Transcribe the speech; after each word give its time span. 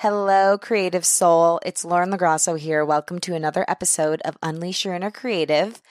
Hello, 0.00 0.56
creative 0.56 1.04
soul. 1.04 1.60
It's 1.62 1.84
Lauren 1.84 2.10
LoGrasso 2.10 2.58
here. 2.58 2.82
Welcome 2.86 3.18
to 3.18 3.34
another 3.34 3.66
episode 3.68 4.22
of 4.22 4.38
Unleash 4.42 4.86
Your 4.86 4.94
Inner 4.94 5.10
Creative. 5.10 5.82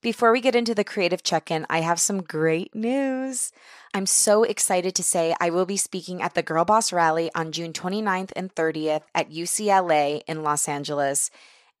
Before 0.00 0.32
we 0.32 0.40
get 0.40 0.56
into 0.56 0.74
the 0.74 0.82
creative 0.82 1.22
check 1.22 1.50
in, 1.50 1.66
I 1.68 1.82
have 1.82 2.00
some 2.00 2.22
great 2.22 2.74
news. 2.74 3.52
I'm 3.92 4.06
so 4.06 4.44
excited 4.44 4.94
to 4.94 5.02
say 5.02 5.34
I 5.38 5.50
will 5.50 5.66
be 5.66 5.76
speaking 5.76 6.22
at 6.22 6.32
the 6.32 6.42
Girl 6.42 6.64
Boss 6.64 6.90
Rally 6.90 7.30
on 7.34 7.52
June 7.52 7.74
29th 7.74 8.32
and 8.34 8.54
30th 8.54 9.02
at 9.14 9.30
UCLA 9.30 10.22
in 10.26 10.42
Los 10.42 10.66
Angeles 10.66 11.30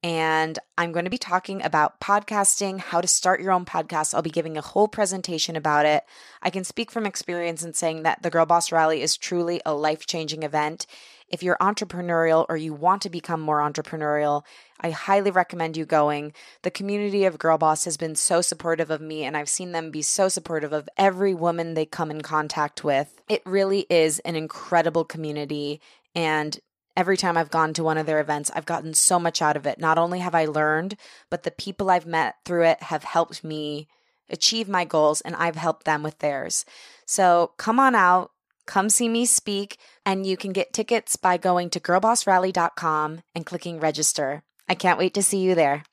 and 0.02 0.58
I'm 0.78 0.92
going 0.92 1.04
to 1.04 1.10
be 1.10 1.18
talking 1.18 1.62
about 1.62 2.00
podcasting, 2.00 2.78
how 2.78 3.02
to 3.02 3.08
start 3.08 3.42
your 3.42 3.52
own 3.52 3.66
podcast. 3.66 4.14
I'll 4.14 4.22
be 4.22 4.30
giving 4.30 4.56
a 4.56 4.62
whole 4.62 4.88
presentation 4.88 5.56
about 5.56 5.84
it. 5.84 6.04
I 6.42 6.48
can 6.48 6.64
speak 6.64 6.90
from 6.90 7.04
experience 7.04 7.62
in 7.62 7.74
saying 7.74 8.04
that 8.04 8.22
the 8.22 8.30
Girl 8.30 8.46
Boss 8.46 8.72
Rally 8.72 9.02
is 9.02 9.18
truly 9.18 9.60
a 9.66 9.74
life 9.74 10.06
changing 10.06 10.42
event. 10.42 10.86
If 11.30 11.42
you're 11.42 11.56
entrepreneurial 11.60 12.44
or 12.48 12.56
you 12.56 12.74
want 12.74 13.02
to 13.02 13.10
become 13.10 13.40
more 13.40 13.60
entrepreneurial, 13.60 14.42
I 14.80 14.90
highly 14.90 15.30
recommend 15.30 15.76
you 15.76 15.86
going. 15.86 16.32
The 16.62 16.70
community 16.70 17.24
of 17.24 17.38
Girl 17.38 17.56
Boss 17.56 17.84
has 17.84 17.96
been 17.96 18.16
so 18.16 18.40
supportive 18.40 18.90
of 18.90 19.00
me, 19.00 19.24
and 19.24 19.36
I've 19.36 19.48
seen 19.48 19.72
them 19.72 19.90
be 19.90 20.02
so 20.02 20.28
supportive 20.28 20.72
of 20.72 20.88
every 20.96 21.32
woman 21.32 21.74
they 21.74 21.86
come 21.86 22.10
in 22.10 22.20
contact 22.20 22.82
with. 22.82 23.22
It 23.28 23.42
really 23.46 23.86
is 23.88 24.18
an 24.20 24.34
incredible 24.34 25.04
community. 25.04 25.80
And 26.14 26.58
every 26.96 27.16
time 27.16 27.36
I've 27.36 27.50
gone 27.50 27.72
to 27.74 27.84
one 27.84 27.96
of 27.96 28.06
their 28.06 28.20
events, 28.20 28.50
I've 28.54 28.66
gotten 28.66 28.92
so 28.92 29.20
much 29.20 29.40
out 29.40 29.56
of 29.56 29.66
it. 29.66 29.78
Not 29.78 29.98
only 29.98 30.18
have 30.18 30.34
I 30.34 30.46
learned, 30.46 30.96
but 31.30 31.44
the 31.44 31.52
people 31.52 31.90
I've 31.90 32.06
met 32.06 32.34
through 32.44 32.64
it 32.64 32.82
have 32.84 33.04
helped 33.04 33.44
me 33.44 33.86
achieve 34.28 34.68
my 34.68 34.84
goals 34.84 35.20
and 35.20 35.34
I've 35.36 35.56
helped 35.56 35.84
them 35.84 36.02
with 36.02 36.18
theirs. 36.18 36.64
So 37.06 37.52
come 37.56 37.78
on 37.80 37.94
out, 37.94 38.30
come 38.66 38.88
see 38.88 39.08
me 39.08 39.26
speak, 39.26 39.78
and 40.04 40.26
you 40.26 40.36
can 40.36 40.52
get 40.52 40.72
tickets 40.72 41.16
by 41.16 41.36
going 41.36 41.70
to 41.70 41.80
girlbossrally.com 41.80 43.22
and 43.34 43.46
clicking 43.46 43.80
register. 43.80 44.42
I 44.68 44.74
can't 44.74 44.98
wait 44.98 45.14
to 45.14 45.22
see 45.22 45.38
you 45.38 45.54
there. 45.54 45.84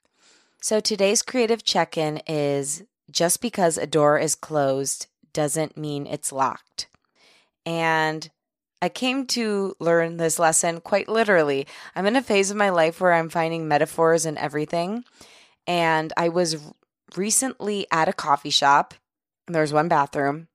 So 0.62 0.80
today's 0.80 1.22
creative 1.22 1.64
check 1.64 1.98
in 1.98 2.22
is 2.28 2.84
just 3.10 3.42
because 3.42 3.78
a 3.78 3.88
door 3.88 4.18
is 4.20 4.36
closed 4.36 5.08
doesn't 5.34 5.78
mean 5.78 6.08
it's 6.08 6.32
locked. 6.32 6.88
And 7.66 8.30
I 8.82 8.90
came 8.90 9.26
to 9.28 9.76
learn 9.80 10.18
this 10.18 10.40
lesson 10.40 10.82
quite 10.82 11.10
literally. 11.10 11.68
I'm 11.96 12.06
in 12.06 12.16
a 12.16 12.22
phase 12.22 12.52
of 12.52 12.58
my 12.58 12.70
life 12.70 13.02
where 13.02 13.14
I'm 13.14 13.30
finding 13.30 13.68
metaphors 13.68 14.26
in 14.26 14.38
everything. 14.38 15.04
And 15.66 16.14
I 16.16 16.30
was 16.30 16.58
recently 17.16 17.88
at 17.92 18.10
a 18.10 18.14
coffee 18.14 18.50
shop, 18.50 18.94
and 19.46 19.56
there 19.56 19.62
was 19.62 19.74
one 19.74 19.88
bathroom, 19.88 20.48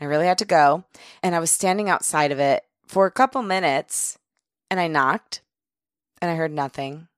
I 0.00 0.06
really 0.06 0.26
had 0.26 0.38
to 0.38 0.44
go. 0.44 0.84
And 1.22 1.34
I 1.34 1.40
was 1.40 1.50
standing 1.50 1.88
outside 1.88 2.32
of 2.32 2.38
it 2.38 2.64
for 2.86 3.06
a 3.06 3.12
couple 3.12 3.42
minutes, 3.42 4.18
and 4.70 4.80
I 4.80 4.88
knocked, 4.88 5.42
and 6.20 6.30
I 6.30 6.34
heard 6.34 6.52
nothing. 6.52 7.08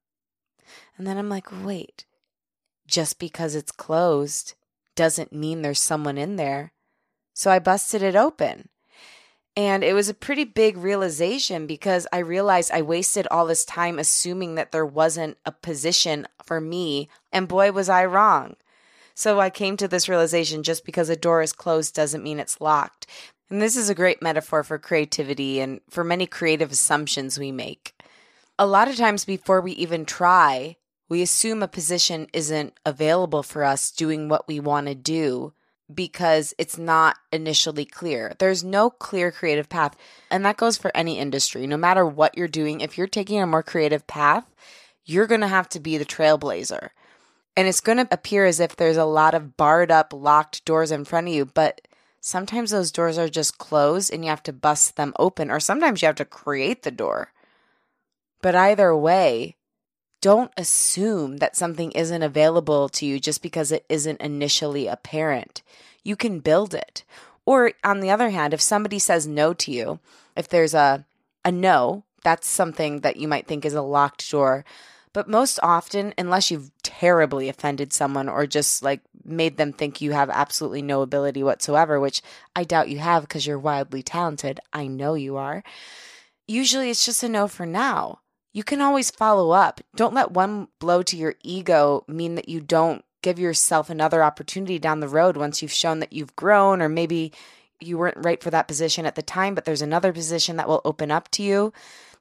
And 0.96 1.06
then 1.06 1.16
I'm 1.16 1.28
like, 1.28 1.48
wait, 1.64 2.04
just 2.86 3.18
because 3.18 3.54
it's 3.54 3.72
closed 3.72 4.54
doesn't 4.94 5.32
mean 5.32 5.62
there's 5.62 5.80
someone 5.80 6.18
in 6.18 6.36
there. 6.36 6.72
So 7.34 7.50
I 7.50 7.58
busted 7.58 8.02
it 8.02 8.14
open. 8.14 8.68
And 9.56 9.84
it 9.84 9.92
was 9.92 10.08
a 10.08 10.14
pretty 10.14 10.44
big 10.44 10.78
realization 10.78 11.66
because 11.66 12.06
I 12.12 12.18
realized 12.18 12.70
I 12.70 12.82
wasted 12.82 13.26
all 13.30 13.46
this 13.46 13.64
time 13.64 13.98
assuming 13.98 14.54
that 14.54 14.72
there 14.72 14.86
wasn't 14.86 15.36
a 15.44 15.52
position 15.52 16.26
for 16.42 16.60
me. 16.60 17.08
And 17.30 17.48
boy, 17.48 17.70
was 17.72 17.88
I 17.88 18.06
wrong. 18.06 18.56
So 19.14 19.40
I 19.40 19.50
came 19.50 19.76
to 19.76 19.88
this 19.88 20.08
realization 20.08 20.62
just 20.62 20.84
because 20.84 21.08
a 21.08 21.16
door 21.16 21.42
is 21.42 21.52
closed 21.52 21.94
doesn't 21.94 22.24
mean 22.24 22.38
it's 22.38 22.60
locked. 22.60 23.06
And 23.50 23.60
this 23.60 23.76
is 23.76 23.90
a 23.90 23.94
great 23.94 24.22
metaphor 24.22 24.64
for 24.64 24.78
creativity 24.78 25.60
and 25.60 25.80
for 25.90 26.04
many 26.04 26.26
creative 26.26 26.72
assumptions 26.72 27.38
we 27.38 27.52
make. 27.52 27.94
A 28.58 28.66
lot 28.66 28.88
of 28.88 28.96
times 28.96 29.24
before 29.24 29.60
we 29.60 29.72
even 29.72 30.04
try, 30.04 30.76
we 31.08 31.20
assume 31.20 31.62
a 31.62 31.68
position 31.68 32.28
isn't 32.32 32.72
available 32.86 33.42
for 33.42 33.64
us 33.64 33.90
doing 33.90 34.28
what 34.28 34.48
we 34.48 34.60
want 34.60 34.86
to 34.86 34.94
do 34.94 35.52
because 35.94 36.54
it's 36.56 36.78
not 36.78 37.16
initially 37.30 37.84
clear. 37.84 38.34
There's 38.38 38.64
no 38.64 38.88
clear 38.88 39.30
creative 39.30 39.68
path. 39.68 39.96
And 40.30 40.44
that 40.46 40.56
goes 40.56 40.78
for 40.78 40.90
any 40.96 41.18
industry. 41.18 41.66
No 41.66 41.76
matter 41.76 42.06
what 42.06 42.36
you're 42.36 42.48
doing, 42.48 42.80
if 42.80 42.96
you're 42.96 43.06
taking 43.06 43.42
a 43.42 43.46
more 43.46 43.62
creative 43.62 44.06
path, 44.06 44.46
you're 45.04 45.26
going 45.26 45.40
to 45.42 45.48
have 45.48 45.68
to 45.70 45.80
be 45.80 45.98
the 45.98 46.04
trailblazer. 46.04 46.90
And 47.56 47.68
it's 47.68 47.80
going 47.80 47.98
to 47.98 48.08
appear 48.10 48.46
as 48.46 48.60
if 48.60 48.76
there's 48.76 48.96
a 48.96 49.04
lot 49.04 49.34
of 49.34 49.56
barred 49.56 49.90
up, 49.90 50.12
locked 50.12 50.64
doors 50.64 50.90
in 50.90 51.04
front 51.04 51.28
of 51.28 51.34
you, 51.34 51.44
but 51.44 51.82
sometimes 52.20 52.70
those 52.70 52.92
doors 52.92 53.18
are 53.18 53.28
just 53.28 53.58
closed 53.58 54.12
and 54.12 54.24
you 54.24 54.30
have 54.30 54.42
to 54.44 54.52
bust 54.52 54.96
them 54.96 55.12
open, 55.18 55.50
or 55.50 55.60
sometimes 55.60 56.00
you 56.00 56.06
have 56.06 56.16
to 56.16 56.24
create 56.24 56.82
the 56.82 56.90
door. 56.90 57.32
But 58.40 58.54
either 58.54 58.96
way, 58.96 59.56
don't 60.22 60.52
assume 60.56 61.38
that 61.38 61.56
something 61.56 61.92
isn't 61.92 62.22
available 62.22 62.88
to 62.88 63.04
you 63.04 63.20
just 63.20 63.42
because 63.42 63.70
it 63.70 63.84
isn't 63.88 64.20
initially 64.20 64.86
apparent. 64.86 65.62
You 66.04 66.16
can 66.16 66.40
build 66.40 66.74
it. 66.74 67.04
Or 67.44 67.72
on 67.84 68.00
the 68.00 68.10
other 68.10 68.30
hand, 68.30 68.54
if 68.54 68.60
somebody 68.60 68.98
says 68.98 69.26
no 69.26 69.52
to 69.54 69.70
you, 69.72 69.98
if 70.36 70.48
there's 70.48 70.74
a 70.74 71.04
a 71.44 71.50
no, 71.50 72.04
that's 72.22 72.46
something 72.46 73.00
that 73.00 73.16
you 73.16 73.26
might 73.26 73.46
think 73.48 73.64
is 73.64 73.74
a 73.74 73.82
locked 73.82 74.30
door. 74.30 74.64
But 75.12 75.28
most 75.28 75.58
often, 75.62 76.14
unless 76.16 76.50
you've 76.50 76.70
terribly 77.02 77.48
offended 77.48 77.92
someone 77.92 78.28
or 78.28 78.46
just 78.46 78.82
like 78.82 79.00
made 79.24 79.56
them 79.56 79.72
think 79.72 80.00
you 80.00 80.12
have 80.12 80.30
absolutely 80.30 80.82
no 80.82 81.02
ability 81.02 81.42
whatsoever, 81.42 81.98
which 81.98 82.22
I 82.54 82.62
doubt 82.62 82.88
you 82.88 82.98
have 82.98 83.22
because 83.22 83.44
you're 83.44 83.58
wildly 83.58 84.04
talented. 84.04 84.60
I 84.72 84.86
know 84.86 85.14
you 85.14 85.36
are. 85.36 85.64
Usually 86.46 86.90
it's 86.90 87.04
just 87.04 87.22
a 87.22 87.28
no 87.28 87.48
for 87.48 87.66
now 87.66 88.20
you 88.52 88.62
can 88.62 88.80
always 88.80 89.10
follow 89.10 89.50
up. 89.50 89.80
Don't 89.96 90.14
let 90.14 90.30
one 90.30 90.68
blow 90.78 91.02
to 91.02 91.16
your 91.16 91.34
ego 91.42 92.04
mean 92.06 92.34
that 92.34 92.48
you 92.48 92.60
don't 92.60 93.04
give 93.22 93.38
yourself 93.38 93.88
another 93.88 94.22
opportunity 94.22 94.78
down 94.78 95.00
the 95.00 95.08
road 95.08 95.36
once 95.36 95.62
you've 95.62 95.72
shown 95.72 96.00
that 96.00 96.12
you've 96.12 96.36
grown 96.36 96.82
or 96.82 96.88
maybe 96.88 97.32
you 97.80 97.96
weren't 97.96 98.24
right 98.24 98.42
for 98.42 98.50
that 98.50 98.68
position 98.68 99.06
at 99.06 99.14
the 99.14 99.22
time, 99.22 99.54
but 99.54 99.64
there's 99.64 99.82
another 99.82 100.12
position 100.12 100.56
that 100.56 100.68
will 100.68 100.82
open 100.84 101.10
up 101.10 101.30
to 101.30 101.42
you. 101.42 101.72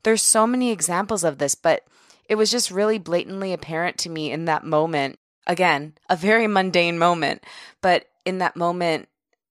There's 0.04 0.24
so 0.24 0.48
many 0.48 0.72
examples 0.72 1.24
of 1.24 1.38
this, 1.38 1.54
but 1.54 1.86
it 2.32 2.38
was 2.38 2.50
just 2.50 2.72
really 2.72 2.98
blatantly 2.98 3.52
apparent 3.52 3.98
to 3.98 4.10
me 4.10 4.32
in 4.32 4.46
that 4.46 4.64
moment. 4.64 5.20
Again, 5.48 5.96
a 6.10 6.16
very 6.16 6.48
mundane 6.48 6.98
moment, 6.98 7.44
but 7.82 8.06
in 8.24 8.38
that 8.38 8.56
moment, 8.56 9.10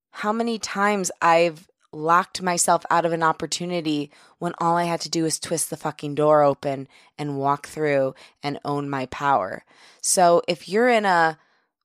how 0.09 0.33
many 0.33 0.57
times 0.57 1.11
I've 1.21 1.69
locked 1.93 2.41
myself 2.41 2.83
out 2.89 3.05
of 3.05 3.13
an 3.13 3.21
opportunity 3.21 4.09
when 4.39 4.55
all 4.57 4.77
I 4.77 4.85
had 4.85 4.99
to 5.01 5.11
do 5.11 5.21
was 5.21 5.37
twist 5.37 5.69
the 5.69 5.77
fucking 5.77 6.15
door 6.15 6.41
open 6.41 6.87
and 7.19 7.37
walk 7.37 7.67
through 7.67 8.15
and 8.41 8.57
own 8.65 8.89
my 8.89 9.05
power. 9.05 9.63
So 10.01 10.41
if 10.47 10.67
you're 10.67 10.89
in 10.89 11.05
a, 11.05 11.37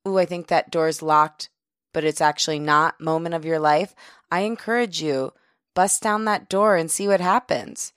ooh, 0.09 0.17
I 0.17 0.25
think 0.25 0.47
that 0.47 0.71
door's 0.71 1.03
locked, 1.03 1.51
but 1.93 2.05
it's 2.05 2.23
actually 2.23 2.59
not 2.59 3.03
moment 3.03 3.35
of 3.35 3.45
your 3.45 3.59
life, 3.59 3.95
I 4.31 4.41
encourage 4.41 5.03
you, 5.03 5.35
bust 5.75 6.01
down 6.01 6.25
that 6.25 6.49
door 6.49 6.77
and 6.77 6.91
see 6.91 7.07
what 7.07 7.21
happens. 7.21 7.93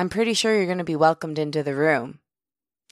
I'm 0.00 0.08
pretty 0.08 0.32
sure 0.32 0.54
you're 0.54 0.66
going 0.66 0.78
to 0.78 0.84
be 0.84 0.94
welcomed 0.94 1.40
into 1.40 1.64
the 1.64 1.74
room. 1.74 2.20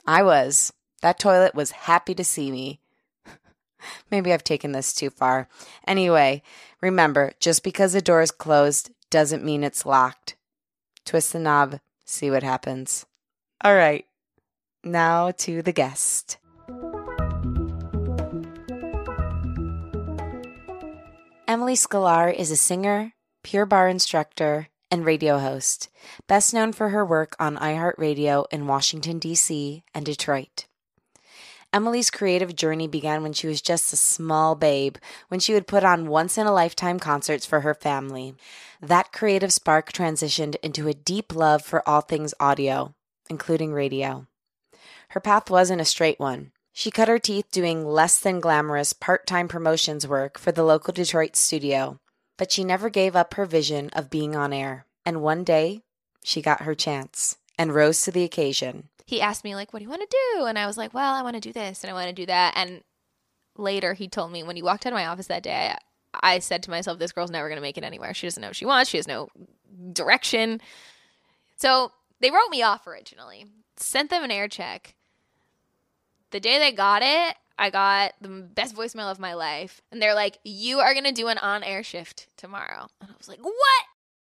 I 0.05 0.23
was. 0.23 0.73
That 1.01 1.19
toilet 1.19 1.55
was 1.55 1.71
happy 1.71 2.13
to 2.13 2.23
see 2.23 2.51
me. 2.51 2.81
Maybe 4.11 4.33
I've 4.33 4.43
taken 4.43 4.73
this 4.73 4.93
too 4.93 5.09
far. 5.09 5.47
Anyway, 5.87 6.43
remember 6.81 7.31
just 7.39 7.63
because 7.63 7.93
the 7.93 8.01
door 8.01 8.21
is 8.21 8.31
closed 8.31 8.91
doesn't 9.09 9.45
mean 9.45 9.63
it's 9.63 9.85
locked. 9.85 10.35
Twist 11.05 11.31
the 11.31 11.39
knob, 11.39 11.79
see 12.03 12.29
what 12.29 12.43
happens. 12.43 13.05
All 13.63 13.75
right. 13.75 14.05
Now 14.83 15.31
to 15.31 15.61
the 15.61 15.71
guest. 15.71 16.37
Emily 21.47 21.75
Sklar 21.75 22.33
is 22.33 22.51
a 22.51 22.57
singer, 22.57 23.13
Pure 23.43 23.67
Barre 23.67 23.91
instructor, 23.91 24.67
and 24.89 25.05
radio 25.05 25.39
host, 25.39 25.89
best 26.27 26.53
known 26.53 26.73
for 26.73 26.89
her 26.89 27.05
work 27.05 27.35
on 27.39 27.57
iHeartRadio 27.57 28.45
in 28.51 28.67
Washington, 28.67 29.19
D.C. 29.19 29.83
and 29.93 30.05
Detroit. 30.05 30.65
Emily's 31.73 32.09
creative 32.09 32.55
journey 32.55 32.87
began 32.87 33.21
when 33.21 33.33
she 33.33 33.45
was 33.45 33.61
just 33.61 33.91
a 33.91 33.97
small 33.97 34.55
babe, 34.55 34.95
when 35.27 35.39
she 35.39 35.53
would 35.53 35.67
put 35.67 35.83
on 35.83 36.07
once 36.07 36.37
in 36.37 36.47
a 36.47 36.53
lifetime 36.53 36.97
concerts 36.97 37.45
for 37.45 37.61
her 37.61 37.73
family. 37.73 38.35
That 38.81 39.11
creative 39.11 39.51
spark 39.51 39.91
transitioned 39.91 40.55
into 40.63 40.87
a 40.87 40.93
deep 40.93 41.35
love 41.35 41.61
for 41.63 41.87
all 41.87 42.01
things 42.01 42.33
audio, 42.39 42.95
including 43.29 43.73
radio. 43.73 44.27
Her 45.09 45.19
path 45.19 45.49
wasn't 45.49 45.81
a 45.81 45.85
straight 45.85 46.19
one. 46.19 46.51
She 46.71 46.91
cut 46.91 47.07
her 47.07 47.19
teeth 47.19 47.51
doing 47.51 47.85
less 47.85 48.19
than 48.19 48.39
glamorous 48.39 48.93
part 48.93 49.27
time 49.27 49.47
promotions 49.47 50.07
work 50.07 50.37
for 50.37 50.51
the 50.51 50.63
local 50.63 50.93
Detroit 50.93 51.35
studio, 51.35 51.99
but 52.37 52.51
she 52.51 52.63
never 52.63 52.89
gave 52.89 53.15
up 53.15 53.33
her 53.33 53.45
vision 53.45 53.89
of 53.93 54.09
being 54.09 54.35
on 54.35 54.53
air. 54.53 54.85
And 55.05 55.21
one 55.21 55.43
day, 55.43 55.81
she 56.23 56.41
got 56.41 56.61
her 56.61 56.75
chance 56.75 57.37
and 57.57 57.73
rose 57.73 58.01
to 58.03 58.11
the 58.11 58.23
occasion. 58.23 58.89
He 59.05 59.21
asked 59.21 59.43
me, 59.43 59.55
like, 59.55 59.73
what 59.73 59.79
do 59.79 59.83
you 59.83 59.89
want 59.89 60.07
to 60.09 60.17
do? 60.35 60.45
And 60.45 60.59
I 60.59 60.67
was 60.67 60.77
like, 60.77 60.93
well, 60.93 61.13
I 61.13 61.21
want 61.21 61.35
to 61.35 61.39
do 61.39 61.53
this 61.53 61.83
and 61.83 61.89
I 61.89 61.93
want 61.93 62.07
to 62.07 62.13
do 62.13 62.25
that. 62.25 62.53
And 62.55 62.83
later, 63.55 63.93
he 63.93 64.07
told 64.07 64.31
me 64.31 64.43
when 64.43 64.55
he 64.55 64.61
walked 64.61 64.85
out 64.85 64.93
of 64.93 64.97
my 64.97 65.05
office 65.05 65.27
that 65.27 65.43
day, 65.43 65.73
I, 66.13 66.35
I 66.35 66.39
said 66.39 66.63
to 66.63 66.69
myself, 66.69 66.99
this 66.99 67.13
girl's 67.13 67.31
never 67.31 67.47
going 67.47 67.57
to 67.57 67.61
make 67.61 67.77
it 67.77 67.83
anywhere. 67.83 68.13
She 68.13 68.27
doesn't 68.27 68.41
know 68.41 68.49
what 68.49 68.55
she 68.55 68.65
wants, 68.65 68.89
she 68.89 68.97
has 68.97 69.07
no 69.07 69.29
direction. 69.93 70.61
So 71.55 71.91
they 72.19 72.29
wrote 72.29 72.49
me 72.49 72.61
off 72.61 72.85
originally, 72.85 73.45
sent 73.77 74.09
them 74.09 74.23
an 74.23 74.31
air 74.31 74.47
check. 74.47 74.95
The 76.31 76.39
day 76.41 76.59
they 76.59 76.73
got 76.73 77.01
it, 77.01 77.37
I 77.57 77.69
got 77.69 78.13
the 78.21 78.29
best 78.29 78.75
voicemail 78.75 79.11
of 79.11 79.19
my 79.19 79.33
life. 79.33 79.81
And 79.91 80.01
they're 80.01 80.15
like, 80.15 80.39
You 80.43 80.79
are 80.79 80.93
going 80.93 81.05
to 81.05 81.11
do 81.11 81.27
an 81.27 81.37
on 81.37 81.63
air 81.63 81.83
shift 81.83 82.27
tomorrow. 82.37 82.87
And 83.01 83.09
I 83.09 83.13
was 83.17 83.27
like, 83.27 83.41
What? 83.41 83.85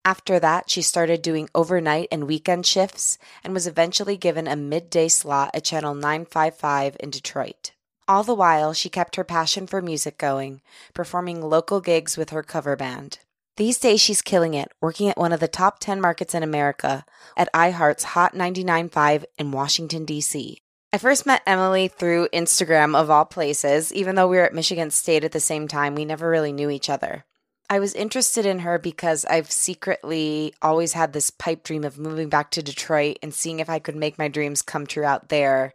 After 0.04 0.40
that, 0.40 0.70
she 0.70 0.82
started 0.82 1.22
doing 1.22 1.48
overnight 1.54 2.08
and 2.12 2.28
weekend 2.28 2.66
shifts 2.66 3.20
and 3.44 3.54
was 3.54 3.68
eventually 3.68 4.18
given 4.18 4.48
a 4.48 4.56
midday 4.56 5.08
slot 5.08 5.52
at 5.54 5.64
Channel 5.64 5.94
955 5.94 6.98
in 7.00 7.12
Detroit. 7.12 7.72
All 8.08 8.24
the 8.24 8.34
while, 8.34 8.74
she 8.74 8.90
kept 8.90 9.16
her 9.16 9.24
passion 9.24 9.68
for 9.68 9.80
music 9.82 10.18
going, 10.18 10.62
performing 10.94 11.42
local 11.42 11.82
gigs 11.82 12.18
with 12.18 12.32
her 12.32 12.42
cover 12.42 12.76
band. 12.76 13.20
These 13.58 13.78
days, 13.78 14.02
she's 14.02 14.24
killing 14.24 14.56
it, 14.56 14.72
working 14.82 15.08
at 15.08 15.18
one 15.18 15.32
of 15.32 15.40
the 15.40 15.48
top 15.48 15.80
10 15.80 16.02
markets 16.02 16.34
in 16.34 16.42
America, 16.42 17.06
at 17.38 17.54
iHeart's 17.54 18.06
Hot 18.06 18.34
99.5 18.34 19.26
in 19.38 19.52
Washington, 19.52 20.06
D.C. 20.06 20.61
I 20.94 20.98
first 20.98 21.26
met 21.26 21.42
Emily 21.48 21.88
through 21.88 22.28
Instagram, 22.34 23.00
of 23.00 23.10
all 23.10 23.24
places. 23.24 23.94
Even 23.94 24.16
though 24.16 24.28
we 24.28 24.36
were 24.36 24.44
at 24.44 24.54
Michigan 24.54 24.92
State 24.92 25.24
at 25.24 25.32
the 25.32 25.40
same 25.40 25.70
time, 25.70 25.96
we 25.96 26.04
never 26.04 26.30
really 26.30 26.52
knew 26.52 26.70
each 26.70 26.90
other. 26.90 27.24
I 27.70 27.80
was 27.80 27.94
interested 27.94 28.46
in 28.46 28.60
her 28.60 28.78
because 28.78 29.24
I've 29.24 29.50
secretly 29.50 30.54
always 30.62 30.92
had 30.92 31.14
this 31.14 31.30
pipe 31.30 31.64
dream 31.64 31.86
of 31.86 31.98
moving 31.98 32.28
back 32.28 32.52
to 32.52 32.62
Detroit 32.62 33.20
and 33.24 33.34
seeing 33.34 33.62
if 33.62 33.70
I 33.70 33.80
could 33.80 33.96
make 33.96 34.18
my 34.18 34.28
dreams 34.28 34.62
come 34.62 34.86
true 34.86 35.06
out 35.06 35.30
there 35.30 35.74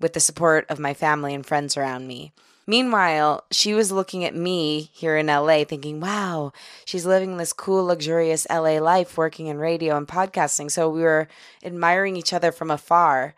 with 0.00 0.14
the 0.14 0.20
support 0.20 0.64
of 0.70 0.78
my 0.78 0.94
family 0.94 1.34
and 1.34 1.44
friends 1.44 1.76
around 1.76 2.06
me. 2.06 2.32
Meanwhile, 2.66 3.44
she 3.50 3.74
was 3.74 3.92
looking 3.92 4.24
at 4.24 4.34
me 4.34 4.88
here 4.94 5.18
in 5.18 5.26
LA 5.26 5.64
thinking, 5.64 6.00
wow, 6.00 6.52
she's 6.86 7.04
living 7.04 7.36
this 7.36 7.52
cool, 7.52 7.84
luxurious 7.84 8.46
LA 8.48 8.78
life 8.78 9.18
working 9.18 9.48
in 9.48 9.58
radio 9.58 9.98
and 9.98 10.08
podcasting. 10.08 10.70
So 10.70 10.88
we 10.88 11.02
were 11.02 11.28
admiring 11.62 12.16
each 12.16 12.32
other 12.32 12.50
from 12.50 12.70
afar. 12.70 13.34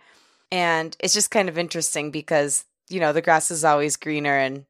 And 0.57 0.97
it's 1.01 1.13
just 1.13 1.31
kind 1.31 1.51
of 1.51 1.59
interesting 1.59 2.11
because, 2.11 2.65
you 2.89 2.99
know, 2.99 3.13
the 3.13 3.21
grass 3.21 3.51
is 3.51 3.63
always 3.63 3.97
greener 3.97 4.39
and 4.39 4.65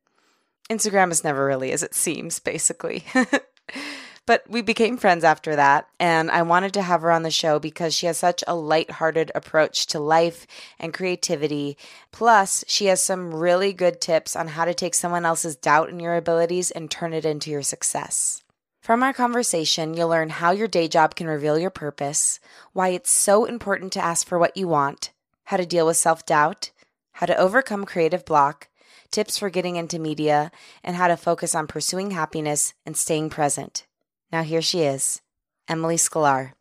Instagram 0.69 1.13
is 1.13 1.23
never 1.23 1.47
really 1.47 1.71
as 1.71 1.85
it 1.85 1.95
seems, 1.95 2.41
basically. 2.41 3.05
but 4.27 4.43
we 4.51 4.63
became 4.63 4.97
friends 4.97 5.23
after 5.23 5.55
that, 5.55 5.87
and 6.01 6.29
I 6.29 6.43
wanted 6.43 6.75
to 6.75 6.83
have 6.83 7.03
her 7.03 7.13
on 7.13 7.23
the 7.23 7.31
show 7.31 7.61
because 7.61 7.95
she 7.95 8.07
has 8.07 8.17
such 8.19 8.43
a 8.49 8.57
light-hearted 8.57 9.31
approach 9.33 9.87
to 9.87 10.01
life 10.01 10.49
and 10.81 10.93
creativity. 10.93 11.77
Plus, 12.11 12.65
she 12.67 12.87
has 12.87 13.01
some 13.01 13.33
really 13.33 13.73
good 13.73 14.01
tips 14.01 14.35
on 14.35 14.49
how 14.49 14.65
to 14.65 14.75
take 14.75 14.97
someone 14.97 15.25
else's 15.25 15.55
doubt 15.55 15.89
in 15.89 16.01
your 16.01 16.17
abilities 16.17 16.73
and 16.73 16.91
turn 16.91 17.13
it 17.13 17.25
into 17.25 17.49
your 17.49 17.63
success. 17.63 18.43
From 18.83 19.05
our 19.05 19.13
conversation, 19.13 19.95
you'll 19.95 20.09
learn 20.09 20.31
how 20.31 20.51
your 20.51 20.67
day 20.67 20.89
job 20.89 21.15
can 21.15 21.29
reveal 21.29 21.57
your 21.57 21.71
purpose, 21.71 22.41
why 22.73 22.89
it's 22.89 23.13
so 23.13 23.45
important 23.45 23.93
to 23.93 24.05
ask 24.05 24.27
for 24.27 24.37
what 24.37 24.57
you 24.57 24.67
want, 24.67 25.13
how 25.47 25.57
to 25.57 25.67
deal 25.67 25.87
with 25.87 25.97
self 25.97 26.27
doubt, 26.27 26.71
how 27.13 27.27
to 27.27 27.37
overcome 27.37 27.85
creative 27.85 28.25
block, 28.25 28.69
tips 29.11 29.39
for 29.39 29.51
getting 29.51 29.77
into 29.77 29.99
media, 29.99 30.51
and 30.85 30.97
how 30.97 31.09
to 31.09 31.17
focus 31.17 31.55
on 31.55 31.67
pursuing 31.67 32.11
happiness 32.11 32.75
and 32.85 32.97
staying 32.97 33.31
present. 33.31 33.87
Now, 34.33 34.43
here 34.43 34.63
she 34.63 34.83
is, 34.83 35.23
Emily 35.69 35.97
Sklar. 35.97 36.53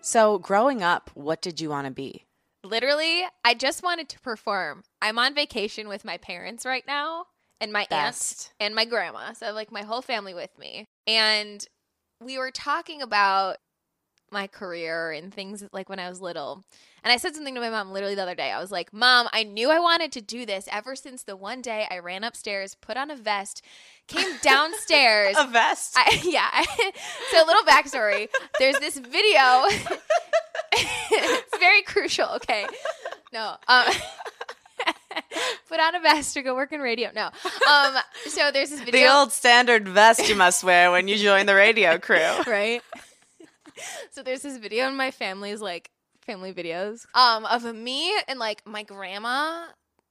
So, 0.00 0.38
growing 0.38 0.82
up, 0.82 1.10
what 1.14 1.42
did 1.42 1.60
you 1.60 1.68
want 1.68 1.86
to 1.86 1.92
be? 1.92 2.24
Literally, 2.64 3.24
I 3.44 3.54
just 3.54 3.82
wanted 3.82 4.08
to 4.10 4.20
perform. 4.20 4.84
I'm 5.02 5.18
on 5.18 5.34
vacation 5.34 5.88
with 5.88 6.04
my 6.04 6.16
parents 6.16 6.64
right 6.64 6.84
now 6.86 7.26
and 7.60 7.72
my 7.72 7.86
Best. 7.90 8.52
aunt 8.60 8.66
and 8.66 8.74
my 8.74 8.84
grandma. 8.84 9.32
So, 9.32 9.52
like, 9.52 9.70
my 9.70 9.82
whole 9.82 10.02
family 10.02 10.32
with 10.32 10.56
me. 10.58 10.86
And 11.06 11.66
we 12.22 12.38
were 12.38 12.50
talking 12.50 13.02
about 13.02 13.56
my 14.30 14.46
career 14.46 15.12
and 15.12 15.32
things 15.32 15.64
like 15.72 15.88
when 15.88 15.98
I 15.98 16.08
was 16.08 16.20
little. 16.20 16.64
And 17.04 17.12
I 17.12 17.18
said 17.18 17.34
something 17.36 17.54
to 17.54 17.60
my 17.60 17.70
mom 17.70 17.92
literally 17.92 18.16
the 18.16 18.22
other 18.22 18.34
day. 18.34 18.50
I 18.50 18.58
was 18.58 18.72
like, 18.72 18.92
Mom, 18.92 19.28
I 19.32 19.44
knew 19.44 19.70
I 19.70 19.78
wanted 19.78 20.10
to 20.12 20.20
do 20.20 20.44
this 20.44 20.68
ever 20.72 20.96
since 20.96 21.22
the 21.22 21.36
one 21.36 21.62
day 21.62 21.86
I 21.88 22.00
ran 22.00 22.24
upstairs, 22.24 22.74
put 22.74 22.96
on 22.96 23.10
a 23.12 23.16
vest, 23.16 23.62
came 24.08 24.36
downstairs. 24.42 25.36
A 25.38 25.46
vest? 25.46 25.94
I, 25.96 26.20
yeah. 26.24 26.64
so, 27.30 27.44
a 27.44 27.46
little 27.46 27.62
backstory 27.62 28.28
there's 28.58 28.78
this 28.80 28.98
video. 28.98 29.62
it's 30.72 31.58
very 31.58 31.82
crucial, 31.82 32.28
okay? 32.36 32.66
No. 33.32 33.54
Um, 33.68 33.86
put 35.68 35.80
on 35.80 35.94
a 35.94 36.00
vest 36.00 36.34
to 36.34 36.42
go 36.42 36.54
work 36.56 36.72
in 36.72 36.80
radio. 36.80 37.10
No. 37.14 37.26
Um, 37.70 37.96
so, 38.26 38.50
there's 38.50 38.70
this 38.70 38.80
video. 38.80 39.00
the 39.00 39.14
old 39.14 39.32
standard 39.32 39.86
vest 39.88 40.28
you 40.28 40.34
must 40.34 40.64
wear 40.64 40.90
when 40.90 41.06
you 41.06 41.16
join 41.16 41.46
the 41.46 41.54
radio 41.54 41.98
crew. 41.98 42.16
right? 42.46 42.82
so 44.10 44.22
there's 44.22 44.42
this 44.42 44.56
video 44.58 44.88
in 44.88 44.96
my 44.96 45.10
family's 45.10 45.60
like 45.60 45.90
family 46.24 46.52
videos 46.52 47.06
um 47.14 47.44
of 47.44 47.62
me 47.74 48.12
and 48.26 48.38
like 48.38 48.62
my 48.66 48.82
grandma, 48.82 49.66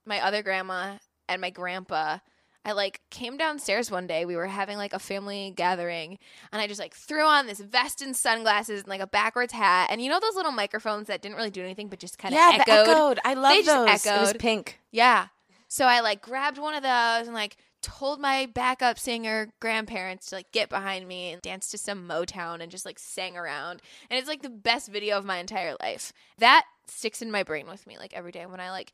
my 0.06 0.20
other 0.20 0.42
grandma, 0.42 0.96
and 1.28 1.40
my 1.40 1.50
grandpa. 1.50 2.18
I 2.64 2.72
like 2.72 3.00
came 3.10 3.36
downstairs 3.36 3.92
one 3.92 4.08
day. 4.08 4.24
We 4.24 4.34
were 4.34 4.48
having 4.48 4.76
like 4.76 4.92
a 4.92 4.98
family 4.98 5.52
gathering, 5.54 6.18
and 6.50 6.60
I 6.60 6.66
just 6.66 6.80
like 6.80 6.94
threw 6.94 7.22
on 7.24 7.46
this 7.46 7.60
vest 7.60 8.02
and 8.02 8.16
sunglasses 8.16 8.80
and 8.80 8.88
like 8.88 9.00
a 9.00 9.06
backwards 9.06 9.52
hat. 9.52 9.88
And 9.90 10.02
you 10.02 10.10
know 10.10 10.18
those 10.18 10.34
little 10.34 10.50
microphones 10.50 11.06
that 11.06 11.22
didn't 11.22 11.36
really 11.36 11.50
do 11.50 11.62
anything 11.62 11.86
but 11.88 12.00
just 12.00 12.18
kind 12.18 12.34
of 12.34 12.38
Yeah, 12.38 12.50
echoed. 12.54 12.66
the 12.86 12.90
echoed. 12.90 13.18
I 13.24 13.34
love 13.34 13.52
They 13.54 13.62
just 13.62 14.04
those. 14.04 14.16
It 14.16 14.20
was 14.20 14.32
pink. 14.34 14.80
Yeah. 14.90 15.28
So 15.68 15.84
I 15.84 16.00
like 16.00 16.22
grabbed 16.22 16.58
one 16.58 16.74
of 16.74 16.82
those 16.82 17.28
and 17.28 17.34
like 17.34 17.56
told 17.86 18.20
my 18.20 18.46
backup 18.46 18.98
singer 18.98 19.52
grandparents 19.60 20.26
to 20.26 20.34
like 20.34 20.50
get 20.50 20.68
behind 20.68 21.06
me 21.06 21.30
and 21.30 21.40
dance 21.40 21.70
to 21.70 21.78
some 21.78 22.08
Motown 22.08 22.60
and 22.60 22.70
just 22.70 22.84
like 22.84 22.98
sang 22.98 23.36
around. 23.36 23.80
And 24.10 24.18
it's 24.18 24.28
like 24.28 24.42
the 24.42 24.50
best 24.50 24.90
video 24.90 25.16
of 25.16 25.24
my 25.24 25.38
entire 25.38 25.76
life. 25.80 26.12
That 26.38 26.64
sticks 26.88 27.22
in 27.22 27.30
my 27.30 27.44
brain 27.44 27.68
with 27.68 27.86
me 27.86 27.96
like 27.96 28.12
every 28.12 28.32
day 28.32 28.44
when 28.44 28.58
I 28.58 28.72
like 28.72 28.92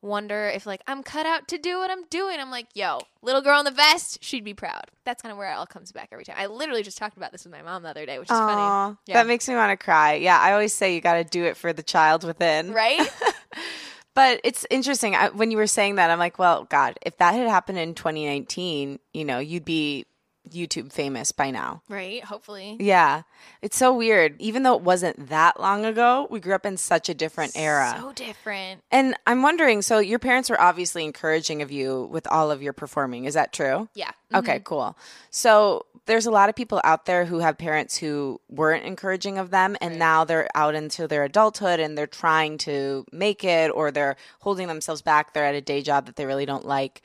wonder 0.00 0.48
if 0.48 0.66
like 0.66 0.80
I'm 0.86 1.02
cut 1.02 1.26
out 1.26 1.46
to 1.48 1.58
do 1.58 1.76
what 1.76 1.90
I'm 1.90 2.04
doing. 2.06 2.40
I'm 2.40 2.50
like, 2.50 2.68
yo, 2.74 3.00
little 3.20 3.42
girl 3.42 3.58
in 3.58 3.66
the 3.66 3.70
vest, 3.70 4.24
she'd 4.24 4.44
be 4.44 4.54
proud. 4.54 4.84
That's 5.04 5.20
kind 5.20 5.30
of 5.30 5.36
where 5.36 5.52
it 5.52 5.54
all 5.54 5.66
comes 5.66 5.92
back 5.92 6.08
every 6.10 6.24
time. 6.24 6.36
I 6.38 6.46
literally 6.46 6.82
just 6.82 6.96
talked 6.96 7.18
about 7.18 7.32
this 7.32 7.44
with 7.44 7.52
my 7.52 7.60
mom 7.60 7.82
the 7.82 7.90
other 7.90 8.06
day, 8.06 8.18
which 8.18 8.30
is 8.30 8.36
funny. 8.36 8.96
Yeah. 9.06 9.14
That 9.14 9.26
makes 9.26 9.46
me 9.46 9.56
want 9.56 9.78
to 9.78 9.82
cry. 9.82 10.14
Yeah, 10.14 10.38
I 10.40 10.52
always 10.52 10.72
say 10.72 10.94
you 10.94 11.02
got 11.02 11.14
to 11.14 11.24
do 11.24 11.44
it 11.44 11.58
for 11.58 11.74
the 11.74 11.82
child 11.82 12.24
within. 12.24 12.72
Right? 12.72 13.06
But 14.14 14.40
it's 14.44 14.66
interesting. 14.70 15.14
I, 15.14 15.30
when 15.30 15.50
you 15.50 15.56
were 15.56 15.66
saying 15.66 15.94
that, 15.94 16.10
I'm 16.10 16.18
like, 16.18 16.38
well, 16.38 16.64
God, 16.64 16.98
if 17.02 17.16
that 17.16 17.34
had 17.34 17.48
happened 17.48 17.78
in 17.78 17.94
2019, 17.94 18.98
you 19.14 19.24
know, 19.24 19.38
you'd 19.38 19.64
be 19.64 20.04
YouTube 20.50 20.92
famous 20.92 21.32
by 21.32 21.50
now. 21.50 21.82
right? 21.88 22.22
Hopefully. 22.24 22.76
Yeah. 22.80 23.22
It's 23.60 23.76
so 23.76 23.94
weird. 23.94 24.40
Even 24.40 24.62
though 24.62 24.74
it 24.74 24.82
wasn't 24.82 25.28
that 25.28 25.60
long 25.60 25.84
ago, 25.84 26.26
we 26.30 26.40
grew 26.40 26.54
up 26.54 26.66
in 26.66 26.76
such 26.76 27.08
a 27.08 27.14
different 27.14 27.52
era. 27.56 27.96
So 27.98 28.12
different. 28.12 28.82
and 28.90 29.14
I'm 29.26 29.42
wondering 29.42 29.82
so 29.82 29.98
your 29.98 30.18
parents 30.18 30.50
were 30.50 30.60
obviously 30.60 31.04
encouraging 31.04 31.62
of 31.62 31.70
you 31.70 32.08
with 32.10 32.26
all 32.26 32.50
of 32.50 32.62
your 32.62 32.72
performing. 32.72 33.24
Is 33.24 33.34
that 33.34 33.52
true? 33.52 33.88
Yeah. 33.94 34.10
Okay, 34.34 34.56
mm-hmm. 34.56 34.62
cool. 34.64 34.96
So 35.30 35.86
there's 36.06 36.26
a 36.26 36.30
lot 36.30 36.48
of 36.48 36.56
people 36.56 36.80
out 36.84 37.06
there 37.06 37.24
who 37.24 37.38
have 37.38 37.56
parents 37.56 37.96
who 37.96 38.40
weren't 38.48 38.84
encouraging 38.84 39.38
of 39.38 39.50
them, 39.50 39.76
and 39.80 39.98
now 39.98 40.24
they're 40.24 40.48
out 40.54 40.74
into 40.74 41.06
their 41.06 41.24
adulthood 41.24 41.78
and 41.78 41.96
they're 41.96 42.06
trying 42.06 42.58
to 42.58 43.04
make 43.12 43.44
it 43.44 43.70
or 43.72 43.90
they're 43.90 44.16
holding 44.40 44.66
themselves 44.68 45.02
back. 45.02 45.32
They're 45.32 45.44
at 45.44 45.54
a 45.54 45.60
day 45.60 45.82
job 45.82 46.06
that 46.06 46.16
they 46.16 46.26
really 46.26 46.46
don't 46.46 46.66
like. 46.66 47.02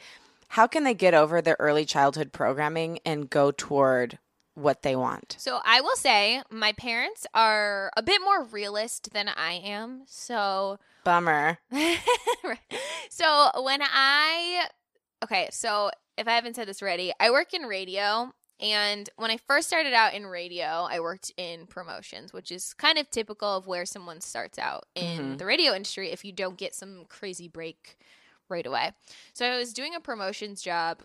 How 0.50 0.68
can 0.68 0.84
they 0.84 0.94
get 0.94 1.14
over 1.14 1.42
their 1.42 1.58
early 1.60 1.86
childhood 1.86 2.32
programming 2.32 3.00
and 3.06 3.30
go 3.30 3.52
toward 3.52 4.20
what 4.58 4.82
they 4.82 4.96
want. 4.96 5.36
So 5.38 5.60
I 5.64 5.82
will 5.82 5.96
say 5.96 6.42
my 6.50 6.72
parents 6.74 7.28
are 7.36 7.92
a 7.96 8.02
bit 8.02 8.20
more 8.24 8.44
realist 8.44 9.14
than 9.14 9.30
I 9.30 9.54
am. 9.54 10.02
So 10.08 10.80
Bummer. 11.04 11.60
So 13.10 13.52
when 13.64 13.82
I 13.82 14.68
okay, 15.24 15.48
so 15.52 15.92
if 16.18 16.28
I 16.28 16.32
haven't 16.32 16.56
said 16.56 16.68
this 16.68 16.82
already, 16.82 17.14
I 17.20 17.32
work 17.32 17.54
in 17.54 17.64
radio 17.64 18.34
and 18.60 19.10
when 19.16 19.30
I 19.32 19.38
first 19.38 19.68
started 19.68 19.94
out 19.94 20.14
in 20.16 20.26
radio, 20.26 20.88
I 20.90 21.00
worked 21.00 21.32
in 21.38 21.68
promotions, 21.68 22.34
which 22.34 22.52
is 22.52 22.74
kind 22.74 22.98
of 22.98 23.10
typical 23.10 23.58
of 23.58 23.68
where 23.68 23.86
someone 23.86 24.22
starts 24.22 24.58
out 24.58 24.88
in 24.96 25.36
Mhm. 25.36 25.38
the 25.38 25.46
radio 25.46 25.74
industry 25.74 26.10
if 26.12 26.26
you 26.26 26.32
don't 26.32 26.58
get 26.58 26.74
some 26.74 27.06
crazy 27.06 27.48
break 27.48 27.98
right 28.50 28.66
away. 28.66 28.92
So 29.34 29.46
I 29.46 29.58
was 29.58 29.74
doing 29.74 29.96
a 29.96 30.00
promotions 30.00 30.62
job, 30.62 31.04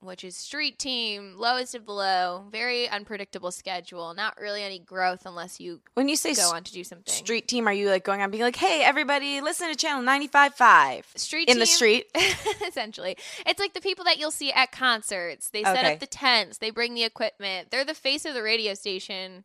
which 0.00 0.22
is 0.24 0.36
street 0.36 0.78
team, 0.78 1.34
lowest 1.38 1.74
of 1.74 1.86
the 1.86 1.92
low, 1.92 2.44
very 2.50 2.88
unpredictable 2.88 3.50
schedule, 3.50 4.12
not 4.14 4.38
really 4.40 4.62
any 4.62 4.78
growth 4.78 5.22
unless 5.24 5.60
you 5.60 5.80
When 5.94 6.08
you 6.08 6.16
say 6.16 6.34
go 6.34 6.50
on 6.52 6.62
to 6.64 6.72
do 6.72 6.84
something. 6.84 7.12
street 7.12 7.48
team, 7.48 7.66
are 7.66 7.72
you 7.72 7.88
like 7.88 8.04
going 8.04 8.20
on 8.20 8.30
being 8.30 8.42
like, 8.42 8.56
hey, 8.56 8.82
everybody, 8.84 9.40
listen 9.40 9.68
to 9.68 9.74
channel 9.74 10.02
95.5 10.02 11.04
street 11.16 11.48
in 11.48 11.58
the 11.58 11.66
street? 11.66 12.06
essentially 12.66 13.16
it's 13.46 13.60
like 13.60 13.72
the 13.74 13.80
people 13.80 14.04
that 14.04 14.18
you'll 14.18 14.30
see 14.30 14.52
at 14.52 14.72
concerts 14.72 15.50
they 15.50 15.62
set 15.64 15.78
Okay. 15.78 15.94
up 15.94 16.00
the 16.00 16.06
tents 16.06 16.58
they 16.58 16.70
bring 16.70 16.94
the 16.94 17.04
equipment 17.04 17.70
they're 17.70 17.84
the 17.84 17.94
face 17.94 18.24
of 18.24 18.34
the 18.34 18.42
radio 18.42 18.74
station 18.74 19.44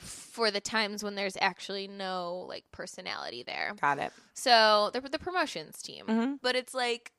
for 0.00 0.50
the 0.50 0.60
times 0.60 1.02
when 1.04 1.14
there's 1.14 1.36
actually 1.40 1.86
no 1.88 2.46
like 2.48 2.64
personality 2.72 3.42
there 3.42 3.74
Got 3.80 3.98
it. 3.98 4.12
so 4.34 4.90
they're 4.92 5.00
the 5.02 5.18
promotions 5.18 5.80
team 5.82 6.06
Mhm. 6.06 6.38
but 6.42 6.56
it's 6.56 6.74
like 6.74 7.12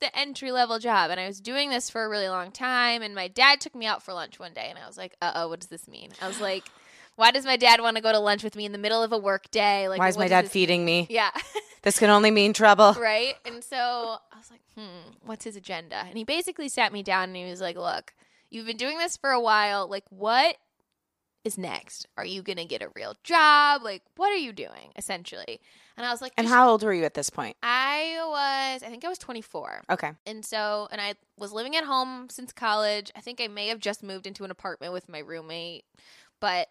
the 0.00 0.14
entry 0.18 0.50
level 0.52 0.78
job 0.78 1.10
and 1.10 1.20
i 1.20 1.26
was 1.26 1.40
doing 1.40 1.70
this 1.70 1.88
for 1.88 2.04
a 2.04 2.08
really 2.08 2.28
long 2.28 2.50
time 2.50 3.00
and 3.02 3.14
my 3.14 3.28
dad 3.28 3.60
took 3.60 3.74
me 3.74 3.86
out 3.86 4.02
for 4.02 4.12
lunch 4.12 4.38
one 4.38 4.52
day 4.52 4.66
and 4.68 4.78
i 4.78 4.86
was 4.86 4.98
like 4.98 5.14
uh-oh 5.22 5.48
what 5.48 5.60
does 5.60 5.68
this 5.70 5.86
mean 5.88 6.10
i 6.20 6.26
was 6.28 6.40
like 6.40 6.64
why 7.16 7.30
does 7.30 7.44
my 7.46 7.56
dad 7.56 7.80
want 7.80 7.96
to 7.96 8.02
go 8.02 8.10
to 8.10 8.18
lunch 8.18 8.42
with 8.42 8.56
me 8.56 8.64
in 8.66 8.72
the 8.72 8.78
middle 8.78 9.02
of 9.02 9.12
a 9.12 9.18
work 9.18 9.48
day 9.52 9.88
like 9.88 10.00
Why 10.00 10.08
is 10.08 10.18
my 10.18 10.26
dad 10.28 10.50
feeding 10.50 10.84
me? 10.84 11.06
yeah 11.08 11.30
This 11.82 11.98
can 11.98 12.08
only 12.08 12.30
mean 12.30 12.54
trouble. 12.54 12.94
right? 12.98 13.34
And 13.44 13.62
so 13.62 13.76
I 13.76 14.38
was 14.38 14.50
like, 14.50 14.62
hmm, 14.74 15.10
what's 15.26 15.44
his 15.44 15.54
agenda? 15.54 15.96
And 15.96 16.16
he 16.16 16.24
basically 16.24 16.70
sat 16.70 16.94
me 16.94 17.02
down 17.02 17.24
and 17.24 17.36
he 17.36 17.44
was 17.44 17.60
like, 17.60 17.76
look, 17.76 18.14
you've 18.48 18.64
been 18.64 18.78
doing 18.78 18.96
this 18.96 19.18
for 19.18 19.28
a 19.32 19.38
while. 19.38 19.86
Like, 19.86 20.04
what 20.08 20.56
is 21.44 21.58
next? 21.58 22.06
Are 22.16 22.24
you 22.24 22.42
going 22.42 22.56
to 22.56 22.64
get 22.64 22.82
a 22.82 22.88
real 22.94 23.14
job? 23.22 23.82
Like, 23.82 24.02
what 24.16 24.32
are 24.32 24.36
you 24.36 24.52
doing, 24.52 24.92
essentially? 24.96 25.60
And 25.96 26.06
I 26.06 26.10
was 26.10 26.20
like, 26.20 26.32
And 26.36 26.48
how 26.48 26.68
old 26.68 26.82
were 26.82 26.92
you 26.92 27.04
at 27.04 27.14
this 27.14 27.30
point? 27.30 27.56
I 27.62 28.16
was, 28.20 28.82
I 28.82 28.88
think 28.88 29.04
I 29.04 29.08
was 29.08 29.18
24. 29.18 29.82
Okay. 29.90 30.12
And 30.26 30.44
so, 30.44 30.88
and 30.90 31.00
I 31.00 31.14
was 31.38 31.52
living 31.52 31.76
at 31.76 31.84
home 31.84 32.28
since 32.30 32.52
college. 32.52 33.12
I 33.14 33.20
think 33.20 33.40
I 33.40 33.48
may 33.48 33.68
have 33.68 33.78
just 33.78 34.02
moved 34.02 34.26
into 34.26 34.44
an 34.44 34.50
apartment 34.50 34.92
with 34.92 35.08
my 35.08 35.18
roommate, 35.20 35.84
but 36.40 36.68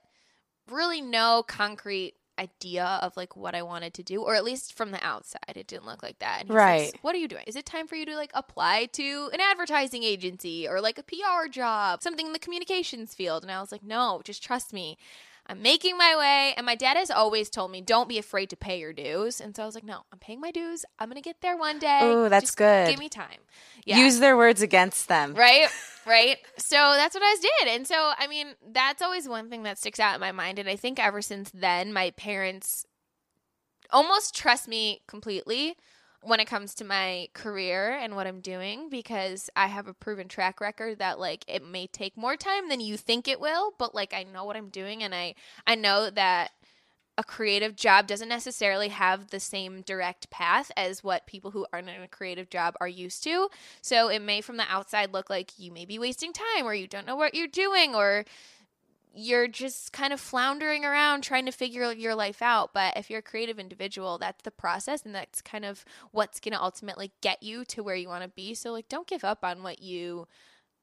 really 0.69 1.01
no 1.01 1.43
concrete 1.47 2.15
idea 2.39 2.99
of 3.01 3.15
like 3.17 3.35
what 3.35 3.55
I 3.55 3.61
wanted 3.61 3.93
to 3.95 4.03
do, 4.03 4.21
or 4.21 4.35
at 4.35 4.43
least 4.43 4.73
from 4.73 4.91
the 4.91 5.03
outside, 5.05 5.55
it 5.55 5.67
didn't 5.67 5.85
look 5.85 6.01
like 6.03 6.19
that. 6.19 6.41
And 6.41 6.49
he's 6.49 6.65
like, 6.65 6.81
Right. 6.81 6.93
what 7.01 7.15
are 7.15 7.19
you 7.19 7.27
doing? 7.27 7.43
Is 7.47 7.55
it 7.55 7.65
time 7.65 7.87
for 7.87 7.95
you 7.95 8.05
to 8.05 8.15
like 8.15 8.31
apply 8.33 8.85
to 8.93 9.29
an 9.33 9.39
advertising 9.41 10.03
agency 10.03 10.67
or 10.67 10.81
like 10.81 10.97
a 10.97 11.03
PR 11.03 11.47
job, 11.49 12.01
something 12.01 12.27
in 12.27 12.33
the 12.33 12.39
communications 12.39 13.13
field? 13.13 13.43
And 13.43 13.51
I 13.51 13.61
was 13.61 13.71
like, 13.71 13.83
no, 13.83 14.21
just 14.23 14.43
trust 14.43 14.73
me. 14.73 14.97
I'm 15.45 15.61
making 15.61 15.97
my 15.97 16.15
way. 16.17 16.53
And 16.55 16.65
my 16.65 16.75
dad 16.75 16.95
has 16.95 17.11
always 17.11 17.49
told 17.49 17.71
me, 17.71 17.81
don't 17.81 18.07
be 18.07 18.17
afraid 18.17 18.49
to 18.51 18.55
pay 18.55 18.79
your 18.79 18.93
dues. 18.93 19.41
And 19.41 19.55
so 19.55 19.63
I 19.63 19.65
was 19.65 19.75
like, 19.75 19.83
no, 19.83 20.01
I'm 20.11 20.19
paying 20.19 20.39
my 20.39 20.51
dues. 20.51 20.85
I'm 20.99 21.09
going 21.09 21.21
to 21.21 21.21
get 21.21 21.41
there 21.41 21.57
one 21.57 21.79
day. 21.79 21.99
Oh, 22.01 22.29
that's 22.29 22.45
Just 22.45 22.57
good. 22.57 22.89
Give 22.89 22.99
me 22.99 23.09
time. 23.09 23.39
Yeah. 23.85 23.97
Use 23.97 24.19
their 24.19 24.37
words 24.37 24.61
against 24.61 25.07
them. 25.07 25.33
right? 25.33 25.67
Right? 26.05 26.35
So 26.57 26.75
that's 26.75 27.15
what 27.15 27.23
I 27.23 27.37
did. 27.39 27.75
And 27.75 27.87
so, 27.87 28.11
I 28.17 28.27
mean, 28.27 28.55
that's 28.73 29.01
always 29.01 29.25
one 29.25 29.49
thing 29.49 29.63
that 29.63 29.77
sticks 29.77 30.01
out 30.01 30.15
in 30.15 30.19
my 30.19 30.33
mind. 30.33 30.59
And 30.59 30.67
I 30.67 30.75
think 30.75 30.99
ever 30.99 31.21
since 31.21 31.49
then, 31.51 31.93
my 31.93 32.11
parents 32.11 32.85
almost 33.89 34.35
trust 34.35 34.67
me 34.67 35.01
completely 35.07 35.77
when 36.23 36.39
it 36.39 36.45
comes 36.45 36.73
to 36.75 36.85
my 36.85 37.27
career 37.33 37.91
and 37.91 38.15
what 38.15 38.27
I'm 38.27 38.39
doing 38.39 38.89
because 38.89 39.49
I 39.55 39.67
have 39.67 39.87
a 39.87 39.93
proven 39.93 40.27
track 40.27 40.61
record 40.61 40.99
that 40.99 41.19
like 41.19 41.43
it 41.47 41.65
may 41.65 41.87
take 41.87 42.17
more 42.17 42.35
time 42.35 42.69
than 42.69 42.79
you 42.79 42.97
think 42.97 43.27
it 43.27 43.39
will, 43.39 43.73
but 43.77 43.93
like 43.93 44.13
I 44.13 44.23
know 44.23 44.45
what 44.45 44.55
I'm 44.55 44.69
doing 44.69 45.03
and 45.03 45.13
I 45.13 45.35
I 45.67 45.75
know 45.75 46.09
that 46.09 46.51
a 47.17 47.23
creative 47.23 47.75
job 47.75 48.07
doesn't 48.07 48.29
necessarily 48.29 48.87
have 48.87 49.29
the 49.29 49.39
same 49.39 49.81
direct 49.81 50.29
path 50.31 50.71
as 50.75 51.03
what 51.03 51.27
people 51.27 51.51
who 51.51 51.65
aren't 51.71 51.89
in 51.89 52.01
a 52.01 52.07
creative 52.07 52.49
job 52.49 52.75
are 52.81 52.87
used 52.87 53.23
to. 53.23 53.49
So 53.81 54.07
it 54.07 54.19
may 54.19 54.41
from 54.41 54.57
the 54.57 54.65
outside 54.67 55.13
look 55.13 55.29
like 55.29 55.51
you 55.59 55.71
may 55.71 55.85
be 55.85 55.99
wasting 55.99 56.33
time 56.33 56.65
or 56.65 56.73
you 56.73 56.87
don't 56.87 57.05
know 57.05 57.15
what 57.15 57.35
you're 57.35 57.47
doing 57.47 57.93
or 57.93 58.25
you're 59.15 59.47
just 59.47 59.93
kind 59.93 60.11
of 60.11 60.19
floundering 60.19 60.83
around 60.83 61.21
trying 61.21 61.45
to 61.45 61.51
figure 61.51 61.91
your 61.91 62.15
life 62.15 62.41
out. 62.41 62.73
But 62.73 62.97
if 62.97 63.09
you're 63.09 63.19
a 63.19 63.23
creative 63.23 63.59
individual, 63.59 64.17
that's 64.17 64.41
the 64.41 64.51
process 64.51 65.03
and 65.03 65.13
that's 65.13 65.41
kind 65.41 65.65
of 65.65 65.85
what's 66.11 66.39
going 66.39 66.53
to 66.53 66.61
ultimately 66.61 67.11
get 67.21 67.43
you 67.43 67.63
to 67.65 67.83
where 67.83 67.95
you 67.95 68.07
want 68.07 68.23
to 68.23 68.29
be. 68.29 68.55
So, 68.55 68.71
like, 68.71 68.89
don't 68.89 69.07
give 69.07 69.23
up 69.23 69.43
on 69.43 69.61
what 69.61 69.81
you 69.81 70.27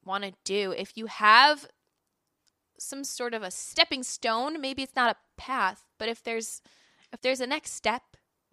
want 0.05 0.25
to 0.25 0.33
do. 0.45 0.73
If 0.77 0.97
you 0.97 1.07
have 1.07 1.67
some 2.79 3.05
sort 3.05 3.35
of 3.35 3.43
a 3.43 3.51
stepping 3.51 4.03
stone, 4.03 4.61
maybe 4.61 4.83
it's 4.83 4.97
not 4.97 5.17
a 5.17 5.41
path, 5.41 5.85
but 5.99 6.09
if 6.09 6.23
there's 6.23 6.63
if 7.13 7.21
there's 7.21 7.41
a 7.41 7.47
next 7.47 7.73
step, 7.73 8.03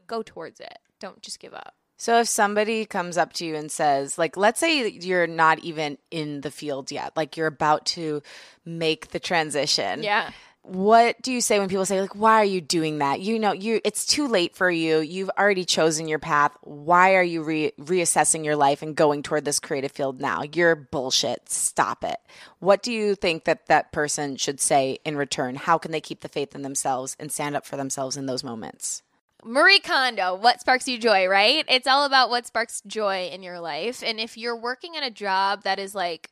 go 0.08 0.24
towards 0.24 0.60
it. 0.60 0.80
Don't 1.00 1.22
just 1.22 1.40
give 1.40 1.54
up. 1.54 1.77
So 1.98 2.20
if 2.20 2.28
somebody 2.28 2.86
comes 2.86 3.18
up 3.18 3.34
to 3.34 3.46
you 3.46 3.56
and 3.56 3.72
says, 3.72 4.20
like, 4.20 4.38
let's 4.38 4.60
say 4.60 4.88
you're 4.88 5.26
not 5.26 5.60
even 5.60 5.98
in 6.12 6.42
the 6.42 6.52
field 6.52 6.92
yet, 6.92 7.18
like 7.18 7.36
you're 7.36 7.48
about 7.48 7.88
to 7.88 8.22
make 8.64 9.10
the 9.10 9.20
transition. 9.20 10.04
Yeah. 10.04 10.30
What 10.62 11.22
do 11.22 11.32
you 11.32 11.40
say 11.40 11.60
when 11.60 11.70
people 11.70 11.86
say, 11.86 12.02
like, 12.02 12.14
why 12.14 12.42
are 12.42 12.46
you 12.46 12.60
doing 12.60 12.98
that? 12.98 13.22
You 13.22 13.40
know, 13.40 13.54
you 13.54 13.80
it's 13.86 14.06
too 14.06 14.28
late 14.28 14.54
for 14.54 14.70
you. 14.70 15.00
You've 15.00 15.30
already 15.40 15.64
chosen 15.64 16.10
your 16.10 16.20
path. 16.20 16.56
Why 16.62 17.16
are 17.16 17.24
you 17.24 17.42
re- 17.42 17.72
reassessing 17.80 18.44
your 18.44 18.58
life 18.58 18.82
and 18.82 18.94
going 18.94 19.24
toward 19.24 19.46
this 19.46 19.62
creative 19.62 19.94
field 19.94 20.20
now? 20.20 20.44
You're 20.44 20.76
bullshit. 20.76 21.50
Stop 21.50 22.04
it. 22.04 22.18
What 22.60 22.84
do 22.84 22.92
you 22.92 23.16
think 23.16 23.46
that 23.46 23.68
that 23.68 23.94
person 23.94 24.36
should 24.36 24.60
say 24.60 25.00
in 25.06 25.16
return? 25.16 25.56
How 25.56 25.78
can 25.78 25.92
they 25.92 26.02
keep 26.02 26.20
the 26.20 26.30
faith 26.30 26.54
in 26.54 26.64
themselves 26.64 27.16
and 27.18 27.32
stand 27.32 27.56
up 27.56 27.66
for 27.66 27.78
themselves 27.78 28.18
in 28.18 28.26
those 28.26 28.44
moments? 28.44 29.04
Marie 29.44 29.80
Kondo, 29.80 30.36
what 30.36 30.60
sparks 30.60 30.88
you 30.88 30.98
joy, 30.98 31.28
right? 31.28 31.64
It's 31.68 31.88
all 31.88 32.06
about 32.06 32.30
what 32.30 32.48
sparks 32.48 32.82
joy 32.88 33.30
in 33.32 33.44
your 33.44 33.60
life. 33.60 34.04
And 34.04 34.20
if 34.20 34.38
you're 34.38 34.56
working 34.56 34.96
in 34.96 35.04
a 35.04 35.12
job 35.12 35.64
that 35.64 35.80
is 35.80 35.94
like 35.94 36.32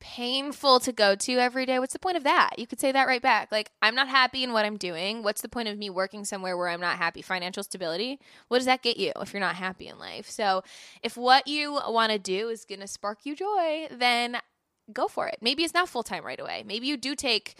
painful 0.00 0.80
to 0.80 0.92
go 0.92 1.14
to 1.16 1.32
every 1.38 1.66
day, 1.66 1.78
what's 1.78 1.94
the 1.94 1.98
point 1.98 2.16
of 2.16 2.24
that? 2.24 2.58
You 2.58 2.66
could 2.66 2.80
say 2.80 2.92
that 2.92 3.08
right 3.08 3.22
back. 3.22 3.50
Like, 3.50 3.70
I'm 3.82 3.94
not 3.94 4.08
happy 4.08 4.44
in 4.44 4.52
what 4.52 4.64
I'm 4.64 4.76
doing. 4.76 5.22
What's 5.22 5.40
the 5.40 5.48
point 5.48 5.68
of 5.68 5.78
me 5.78 5.90
working 5.90 6.24
somewhere 6.24 6.56
where 6.56 6.68
I'm 6.68 6.80
not 6.80 6.98
happy? 6.98 7.22
Financial 7.22 7.62
stability? 7.62 8.20
What 8.48 8.58
does 8.58 8.66
that 8.66 8.82
get 8.82 8.98
you 8.98 9.12
if 9.20 9.32
you're 9.32 9.40
not 9.40 9.56
happy 9.56 9.88
in 9.88 9.98
life? 9.98 10.30
So, 10.30 10.62
if 11.02 11.16
what 11.16 11.48
you 11.48 11.72
want 11.72 12.12
to 12.12 12.18
do 12.18 12.48
is 12.48 12.64
going 12.64 12.80
to 12.80 12.86
spark 12.86 13.20
you 13.24 13.34
joy, 13.34 13.88
then 13.90 14.38
go 14.92 15.08
for 15.08 15.26
it. 15.26 15.38
Maybe 15.40 15.64
it's 15.64 15.74
not 15.74 15.88
full 15.88 16.02
time 16.02 16.24
right 16.24 16.40
away. 16.40 16.62
Maybe 16.66 16.86
you 16.86 16.96
do 16.96 17.14
take 17.16 17.56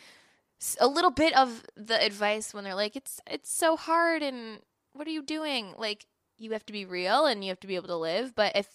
a 0.80 0.86
little 0.86 1.10
bit 1.10 1.36
of 1.36 1.64
the 1.76 2.00
advice 2.02 2.54
when 2.54 2.64
they're 2.64 2.74
like 2.74 2.96
it's 2.96 3.20
it's 3.26 3.52
so 3.52 3.76
hard 3.76 4.22
and 4.22 4.60
what 4.94 5.06
are 5.06 5.10
you 5.10 5.22
doing 5.22 5.74
like 5.76 6.06
you 6.38 6.52
have 6.52 6.64
to 6.66 6.72
be 6.72 6.84
real 6.84 7.26
and 7.26 7.44
you 7.44 7.50
have 7.50 7.60
to 7.60 7.66
be 7.66 7.76
able 7.76 7.88
to 7.88 7.96
live 7.96 8.34
but 8.34 8.56
if 8.56 8.68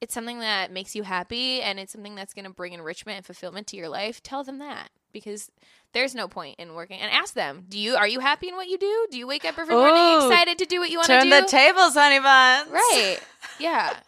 it's 0.00 0.14
something 0.14 0.40
that 0.40 0.72
makes 0.72 0.96
you 0.96 1.04
happy 1.04 1.60
and 1.62 1.78
it's 1.78 1.92
something 1.92 2.14
that's 2.16 2.34
going 2.34 2.44
to 2.44 2.50
bring 2.50 2.72
enrichment 2.72 3.16
and 3.18 3.26
fulfillment 3.26 3.66
to 3.68 3.76
your 3.76 3.88
life 3.88 4.22
tell 4.22 4.42
them 4.42 4.58
that 4.58 4.88
because 5.12 5.50
there's 5.92 6.14
no 6.14 6.26
point 6.26 6.56
in 6.58 6.74
working 6.74 6.98
and 7.00 7.10
ask 7.12 7.34
them 7.34 7.64
do 7.68 7.78
you 7.78 7.94
are 7.94 8.08
you 8.08 8.20
happy 8.20 8.48
in 8.48 8.56
what 8.56 8.68
you 8.68 8.78
do 8.78 9.06
do 9.10 9.18
you 9.18 9.26
wake 9.26 9.44
up 9.44 9.58
every 9.58 9.74
morning 9.76 10.02
Ooh, 10.02 10.26
excited 10.26 10.58
to 10.58 10.64
do 10.64 10.80
what 10.80 10.90
you 10.90 10.98
want 10.98 11.08
to 11.08 11.20
do 11.20 11.28
Turn 11.30 11.42
the 11.44 11.48
tables, 11.48 11.94
honey 11.94 12.18
buns. 12.18 12.70
right 12.70 13.18
yeah 13.58 14.00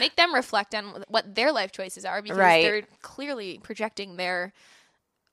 make 0.00 0.16
them 0.16 0.34
reflect 0.34 0.74
on 0.74 1.04
what 1.08 1.34
their 1.34 1.52
life 1.52 1.72
choices 1.72 2.04
are 2.04 2.20
because 2.20 2.36
Right. 2.36 2.62
they're 2.62 2.82
clearly 3.00 3.58
projecting 3.62 4.16
their 4.16 4.52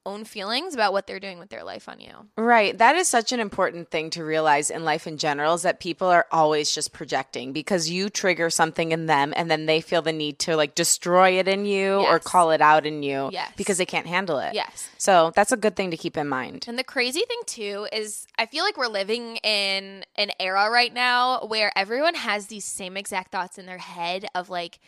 own 0.06 0.24
feelings 0.24 0.74
about 0.74 0.94
what 0.94 1.08
they're 1.08 1.20
doing 1.20 1.40
with 1.40 1.50
their 1.50 1.64
life 1.64 1.90
on 1.90 2.00
you 2.00 2.12
Right. 2.38 2.78
That 2.78 2.96
is 2.96 3.08
such 3.08 3.32
an 3.32 3.40
important 3.40 3.90
thing 3.90 4.10
to 4.12 4.24
realize 4.24 4.70
in 4.70 4.84
life 4.84 5.08
in 5.08 5.18
general 5.18 5.54
is 5.56 5.64
that 5.64 5.80
people 5.80 6.08
are 6.08 6.26
always 6.32 6.74
just 6.74 6.94
projecting 6.94 7.54
because 7.54 7.90
you 7.90 8.10
trigger 8.10 8.50
something 8.50 8.92
in 8.92 9.06
them 9.08 9.34
and 9.36 9.50
then 9.50 9.66
they 9.66 9.82
feel 9.82 10.02
the 10.02 10.12
need 10.14 10.40
to 10.40 10.56
like 10.56 10.76
destroy 10.76 11.40
it 11.40 11.48
in 11.48 11.66
you 11.66 11.94
or 11.96 12.20
call 12.20 12.52
it 12.52 12.62
out 12.62 12.86
in 12.86 13.04
you 13.04 13.30
Yes. 13.32 13.52
because 13.58 13.78
they 13.78 13.86
can't 13.86 14.08
handle 14.08 14.40
it. 14.40 14.54
yes 14.54 14.90
So 14.98 15.32
that's 15.36 15.52
a 15.52 15.58
good 15.58 15.76
thing 15.76 15.92
to 15.92 15.98
keep 15.98 16.18
in 16.18 16.28
mind. 16.28 16.66
And 16.68 16.78
the 16.78 16.84
crazy 16.84 17.24
thing 17.28 17.40
too 17.46 17.88
is 17.92 18.28
I 18.38 18.46
feel 18.46 18.64
like 18.64 18.78
we're 18.78 18.88
living 18.88 19.38
in 19.38 20.04
an 20.16 20.32
era 20.40 20.70
right 20.70 20.94
now 20.94 21.46
where 21.46 21.72
everyone 21.76 22.16
has 22.16 22.48
these 22.48 22.66
same 22.66 22.96
exact 22.98 23.32
thoughts 23.32 23.58
in 23.58 23.66
their 23.66 23.78
head 23.80 24.26
of 24.36 24.50
like 24.50 24.80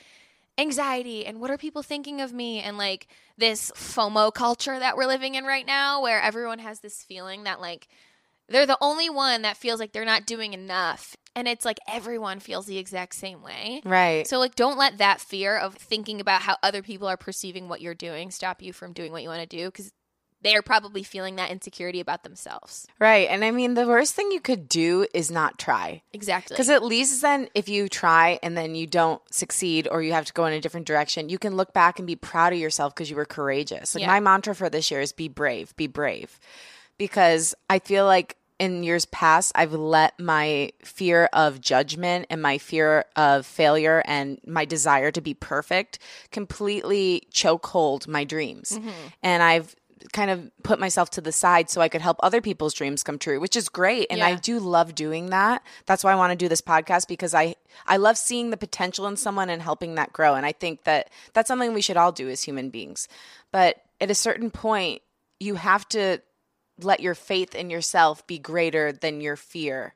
anxiety 0.58 1.26
and 1.26 1.40
what 1.40 1.52
are 1.52 1.58
people 1.58 1.84
thinking 1.84 2.22
of 2.22 2.34
me 2.34 2.60
and 2.60 2.78
like 2.78 3.08
this 3.38 3.72
FOMO 3.76 4.34
culture 4.34 4.78
that 4.78 4.98
we're 4.98 5.06
living 5.06 5.36
in 5.36 5.46
right 5.46 5.66
now 5.66 6.02
where 6.02 6.22
everyone 6.22 6.60
has 6.60 6.80
this 6.80 7.04
feeling 7.04 7.44
that 7.44 7.62
like 7.62 7.88
they're 8.50 8.66
the 8.66 8.78
only 8.82 9.10
one 9.10 9.44
that 9.44 9.58
feels 9.58 9.80
like 9.80 9.92
they're 9.92 10.06
not 10.06 10.26
doing 10.26 10.54
enough 10.54 11.16
and 11.36 11.48
it's 11.48 11.66
like 11.66 11.78
everyone 11.88 12.40
feels 12.40 12.66
the 12.66 12.80
exact 12.80 13.14
same 13.14 13.44
way. 13.44 13.82
Right. 13.86 14.28
So 14.28 14.40
like 14.40 14.56
don't 14.56 14.78
let 14.78 14.98
that 14.98 15.22
fear 15.22 15.56
of 15.56 15.76
thinking 15.76 16.20
about 16.20 16.42
how 16.42 16.58
other 16.64 16.82
people 16.82 17.08
are 17.08 17.18
perceiving 17.18 17.70
what 17.70 17.82
you're 17.82 17.94
doing 17.94 18.32
stop 18.32 18.62
you 18.62 18.74
from 18.74 18.94
doing 18.94 19.12
what 19.12 19.22
you 19.22 19.30
want 19.30 19.48
to 19.48 19.58
do 19.58 19.70
cuz 19.70 19.92
they're 20.42 20.62
probably 20.62 21.04
feeling 21.04 21.36
that 21.38 21.50
insecurity 21.50 22.00
about 22.00 22.24
themselves. 22.24 22.88
Right. 23.00 23.28
And 23.30 23.44
I 23.44 23.52
mean, 23.52 23.74
the 23.74 23.88
worst 23.88 24.14
thing 24.14 24.32
you 24.32 24.40
could 24.40 24.70
do 24.70 25.08
is 25.14 25.32
not 25.32 25.58
try. 25.58 26.04
Exactly. 26.14 26.54
Because 26.54 26.70
at 26.70 26.84
least 26.84 27.22
then, 27.22 27.50
if 27.56 27.68
you 27.68 27.90
try 27.90 28.40
and 28.44 28.56
then 28.56 28.76
you 28.76 28.86
don't 28.88 29.22
succeed 29.34 29.88
or 29.90 30.02
you 30.02 30.14
have 30.14 30.26
to 30.26 30.34
go 30.34 30.46
in 30.46 30.54
a 30.54 30.62
different 30.62 30.86
direction, 30.88 31.30
you 31.30 31.40
can 31.40 31.56
look 31.56 31.74
back 31.74 32.00
and 32.00 32.06
be 32.08 32.16
proud 32.16 32.54
of 32.54 32.60
yourself 32.60 32.94
because 32.94 33.10
you 33.10 33.16
were 33.16 33.26
courageous. 33.26 33.96
Like 33.96 34.02
Yeah. 34.04 34.08
my 34.08 34.20
mantra 34.20 34.54
for 34.56 34.70
this 34.70 34.92
year 34.92 35.02
is 35.02 35.12
be 35.12 35.28
brave, 35.28 35.76
be 35.76 35.88
brave. 35.88 36.40
Because 36.98 37.54
I 37.70 37.80
feel 37.80 38.06
like 38.06 38.38
in 38.60 38.84
years 38.84 39.06
past, 39.06 39.52
I've 39.54 39.74
let 39.74 40.20
my 40.20 40.72
fear 40.84 41.30
of 41.32 41.62
judgment 41.62 42.26
and 42.30 42.42
my 42.42 42.58
fear 42.58 43.06
of 43.16 43.46
failure 43.46 44.02
and 44.06 44.40
my 44.48 44.66
desire 44.66 45.12
to 45.12 45.22
be 45.22 45.36
perfect 45.36 46.00
completely 46.32 47.28
chokehold 47.32 48.08
my 48.08 48.24
dreams. 48.24 48.72
Mm-hmm. 48.72 48.90
And 49.22 49.44
I've 49.44 49.76
kind 50.14 50.30
of 50.32 50.52
put 50.64 50.80
myself 50.80 51.10
to 51.12 51.22
the 51.22 51.32
side 51.32 51.70
so 51.70 51.82
I 51.82 51.90
could 51.90 52.02
help 52.02 52.18
other 52.22 52.42
people's 52.42 52.74
dreams 52.74 53.04
come 53.04 53.20
true, 53.20 53.40
which 53.40 53.56
is 53.56 53.70
great. 53.70 54.08
And 54.10 54.22
I 54.22 54.36
do 54.36 54.60
love 54.60 54.96
doing 54.96 55.32
that. 55.32 55.64
That's 55.86 56.04
why 56.04 56.12
I 56.12 56.16
want 56.16 56.32
to 56.32 56.38
do 56.38 56.50
this 56.50 56.62
podcast 56.62 57.08
because 57.08 57.34
I 57.34 57.56
I 57.86 57.98
love 57.98 58.18
seeing 58.18 58.50
the 58.50 58.58
potential 58.58 59.08
in 59.08 59.18
someone 59.18 59.50
and 59.50 59.62
helping 59.62 59.96
that 59.96 60.14
grow. 60.14 60.36
And 60.36 60.46
I 60.46 60.52
think 60.52 60.84
that 60.84 61.10
that's 61.34 61.48
something 61.48 61.74
we 61.74 61.82
should 61.82 61.98
all 61.98 62.12
do 62.12 62.30
as 62.30 62.44
human 62.44 62.70
beings. 62.70 63.08
But 63.52 63.78
at 64.00 64.12
a 64.12 64.16
certain 64.16 64.52
point, 64.52 65.02
you 65.40 65.56
have 65.56 65.88
to 65.90 66.20
let 66.80 67.00
your 67.00 67.16
faith 67.16 67.56
in 67.56 67.70
yourself 67.70 68.26
be 68.28 68.40
greater 68.40 68.92
than 68.92 69.22
your 69.22 69.36
fear. 69.36 69.96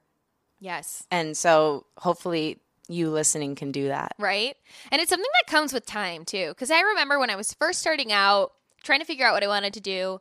yes. 0.60 1.04
And 1.12 1.38
so 1.38 1.86
hopefully 1.98 2.60
you 2.88 3.10
listening 3.10 3.56
can 3.56 3.72
do 3.72 3.88
that. 3.88 4.14
Right. 4.20 4.56
And 4.92 5.00
it's 5.02 5.10
something 5.10 5.30
that 5.42 5.52
comes 5.52 5.74
with 5.74 5.86
time 5.86 6.26
too. 6.26 6.50
Because 6.50 6.72
I 6.72 6.82
remember 6.82 7.20
when 7.20 7.30
I 7.30 7.36
was 7.36 7.54
first 7.54 7.80
starting 7.80 8.12
out, 8.12 8.52
trying 8.84 9.00
to 9.00 9.06
figure 9.06 9.26
out 9.26 9.34
what 9.34 9.44
I 9.44 9.48
wanted 9.48 9.74
to 9.74 9.82
do, 9.82 10.20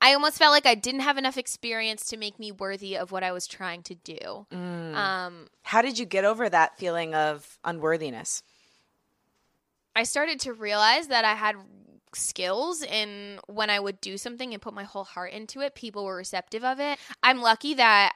I 0.00 0.12
almost 0.12 0.38
felt 0.38 0.52
like 0.52 0.66
I 0.66 0.74
didn't 0.74 1.00
have 1.00 1.16
enough 1.16 1.38
experience 1.38 2.04
to 2.06 2.16
make 2.16 2.38
me 2.38 2.52
worthy 2.52 2.96
of 2.96 3.12
what 3.12 3.22
I 3.22 3.32
was 3.32 3.46
trying 3.46 3.82
to 3.84 3.94
do. 3.94 4.46
Um, 4.52 5.48
How 5.62 5.82
did 5.82 5.98
you 5.98 6.04
get 6.04 6.24
over 6.24 6.48
that 6.48 6.78
feeling 6.78 7.14
of 7.14 7.58
unworthiness? 7.64 8.42
I 9.94 10.02
started 10.02 10.40
to 10.40 10.52
realize 10.52 11.08
that 11.08 11.24
I 11.24 11.34
had 11.34 11.56
skills 12.14 12.82
and 12.82 13.40
when 13.46 13.70
I 13.70 13.80
would 13.80 14.00
do 14.00 14.18
something 14.18 14.52
and 14.52 14.60
put 14.60 14.74
my 14.74 14.84
whole 14.84 15.04
heart 15.04 15.32
into 15.32 15.60
it, 15.60 15.74
people 15.74 16.04
were 16.04 16.16
receptive 16.16 16.64
of 16.64 16.78
it. 16.80 16.98
I'm 17.22 17.40
lucky 17.40 17.74
that 17.74 18.12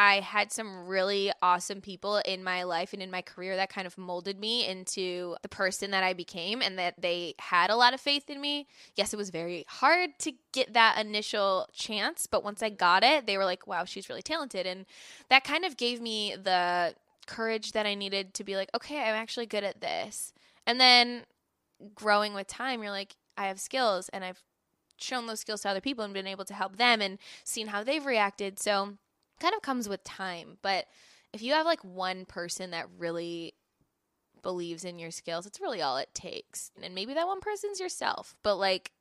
I 0.00 0.20
had 0.20 0.52
some 0.52 0.86
really 0.86 1.32
awesome 1.42 1.80
people 1.80 2.18
in 2.18 2.44
my 2.44 2.62
life 2.62 2.92
and 2.92 3.02
in 3.02 3.10
my 3.10 3.20
career 3.20 3.56
that 3.56 3.68
kind 3.68 3.84
of 3.84 3.98
molded 3.98 4.38
me 4.38 4.64
into 4.64 5.34
the 5.42 5.48
person 5.48 5.90
that 5.90 6.04
I 6.04 6.12
became 6.12 6.62
and 6.62 6.78
that 6.78 7.02
they 7.02 7.34
had 7.40 7.68
a 7.68 7.74
lot 7.74 7.94
of 7.94 8.00
faith 8.00 8.30
in 8.30 8.40
me. 8.40 8.68
Yes, 8.94 9.12
it 9.12 9.16
was 9.16 9.30
very 9.30 9.64
hard 9.66 10.10
to 10.20 10.34
get 10.52 10.72
that 10.72 11.04
initial 11.04 11.68
chance, 11.72 12.28
but 12.28 12.44
once 12.44 12.62
I 12.62 12.70
got 12.70 13.02
it, 13.02 13.26
they 13.26 13.36
were 13.36 13.44
like, 13.44 13.66
wow, 13.66 13.84
she's 13.84 14.08
really 14.08 14.22
talented. 14.22 14.68
And 14.68 14.86
that 15.30 15.42
kind 15.42 15.64
of 15.64 15.76
gave 15.76 16.00
me 16.00 16.36
the 16.40 16.94
courage 17.26 17.72
that 17.72 17.84
I 17.84 17.96
needed 17.96 18.34
to 18.34 18.44
be 18.44 18.54
like, 18.54 18.70
okay, 18.76 19.00
I'm 19.00 19.16
actually 19.16 19.46
good 19.46 19.64
at 19.64 19.80
this. 19.80 20.32
And 20.64 20.80
then 20.80 21.24
growing 21.96 22.34
with 22.34 22.46
time, 22.46 22.84
you're 22.84 22.92
like, 22.92 23.16
I 23.36 23.48
have 23.48 23.58
skills 23.58 24.10
and 24.10 24.22
I've 24.22 24.44
shown 24.96 25.26
those 25.26 25.40
skills 25.40 25.62
to 25.62 25.70
other 25.70 25.80
people 25.80 26.04
and 26.04 26.14
been 26.14 26.28
able 26.28 26.44
to 26.44 26.54
help 26.54 26.76
them 26.76 27.00
and 27.00 27.18
seen 27.42 27.66
how 27.66 27.82
they've 27.82 28.06
reacted. 28.06 28.60
So 28.60 28.94
kind 29.38 29.54
of 29.54 29.62
comes 29.62 29.88
with 29.88 30.02
time. 30.04 30.58
But 30.62 30.86
if 31.32 31.42
you 31.42 31.52
have 31.52 31.66
like 31.66 31.82
one 31.84 32.24
person 32.24 32.70
that 32.70 32.86
really 32.98 33.54
believes 34.42 34.84
in 34.84 34.98
your 34.98 35.10
skills, 35.10 35.46
it's 35.46 35.60
really 35.60 35.82
all 35.82 35.96
it 35.96 36.08
takes. 36.14 36.70
And 36.82 36.94
maybe 36.94 37.14
that 37.14 37.26
one 37.26 37.40
person's 37.40 37.80
yourself. 37.80 38.36
But 38.42 38.56
like 38.56 38.92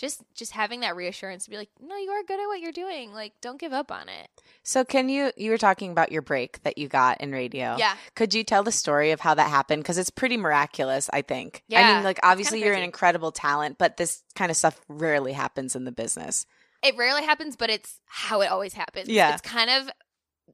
just 0.00 0.22
just 0.34 0.52
having 0.52 0.80
that 0.80 0.96
reassurance 0.96 1.44
to 1.44 1.50
be 1.50 1.58
like, 1.58 1.68
no, 1.78 1.94
you 1.96 2.10
are 2.10 2.22
good 2.22 2.40
at 2.40 2.46
what 2.46 2.60
you're 2.60 2.72
doing. 2.72 3.12
Like, 3.12 3.34
don't 3.42 3.60
give 3.60 3.74
up 3.74 3.92
on 3.92 4.08
it. 4.08 4.28
So 4.62 4.82
can 4.82 5.10
you 5.10 5.30
you 5.36 5.50
were 5.50 5.58
talking 5.58 5.92
about 5.92 6.10
your 6.10 6.22
break 6.22 6.62
that 6.62 6.78
you 6.78 6.88
got 6.88 7.20
in 7.20 7.32
radio. 7.32 7.76
Yeah. 7.78 7.94
Could 8.14 8.32
you 8.32 8.42
tell 8.42 8.62
the 8.62 8.72
story 8.72 9.10
of 9.10 9.20
how 9.20 9.34
that 9.34 9.50
happened 9.50 9.84
cuz 9.84 9.98
it's 9.98 10.10
pretty 10.10 10.38
miraculous, 10.38 11.10
I 11.12 11.20
think. 11.20 11.62
Yeah. 11.68 11.80
I 11.86 11.94
mean, 11.94 12.04
like 12.04 12.18
obviously 12.22 12.64
you're 12.64 12.74
an 12.74 12.82
incredible 12.82 13.30
talent, 13.30 13.76
but 13.76 13.98
this 13.98 14.22
kind 14.34 14.50
of 14.50 14.56
stuff 14.56 14.80
rarely 14.88 15.34
happens 15.34 15.76
in 15.76 15.84
the 15.84 15.92
business. 15.92 16.46
It 16.82 16.96
rarely 16.96 17.22
happens, 17.24 17.56
but 17.56 17.70
it's 17.70 18.00
how 18.06 18.40
it 18.40 18.50
always 18.50 18.72
happens. 18.74 19.08
Yeah. 19.08 19.32
It's 19.32 19.42
kind 19.42 19.70
of 19.70 19.90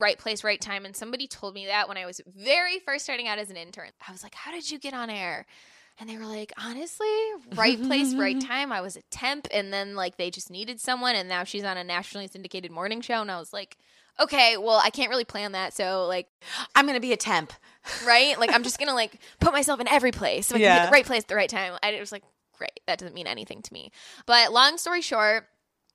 right 0.01 0.19
place, 0.19 0.45
right 0.45 0.61
time. 0.61 0.85
And 0.85 0.95
somebody 0.97 1.27
told 1.27 1.55
me 1.55 1.67
that 1.67 1.89
when 1.89 1.97
I 1.97 2.05
was 2.07 2.21
very 2.27 2.79
first 2.81 3.05
starting 3.05 3.29
out 3.29 3.39
as 3.39 3.49
an 3.51 3.57
intern. 3.57 3.91
I 4.07 4.13
was 4.13 4.23
like, 4.23 4.35
How 4.35 4.51
did 4.53 4.71
you 4.71 4.79
get 4.79 4.93
on 4.95 5.09
air? 5.11 5.47
And 5.99 6.11
they 6.11 6.19
were 6.19 6.27
like, 6.27 6.53
honestly, 6.63 7.09
right 7.55 7.83
place, 7.83 8.13
right 8.13 8.39
time. 8.47 8.71
I 8.71 8.83
was 8.83 8.97
a 8.97 9.03
temp, 9.11 9.49
and 9.51 9.73
then 9.73 9.95
like 9.95 10.19
they 10.19 10.31
just 10.31 10.51
needed 10.51 10.79
someone, 10.79 11.17
and 11.17 11.27
now 11.27 11.45
she's 11.45 11.65
on 11.65 11.79
a 11.79 11.85
nationally 11.85 12.27
syndicated 12.29 12.71
morning 12.71 13.01
show. 13.01 13.23
And 13.23 13.31
I 13.31 13.39
was 13.39 13.51
like, 13.55 13.79
okay, 14.21 14.59
well, 14.59 14.79
I 14.85 14.91
can't 14.91 15.09
really 15.09 15.25
plan 15.25 15.53
that. 15.53 15.73
So 15.75 16.05
like, 16.07 16.27
I'm 16.75 16.85
going 16.85 16.97
to 16.97 17.01
be 17.01 17.15
a 17.15 17.17
temp. 17.17 17.51
right? 18.07 18.39
Like 18.39 18.53
I'm 18.53 18.63
just 18.63 18.79
gonna 18.81 18.93
like 18.93 19.19
put 19.41 19.53
myself 19.55 19.81
in 19.81 19.89
every 19.89 20.13
place 20.13 20.49
so 20.49 20.57
I 20.57 20.59
can 20.59 20.61
be 20.61 20.65
Yeah. 20.65 20.77
at 20.83 20.87
the 20.87 20.93
right 20.93 21.07
place 21.07 21.23
at 21.23 21.29
the 21.29 21.35
right 21.37 21.49
time. 21.49 21.73
I 21.83 21.99
was 21.99 22.13
like, 22.13 22.25
great, 22.59 22.81
that 22.87 22.99
doesn't 22.99 23.15
mean 23.15 23.27
anything 23.27 23.63
to 23.63 23.73
me. 23.73 23.91
But 24.27 24.53
long 24.53 24.77
story 24.77 25.01
short. 25.01 25.47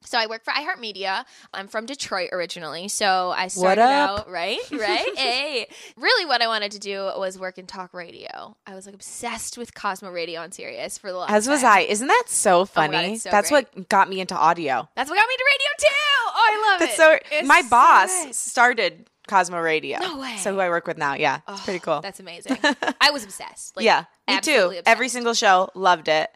So 0.03 0.17
I 0.17 0.25
work 0.25 0.43
for 0.43 0.51
iHeartMedia. 0.51 1.25
I'm 1.53 1.67
from 1.67 1.85
Detroit 1.85 2.29
originally, 2.31 2.87
so 2.87 3.31
I 3.37 3.47
started 3.47 3.81
out 3.81 4.29
right, 4.29 4.59
right. 4.71 5.17
hey, 5.17 5.67
really, 5.95 6.25
what 6.25 6.41
I 6.41 6.47
wanted 6.47 6.71
to 6.71 6.79
do 6.79 7.03
was 7.17 7.37
work 7.37 7.57
in 7.59 7.67
talk 7.67 7.93
radio. 7.93 8.57
I 8.65 8.73
was 8.73 8.87
like 8.87 8.95
obsessed 8.95 9.57
with 9.59 9.75
Cosmo 9.75 10.09
Radio 10.09 10.41
on 10.41 10.51
Sirius 10.51 10.97
for 10.97 11.11
the 11.11 11.17
last. 11.19 11.31
As 11.31 11.47
was. 11.47 11.63
I. 11.63 11.81
Isn't 11.81 12.07
that 12.07 12.23
so 12.27 12.57
oh 12.57 12.59
my 12.61 12.65
funny? 12.65 13.09
God, 13.11 13.19
so 13.19 13.29
That's 13.29 13.49
great. 13.51 13.67
what 13.75 13.89
got 13.89 14.09
me 14.09 14.19
into 14.19 14.35
audio. 14.35 14.89
That's 14.95 15.09
what 15.09 15.15
got 15.15 15.27
me 15.27 15.33
into 15.33 15.45
radio 15.45 15.71
too. 15.77 15.95
Oh, 16.33 16.33
I 16.35 16.71
love 16.71 16.79
That's 16.79 16.93
it. 16.93 16.97
so 17.31 17.37
It's 17.37 17.47
my 17.47 17.61
so 17.61 17.69
boss 17.69 18.35
started 18.37 19.07
Cosmo 19.27 19.59
Radio. 19.59 19.99
No 19.99 20.17
way. 20.19 20.35
So 20.37 20.53
who 20.53 20.59
I 20.59 20.69
work 20.69 20.87
with 20.87 20.97
now. 20.97 21.13
Yeah. 21.13 21.41
It's 21.47 21.61
Oh, 21.61 21.61
pretty 21.63 21.79
cool. 21.79 22.01
That's 22.01 22.19
amazing. 22.19 22.57
I 23.01 23.11
was 23.11 23.23
obsessed. 23.23 23.75
Like, 23.77 23.85
yeah. 23.85 24.05
Me 24.27 24.39
too. 24.41 24.51
absolutely 24.51 24.81
Every 24.87 25.09
single 25.09 25.33
show 25.35 25.69
loved 25.75 26.07
it. 26.07 26.29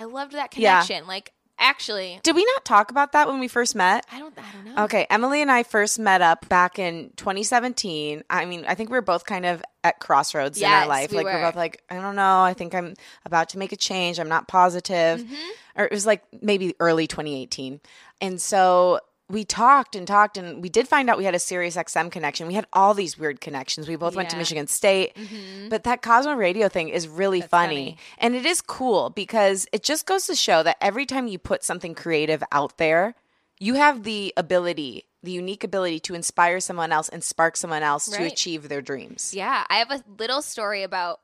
I 0.00 0.04
loved 0.04 0.32
that 0.32 0.56
Yeah. 0.58 0.82
connection. 0.82 1.06
Like, 1.06 1.32
actually, 1.62 2.20
Did 2.22 2.36
we 2.36 2.44
not 2.44 2.64
talk 2.64 2.90
about 2.90 3.12
that 3.12 3.28
when 3.28 3.40
we 3.40 3.48
first 3.48 3.74
met? 3.74 4.04
I 4.12 4.18
don't. 4.18 4.38
I 4.38 4.52
don't 4.52 4.74
know. 4.74 4.84
Okay, 4.84 5.06
Emily 5.08 5.40
and 5.40 5.50
I 5.50 5.62
first 5.62 5.98
met 5.98 6.20
up 6.20 6.48
back 6.48 6.78
in 6.78 7.10
2017. 7.16 8.24
I 8.28 8.44
mean, 8.44 8.64
I 8.68 8.74
think 8.74 8.90
we 8.90 8.94
were 8.98 9.02
both 9.02 9.24
kind 9.24 9.46
of 9.46 9.62
at 9.84 9.98
crossroads 10.00 10.60
in 10.60 10.64
our 10.68 10.86
life. 10.86 11.10
we 11.10 11.18
like 11.18 11.26
we're 11.26 11.40
were. 11.40 11.46
both 11.46 11.56
like, 11.56 11.82
I 11.88 11.94
don't 11.94 12.16
know. 12.16 12.40
I 12.42 12.52
think 12.54 12.74
I'm 12.74 12.94
about 13.24 13.48
to 13.50 13.58
make 13.58 13.72
a 13.72 13.76
change. 13.76 14.20
I'm 14.20 14.28
not 14.28 14.48
positive. 14.48 15.20
Mm-hmm. 15.20 15.50
Or 15.76 15.84
it 15.86 15.92
was 15.92 16.04
like 16.04 16.22
maybe 16.42 16.74
early 16.80 17.06
2018. 17.06 17.80
And 18.20 18.40
so 18.40 19.00
we 19.32 19.46
talked 19.46 19.96
and 19.96 20.06
talked 20.06 20.36
and 20.36 20.62
we 20.62 20.68
did 20.68 20.86
find 20.86 21.08
out 21.08 21.16
we 21.16 21.24
had 21.24 21.34
a 21.34 21.38
Sirius 21.38 21.76
XM 21.76 22.12
connection. 22.12 22.46
We 22.46 22.52
had 22.52 22.66
all 22.74 22.92
these 22.92 23.18
weird 23.18 23.40
connections. 23.40 23.88
We 23.88 23.96
both 23.96 24.14
went 24.14 24.28
to 24.30 24.36
Michigan 24.36 24.66
State. 24.66 25.16
Mm-hmm. 25.16 25.70
But 25.70 25.84
that 25.84 26.02
Cosmo 26.02 26.34
Radio 26.34 26.68
thing 26.68 26.90
is 26.90 27.08
really 27.08 27.40
funny. 27.40 27.48
funny. 27.48 27.96
And 28.18 28.34
it 28.34 28.44
is 28.44 28.60
cool 28.60 29.08
because 29.08 29.66
it 29.72 29.82
just 29.82 30.04
goes 30.04 30.26
to 30.26 30.34
show 30.34 30.62
that 30.62 30.76
every 30.82 31.06
time 31.06 31.28
you 31.28 31.38
put 31.38 31.64
something 31.64 31.94
creative 31.94 32.44
out 32.52 32.76
there, 32.76 33.14
you 33.58 33.74
have 33.74 34.02
the 34.02 34.34
ability, 34.36 35.06
the 35.22 35.32
unique 35.32 35.64
ability 35.64 36.00
to 36.00 36.14
inspire 36.14 36.60
someone 36.60 36.92
else 36.92 37.08
and 37.08 37.24
spark 37.24 37.56
someone 37.56 37.82
else 37.82 38.08
to 38.10 38.24
achieve 38.24 38.68
their 38.68 38.82
dreams. 38.82 39.32
Yeah, 39.34 39.64
I 39.70 39.76
have 39.76 39.90
a 39.90 40.04
little 40.18 40.42
story 40.42 40.82
about 40.82 41.20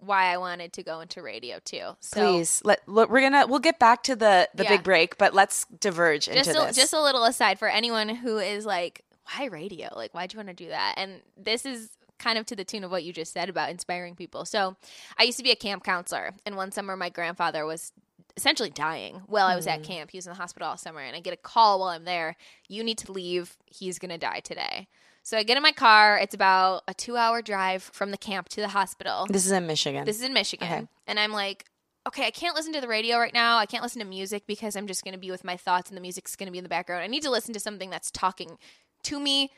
why 0.00 0.32
I 0.32 0.36
wanted 0.38 0.72
to 0.74 0.82
go 0.82 1.00
into 1.00 1.22
radio 1.22 1.58
too. 1.64 1.90
So 2.00 2.32
Please, 2.32 2.62
let 2.64 2.80
look, 2.88 3.10
we're 3.10 3.20
gonna 3.20 3.46
we'll 3.46 3.58
get 3.60 3.78
back 3.78 4.02
to 4.04 4.16
the 4.16 4.48
the 4.54 4.64
Yeah. 4.64 4.70
big 4.70 4.82
break, 4.82 5.18
but 5.18 5.34
let's 5.34 5.66
diverge 5.66 6.26
just 6.26 6.48
into 6.48 6.62
a, 6.62 6.66
this. 6.66 6.76
just 6.76 6.92
a 6.92 7.00
little 7.02 7.24
aside 7.24 7.58
for 7.58 7.68
anyone 7.68 8.08
who 8.08 8.38
is 8.38 8.64
like, 8.66 9.04
why 9.34 9.46
radio? 9.46 9.88
Like, 9.94 10.12
why'd 10.12 10.32
you 10.32 10.38
want 10.38 10.48
to 10.48 10.54
do 10.54 10.68
that? 10.68 10.94
And 10.96 11.20
this 11.36 11.64
is 11.64 11.90
kind 12.18 12.36
of 12.38 12.44
to 12.46 12.56
the 12.56 12.64
tune 12.64 12.84
of 12.84 12.90
what 12.90 13.04
you 13.04 13.12
just 13.12 13.32
said 13.32 13.48
about 13.48 13.70
inspiring 13.70 14.14
people. 14.14 14.44
So, 14.44 14.76
I 15.18 15.22
used 15.22 15.38
to 15.38 15.44
be 15.44 15.50
a 15.52 15.56
camp 15.56 15.84
counselor, 15.84 16.34
and 16.44 16.56
one 16.56 16.70
summer 16.72 16.96
my 16.96 17.08
grandfather 17.08 17.64
was 17.64 17.92
essentially 18.36 18.70
dying 18.70 19.22
while 19.26 19.46
I 19.46 19.56
was 19.56 19.66
Mm. 19.66 19.70
at 19.72 19.82
camp. 19.84 20.10
He 20.10 20.18
was 20.18 20.26
in 20.26 20.32
the 20.32 20.36
hospital 20.36 20.68
all 20.68 20.76
summer, 20.76 21.00
and 21.00 21.16
I 21.16 21.20
get 21.20 21.32
a 21.34 21.36
call 21.38 21.80
while 21.80 21.88
I'm 21.88 22.04
there. 22.04 22.36
You 22.68 22.84
need 22.84 22.98
to 22.98 23.12
leave. 23.12 23.56
He's 23.66 23.98
gonna 23.98 24.18
die 24.18 24.40
today. 24.40 24.88
So 25.22 25.36
I 25.36 25.42
get 25.42 25.56
in 25.56 25.62
my 25.62 25.72
car. 25.72 26.18
It's 26.18 26.34
about 26.34 26.82
a 26.88 26.94
two-hour 26.94 27.42
drive 27.42 27.82
from 27.82 28.10
the 28.10 28.16
camp 28.16 28.48
to 28.50 28.60
the 28.60 28.68
hospital. 28.68 29.26
this 29.28 29.46
is 29.46 29.52
in 29.52 29.66
Michigan. 29.66 30.04
This 30.04 30.16
is 30.16 30.22
in 30.22 30.32
Michigan. 30.32 30.66
Okay. 30.66 30.86
And 31.06 31.20
I'm 31.20 31.32
like, 31.32 31.66
okay, 32.08 32.26
I 32.26 32.30
can't 32.30 32.54
listen 32.56 32.72
to 32.72 32.80
the 32.80 32.88
radio 32.88 33.18
right 33.18 33.34
now. 33.34 33.58
I 33.58 33.66
can't 33.66 33.82
listen 33.82 34.00
to 34.00 34.06
music 34.06 34.44
because 34.46 34.76
I'm 34.76 34.86
just 34.86 35.04
going 35.04 35.12
to 35.12 35.20
be 35.20 35.30
with 35.30 35.44
my 35.44 35.56
thoughts 35.56 35.90
and 35.90 35.96
the 35.96 36.00
music's 36.00 36.36
going 36.36 36.46
to 36.46 36.52
be 36.52 36.58
in 36.58 36.64
the 36.64 36.70
background. 36.70 37.02
I 37.02 37.06
need 37.06 37.22
to 37.22 37.30
listen 37.30 37.52
to 37.54 37.60
something 37.60 37.90
that's 37.90 38.10
talking 38.10 38.56
to 39.04 39.20
me 39.20 39.50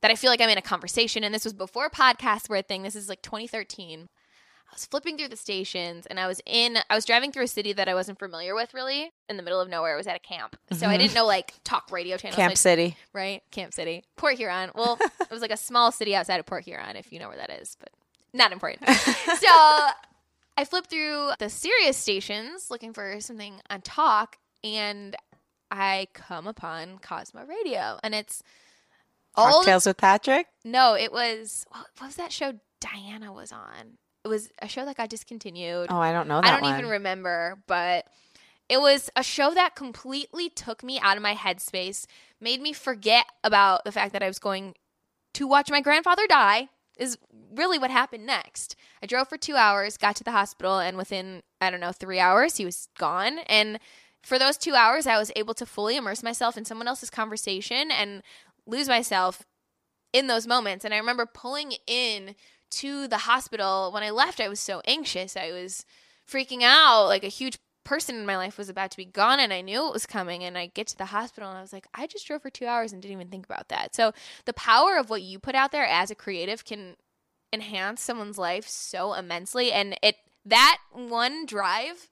that 0.00 0.10
I 0.10 0.14
feel 0.14 0.30
like 0.30 0.40
I'm 0.40 0.48
in 0.48 0.58
a 0.58 0.62
conversation. 0.62 1.24
And 1.24 1.34
this 1.34 1.44
was 1.44 1.52
before 1.52 1.90
podcasts 1.90 2.48
were 2.48 2.56
a 2.56 2.62
thing. 2.62 2.82
This 2.82 2.96
is 2.96 3.08
like 3.08 3.22
2013. 3.22 4.08
I 4.72 4.74
was 4.74 4.86
flipping 4.86 5.18
through 5.18 5.28
the 5.28 5.36
stations 5.36 6.06
and 6.06 6.18
I 6.18 6.26
was 6.26 6.40
in, 6.46 6.78
I 6.88 6.94
was 6.94 7.04
driving 7.04 7.30
through 7.30 7.44
a 7.44 7.48
city 7.48 7.74
that 7.74 7.88
I 7.88 7.94
wasn't 7.94 8.18
familiar 8.18 8.54
with 8.54 8.72
really 8.72 9.12
in 9.28 9.36
the 9.36 9.42
middle 9.42 9.60
of 9.60 9.68
nowhere. 9.68 9.92
I 9.92 9.96
was 9.98 10.06
at 10.06 10.16
a 10.16 10.18
camp. 10.18 10.56
So 10.72 10.86
I 10.86 10.96
didn't 10.96 11.10
mm-hmm. 11.10 11.16
know 11.16 11.26
like 11.26 11.52
talk 11.62 11.92
radio 11.92 12.16
channels. 12.16 12.36
Camp 12.36 12.52
like, 12.52 12.56
City. 12.56 12.96
right? 13.12 13.42
Camp 13.50 13.74
City, 13.74 14.02
Port 14.16 14.36
Huron. 14.36 14.70
Well, 14.82 14.98
it 15.20 15.30
was 15.30 15.42
like 15.42 15.50
a 15.50 15.58
small 15.58 15.92
city 15.92 16.16
outside 16.16 16.40
of 16.40 16.46
Port 16.46 16.64
Huron, 16.64 16.96
if 16.96 17.12
you 17.12 17.18
know 17.18 17.28
where 17.28 17.36
that 17.36 17.50
is, 17.50 17.76
but 17.78 17.90
not 18.32 18.50
important. 18.50 18.88
so 18.88 19.46
I 20.56 20.64
flipped 20.64 20.88
through 20.88 21.32
the 21.38 21.50
Sirius 21.50 21.98
stations 21.98 22.70
looking 22.70 22.94
for 22.94 23.20
something 23.20 23.60
on 23.68 23.82
talk, 23.82 24.38
and 24.64 25.14
I 25.70 26.08
come 26.14 26.46
upon 26.46 26.98
Cosmo 26.98 27.44
Radio, 27.44 27.98
and 28.02 28.14
it's 28.14 28.42
all 29.34 29.58
Cocktails 29.58 29.84
with 29.84 29.98
Patrick. 29.98 30.46
no, 30.64 30.94
it 30.94 31.12
was 31.12 31.66
what 31.68 31.86
was 32.00 32.16
that 32.16 32.32
show 32.32 32.54
Diana 32.80 33.32
was 33.32 33.52
on? 33.52 33.98
It 34.24 34.28
was 34.28 34.50
a 34.60 34.68
show 34.68 34.84
that 34.84 34.96
got 34.96 35.08
discontinued. 35.08 35.88
Oh, 35.90 35.98
I 35.98 36.12
don't 36.12 36.28
know 36.28 36.40
that 36.40 36.46
I 36.46 36.50
don't 36.52 36.62
one. 36.62 36.78
even 36.78 36.90
remember, 36.90 37.58
but 37.66 38.06
it 38.68 38.80
was 38.80 39.10
a 39.16 39.22
show 39.22 39.52
that 39.54 39.74
completely 39.74 40.48
took 40.48 40.82
me 40.82 41.00
out 41.00 41.16
of 41.16 41.22
my 41.22 41.34
headspace, 41.34 42.06
made 42.40 42.60
me 42.60 42.72
forget 42.72 43.26
about 43.42 43.84
the 43.84 43.92
fact 43.92 44.12
that 44.12 44.22
I 44.22 44.28
was 44.28 44.38
going 44.38 44.74
to 45.34 45.46
watch 45.46 45.70
my 45.70 45.80
grandfather 45.80 46.26
die. 46.26 46.68
Is 46.98 47.16
really 47.54 47.78
what 47.78 47.90
happened 47.90 48.26
next. 48.26 48.76
I 49.02 49.06
drove 49.06 49.28
for 49.28 49.38
two 49.38 49.56
hours, 49.56 49.96
got 49.96 50.14
to 50.16 50.24
the 50.24 50.30
hospital, 50.30 50.78
and 50.78 50.96
within, 50.96 51.42
I 51.58 51.70
don't 51.70 51.80
know, 51.80 51.90
three 51.90 52.20
hours, 52.20 52.58
he 52.58 52.66
was 52.66 52.88
gone. 52.98 53.38
And 53.46 53.78
for 54.22 54.38
those 54.38 54.58
two 54.58 54.74
hours, 54.74 55.06
I 55.06 55.18
was 55.18 55.32
able 55.34 55.54
to 55.54 55.66
fully 55.66 55.96
immerse 55.96 56.22
myself 56.22 56.56
in 56.56 56.66
someone 56.66 56.86
else's 56.86 57.10
conversation 57.10 57.90
and 57.90 58.22
lose 58.66 58.88
myself 58.88 59.46
in 60.12 60.26
those 60.26 60.46
moments. 60.46 60.84
And 60.84 60.92
I 60.92 60.98
remember 60.98 61.24
pulling 61.26 61.72
in 61.86 62.34
to 62.72 63.06
the 63.08 63.18
hospital. 63.18 63.90
When 63.92 64.02
I 64.02 64.10
left, 64.10 64.40
I 64.40 64.48
was 64.48 64.60
so 64.60 64.82
anxious. 64.86 65.36
I 65.36 65.52
was 65.52 65.84
freaking 66.30 66.62
out. 66.62 67.06
Like 67.06 67.24
a 67.24 67.28
huge 67.28 67.58
person 67.84 68.14
in 68.16 68.24
my 68.26 68.36
life 68.36 68.58
was 68.58 68.68
about 68.68 68.90
to 68.92 68.96
be 68.96 69.04
gone, 69.04 69.40
and 69.40 69.52
I 69.52 69.60
knew 69.60 69.86
it 69.86 69.92
was 69.92 70.06
coming. 70.06 70.44
And 70.44 70.56
I 70.56 70.66
get 70.66 70.86
to 70.88 70.96
the 70.98 71.06
hospital, 71.06 71.48
and 71.48 71.58
I 71.58 71.62
was 71.62 71.72
like, 71.72 71.86
I 71.94 72.06
just 72.06 72.26
drove 72.26 72.42
for 72.42 72.50
two 72.50 72.66
hours 72.66 72.92
and 72.92 73.00
didn't 73.02 73.14
even 73.14 73.28
think 73.28 73.44
about 73.46 73.68
that. 73.68 73.94
So 73.94 74.12
the 74.44 74.52
power 74.52 74.96
of 74.96 75.10
what 75.10 75.22
you 75.22 75.38
put 75.38 75.54
out 75.54 75.72
there 75.72 75.86
as 75.86 76.10
a 76.10 76.14
creative 76.14 76.64
can 76.64 76.96
enhance 77.52 78.00
someone's 78.00 78.38
life 78.38 78.66
so 78.68 79.12
immensely. 79.14 79.72
And 79.72 79.98
it 80.02 80.16
that 80.46 80.78
one 80.90 81.44
drive 81.46 82.08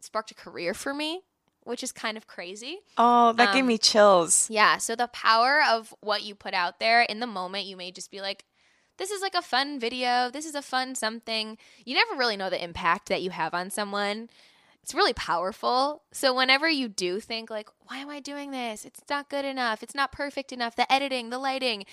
sparked 0.00 0.30
a 0.30 0.34
career 0.34 0.74
for 0.74 0.92
me, 0.92 1.20
which 1.62 1.82
is 1.82 1.92
kind 1.92 2.16
of 2.16 2.26
crazy. 2.26 2.80
Oh, 2.98 3.32
that 3.34 3.52
gave 3.54 3.62
Um, 3.62 3.68
me 3.68 3.78
chills. 3.78 4.48
Yeah. 4.50 4.78
So 4.78 4.96
the 4.96 5.08
power 5.08 5.62
of 5.68 5.94
what 6.00 6.22
you 6.22 6.34
put 6.34 6.52
out 6.54 6.80
there 6.80 7.02
in 7.02 7.20
the 7.20 7.26
moment, 7.26 7.66
you 7.66 7.76
may 7.76 7.92
just 7.92 8.10
be 8.10 8.20
like, 8.20 8.44
this 9.00 9.10
is 9.10 9.22
like 9.22 9.34
a 9.34 9.40
fun 9.42 9.80
video. 9.80 10.30
This 10.30 10.44
is 10.44 10.54
a 10.54 10.60
fun 10.62 10.94
something. 10.94 11.56
You 11.86 11.94
never 11.94 12.14
really 12.14 12.36
know 12.36 12.50
the 12.50 12.62
impact 12.62 13.08
that 13.08 13.22
you 13.22 13.30
have 13.30 13.54
on 13.54 13.70
someone. 13.70 14.28
It's 14.82 14.94
really 14.94 15.14
powerful. 15.14 16.02
So 16.12 16.34
whenever 16.34 16.68
you 16.68 16.86
do 16.86 17.18
think 17.18 17.48
like, 17.50 17.68
why 17.86 17.96
am 17.98 18.10
I 18.10 18.20
doing 18.20 18.50
this? 18.50 18.84
It's 18.84 19.00
not 19.08 19.30
good 19.30 19.44
enough. 19.46 19.82
It's 19.82 19.94
not 19.94 20.12
perfect 20.12 20.52
enough. 20.52 20.76
The 20.76 20.90
editing, 20.92 21.30
the 21.30 21.38
lighting. 21.38 21.84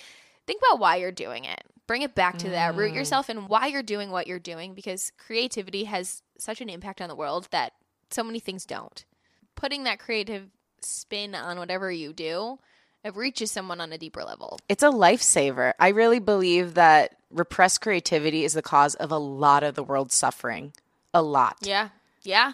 Think 0.46 0.60
about 0.62 0.78
why 0.80 0.96
you're 0.96 1.10
doing 1.10 1.44
it. 1.44 1.62
Bring 1.86 2.02
it 2.02 2.14
back 2.14 2.36
to 2.38 2.50
that. 2.50 2.76
Root 2.76 2.92
Mm. 2.92 2.96
yourself 2.96 3.30
in 3.30 3.48
why 3.48 3.66
you're 3.68 3.82
doing 3.82 4.10
what 4.10 4.26
you're 4.26 4.38
doing 4.38 4.74
because 4.74 5.10
creativity 5.16 5.84
has 5.84 6.22
such 6.38 6.60
an 6.60 6.68
impact 6.68 7.00
on 7.00 7.08
the 7.08 7.16
world 7.16 7.48
that 7.50 7.72
so 8.10 8.22
many 8.22 8.38
things 8.38 8.66
don't. 8.66 9.04
Putting 9.54 9.84
that 9.84 9.98
creative 9.98 10.50
spin 10.82 11.34
on 11.34 11.58
whatever 11.58 11.90
you 11.90 12.12
do, 12.12 12.58
it 13.08 13.16
reaches 13.16 13.50
someone 13.50 13.80
on 13.80 13.92
a 13.92 13.98
deeper 13.98 14.22
level. 14.22 14.58
It's 14.68 14.82
a 14.82 14.90
lifesaver. 14.90 15.72
I 15.80 15.88
really 15.88 16.20
believe 16.20 16.74
that 16.74 17.16
repressed 17.30 17.80
creativity 17.80 18.44
is 18.44 18.52
the 18.52 18.62
cause 18.62 18.94
of 18.94 19.10
a 19.10 19.18
lot 19.18 19.62
of 19.64 19.74
the 19.74 19.82
world's 19.82 20.14
suffering. 20.14 20.72
A 21.12 21.22
lot. 21.22 21.56
Yeah. 21.62 21.88
Yeah. 22.22 22.52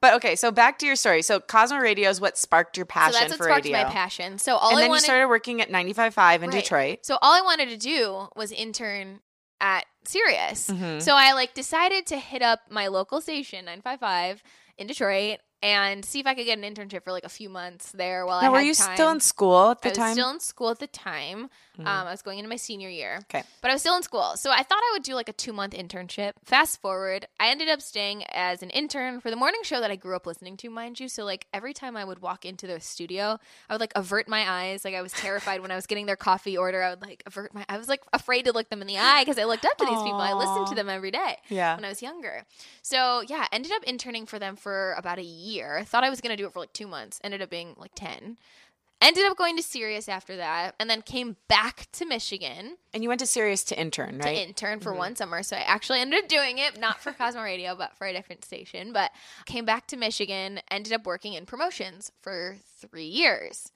But 0.00 0.14
okay, 0.14 0.34
so 0.36 0.50
back 0.50 0.78
to 0.78 0.86
your 0.86 0.96
story. 0.96 1.20
So 1.22 1.40
Cosmo 1.40 1.78
Radio 1.78 2.08
is 2.08 2.20
what 2.20 2.38
sparked 2.38 2.76
your 2.76 2.86
passion 2.86 3.12
so 3.14 3.18
that's 3.20 3.32
what 3.32 3.38
for 3.38 3.44
sparked 3.44 3.64
radio. 3.66 3.82
my 3.82 3.90
passion. 3.90 4.38
So 4.38 4.56
all 4.56 4.70
and 4.70 4.78
I 4.78 4.80
then 4.82 4.88
wanted 4.90 5.00
you 5.02 5.04
started 5.04 5.28
working 5.28 5.60
at 5.60 5.70
95.5 5.70 6.42
in 6.42 6.50
Right. 6.50 6.62
Detroit. 6.62 6.98
So 7.02 7.18
all 7.20 7.32
I 7.34 7.42
wanted 7.42 7.68
to 7.70 7.76
do 7.76 8.28
was 8.34 8.50
intern 8.52 9.20
at 9.60 9.84
Sirius. 10.06 10.68
Mhm. 10.70 11.02
So 11.02 11.14
I 11.16 11.32
like 11.34 11.52
decided 11.52 12.06
to 12.06 12.16
hit 12.16 12.40
up 12.40 12.60
my 12.70 12.86
local 12.86 13.20
station 13.20 13.66
955 13.66 14.42
in 14.78 14.86
Detroit 14.86 15.40
and 15.62 16.04
see 16.04 16.20
if 16.20 16.26
I 16.26 16.34
could 16.34 16.46
get 16.46 16.58
an 16.58 16.64
internship 16.64 17.04
for 17.04 17.12
like 17.12 17.24
a 17.24 17.28
few 17.28 17.48
months 17.48 17.92
there 17.92 18.24
while 18.26 18.38
I 18.38 18.42
Now, 18.42 18.52
were 18.52 18.60
you 18.60 18.74
time. 18.74 18.94
still 18.96 19.10
in 19.10 19.20
school 19.20 19.70
at 19.70 19.82
the 19.82 19.90
time? 19.90 20.02
I 20.02 20.08
was 20.08 20.08
time? 20.08 20.12
still 20.14 20.30
in 20.30 20.40
school 20.40 20.70
at 20.70 20.78
the 20.78 20.86
time. 20.86 21.50
Mhm. 21.80 21.86
Um, 21.86 22.06
I 22.06 22.10
was 22.10 22.22
going 22.22 22.38
into 22.38 22.48
my 22.48 22.56
senior 22.56 22.88
year. 22.88 23.20
Okay. 23.24 23.42
But 23.62 23.70
I 23.70 23.74
was 23.74 23.80
still 23.80 23.96
in 23.96 24.02
school. 24.02 24.36
So 24.36 24.50
I 24.50 24.62
thought 24.62 24.78
I 24.78 24.90
would 24.94 25.02
do 25.02 25.14
like 25.14 25.28
a 25.28 25.32
two 25.32 25.52
month 25.52 25.74
internship. 25.74 26.32
Fast 26.44 26.80
forward, 26.80 27.26
I 27.38 27.48
ended 27.48 27.68
up 27.68 27.80
staying 27.80 28.24
as 28.24 28.62
an 28.62 28.70
intern 28.70 29.20
for 29.20 29.30
the 29.30 29.36
morning 29.36 29.60
show 29.62 29.80
that 29.80 29.90
I 29.90 29.96
grew 29.96 30.16
up 30.16 30.26
listening 30.26 30.56
to, 30.58 30.70
mind 30.70 31.00
you. 31.00 31.08
So 31.08 31.24
like 31.24 31.46
every 31.52 31.72
time 31.72 31.96
I 31.96 32.04
would 32.04 32.20
walk 32.20 32.44
into 32.44 32.66
the 32.66 32.80
studio, 32.80 33.38
I 33.68 33.74
would 33.74 33.80
like 33.80 33.92
avert 33.94 34.28
my 34.28 34.44
eyes. 34.48 34.84
Like 34.84 34.94
I 34.94 35.02
was 35.02 35.12
terrified 35.12 35.60
when 35.62 35.70
I 35.70 35.76
was 35.76 35.86
getting 35.86 36.06
their 36.06 36.16
coffee 36.16 36.56
order. 36.56 36.82
I 36.82 36.90
would 36.90 37.02
like 37.02 37.22
avert 37.26 37.54
my 37.54 37.64
I 37.68 37.78
was 37.78 37.88
like 37.88 38.02
afraid 38.12 38.44
to 38.46 38.52
look 38.52 38.68
them 38.68 38.80
in 38.80 38.86
the 38.86 38.98
eye 38.98 39.22
because 39.22 39.38
I 39.38 39.44
looked 39.44 39.64
up 39.64 39.76
to 39.78 39.84
these 39.84 40.02
people. 40.02 40.20
I 40.20 40.32
listened 40.32 40.66
to 40.68 40.74
them 40.74 40.88
every 40.88 41.10
day 41.10 41.36
yeah. 41.48 41.76
when 41.76 41.84
I 41.84 41.88
was 41.88 42.02
younger. 42.02 42.44
So 42.82 43.22
yeah, 43.28 43.46
ended 43.52 43.72
up 43.72 43.84
interning 43.84 44.26
for 44.26 44.38
them 44.38 44.56
for 44.56 44.94
about 44.98 45.18
a 45.18 45.22
year. 45.22 45.84
Thought 45.84 46.04
I 46.04 46.10
was 46.10 46.20
gonna 46.20 46.36
do 46.36 46.46
it 46.46 46.52
for 46.52 46.60
like 46.60 46.72
two 46.72 46.86
months. 46.86 47.20
Ended 47.22 47.42
up 47.42 47.50
being 47.50 47.74
like 47.78 47.92
ten. 47.94 48.36
Ended 49.02 49.24
up 49.24 49.36
going 49.38 49.56
to 49.56 49.62
Sirius 49.62 50.08
after 50.10 50.36
that, 50.36 50.74
and 50.78 50.90
then 50.90 51.00
came 51.00 51.36
back 51.48 51.86
to 51.92 52.04
Michigan 52.04 52.76
And 52.92 53.02
you 53.02 53.08
went 53.08 53.20
to 53.20 53.26
Sirius 53.26 53.64
to 53.64 53.80
intern, 53.80 54.18
right? 54.18 54.34
to 54.34 54.42
intern 54.42 54.80
for 54.80 54.92
Mhm. 54.92 54.96
one 54.98 55.16
summer. 55.16 55.42
So 55.42 55.56
I 55.56 55.60
actually 55.60 56.00
ended 56.00 56.22
up 56.22 56.28
doing 56.28 56.58
it, 56.58 56.78
not 56.78 57.00
for 57.00 57.12
Cosmo 57.12 57.42
Radio, 57.42 57.74
but 57.74 57.96
for 57.96 58.06
a 58.06 58.12
different 58.12 58.44
station. 58.44 58.92
But 58.92 59.10
came 59.46 59.64
back 59.64 59.86
to 59.88 59.96
Michigan, 59.96 60.60
ended 60.70 60.92
up 60.92 61.06
working 61.06 61.32
in 61.32 61.46
promotions 61.46 62.12
for 62.20 62.58
three 62.78 63.06
years. 63.06 63.72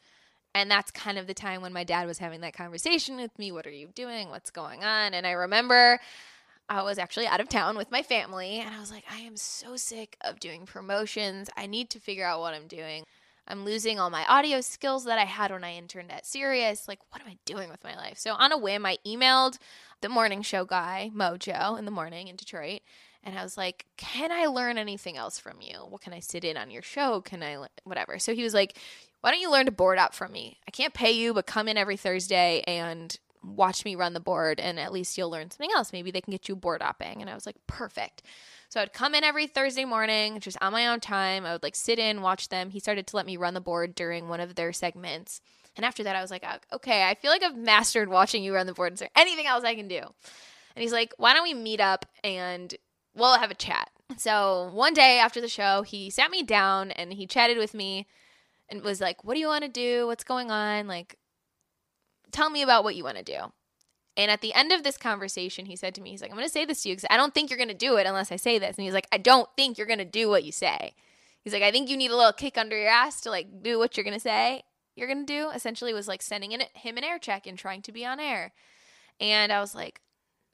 And 0.55 0.71
that's 0.71 0.91
kind 0.91 1.17
of 1.19 1.27
the 1.27 1.35
time 1.35 1.63
when 1.63 1.73
my 1.73 1.85
dad 1.85 2.07
was 2.07 2.19
having 2.19 2.41
that 2.43 2.53
conversation 2.55 3.17
with 3.17 3.37
me. 3.39 3.51
What 3.51 3.67
are 3.67 3.71
you 3.73 3.89
doing? 3.89 4.29
What's 4.29 4.51
going 4.51 4.85
on? 4.85 5.15
And 5.15 5.27
I 5.27 5.33
remember 5.33 5.99
I 6.69 6.83
was 6.83 6.99
actually 6.99 7.27
out 7.27 7.41
of 7.41 7.49
town 7.49 7.77
with 7.77 7.91
my 7.91 8.03
family, 8.03 8.61
and 8.61 8.75
I 8.75 8.79
was 8.81 8.91
like, 8.91 9.05
I 9.11 9.19
am 9.21 9.37
so 9.37 9.77
sick 9.77 10.17
of 10.21 10.39
doing 10.39 10.65
promotions. 10.67 11.51
I 11.57 11.67
need 11.67 11.91
to 11.91 12.01
figure 12.01 12.25
out 12.27 12.41
what 12.41 12.55
I'm 12.55 12.69
doing. 12.69 13.05
I'm 13.47 13.65
losing 13.65 13.99
all 14.01 14.11
my 14.11 14.25
audio 14.27 14.61
skills 14.61 15.05
that 15.05 15.19
I 15.19 15.25
had 15.25 15.51
when 15.51 15.65
I 15.65 15.75
interned 15.75 16.11
at 16.11 16.27
Sirius. 16.27 16.89
Like, 16.89 17.01
what 17.11 17.21
am 17.21 17.29
I 17.29 17.37
doing 17.45 17.69
with 17.69 17.85
my 17.85 17.95
life? 17.97 18.19
So, 18.19 18.33
on 18.33 18.53
a 18.53 18.59
whim, 18.59 18.87
I 18.87 18.99
emailed 19.07 19.59
the 20.01 20.09
morning 20.09 20.43
show 20.43 20.65
guy, 20.65 21.11
Mojo, 21.15 21.79
in 21.79 21.85
the 21.85 21.91
morning 21.91 22.29
in 22.29 22.37
Detroit. 22.37 22.81
And 23.25 23.39
I 23.39 23.43
was 23.43 23.57
like, 23.57 23.87
Can 23.97 24.31
I 24.31 24.47
learn 24.47 24.79
anything 24.79 25.17
else 25.17 25.39
from 25.39 25.61
you? 25.61 25.79
What 25.79 26.03
can 26.03 26.13
I 26.13 26.21
sit 26.21 26.45
in 26.45 26.57
on 26.57 26.71
your 26.71 26.83
show? 26.83 27.21
Can 27.21 27.43
I, 27.43 27.57
le- 27.57 27.69
whatever. 27.85 28.19
So 28.19 28.35
he 28.35 28.43
was 28.43 28.55
like, 28.55 28.79
Why 29.21 29.31
don't 29.31 29.41
you 29.41 29.51
learn 29.51 29.67
to 29.67 29.73
board 29.73 29.99
up 29.99 30.15
from 30.15 30.33
me? 30.33 30.59
I 30.69 30.71
can't 30.71 30.95
pay 30.95 31.13
you, 31.13 31.35
but 31.35 31.47
come 31.47 31.69
in 31.69 31.79
every 31.79 31.97
Thursday 31.97 32.63
and 32.67 33.17
watch 33.43 33.85
me 33.85 33.95
run 33.95 34.13
the 34.13 34.21
board. 34.21 34.61
And 34.61 34.79
at 34.79 34.93
least 34.93 35.17
you'll 35.19 35.31
learn 35.31 35.51
something 35.51 35.71
else. 35.75 35.93
Maybe 35.93 36.11
they 36.11 36.21
can 36.21 36.33
get 36.33 36.49
you 36.49 36.57
board 36.57 36.83
upping. 36.83 37.21
And 37.21 37.31
I 37.31 37.35
was 37.35 37.47
like, 37.47 37.57
Perfect. 37.67 38.23
So 38.75 38.81
I'd 38.81 38.93
come 38.93 39.15
in 39.15 39.23
every 39.23 39.47
Thursday 39.47 39.85
morning, 39.85 40.41
just 40.41 40.59
on 40.61 40.73
my 40.73 40.89
own 40.89 40.99
time. 40.99 41.47
I 41.47 41.53
would 41.53 41.63
like 41.63 41.77
sit 41.77 42.01
in, 42.01 42.23
watch 42.23 42.49
them. 42.49 42.71
He 42.71 42.81
started 42.81 43.07
to 43.07 43.15
let 43.15 43.25
me 43.25 43.37
run 43.37 43.55
the 43.55 43.61
board 43.61 43.95
during 43.95 44.27
one 44.27 44.41
of 44.41 44.57
their 44.57 44.73
segments. 44.73 45.41
And 45.77 45.87
after 45.87 46.03
that, 46.03 46.17
I 46.17 46.21
was 46.21 46.33
like, 46.33 46.45
okay, 46.73 47.09
I 47.09 47.15
feel 47.15 47.31
like 47.31 47.45
I've 47.45 47.57
mastered 47.57 48.09
watching 48.09 48.43
you 48.43 48.53
run 48.53 48.67
the 48.67 48.73
board. 48.73 48.95
Is 48.95 48.99
there 48.99 49.11
anything 49.15 49.47
else 49.47 49.63
I 49.63 49.77
can 49.77 49.87
do? 49.87 50.01
And 50.01 50.83
he's 50.83 50.91
like, 50.91 51.15
why 51.19 51.35
don't 51.35 51.45
we 51.45 51.55
meet 51.55 51.79
up 51.79 52.05
and 52.25 52.75
we'll 53.15 53.39
have 53.39 53.53
a 53.53 53.55
chat? 53.55 53.91
So 54.17 54.73
one 54.75 54.93
day 54.93 55.21
after 55.21 55.41
the 55.41 55.47
show, 55.47 55.83
he 55.83 56.11
sat 56.11 56.33
me 56.33 56.43
down 56.43 56.91
and 56.91 57.13
he 57.13 57.29
chatted 57.29 57.59
with 57.59 57.75
me 57.75 58.09
and 58.69 58.83
was 58.83 59.01
like, 59.01 59.23
what 59.23 59.35
do 59.35 59.41
you 59.41 59.47
want 59.47 59.63
to 59.63 59.71
do? 59.71 60.09
What's 60.09 60.25
going 60.25 60.51
on? 60.51 60.89
Like, 60.89 61.17
tell 62.33 62.51
me 62.51 62.63
about 62.63 62.83
what 62.83 62.97
you 62.97 63.05
want 63.05 63.19
to 63.19 63.23
do. 63.23 63.39
And 64.17 64.31
at 64.31 64.41
the 64.41 64.55
end 64.55 64.73
of 64.73 64.85
this 64.85 64.97
conversation, 64.97 65.67
he 65.67 65.75
said 65.75 65.95
to 65.97 66.01
me, 66.01 66.11
he's 66.11 66.23
like, 66.23 66.31
I'm 66.31 66.37
going 66.37 66.47
to 66.47 66.53
say 66.53 66.65
this 66.65 66.83
to 66.83 66.89
you 66.89 66.95
because 66.95 67.09
I 67.11 67.17
don't 67.17 67.35
think 67.35 67.51
you're 67.51 67.57
going 67.57 67.69
to 67.69 67.75
do 67.75 67.97
it 67.97 68.07
unless 68.07 68.31
I 68.31 68.37
say 68.37 68.59
this. 68.59 68.77
And 68.77 68.85
he's 68.85 68.95
like, 68.95 69.09
I 69.11 69.19
don't 69.19 69.49
think 69.57 69.77
you're 69.77 69.89
going 69.89 69.99
to 69.99 70.05
do 70.05 70.29
what 70.29 70.45
you 70.45 70.53
say. 70.53 70.95
He's 71.43 71.53
like, 71.53 71.63
I 71.63 71.73
think 71.73 71.91
you 71.91 71.97
need 71.97 72.11
a 72.11 72.17
little 72.17 72.33
kick 72.33 72.57
under 72.57 72.79
your 72.79 72.91
ass 72.91 73.21
to 73.23 73.31
like 73.31 73.63
do 73.63 73.79
what 73.79 73.97
you're 73.97 74.05
going 74.05 74.15
to 74.15 74.21
say 74.21 74.63
you're 74.97 75.09
going 75.09 75.27
to 75.27 75.33
do. 75.33 75.51
Essentially 75.51 75.93
was 75.93 76.09
like 76.09 76.23
sending 76.23 76.53
in 76.53 76.63
him 76.75 76.97
an 76.97 77.05
air 77.05 77.19
check 77.19 77.47
and 77.47 77.59
trying 77.59 77.83
to 77.83 77.93
be 77.93 78.05
on 78.05 78.21
air. 78.21 78.53
And 79.21 79.53
I 79.53 79.61
was 79.61 79.75
like, 79.75 80.01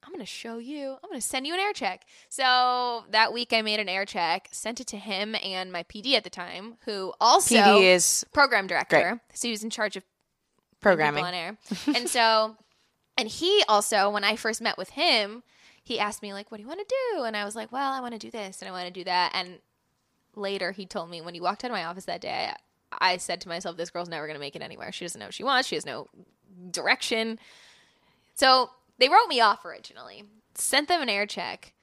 I'm 0.02 0.12
going 0.12 0.20
to 0.20 0.26
show 0.26 0.58
you. 0.58 0.96
I'm 1.02 1.10
going 1.10 1.20
to 1.20 1.26
send 1.26 1.46
you 1.46 1.54
an 1.54 1.60
air 1.60 1.72
check. 1.74 2.04
So 2.28 3.04
that 3.10 3.32
week 3.32 3.52
I 3.52 3.60
made 3.62 3.80
an 3.80 3.88
air 3.88 4.06
check, 4.06 4.48
sent 4.50 4.80
it 4.80 4.86
to 4.88 4.96
him 4.96 5.36
and 5.42 5.70
my 5.70 5.82
PD 5.82 6.14
at 6.14 6.24
the 6.24 6.30
time, 6.30 6.76
who 6.86 7.12
also 7.20 7.54
PD 7.54 7.82
is 7.82 8.24
program 8.32 8.66
director. 8.66 9.20
So 9.34 9.48
he 9.48 9.52
was 9.52 9.62
in 9.62 9.70
charge 9.70 9.96
of 9.96 10.04
programming. 10.80 11.24
on 11.24 11.34
air. 11.34 11.58
and 11.86 12.08
so, 12.08 12.56
and 13.16 13.28
he 13.28 13.62
also, 13.68 14.10
when 14.10 14.24
I 14.24 14.36
first 14.36 14.60
met 14.60 14.78
with 14.78 14.90
him, 14.90 15.42
he 15.82 15.98
asked 15.98 16.22
me 16.22 16.32
like, 16.32 16.50
"What 16.50 16.58
do 16.58 16.62
you 16.62 16.68
want 16.68 16.86
to 16.86 16.94
do?" 17.14 17.22
And 17.24 17.36
I 17.36 17.44
was 17.44 17.56
like, 17.56 17.72
"Well, 17.72 17.92
I 17.92 18.00
want 18.00 18.12
to 18.12 18.18
do 18.18 18.30
this 18.30 18.60
and 18.60 18.68
I 18.68 18.72
want 18.72 18.86
to 18.86 18.92
do 18.92 19.04
that." 19.04 19.32
And 19.34 19.58
later, 20.34 20.72
he 20.72 20.86
told 20.86 21.10
me 21.10 21.20
when 21.20 21.34
he 21.34 21.40
walked 21.40 21.64
out 21.64 21.70
of 21.70 21.76
my 21.76 21.84
office 21.84 22.04
that 22.04 22.20
day, 22.20 22.52
I, 22.92 23.16
said 23.16 23.40
to 23.42 23.48
myself, 23.48 23.76
"This 23.76 23.90
girl's 23.90 24.08
never 24.08 24.26
going 24.26 24.34
to 24.36 24.40
make 24.40 24.56
it 24.56 24.62
anywhere. 24.62 24.92
She 24.92 25.04
doesn't 25.04 25.18
know 25.18 25.26
what 25.26 25.34
she 25.34 25.44
wants. 25.44 25.68
She 25.68 25.76
has 25.76 25.86
no 25.86 26.08
direction." 26.70 27.38
So 28.34 28.70
they 28.98 29.08
wrote 29.08 29.28
me 29.28 29.40
off 29.40 29.64
originally. 29.64 30.24
Sent 30.54 30.88
them 30.88 31.02
an 31.02 31.08
air 31.08 31.26
check. 31.26 31.74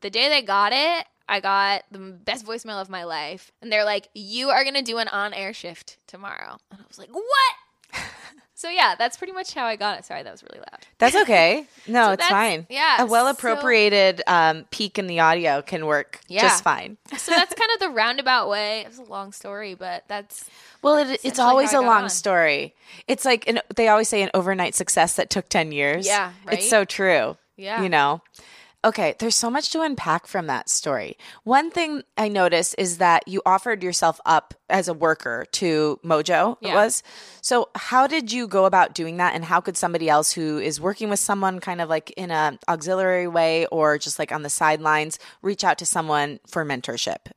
The 0.00 0.10
day 0.10 0.28
they 0.28 0.42
got 0.42 0.72
it, 0.72 1.06
I 1.28 1.40
got 1.40 1.84
the 1.90 1.98
best 1.98 2.44
voicemail 2.44 2.80
of 2.80 2.90
my 2.90 3.04
life. 3.04 3.52
And 3.60 3.70
they're 3.70 3.84
like, 3.84 4.08
You 4.14 4.50
are 4.50 4.64
going 4.64 4.74
to 4.74 4.82
do 4.82 4.98
an 4.98 5.08
on 5.08 5.32
air 5.32 5.52
shift 5.52 5.98
tomorrow. 6.06 6.58
And 6.70 6.80
I 6.80 6.84
was 6.88 6.98
like, 6.98 7.10
What? 7.10 7.54
So 8.54 8.68
yeah, 8.68 8.94
that's 8.96 9.16
pretty 9.16 9.32
much 9.32 9.54
how 9.54 9.64
I 9.64 9.74
got 9.74 9.98
it. 9.98 10.04
Sorry, 10.04 10.22
that 10.22 10.30
was 10.30 10.44
really 10.44 10.60
loud. 10.60 10.86
That's 10.98 11.16
okay. 11.16 11.66
No, 11.88 12.04
So 12.08 12.12
it's 12.12 12.28
fine. 12.28 12.66
yeah, 12.70 13.02
A 13.02 13.06
well 13.06 13.24
so- 13.24 13.32
appropriated 13.32 14.22
um, 14.28 14.66
peak 14.70 15.00
in 15.00 15.08
the 15.08 15.18
audio 15.18 15.62
can 15.62 15.84
work 15.86 16.20
Yeah. 16.28 16.42
just 16.42 16.62
fine. 16.62 16.96
So 17.16 17.32
that's 17.32 17.54
kind 17.54 17.70
of 17.74 17.80
the 17.80 17.88
roundabout 17.88 18.48
way. 18.48 18.82
It 18.82 18.88
was 18.88 18.98
a 18.98 19.04
long 19.04 19.32
story, 19.32 19.74
but 19.74 20.04
that's 20.06 20.48
Well, 20.80 20.98
it, 20.98 21.20
it's 21.24 21.40
always 21.40 21.72
a 21.72 21.80
long 21.80 22.04
on. 22.04 22.10
story. 22.10 22.74
It's 23.08 23.24
like 23.24 23.48
an, 23.48 23.58
they 23.74 23.88
always 23.88 24.08
say 24.08 24.22
an 24.22 24.30
overnight 24.32 24.76
success 24.76 25.14
that 25.16 25.28
took 25.28 25.48
10 25.48 25.72
years. 25.72 26.06
Yeah, 26.06 26.30
It's 26.48 26.68
so 26.70 26.84
true. 26.84 27.36
Yeah. 27.56 27.82
You 27.82 27.88
know? 27.88 28.22
Okay, 28.84 29.14
there's 29.20 29.36
so 29.36 29.48
much 29.48 29.70
to 29.70 29.82
unpack 29.82 30.26
from 30.26 30.48
that 30.48 30.68
story. 30.68 31.16
One 31.44 31.70
thing 31.70 32.02
I 32.16 32.26
noticed 32.28 32.74
is 32.78 32.98
that 32.98 33.28
you 33.28 33.40
offered 33.46 33.80
yourself 33.80 34.20
up 34.26 34.54
as 34.68 34.88
a 34.88 34.94
worker 34.94 35.46
to 35.52 36.00
Mojo, 36.04 36.56
it 36.60 36.74
was. 36.74 37.04
So, 37.42 37.68
how 37.76 38.08
did 38.08 38.32
you 38.32 38.48
go 38.48 38.64
about 38.64 38.94
doing 38.94 39.18
that 39.18 39.36
and 39.36 39.44
how 39.44 39.60
could 39.60 39.76
somebody 39.76 40.08
else 40.08 40.32
who 40.32 40.58
is 40.58 40.80
working 40.80 41.10
with 41.10 41.20
someone 41.20 41.60
kind 41.60 41.80
of 41.80 41.88
like 41.88 42.10
in 42.16 42.32
a 42.32 42.58
auxiliary 42.68 43.28
way 43.28 43.66
or 43.66 43.98
just 43.98 44.18
like 44.18 44.32
on 44.32 44.42
the 44.42 44.50
sidelines 44.50 45.18
reach 45.42 45.62
out 45.62 45.78
to 45.78 45.86
someone 45.86 46.40
for 46.48 46.64
mentorship? 46.64 47.30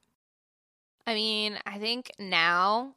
I 1.05 1.13
mean, 1.13 1.60
I 1.67 1.77
think 1.77 2.12
now 2.17 2.95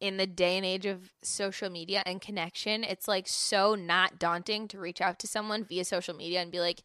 in 0.00 0.16
the 0.16 0.26
day 0.26 0.56
and 0.56 0.64
age 0.64 0.86
of 0.86 1.12
social 1.22 1.68
media 1.68 2.02
and 2.06 2.20
connection, 2.20 2.84
it's 2.84 3.08
like 3.08 3.28
so 3.28 3.74
not 3.74 4.18
daunting 4.18 4.68
to 4.68 4.78
reach 4.78 5.02
out 5.02 5.18
to 5.18 5.26
someone 5.26 5.64
via 5.64 5.84
social 5.84 6.14
media 6.14 6.40
and 6.40 6.50
be 6.50 6.60
like, 6.60 6.82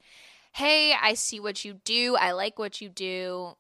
"Hey, 0.52 0.94
I 0.94 1.14
see 1.14 1.40
what 1.40 1.64
you 1.66 1.74
do. 1.86 2.16
I 2.16 2.32
like 2.32 2.60
what 2.60 2.82
you 2.82 2.90
do. 2.90 3.56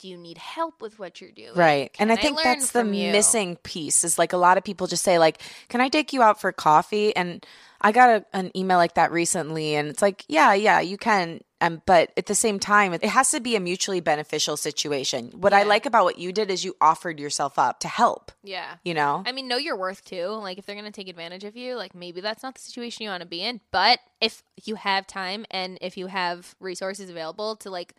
Do 0.00 0.08
you 0.08 0.16
need 0.16 0.38
help 0.38 0.82
with 0.82 0.98
what 0.98 1.20
you're 1.20 1.30
doing?" 1.30 1.54
Right. 1.54 1.92
Can 1.92 2.10
and 2.10 2.18
I 2.18 2.20
think 2.20 2.38
that's 2.42 2.72
the 2.72 2.84
you?" 2.84 3.12
missing 3.12 3.56
piece 3.56 4.04
is 4.04 4.18
like 4.18 4.32
a 4.32 4.36
lot 4.36 4.58
of 4.58 4.64
people 4.64 4.86
just 4.86 5.04
say 5.04 5.18
like, 5.18 5.40
"Can 5.68 5.80
I 5.80 5.88
take 5.88 6.12
you 6.12 6.22
out 6.22 6.40
for 6.40 6.50
coffee?" 6.52 7.14
And 7.14 7.44
I 7.80 7.92
got 7.92 8.10
a, 8.10 8.24
an 8.32 8.50
email 8.56 8.78
like 8.78 8.94
that 8.94 9.12
recently 9.12 9.74
and 9.76 9.88
it's 9.88 10.02
like, 10.02 10.24
"Yeah, 10.28 10.54
yeah, 10.54 10.80
you 10.80 10.96
can." 10.96 11.40
Um, 11.62 11.80
but 11.86 12.10
at 12.16 12.26
the 12.26 12.34
same 12.34 12.58
time, 12.58 12.92
it 12.92 13.04
has 13.04 13.30
to 13.30 13.40
be 13.40 13.54
a 13.56 13.60
mutually 13.60 14.00
beneficial 14.00 14.56
situation. 14.56 15.30
What 15.34 15.52
I 15.52 15.62
like 15.62 15.86
about 15.86 16.04
what 16.04 16.18
you 16.18 16.32
did 16.32 16.50
is 16.50 16.64
you 16.64 16.74
offered 16.80 17.20
yourself 17.20 17.58
up 17.58 17.78
to 17.80 17.88
help, 17.88 18.32
Yeah. 18.42 18.74
you 18.84 18.94
know? 18.94 19.22
I 19.24 19.30
mean, 19.32 19.46
know 19.48 19.58
your 19.58 19.76
worth 19.76 20.04
too. 20.04 20.26
Like, 20.26 20.58
if 20.58 20.66
they're 20.66 20.74
going 20.74 20.86
to 20.86 20.90
take 20.90 21.08
advantage 21.08 21.44
of 21.44 21.56
you, 21.56 21.76
like, 21.76 21.94
maybe 21.94 22.20
that's 22.20 22.42
not 22.42 22.54
the 22.56 22.60
situation 22.60 23.04
you 23.04 23.10
want 23.10 23.22
to 23.22 23.28
be 23.28 23.42
in. 23.42 23.60
But 23.70 24.00
if 24.20 24.42
you 24.64 24.74
have 24.74 25.06
time 25.06 25.46
and 25.50 25.78
if 25.80 25.96
you 25.96 26.08
have 26.08 26.54
resources 26.60 27.08
available 27.08 27.54
to, 27.56 27.70
like, 27.70 27.94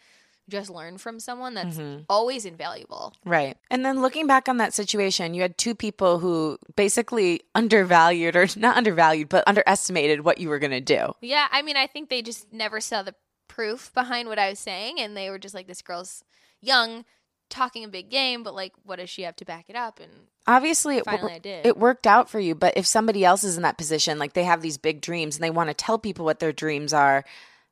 just 0.49 0.69
learn 0.69 0.97
from 0.97 1.21
someone, 1.21 1.53
that's 1.53 1.77
Mm-hmm. 1.77 2.01
always 2.09 2.43
invaluable. 2.45 3.13
Right. 3.23 3.55
And 3.71 3.85
then 3.85 4.01
looking 4.01 4.27
back 4.27 4.49
on 4.49 4.57
that 4.57 4.73
situation, 4.73 5.33
you 5.33 5.41
had 5.41 5.57
two 5.57 5.73
people 5.73 6.19
who 6.19 6.57
basically 6.75 7.43
undervalued 7.55 8.35
or 8.35 8.47
not 8.57 8.75
undervalued, 8.75 9.29
but 9.29 9.45
underestimated 9.47 10.25
what 10.25 10.39
you 10.39 10.49
were 10.49 10.59
going 10.59 10.71
to 10.71 10.81
do. 10.81 11.13
Yeah. 11.21 11.47
I 11.49 11.61
mean, 11.61 11.77
I 11.77 11.87
think 11.87 12.09
they 12.09 12.21
just 12.21 12.51
never 12.51 12.81
saw 12.81 13.03
the 13.03 13.15
proof 13.47 13.93
behind 13.93 14.27
what 14.27 14.39
I 14.39 14.49
was 14.49 14.59
saying. 14.59 14.99
And 14.99 15.15
they 15.15 15.29
were 15.29 15.39
just 15.39 15.53
like, 15.55 15.67
this 15.67 15.81
girl's 15.81 16.23
young, 16.61 17.05
talking 17.49 17.83
a 17.83 17.87
big 17.87 18.09
game, 18.09 18.43
but, 18.43 18.55
like, 18.55 18.73
what 18.83 18.97
does 18.97 19.09
she 19.09 19.23
have 19.23 19.35
to 19.37 19.45
back 19.45 19.65
it 19.69 19.75
up? 19.75 19.99
And 19.99 20.11
Obviously, 20.47 20.97
it, 20.97 21.05
Finally 21.05 21.23
wor- 21.23 21.31
I 21.31 21.39
did. 21.39 21.65
it 21.65 21.77
worked 21.77 22.05
out 22.07 22.29
for 22.29 22.39
you. 22.39 22.53
But 22.55 22.73
if 22.75 22.85
somebody 22.85 23.23
else 23.23 23.43
is 23.43 23.55
in 23.57 23.63
that 23.63 23.77
position, 23.77 24.19
like 24.19 24.33
they 24.33 24.43
have 24.43 24.61
these 24.61 24.77
big 24.77 24.99
dreams 25.01 25.35
and 25.37 25.43
they 25.43 25.49
want 25.49 25.69
to 25.69 25.73
tell 25.73 25.97
people 25.97 26.25
what 26.25 26.39
their 26.39 26.51
dreams 26.51 26.93
are, 26.93 27.23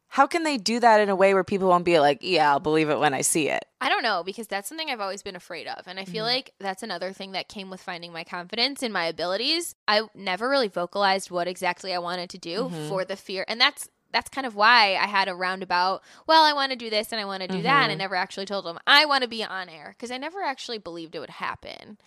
how 0.07 0.27
can 0.27 0.43
they 0.43 0.57
do 0.57 0.79
that 0.81 0.99
in 0.99 1.07
a 1.09 1.15
way 1.15 1.33
where 1.33 1.43
people 1.43 1.69
won't 1.69 1.85
be 1.85 1.99
like, 1.99 2.19
yeah, 2.21 2.49
I'll 2.51 2.59
believe 2.59 2.89
it 2.89 2.99
when 2.99 3.13
I 3.13 3.21
see 3.21 3.49
it? 3.49 3.63
I 3.79 3.87
don't 3.89 4.03
know 4.03 4.23
because 4.25 4.47
that's 4.47 4.67
something 4.69 4.89
I've 4.89 4.99
always 5.01 5.23
been 5.23 5.35
afraid 5.37 5.67
of. 5.67 5.87
And 5.87 5.99
I 5.99 6.05
feel 6.05 6.25
Mm-hmm. 6.25 6.33
like 6.35 6.53
that's 6.59 6.83
another 6.83 7.11
thing 7.13 7.31
that 7.31 7.47
came 7.49 7.69
with 7.69 7.81
finding 7.81 8.11
my 8.13 8.23
confidence 8.25 8.83
in 8.83 8.91
my 8.91 9.05
abilities. 9.05 9.73
I 9.87 10.03
never 10.13 10.49
really 10.49 10.67
vocalized 10.67 11.31
what 11.31 11.47
exactly 11.47 11.93
I 11.93 11.99
wanted 11.99 12.29
to 12.31 12.37
do 12.37 12.63
Mm-hmm. 12.65 12.89
for 12.89 13.03
the 13.05 13.15
fear. 13.15 13.43
And 13.47 13.59
that's 13.59 13.87
that's 14.13 14.29
kind 14.29 14.45
of 14.47 14.55
why 14.55 14.95
I 14.95 15.07
had 15.07 15.27
a 15.27 15.35
roundabout, 15.35 16.01
well, 16.27 16.43
I 16.43 16.53
want 16.53 16.71
to 16.71 16.75
do 16.77 16.89
this 16.89 17.11
and 17.11 17.19
I 17.21 17.25
want 17.25 17.41
to 17.41 17.47
do 17.47 17.61
that. 17.61 17.69
Mm-hmm. 17.83 17.83
And 17.83 17.91
I 17.91 17.95
never 17.95 18.15
actually 18.15 18.45
told 18.45 18.65
them 18.65 18.77
I 18.87 19.05
want 19.05 19.23
to 19.23 19.29
be 19.29 19.43
on 19.43 19.69
air 19.69 19.95
because 19.97 20.11
I 20.11 20.17
never 20.17 20.41
actually 20.41 20.77
believed 20.79 21.15
it 21.15 21.19
would 21.19 21.29
happen. 21.29 21.97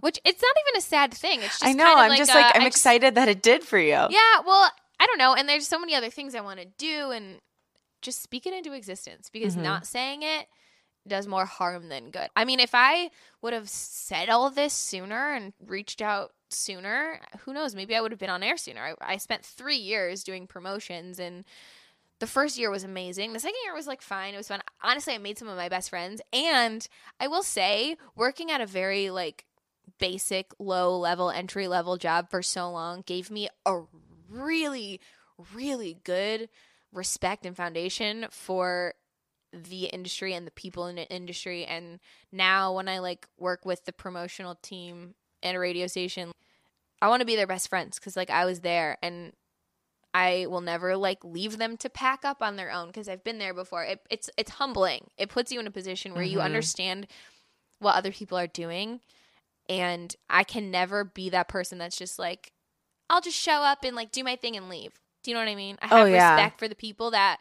Which 0.00 0.18
it's 0.24 0.42
not 0.42 0.54
even 0.66 0.78
a 0.78 0.80
sad 0.80 1.12
thing. 1.14 1.40
It's 1.40 1.58
just 1.60 1.64
I 1.66 1.72
know. 1.72 1.84
kind 1.84 1.98
of 1.98 2.02
I'm 2.04 2.08
like 2.10 2.18
just 2.18 2.30
a- 2.30 2.34
like, 2.34 2.54
I'm 2.54 2.62
I 2.62 2.64
just- 2.66 2.76
excited 2.76 3.14
that 3.16 3.28
it 3.28 3.42
did 3.42 3.62
for 3.64 3.78
you. 3.78 3.90
yeah, 3.90 4.40
well, 4.46 4.70
I 5.00 5.06
don't 5.06 5.18
know. 5.18 5.34
And 5.34 5.48
there's 5.48 5.66
so 5.66 5.78
many 5.80 5.94
other 5.94 6.10
things 6.10 6.34
I 6.34 6.40
want 6.40 6.60
to 6.60 6.66
do 6.78 7.10
and 7.10 7.40
just 8.02 8.22
speak 8.22 8.46
it 8.46 8.52
into 8.54 8.72
existence 8.72 9.30
because 9.32 9.54
Mm-hmm. 9.54 9.64
not 9.64 9.86
saying 9.86 10.22
it 10.22 10.46
does 11.08 11.26
more 11.26 11.44
harm 11.46 11.88
than 11.88 12.10
good. 12.10 12.28
I 12.36 12.44
mean, 12.44 12.60
if 12.60 12.70
I 12.74 13.10
would 13.40 13.52
have 13.52 13.68
said 13.68 14.28
all 14.28 14.48
this 14.50 14.72
sooner 14.72 15.32
and 15.34 15.52
reached 15.66 16.00
out 16.00 16.32
sooner, 16.52 17.20
who 17.40 17.52
knows? 17.52 17.74
Maybe 17.74 17.94
I 17.94 18.00
would 18.00 18.12
have 18.12 18.20
been 18.20 18.30
on 18.30 18.42
air 18.42 18.56
sooner. 18.56 18.94
I, 19.00 19.14
I 19.14 19.16
spent 19.16 19.44
three 19.44 19.76
years 19.76 20.24
doing 20.24 20.46
promotions 20.46 21.18
and 21.18 21.44
the 22.22 22.26
first 22.28 22.56
year 22.56 22.70
was 22.70 22.84
amazing. 22.84 23.32
The 23.32 23.40
second 23.40 23.58
year 23.64 23.74
was 23.74 23.88
like 23.88 24.00
fine. 24.00 24.34
It 24.34 24.36
was 24.36 24.46
fun. 24.46 24.62
Honestly, 24.80 25.12
I 25.12 25.18
made 25.18 25.38
some 25.38 25.48
of 25.48 25.56
my 25.56 25.68
best 25.68 25.90
friends. 25.90 26.20
And 26.32 26.86
I 27.18 27.26
will 27.26 27.42
say, 27.42 27.96
working 28.14 28.50
at 28.52 28.60
a 28.60 28.66
very 28.66 29.10
like 29.10 29.44
basic, 29.98 30.52
low 30.60 30.96
level, 30.96 31.30
entry 31.30 31.66
level 31.66 31.96
job 31.96 32.30
for 32.30 32.40
so 32.40 32.70
long 32.70 33.02
gave 33.04 33.28
me 33.28 33.48
a 33.66 33.82
really, 34.30 35.00
really 35.52 35.98
good 36.04 36.48
respect 36.92 37.44
and 37.44 37.56
foundation 37.56 38.26
for 38.30 38.94
the 39.52 39.86
industry 39.86 40.32
and 40.32 40.46
the 40.46 40.52
people 40.52 40.86
in 40.86 40.96
the 40.96 41.08
industry. 41.08 41.64
And 41.64 41.98
now 42.30 42.72
when 42.74 42.88
I 42.88 43.00
like 43.00 43.26
work 43.38 43.64
with 43.64 43.84
the 43.84 43.92
promotional 43.92 44.56
team 44.62 45.14
at 45.42 45.54
a 45.54 45.58
radio 45.58 45.86
station, 45.86 46.32
I 47.02 47.08
want 47.08 47.20
to 47.20 47.26
be 47.26 47.36
their 47.36 47.48
best 47.48 47.68
friends 47.68 47.98
because 47.98 48.16
like 48.16 48.30
I 48.30 48.44
was 48.44 48.60
there 48.60 48.96
and 49.02 49.32
I 50.14 50.46
will 50.48 50.60
never 50.60 50.96
like 50.96 51.24
leave 51.24 51.58
them 51.58 51.76
to 51.78 51.90
pack 51.90 52.24
up 52.24 52.40
on 52.42 52.56
their 52.56 52.70
own 52.70 52.86
because 52.86 53.08
I've 53.08 53.24
been 53.24 53.38
there 53.38 53.52
before. 53.52 53.82
It, 53.84 54.00
it's 54.08 54.30
it's 54.38 54.52
humbling. 54.52 55.08
It 55.18 55.28
puts 55.28 55.50
you 55.50 55.58
in 55.58 55.66
a 55.66 55.70
position 55.72 56.14
where 56.14 56.22
you 56.22 56.38
Mhm. 56.38 56.44
understand 56.44 57.06
what 57.80 57.96
other 57.96 58.12
people 58.12 58.38
are 58.38 58.46
doing, 58.46 59.00
and 59.68 60.14
I 60.30 60.44
can 60.44 60.70
never 60.70 61.02
be 61.02 61.28
that 61.30 61.48
person 61.48 61.78
that's 61.78 61.96
just 61.96 62.18
like, 62.18 62.52
I'll 63.10 63.20
just 63.20 63.38
show 63.38 63.62
up 63.62 63.84
and 63.84 63.96
like 63.96 64.12
do 64.12 64.22
my 64.22 64.36
thing 64.36 64.56
and 64.56 64.68
leave. 64.68 64.92
Do 65.24 65.30
you 65.30 65.34
know 65.34 65.40
what 65.40 65.50
I 65.50 65.56
mean? 65.56 65.78
I 65.82 65.88
Oh, 65.90 66.04
have 66.04 66.12
yeah. 66.12 66.34
respect 66.36 66.60
for 66.60 66.68
the 66.68 66.74
people 66.76 67.10
that 67.10 67.38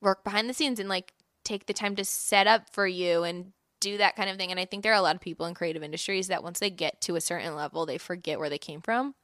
work 0.00 0.22
behind 0.22 0.48
the 0.48 0.54
scenes 0.54 0.78
and 0.78 0.88
like 0.88 1.12
take 1.44 1.66
the 1.66 1.72
time 1.72 1.96
to 1.96 2.04
set 2.04 2.46
up 2.46 2.72
for 2.72 2.86
you 2.86 3.24
and 3.24 3.52
do 3.82 3.98
that 3.98 4.16
kind 4.16 4.30
of 4.30 4.36
thing. 4.36 4.50
And 4.50 4.58
I 4.60 4.64
think 4.64 4.82
there 4.82 4.92
are 4.92 4.96
a 4.98 5.02
lot 5.02 5.14
of 5.16 5.20
people 5.20 5.46
in 5.46 5.54
creative 5.54 5.82
industries 5.82 6.28
that 6.28 6.42
once 6.42 6.58
they 6.60 6.70
get 6.70 7.00
to 7.02 7.16
a 7.16 7.20
certain 7.20 7.54
level, 7.56 7.84
they 7.84 7.98
forget 7.98 8.38
where 8.38 8.48
they 8.48 8.58
came 8.58 8.80
from. 8.80 9.14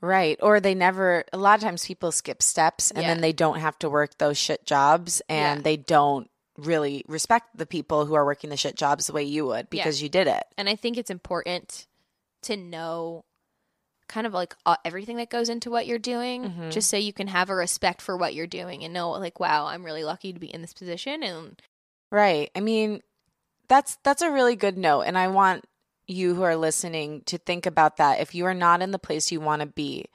Right. 0.00 0.36
Or 0.42 0.58
they 0.58 0.74
never, 0.74 1.24
a 1.32 1.38
lot 1.38 1.54
of 1.58 1.62
times 1.62 1.86
people 1.86 2.10
skip 2.10 2.42
steps 2.42 2.90
and 2.90 3.02
Yeah. 3.02 3.08
then 3.08 3.20
they 3.20 3.32
don't 3.32 3.60
have 3.60 3.78
to 3.78 3.88
work 3.88 4.18
those 4.18 4.36
shit 4.36 4.66
jobs 4.66 5.22
and 5.28 5.58
Yeah. 5.60 5.62
they 5.62 5.76
don't 5.76 6.28
really 6.56 7.04
respect 7.08 7.56
the 7.56 7.66
people 7.66 8.04
who 8.04 8.14
are 8.14 8.24
working 8.26 8.50
the 8.50 8.56
shit 8.56 8.74
jobs 8.76 9.06
the 9.06 9.12
way 9.12 9.22
you 9.22 9.46
would 9.46 9.66
Yeah. 9.70 9.84
because 9.84 10.02
you 10.02 10.08
did 10.08 10.26
it. 10.26 10.42
and 10.58 10.68
I 10.68 10.74
think 10.76 10.98
it's 10.98 11.10
important 11.10 11.86
to 12.42 12.56
know 12.56 13.24
kind 14.08 14.26
of 14.26 14.34
like 14.34 14.54
uh, 14.66 14.76
everything 14.84 15.16
that 15.16 15.30
goes 15.30 15.48
into 15.48 15.70
what 15.70 15.86
you're 15.86 15.98
doing 15.98 16.44
Mhm. 16.50 16.70
just 16.72 16.90
so 16.90 16.96
you 16.98 17.12
can 17.14 17.28
have 17.28 17.48
a 17.48 17.54
respect 17.54 18.02
for 18.02 18.14
what 18.16 18.34
you're 18.34 18.46
doing 18.48 18.84
and 18.84 18.92
know 18.92 19.10
like 19.12 19.38
wow 19.40 19.64
I'm 19.66 19.84
really 19.84 20.04
lucky 20.04 20.32
to 20.34 20.40
be 20.40 20.52
in 20.52 20.60
this 20.60 20.74
position 20.74 21.22
and 21.22 21.62
Right. 22.10 22.50
I 22.54 22.60
mean, 22.60 23.00
that's 23.68 23.98
that's 24.02 24.22
a 24.22 24.30
really 24.30 24.56
good 24.56 24.76
note 24.76 25.02
and 25.02 25.16
I 25.18 25.28
want 25.28 25.64
you 26.06 26.34
who 26.34 26.42
are 26.42 26.56
listening 26.56 27.22
to 27.26 27.38
think 27.38 27.64
about 27.64 27.96
that. 27.98 28.20
If 28.20 28.34
you 28.34 28.44
are 28.46 28.54
not 28.54 28.82
in 28.82 28.90
the 28.90 28.98
place 28.98 29.30
you 29.32 29.40
want 29.40 29.60
to 29.60 29.66
be, 29.66 30.06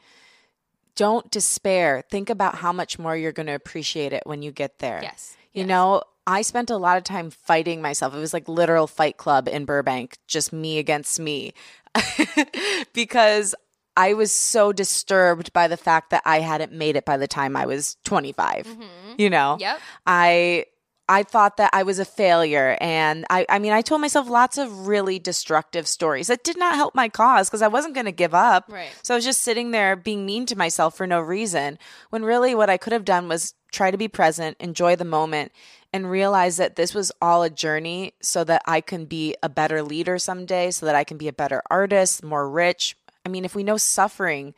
don't 0.95 1.31
despair. 1.31 2.03
Think 2.11 2.29
about 2.29 2.55
how 2.55 2.73
much 2.73 2.99
more 2.99 3.15
you're 3.15 3.31
going 3.31 3.47
to 3.47 3.53
appreciate 3.55 4.13
it 4.13 4.23
when 4.25 4.41
you 4.41 4.51
get 4.51 4.79
there. 4.79 4.99
yes 5.01 5.37
You 5.53 5.61
yes. 5.61 5.67
know, 5.69 6.01
I 6.27 6.41
spent 6.41 6.69
a 6.69 6.77
lot 6.77 6.97
of 6.97 7.03
time 7.03 7.29
fighting 7.29 7.81
myself. 7.81 8.13
It 8.13 8.19
was 8.19 8.33
like 8.33 8.49
literal 8.49 8.85
fight 8.85 9.15
club 9.17 9.47
in 9.47 9.63
Burbank, 9.65 10.17
just 10.27 10.51
me 10.51 10.77
against 10.77 11.19
me. 11.19 11.53
because 12.93 13.55
I 13.95 14.13
was 14.13 14.31
so 14.31 14.71
disturbed 14.73 15.53
by 15.53 15.67
the 15.67 15.77
fact 15.77 16.09
that 16.11 16.21
I 16.25 16.39
hadn't 16.41 16.71
made 16.71 16.95
it 16.95 17.05
by 17.05 17.17
the 17.17 17.27
time 17.27 17.55
I 17.55 17.65
was 17.65 17.97
25. 18.03 18.67
Mhm. 18.67 18.85
You 19.17 19.29
know? 19.29 19.57
yep 19.59 19.79
I 20.05 20.65
I 21.09 21.23
thought 21.23 21.57
that 21.57 21.69
I 21.73 21.83
was 21.83 21.99
a 21.99 22.05
failure 22.05 22.77
and 22.81 23.25
I 23.29 23.45
I 23.49 23.59
mean 23.59 23.73
I 23.73 23.81
told 23.81 24.01
myself 24.01 24.29
lots 24.29 24.57
of 24.57 24.87
really 24.87 25.19
destructive 25.19 25.87
stories 25.87 26.27
that 26.27 26.43
did 26.43 26.57
not 26.57 26.75
help 26.75 26.95
my 26.95 27.09
cause 27.09 27.49
because 27.49 27.61
I 27.61 27.67
wasn't 27.67 27.93
going 27.93 28.05
to 28.05 28.11
give 28.11 28.33
up. 28.33 28.65
right 28.69 28.89
So 29.03 29.13
I 29.13 29.17
was 29.17 29.25
just 29.25 29.41
sitting 29.41 29.71
there 29.71 29.95
being 29.95 30.25
mean 30.25 30.45
to 30.47 30.57
myself 30.57 30.95
for 30.95 31.07
no 31.07 31.19
reason 31.19 31.79
when 32.09 32.23
really 32.23 32.53
what 32.55 32.69
I 32.69 32.77
could 32.77 32.93
have 32.93 33.05
done 33.05 33.27
was 33.27 33.53
try 33.71 33.91
to 33.91 33.97
be 33.97 34.07
present, 34.07 34.57
enjoy 34.59 34.95
the 34.95 35.05
moment 35.05 35.51
and 35.93 36.09
realize 36.09 36.57
that 36.57 36.75
this 36.75 36.93
was 36.93 37.11
all 37.21 37.43
a 37.43 37.49
journey 37.49 38.13
so 38.21 38.43
that 38.43 38.61
I 38.65 38.81
can 38.81 39.05
be 39.05 39.35
a 39.41 39.49
better 39.49 39.81
leader 39.81 40.19
someday, 40.19 40.71
so 40.71 40.85
that 40.85 40.95
I 40.95 41.03
can 41.03 41.17
be 41.17 41.27
a 41.27 41.33
better 41.33 41.61
artist, 41.69 42.23
more 42.23 42.49
rich. 42.49 42.95
I 43.25 43.29
mean, 43.29 43.45
if 43.45 43.55
we 43.55 43.63
know 43.63 43.77
suffering, 43.77 44.53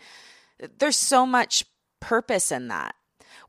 there's 0.79 0.97
so 0.97 1.25
much 1.25 1.65
purpose 1.99 2.51
in 2.51 2.67
that. 2.69 2.95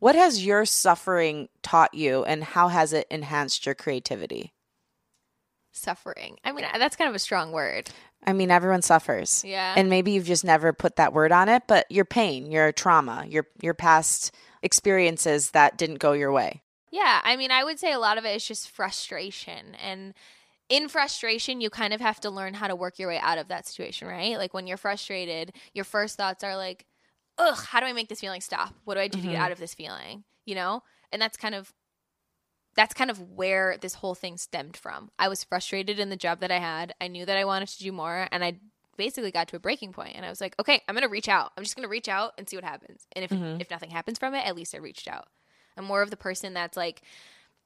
What 0.01 0.17
has 0.17 0.45
your 0.45 0.65
suffering 0.65 1.49
taught 1.63 1.95
you 1.95 2.25
and 2.25 2.43
how 2.43 2.69
has 2.69 2.93
it 2.93 3.07
enhanced 3.11 3.65
your 3.65 3.75
creativity? 3.75 4.53
suffering. 5.73 6.39
I 6.45 6.53
mean, 6.53 6.65
that's 6.79 6.97
kind 6.97 7.09
of 7.09 7.15
a 7.15 7.21
strong 7.21 7.53
word. 7.53 7.91
I 8.27 8.33
mean, 8.33 8.51
everyone 8.51 8.83
suffers. 8.83 9.45
Yeah. 9.45 9.75
And 9.77 9.89
maybe 9.89 10.13
you've 10.13 10.27
just 10.27 10.45
never 10.45 10.73
put 10.73 10.97
that 10.97 11.13
word 11.13 11.33
on 11.33 11.49
it, 11.49 11.65
but 11.67 11.91
your 11.91 12.05
pain, 12.05 12.51
your 12.51 12.73
trauma, 12.73 13.25
your 13.29 13.47
your 13.63 13.75
past 13.75 14.35
experiences 14.63 15.53
that 15.53 15.79
didn't 15.79 15.99
go 15.99 16.13
your 16.13 16.33
way. 16.33 16.63
Yeah, 16.93 17.21
I 17.23 17.37
mean, 17.37 17.51
I 17.51 17.65
would 17.65 17.79
say 17.79 17.93
a 17.93 17.99
lot 17.99 18.19
of 18.19 18.25
it 18.25 18.35
is 18.37 18.47
just 18.47 18.69
frustration. 18.69 19.77
And 19.83 20.13
in 20.69 20.89
frustration, 20.89 21.61
you 21.61 21.71
kind 21.71 21.95
of 21.95 22.01
have 22.01 22.21
to 22.21 22.31
learn 22.31 22.55
how 22.55 22.67
to 22.67 22.77
work 22.77 22.99
your 22.99 23.09
way 23.09 23.19
out 23.19 23.39
of 23.39 23.49
that 23.49 23.67
situation, 23.67 24.09
right? 24.09 24.37
Like 24.37 24.53
when 24.53 24.67
you're 24.67 24.77
frustrated, 24.77 25.53
your 25.73 25.85
first 25.85 26.17
thoughts 26.17 26.43
are 26.43 26.57
like, 26.57 26.85
ugh, 27.41 27.59
how 27.71 27.81
do 27.81 27.87
I 27.87 27.93
make 27.93 28.09
this 28.09 28.21
feeling 28.21 28.41
stop? 28.41 28.75
What 28.85 28.95
do 28.95 29.01
I 29.01 29.09
do 29.09 29.21
to 29.21 29.27
get 29.27 29.37
Mhm. 29.37 29.41
out 29.41 29.53
of 29.53 29.59
this 29.59 29.75
feeling? 29.75 30.25
You 30.47 30.55
know? 30.55 30.83
And 31.13 31.21
that's 31.21 31.37
kind 31.37 31.55
of 31.55 31.73
that's 32.77 32.95
kind 32.95 33.11
of 33.11 33.21
where 33.33 33.77
this 33.81 33.95
whole 33.95 34.15
thing 34.15 34.37
stemmed 34.39 34.77
from. 34.77 35.11
I 35.19 35.29
was 35.29 35.43
frustrated 35.43 35.99
in 35.99 36.09
the 36.09 36.17
job 36.17 36.39
that 36.41 36.53
I 36.53 36.59
had. 36.59 36.95
I 37.01 37.09
knew 37.09 37.27
that 37.27 37.37
I 37.37 37.45
wanted 37.45 37.69
to 37.69 37.79
do 37.83 37.91
more 37.91 38.29
and 38.31 38.45
I 38.45 38.59
basically 38.97 39.33
got 39.33 39.49
to 39.49 39.57
a 39.57 39.59
breaking 39.59 39.93
point 39.93 40.15
and 40.15 40.25
I 40.25 40.29
was 40.31 40.41
like, 40.41 40.55
okay, 40.61 40.81
I'm 40.87 40.95
going 40.95 41.03
to 41.03 41.09
reach 41.09 41.29
out. 41.29 41.51
I'm 41.57 41.65
just 41.65 41.75
going 41.75 41.83
to 41.83 41.89
reach 41.91 42.09
out 42.09 42.33
and 42.39 42.49
see 42.49 42.57
what 42.57 42.65
happens. 42.65 43.07
And 43.13 43.25
if 43.25 43.31
Mhm. 43.33 43.61
if 43.61 43.71
nothing 43.71 43.91
happens 43.91 44.19
from 44.19 44.35
it, 44.35 44.47
at 44.47 44.55
least 44.55 44.73
I 44.75 44.79
reached 44.79 45.09
out. 45.09 45.27
I'm 45.77 45.85
more 45.85 46.01
of 46.03 46.11
the 46.11 46.17
person 46.17 46.55
that's 46.55 46.77
like 46.77 47.03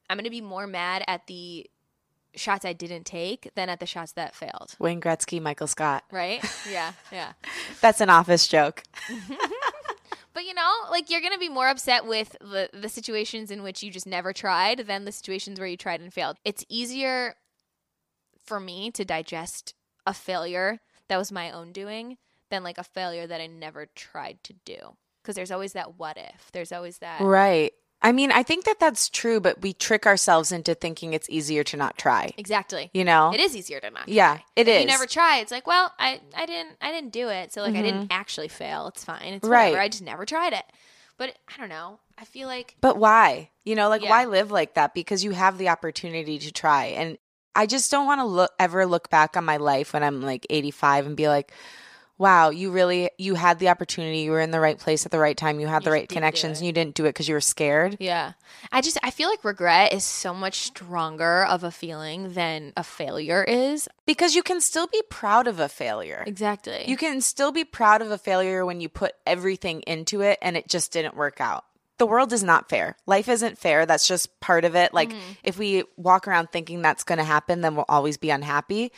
I'm 0.08 0.16
going 0.16 0.24
to 0.24 0.30
be 0.30 0.40
more 0.40 0.66
mad 0.66 1.04
at 1.06 1.26
the 1.26 1.68
shots 2.34 2.64
I 2.64 2.72
didn't 2.72 3.04
take 3.04 3.50
than 3.54 3.68
at 3.68 3.78
the 3.80 3.86
shots 3.86 4.12
that 4.12 4.34
failed. 4.34 4.74
Wayne 4.78 5.00
Gretzky, 5.00 5.40
Michael 5.40 5.66
Scott. 5.68 6.02
Right? 6.10 6.42
yeah, 6.68 6.92
yeah. 7.12 7.34
That's 7.80 8.00
an 8.00 8.10
office 8.10 8.48
joke. 8.48 8.82
But 10.34 10.44
you 10.44 10.52
know, 10.52 10.70
like 10.90 11.10
you're 11.10 11.20
gonna 11.20 11.38
be 11.38 11.48
more 11.48 11.68
upset 11.68 12.06
with 12.06 12.36
the 12.40 12.68
the 12.72 12.88
situations 12.88 13.50
in 13.50 13.62
which 13.62 13.82
you 13.82 13.90
just 13.90 14.06
never 14.06 14.32
tried 14.32 14.80
than 14.80 15.04
the 15.04 15.12
situations 15.12 15.58
where 15.58 15.68
you 15.68 15.76
tried 15.76 16.00
and 16.00 16.12
failed. 16.12 16.36
It's 16.44 16.64
easier 16.68 17.36
for 18.44 18.60
me 18.60 18.90
to 18.90 19.04
digest 19.04 19.74
a 20.06 20.12
failure 20.12 20.80
that 21.08 21.16
was 21.16 21.32
my 21.32 21.50
own 21.50 21.72
doing 21.72 22.18
than 22.50 22.62
like 22.62 22.78
a 22.78 22.84
failure 22.84 23.26
that 23.26 23.40
I 23.40 23.46
never 23.46 23.86
tried 23.94 24.42
to 24.44 24.54
do. 24.64 24.96
Because 25.22 25.36
there's 25.36 25.50
always 25.50 25.72
that 25.72 25.98
what 25.98 26.18
if. 26.18 26.50
There's 26.52 26.72
always 26.72 26.98
that. 26.98 27.20
Right. 27.22 27.72
I 28.04 28.12
mean, 28.12 28.30
I 28.30 28.42
think 28.42 28.66
that 28.66 28.78
that's 28.78 29.08
true, 29.08 29.40
but 29.40 29.62
we 29.62 29.72
trick 29.72 30.06
ourselves 30.06 30.52
into 30.52 30.74
thinking 30.74 31.14
it's 31.14 31.28
easier 31.30 31.64
to 31.64 31.76
not 31.78 31.96
try. 31.96 32.34
Exactly. 32.36 32.90
You 32.92 33.02
know? 33.02 33.32
It 33.32 33.40
is 33.40 33.56
easier 33.56 33.80
to 33.80 33.90
not. 33.90 34.08
Yeah, 34.08 34.34
try. 34.34 34.44
it 34.56 34.68
If 34.68 34.76
is. 34.76 34.80
You 34.82 34.86
never 34.86 35.06
try. 35.06 35.38
It's 35.38 35.50
like, 35.50 35.66
well, 35.66 35.90
I, 35.98 36.20
I 36.36 36.44
didn't, 36.44 36.76
I 36.82 36.92
didn't 36.92 37.12
do 37.12 37.30
it. 37.30 37.52
So 37.54 37.62
like, 37.62 37.74
I 37.74 37.80
didn't 37.82 38.08
actually 38.12 38.48
fail. 38.48 38.86
It's 38.88 39.02
fine. 39.04 39.32
It's 39.32 39.42
Mm-hmm. 39.44 39.52
Right. 39.52 39.64
whatever. 39.70 39.80
I 39.80 39.88
just 39.88 40.02
never 40.04 40.26
tried 40.26 40.52
it. 40.52 40.64
But 41.16 41.34
I 41.48 41.58
don't 41.58 41.70
know. 41.70 41.98
I 42.18 42.24
feel 42.26 42.46
like 42.46 42.76
But 42.82 42.98
why? 42.98 43.48
You 43.64 43.74
know, 43.74 43.88
like 43.88 44.02
Yeah. 44.02 44.10
why 44.10 44.26
live 44.26 44.50
like 44.50 44.74
that? 44.74 44.92
Because 44.94 45.24
you 45.24 45.30
have 45.30 45.56
the 45.56 45.70
opportunity 45.70 46.38
to 46.40 46.52
try. 46.52 46.86
And 46.86 47.16
I 47.56 47.64
just 47.66 47.90
don't 47.90 48.04
want 48.06 48.20
to 48.20 48.24
look 48.26 48.52
ever 48.58 48.84
look 48.84 49.08
back 49.08 49.36
on 49.36 49.44
my 49.46 49.56
life 49.56 49.94
when 49.94 50.02
I'm 50.02 50.20
like 50.20 50.46
85 50.50 51.06
and 51.06 51.16
be 51.16 51.28
like, 51.28 51.52
wow, 52.18 52.50
you 52.50 52.70
really 52.70 53.10
you 53.18 53.34
had 53.34 53.58
the 53.58 53.68
opportunity. 53.68 54.18
You 54.18 54.30
were 54.30 54.40
in 54.40 54.50
the 54.50 54.60
right 54.60 54.78
place 54.78 55.04
at 55.04 55.12
the 55.12 55.18
right 55.18 55.36
time. 55.36 55.60
You 55.60 55.66
had 55.66 55.84
the 55.84 55.90
right 55.90 56.08
connections 56.08 56.58
and 56.58 56.66
you 56.66 56.72
didn't 56.72 56.94
do 56.94 57.04
it 57.04 57.10
because 57.10 57.28
you 57.28 57.34
were 57.34 57.40
scared. 57.40 57.96
Yeah. 58.00 58.32
I 58.70 58.80
just 58.80 58.98
I 59.02 59.10
feel 59.10 59.28
like 59.28 59.44
regret 59.44 59.92
is 59.92 60.04
so 60.04 60.32
much 60.32 60.58
stronger 60.60 61.44
of 61.44 61.64
a 61.64 61.70
feeling 61.70 62.32
than 62.34 62.72
a 62.76 62.84
failure 62.84 63.42
is. 63.42 63.88
Because 64.06 64.34
you 64.34 64.42
can 64.42 64.60
still 64.60 64.86
be 64.86 65.02
proud 65.10 65.46
of 65.46 65.60
a 65.60 65.68
failure. 65.68 66.22
Exactly. 66.26 66.84
You 66.86 66.96
can 66.96 67.20
still 67.20 67.52
be 67.52 67.64
proud 67.64 68.02
of 68.02 68.10
a 68.10 68.18
failure 68.18 68.64
when 68.64 68.80
you 68.80 68.88
put 68.88 69.14
everything 69.26 69.82
into 69.82 70.20
it 70.20 70.38
and 70.40 70.56
it 70.56 70.68
just 70.68 70.92
didn't 70.92 71.16
work 71.16 71.40
out. 71.40 71.64
The 71.98 72.06
world 72.06 72.32
is 72.32 72.42
not 72.42 72.68
fair. 72.68 72.96
Life 73.06 73.28
isn't 73.28 73.56
fair. 73.56 73.86
That's 73.86 74.08
just 74.08 74.40
part 74.40 74.64
of 74.64 74.74
it. 74.74 74.92
Like, 74.92 75.10
mm. 75.10 75.18
if 75.44 75.56
we 75.56 75.84
walk 75.96 76.26
around 76.26 76.50
thinking 76.50 76.82
that's 76.82 77.04
going 77.04 77.18
to 77.18 77.24
happen, 77.24 77.60
then 77.60 77.76
we'll 77.76 77.84
always 77.88 78.16
be 78.16 78.30
unhappy. 78.30 78.90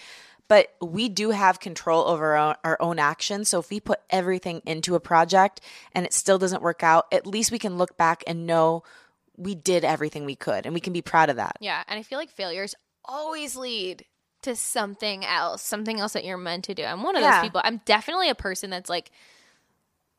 But 0.49 0.75
we 0.81 1.09
do 1.09 1.31
have 1.31 1.59
control 1.61 2.05
over 2.07 2.37
our, 2.37 2.57
our 2.63 2.77
own 2.81 2.99
actions. 2.99 3.49
So 3.49 3.59
if 3.59 3.71
we 3.71 3.81
put 3.81 4.01
everything 4.11 4.63
into 4.65 4.95
a 4.95 5.01
project 5.01 5.61
and 5.93 6.07
it 6.07 6.13
still 6.13 6.39
doesn't 6.39 6.63
work 6.63 6.83
out, 6.85 7.07
at 7.13 7.27
least 7.27 7.51
we 7.51 7.59
can 7.59 7.77
look 7.79 7.97
back 7.97 8.23
and 8.27 8.47
know 8.47 8.83
we 9.37 9.55
did 9.55 9.85
everything 9.85 10.25
we 10.25 10.37
could 10.37 10.65
and 10.65 10.73
we 10.75 10.81
can 10.81 10.93
be 10.93 11.03
proud 11.03 11.31
of 11.31 11.37
that. 11.37 11.57
yeah, 11.61 11.83
and 11.89 11.99
I 11.99 12.03
feel 12.03 12.19
like 12.19 12.31
failures 12.31 12.75
always 13.05 13.57
lead 13.57 14.05
to 14.43 14.55
something 14.55 15.25
else, 15.25 15.63
something 15.63 15.99
else 15.99 16.13
that 16.13 16.25
you're 16.25 16.37
meant 16.39 16.65
to 16.65 16.75
do. 16.75 16.85
I'm 16.85 17.03
one 17.03 17.17
of 17.17 17.23
Yeah. 17.23 17.33
those 17.41 17.47
people. 17.49 17.61
I'm 17.65 17.81
definitely 17.85 18.31
a 18.31 18.35
person 18.35 18.71
that's 18.71 18.89
like 18.89 19.11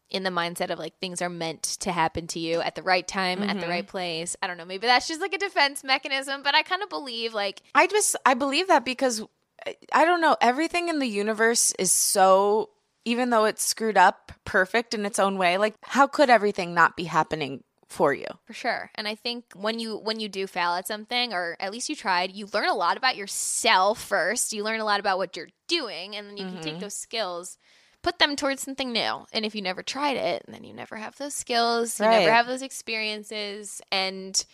in 0.10 0.24
the 0.24 0.30
mindset 0.30 0.70
of 0.70 0.80
like 0.80 0.98
things 1.00 1.22
are 1.22 1.30
meant 1.30 1.64
to 1.64 1.92
happen 1.92 2.28
to 2.28 2.40
you 2.40 2.62
at 2.62 2.76
the 2.76 2.84
right 2.84 3.08
time, 3.08 3.42
at 3.44 3.50
Mm-hmm. 3.50 3.60
the 3.60 3.68
right 3.68 3.88
place. 3.88 4.36
I 4.42 4.48
don't 4.48 4.58
know, 4.58 4.66
maybe 4.66 4.88
that's 4.88 5.08
just 5.08 5.20
like 5.22 5.34
a 5.34 5.38
defense 5.38 5.84
mechanism, 5.84 6.44
but 6.44 6.56
I 6.56 6.64
kind 6.64 6.82
of 6.84 6.90
believe 6.90 7.34
like 7.34 7.62
I 7.76 7.88
just 7.88 8.16
I 8.26 8.34
believe 8.34 8.68
that 8.68 8.84
because 8.86 9.24
I- 9.66 10.06
don't 10.06 10.22
know 10.22 10.38
everything 10.42 10.90
in 10.90 11.00
the 11.00 11.08
universe 11.08 11.72
is 11.80 11.92
so 11.92 12.70
even 13.06 13.30
though 13.30 13.46
it's 13.46 13.64
screwed 13.64 13.98
up 13.98 14.32
perfect 14.46 14.94
in 14.94 15.06
its 15.06 15.20
own 15.20 15.38
way 15.38 15.58
like 15.58 15.76
how 15.82 16.08
could 16.08 16.30
everything 16.30 16.74
not 16.74 16.96
be 16.96 17.06
happening 17.06 17.64
for 17.88 18.14
you 18.14 18.28
For 18.46 18.54
sure. 18.54 18.92
And 18.96 19.08
I 19.08 19.16
think 19.16 19.46
when 19.56 19.80
you 19.80 19.98
when 19.98 20.20
you 20.20 20.28
do 20.28 20.46
fail 20.46 20.72
at 20.72 20.88
something 20.88 21.32
or 21.34 21.56
at 21.60 21.72
least 21.72 21.88
you 21.88 21.96
tried, 21.96 22.34
you 22.34 22.48
learn 22.54 22.68
a 22.68 22.74
lot 22.76 22.98
about 22.98 23.16
yourself 23.16 24.02
first. 24.04 24.52
You 24.52 24.64
learn 24.64 24.82
a 24.82 24.86
lot 24.86 25.00
about 25.00 25.18
what 25.18 25.38
you're 25.38 25.48
doing 25.68 26.14
and 26.16 26.28
then 26.28 26.36
you 26.38 26.44
can 26.46 26.60
Mm-hmm. 26.60 26.62
take 26.62 26.80
those 26.80 26.94
skills 26.96 27.58
put 28.04 28.20
them 28.20 28.36
towards 28.36 28.62
something 28.62 28.92
new. 28.94 29.26
And 29.34 29.44
if 29.46 29.54
you 29.56 29.62
never 29.62 29.84
tried 29.84 30.16
it, 30.18 30.44
then 30.48 30.64
you 30.64 30.74
never 30.74 30.96
have 30.98 31.18
those 31.18 31.34
skills, 31.34 32.00
you 32.00 32.06
Right. 32.06 32.20
never 32.20 32.32
have 32.32 32.46
those 32.48 32.62
experiences 32.62 33.82
and 33.92 34.46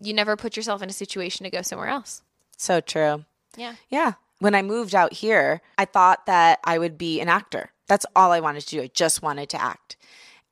you 0.00 0.12
never 0.12 0.36
put 0.36 0.56
yourself 0.56 0.82
in 0.82 0.88
a 0.90 0.92
situation 0.92 1.44
to 1.44 1.50
go 1.50 1.62
somewhere 1.62 1.88
else. 1.88 2.22
so 2.56 2.80
true 2.80 3.24
Yeah. 3.56 3.74
yeah 3.88 4.12
when 4.38 4.54
I 4.54 4.62
moved 4.62 4.94
out 4.94 5.12
here 5.12 5.60
I 5.76 5.84
thought 5.84 6.26
that 6.26 6.60
I 6.64 6.78
would 6.78 6.96
be 6.96 7.20
an 7.20 7.28
actor 7.28 7.72
that's 7.86 8.06
all 8.14 8.32
I 8.32 8.40
wanted 8.40 8.62
to 8.62 8.68
do 8.68 8.82
I 8.82 8.90
just 8.92 9.22
wanted 9.22 9.48
to 9.50 9.62
act 9.62 9.96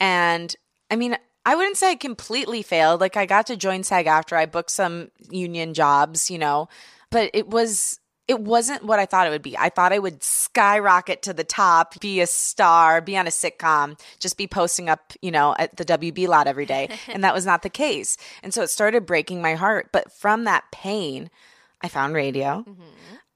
and 0.00 0.54
I 0.90 0.96
mean 0.96 1.16
I 1.44 1.54
wouldn't 1.54 1.76
say 1.76 1.92
I 1.92 1.94
completely 1.94 2.62
failed 2.62 3.00
like 3.00 3.16
I 3.16 3.26
got 3.26 3.46
to 3.46 3.56
join 3.56 3.82
SAG 3.82 4.06
after 4.06 4.37
I 4.37 4.46
booked 4.46 4.70
some 4.70 5.11
union 5.30 5.74
jobs 5.74 6.30
you 6.30 6.38
know 6.38 6.68
but 7.11 7.30
it 7.32 7.48
was 7.48 8.00
it 8.28 8.40
wasn't 8.40 8.84
what 8.84 8.98
I 8.98 9.06
thought 9.06 9.26
it 9.26 9.30
would 9.30 9.42
be. 9.42 9.56
I 9.56 9.70
thought 9.70 9.92
I 9.92 9.98
would 9.98 10.22
skyrocket 10.22 11.22
to 11.22 11.32
the 11.32 11.44
top, 11.44 11.98
be 11.98 12.20
a 12.20 12.26
star, 12.26 13.00
be 13.00 13.16
on 13.16 13.26
a 13.26 13.30
sitcom, 13.30 13.98
just 14.20 14.37
be 14.37 14.46
posting 14.46 14.90
up, 14.90 15.14
you 15.22 15.30
know, 15.30 15.56
at 15.58 15.78
the 15.78 15.84
WB 15.84 16.28
lot 16.28 16.46
every 16.46 16.66
day. 16.66 16.90
and 17.08 17.24
that 17.24 17.32
was 17.32 17.46
not 17.46 17.62
the 17.62 17.70
case. 17.70 18.18
And 18.42 18.52
so 18.52 18.62
it 18.62 18.68
started 18.68 19.06
breaking 19.06 19.40
my 19.40 19.54
heart. 19.54 19.88
But 19.92 20.12
from 20.12 20.44
that 20.44 20.64
pain, 20.70 21.30
I 21.80 21.88
found 21.88 22.14
radio. 22.14 22.64
Mm-hmm. 22.68 22.82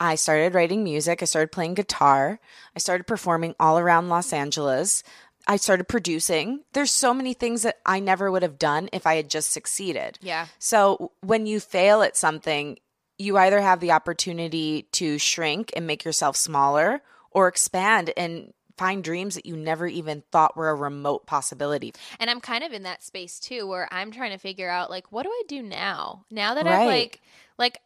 I 0.00 0.16
started 0.16 0.55
writing 0.55 0.83
music. 0.83 1.22
I 1.22 1.26
started 1.26 1.52
playing 1.52 1.74
guitar. 1.74 2.40
I 2.74 2.78
started 2.81 3.05
performing 3.07 3.55
all 3.61 3.78
around 3.78 4.09
Los 4.09 4.33
Angeles. 4.33 5.05
I 5.46 5.57
started 5.57 5.85
producing. 5.88 6.64
There's 6.72 6.90
so 6.90 7.14
many 7.14 7.35
things 7.35 7.62
that 7.62 7.78
I 7.87 8.00
never 8.00 8.31
would 8.31 8.42
have 8.42 8.59
done 8.59 8.88
if 8.92 9.07
I 9.07 9.14
had 9.14 9.31
just 9.31 9.52
succeeded. 9.52 10.18
Yeah. 10.20 10.46
So 10.59 11.12
when 11.20 11.46
you 11.46 11.61
fail 11.61 12.02
at 12.02 12.16
something, 12.16 12.78
you 13.18 13.37
either 13.37 13.61
have 13.61 13.81
the 13.81 13.92
opportunity 13.92 14.88
to 14.92 15.18
shrink 15.18 15.72
and 15.76 15.87
make 15.87 16.05
yourself 16.05 16.37
smaller 16.37 17.02
or 17.31 17.46
expand 17.48 18.12
and 18.16 18.52
find 18.76 19.05
dreams 19.05 19.35
that 19.37 19.46
you 19.46 19.57
never 19.57 19.87
even 19.87 20.22
thought 20.33 20.57
were 20.57 20.70
a 20.70 20.74
remote 20.74 21.26
possibility. 21.26 21.92
And 22.18 22.28
I'm 22.31 22.40
kind 22.40 22.64
of 22.64 22.72
in 22.72 22.83
that 22.85 23.02
space 23.05 23.38
too 23.38 23.66
where 23.66 23.87
I'm 23.92 24.11
trying 24.11 24.33
to 24.33 24.38
figure 24.38 24.68
out 24.68 24.90
like 24.90 25.12
what 25.12 25.24
do 25.24 25.28
I 25.28 25.42
do 25.46 25.62
now? 25.62 26.24
Now 26.31 26.55
that 26.55 26.66
Right. 26.66 26.81
I've 26.81 26.87
like 26.88 27.20
like 27.59 27.81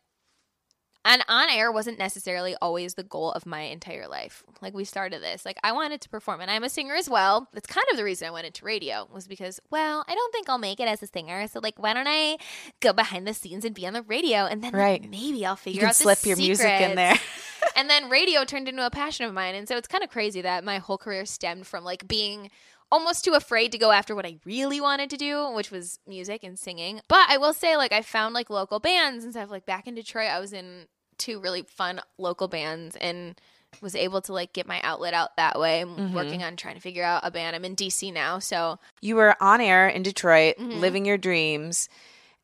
and 1.07 1.25
on 1.29 1.49
air 1.49 1.73
wasn't 1.73 1.99
necessarily 1.99 2.55
always 2.61 2.95
the 2.95 3.03
goal 3.03 3.33
of 3.33 3.47
my 3.47 3.63
entire 3.63 4.07
life. 4.09 4.43
Like 4.61 4.75
we 4.75 4.85
started 4.85 5.23
this, 5.23 5.47
like 5.47 5.57
I 5.63 5.73
wanted 5.73 6.01
to 6.03 6.09
perform, 6.09 6.41
and 6.41 6.51
I'm 6.51 6.65
a 6.65 6.69
singer 6.69 6.95
as 6.95 7.09
well. 7.09 7.49
That's 7.55 7.67
kind 7.67 7.87
of 7.91 7.97
the 7.97 8.05
reason 8.05 8.29
I 8.29 8.33
went 8.33 8.47
into 8.47 8.65
radio 8.65 9.09
was 9.13 9.27
because, 9.27 9.61
well, 9.71 10.05
I 10.09 10.15
don't 10.15 10.33
think 10.33 10.49
I'll 10.49 10.59
make 10.59 10.81
it 10.81 10.89
as 10.89 11.03
a 11.03 11.07
singer, 11.07 11.47
so 11.49 11.61
like, 11.63 11.79
why 11.79 11.95
don't 11.95 12.09
I 12.09 12.37
go 12.81 12.93
behind 12.93 13.27
the 13.27 13.33
scenes 13.35 13.65
and 13.65 13.75
be 13.75 13.87
on 13.87 13.93
the 13.95 14.03
radio, 14.03 14.47
and 14.47 14.63
then 14.63 14.73
like, 14.73 14.83
Right. 14.83 15.11
maybe 15.11 15.47
I'll 15.47 15.57
figure 15.57 15.77
You 15.77 15.81
can 15.81 15.89
out 15.91 15.97
slip 15.97 16.27
your 16.27 16.37
music 16.37 16.67
in 16.81 16.97
there. 16.97 17.15
and 17.77 17.89
then 17.89 18.11
radio 18.11 18.45
turned 18.45 18.69
into 18.69 18.85
a 18.85 18.91
passion 18.91 19.25
of 19.27 19.33
mine, 19.33 19.55
and 19.55 19.69
so 19.69 19.77
it's 19.77 19.89
kind 19.89 20.05
of 20.05 20.11
crazy 20.11 20.41
that 20.43 20.65
my 20.65 20.79
whole 20.79 20.99
career 20.99 21.25
stemmed 21.25 21.67
from 21.67 21.85
like 21.85 22.09
being 22.09 22.51
almost 22.93 23.25
too 23.25 23.33
afraid 23.33 23.73
to 23.73 23.79
go 23.79 23.91
after 23.91 24.15
what 24.15 24.25
I 24.25 24.39
really 24.45 24.81
wanted 24.81 25.11
to 25.11 25.17
do, 25.17 25.51
which 25.51 25.71
was 25.71 25.99
music 26.07 26.45
and 26.45 26.57
singing. 26.59 27.01
But 27.09 27.27
I 27.29 27.37
will 27.37 27.53
say, 27.53 27.77
like, 27.77 27.93
I 27.93 28.01
found 28.03 28.33
like 28.35 28.49
local 28.49 28.79
bands 28.79 29.25
and 29.25 29.33
stuff. 29.33 29.51
Like 29.51 29.67
back 29.67 29.89
in 29.89 29.95
Detroit, 29.97 30.31
I 30.31 30.39
was 30.39 30.53
in 30.53 30.87
two 31.19 31.41
really 31.41 31.63
fun 31.63 32.01
local 32.19 32.49
bands 32.49 32.97
and 32.97 33.41
was 33.83 33.95
able 33.95 34.23
to 34.23 34.33
like 34.33 34.53
get 34.53 34.67
my 34.67 34.81
outlet 34.83 35.13
out 35.15 35.37
that 35.37 35.59
way. 35.59 35.81
I'm 35.81 35.97
Mm-hmm. 35.97 36.15
working 36.15 36.43
on 36.43 36.57
trying 36.57 36.77
to 36.77 36.81
figure 36.81 37.05
out 37.05 37.21
a 37.25 37.31
band. 37.31 37.55
I'm 37.55 37.65
in 37.65 37.75
DC 37.77 38.13
now, 38.13 38.39
so 38.39 38.79
You 39.03 39.17
were 39.17 39.37
on 39.43 39.61
air 39.61 39.89
in 39.89 40.03
Detroit, 40.03 40.57
Mhm. 40.59 40.81
living 40.81 41.05
your 41.05 41.19
dreams. 41.19 41.89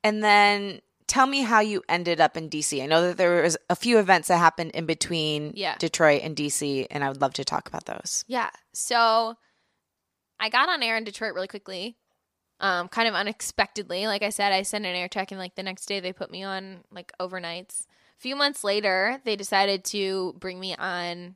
And 0.04 0.22
then 0.22 0.80
tell 1.06 1.26
me 1.26 1.42
how 1.42 1.60
you 1.60 1.82
ended 1.88 2.20
up 2.20 2.36
in 2.36 2.48
DC. 2.48 2.82
I 2.82 2.86
know 2.86 3.06
that 3.08 3.16
there 3.16 3.42
was 3.42 3.56
a 3.70 3.76
few 3.76 3.98
events 3.98 4.28
that 4.28 4.38
happened 4.38 4.72
in 4.72 4.84
between 4.86 5.52
Yeah. 5.54 5.76
Detroit 5.78 6.22
and 6.22 6.34
DC, 6.36 6.86
and 6.90 7.02
I 7.04 7.08
would 7.08 7.20
love 7.20 7.34
to 7.34 7.44
talk 7.44 7.68
about 7.68 7.84
those. 7.86 8.24
Yeah. 8.26 8.50
So 8.72 9.36
I 10.40 10.48
got 10.48 10.68
on 10.68 10.82
air 10.82 10.96
in 10.96 11.04
Detroit 11.04 11.34
really 11.34 11.48
quickly. 11.48 11.96
Um, 12.60 12.88
kind 12.88 13.08
of 13.08 13.14
unexpectedly. 13.14 14.06
Like 14.06 14.22
I 14.22 14.30
said, 14.30 14.52
I 14.52 14.62
sent 14.62 14.86
an 14.86 14.94
air 14.94 15.08
check 15.08 15.30
and 15.32 15.38
like 15.40 15.54
the 15.56 15.62
next 15.62 15.86
day 15.86 15.98
they 16.00 16.12
put 16.12 16.30
me 16.30 16.42
on 16.44 16.84
like 16.90 17.12
overnights. 17.18 17.86
Few 18.22 18.36
months 18.36 18.62
later, 18.62 19.20
they 19.24 19.34
decided 19.34 19.84
to 19.86 20.34
bring 20.38 20.60
me 20.60 20.76
on 20.76 21.34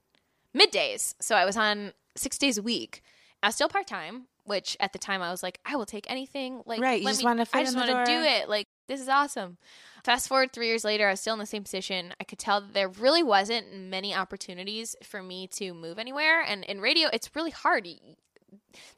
middays. 0.56 1.14
So 1.20 1.34
I 1.34 1.44
was 1.44 1.56
on 1.56 1.92
six 2.14 2.38
days 2.38 2.58
a 2.58 2.62
week. 2.62 3.02
I 3.42 3.48
was 3.48 3.56
still 3.56 3.68
part 3.68 3.88
time, 3.88 4.26
which 4.44 4.76
at 4.78 4.92
the 4.92 4.98
time 4.98 5.20
I 5.20 5.30
was 5.32 5.42
like, 5.42 5.58
I 5.66 5.74
will 5.74 5.84
take 5.84 6.08
anything. 6.08 6.62
Like, 6.64 6.80
Right, 6.80 7.02
you 7.02 7.08
just 7.08 7.24
wanna 7.24 7.44
I 7.52 7.64
just 7.64 7.76
want 7.76 7.88
to 7.88 8.04
do 8.06 8.22
it. 8.22 8.48
Like, 8.48 8.68
this 8.86 9.00
is 9.00 9.08
awesome. 9.08 9.58
Fast 10.04 10.28
forward 10.28 10.52
three 10.52 10.68
years 10.68 10.84
later, 10.84 11.08
I 11.08 11.10
was 11.10 11.20
still 11.20 11.34
in 11.34 11.40
the 11.40 11.46
same 11.46 11.64
position. 11.64 12.14
I 12.20 12.24
could 12.24 12.38
tell 12.38 12.60
that 12.60 12.72
there 12.72 12.88
really 12.88 13.24
wasn't 13.24 13.74
many 13.74 14.14
opportunities 14.14 14.94
for 15.02 15.20
me 15.20 15.48
to 15.48 15.74
move 15.74 15.98
anywhere. 15.98 16.40
And 16.40 16.62
in 16.64 16.80
radio, 16.80 17.08
it's 17.12 17.34
really 17.34 17.50
hard. 17.50 17.88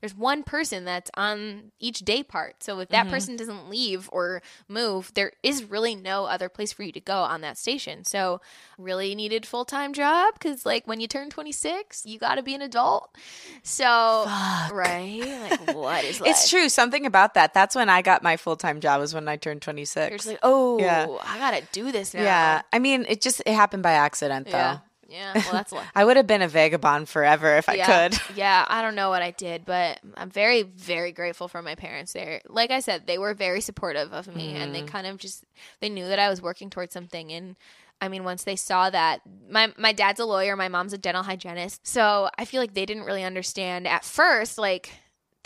There's 0.01 0.15
one 0.15 0.43
person 0.43 0.85
that's 0.85 1.11
on 1.15 1.73
each 1.81 2.01
day 2.01 2.23
part. 2.23 2.63
So 2.63 2.79
if 2.81 2.89
that 2.91 3.07
Mhm. 3.07 3.11
person 3.11 3.37
doesn't 3.37 3.69
leave 3.69 4.09
or 4.13 4.43
move, 4.69 5.13
there 5.15 5.33
is 5.43 5.65
really 5.65 5.95
no 5.95 6.25
other 6.27 6.49
place 6.49 6.73
for 6.73 6.83
you 6.83 6.93
to 6.93 7.01
go 7.01 7.19
on 7.23 7.41
that 7.43 7.59
station. 7.59 8.05
So 8.05 8.41
really 8.79 9.15
needed 9.15 9.45
full 9.47 9.65
time 9.65 9.93
job 9.93 10.35
because 10.35 10.65
like 10.65 10.87
when 10.87 11.01
you 11.01 11.07
turn 11.09 11.31
26, 11.31 12.05
you 12.07 12.19
got 12.19 12.37
to 12.37 12.43
be 12.43 12.55
an 12.55 12.63
adult. 12.63 13.15
So 13.63 14.25
Fuck. 14.27 14.73
right, 14.73 15.21
like 15.51 15.75
what 15.75 16.05
is 16.05 16.21
life? 16.21 16.31
It's 16.31 16.49
true. 16.49 16.69
Something 16.69 17.07
about 17.07 17.35
that. 17.35 17.55
That's 17.55 17.75
when 17.75 17.89
I 17.89 18.03
got 18.03 18.23
my 18.23 18.37
full 18.37 18.57
time 18.57 18.81
job. 18.81 19.01
Was 19.01 19.15
when 19.15 19.29
I 19.29 19.37
turned 19.37 19.63
twenty 19.63 19.85
six. 19.85 20.11
You're 20.11 20.19
just 20.19 20.29
like, 20.29 20.39
oh, 20.43 20.79
Yeah. 20.79 21.07
I 21.23 21.39
gotta 21.39 21.63
do 21.73 21.93
this 21.93 22.15
now. 22.15 22.23
Yeah. 22.23 22.63
I 22.73 22.79
mean, 22.79 23.05
it 23.09 23.21
just 23.21 23.43
it 23.47 23.53
happened 23.55 23.83
by 23.83 23.93
accident 23.93 24.47
though. 24.51 24.57
yeah, 24.57 24.79
yeah. 25.09 25.33
Well, 25.35 25.53
that's. 25.53 25.73
I 25.95 26.05
would 26.05 26.17
have 26.17 26.27
been 26.27 26.43
a 26.43 26.49
vagabond 26.49 27.09
forever 27.09 27.57
if 27.57 27.69
I 27.69 27.79
could. 27.79 28.19
Yeah, 28.37 28.65
I 28.69 28.83
don't 28.83 28.95
know 28.95 29.09
what 29.11 29.23
I 29.23 29.31
did, 29.33 29.65
but 29.65 29.99
I'm 30.17 30.31
very, 30.31 30.63
very 30.63 31.13
grateful 31.13 31.49
for 31.49 31.63
my 31.63 31.75
parents 31.75 32.13
there. 32.13 32.41
Like 32.49 32.71
I 32.71 32.81
said, 32.81 33.07
they 33.07 33.19
were 33.19 33.35
very 33.35 33.61
supportive 33.61 34.13
of 34.13 34.27
me 34.35 34.55
and 34.55 34.73
Mm-hmm. 34.75 34.87
they 34.87 34.91
kind 34.93 35.07
of 35.07 35.17
just 35.19 35.45
they 35.81 35.89
knew 35.89 36.07
that 36.07 36.19
I 36.19 36.29
was 36.29 36.41
working 36.43 36.71
towards 36.71 36.93
something 36.93 37.33
and 37.33 37.57
I 38.01 38.09
mean, 38.09 38.23
once 38.23 38.45
they 38.45 38.55
saw 38.55 38.91
that, 38.91 39.23
my 39.51 39.73
my 39.77 39.93
dad's 39.93 40.21
a 40.21 40.25
lawyer, 40.25 40.55
my 40.55 40.69
mom's 40.69 40.93
a 40.93 40.99
dental 40.99 41.25
hygienist. 41.25 41.85
So 41.85 42.29
I 42.39 42.45
feel 42.45 42.61
like 42.61 42.75
they 42.75 42.87
didn't 42.87 43.03
really 43.03 43.25
understand 43.25 43.89
at 43.89 44.05
first, 44.05 44.57
like 44.57 44.93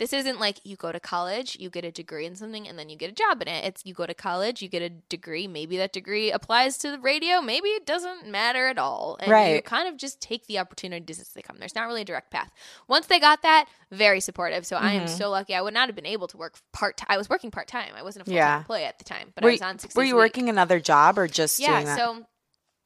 this 0.03 0.11
isn't 0.11 0.37
like 0.37 0.57
you 0.65 0.75
go 0.75 0.91
to 0.91 0.99
college, 0.99 1.55
you 1.61 1.69
get 1.69 1.85
a 1.85 1.91
degree 1.91 2.25
in 2.25 2.35
something, 2.35 2.67
and 2.67 2.77
then 2.77 2.89
you 2.89 2.97
get 2.97 3.09
a 3.09 3.13
job 3.13 3.41
in 3.41 3.47
it. 3.47 3.63
It's 3.63 3.85
you 3.85 3.93
go 3.93 4.05
to 4.05 4.13
college, 4.13 4.61
you 4.61 4.67
get 4.67 4.81
a 4.81 4.89
degree. 4.89 5.47
Maybe 5.47 5.77
that 5.77 5.93
degree 5.93 6.29
applies 6.29 6.77
to 6.79 6.91
the 6.91 6.99
radio. 6.99 7.39
Maybe 7.39 7.69
it 7.69 7.85
doesn't 7.85 8.27
matter 8.27 8.67
at 8.67 8.77
all. 8.77 9.15
And 9.21 9.29
you 9.55 9.61
kind 9.61 9.87
of 9.87 9.95
just 9.95 10.19
take 10.19 10.45
the 10.47 10.59
opportunities 10.59 11.21
as 11.21 11.29
they 11.29 11.41
come. 11.41 11.55
There's 11.57 11.73
not 11.73 11.87
really 11.87 12.01
a 12.01 12.05
direct 12.05 12.31
path. 12.31 12.51
Once 12.89 13.05
they 13.05 13.17
got 13.21 13.43
that, 13.43 13.69
very 13.91 14.19
supportive. 14.19 14.65
So 14.65 14.75
I 14.75 14.91
am 14.91 15.05
Mhm. 15.05 15.09
so 15.17 15.29
lucky. 15.29 15.55
I 15.55 15.61
would 15.61 15.73
not 15.73 15.87
have 15.87 15.95
been 15.95 16.05
able 16.05 16.27
to 16.27 16.35
work 16.37 16.55
part 16.73 16.97
time. 16.97 17.07
I 17.09 17.15
was 17.15 17.29
working 17.29 17.49
part 17.49 17.69
time. 17.69 17.93
I 17.95 18.03
wasn't 18.03 18.23
a 18.23 18.25
full 18.25 18.33
time 18.33 18.37
Yeah. 18.37 18.57
employee 18.57 18.83
at 18.83 18.97
the 18.99 19.05
time, 19.05 19.31
but 19.35 19.45
were, 19.45 19.51
I 19.51 19.53
was 19.53 19.61
on 19.61 19.79
six 19.79 19.95
were 19.95 20.03
you 20.03 20.15
week. 20.15 20.23
working 20.23 20.49
another 20.49 20.81
job 20.81 21.17
or 21.17 21.27
just 21.29 21.59
Yeah, 21.59 21.75
doing 21.75 21.85
that? 21.85 21.97
so 21.97 22.25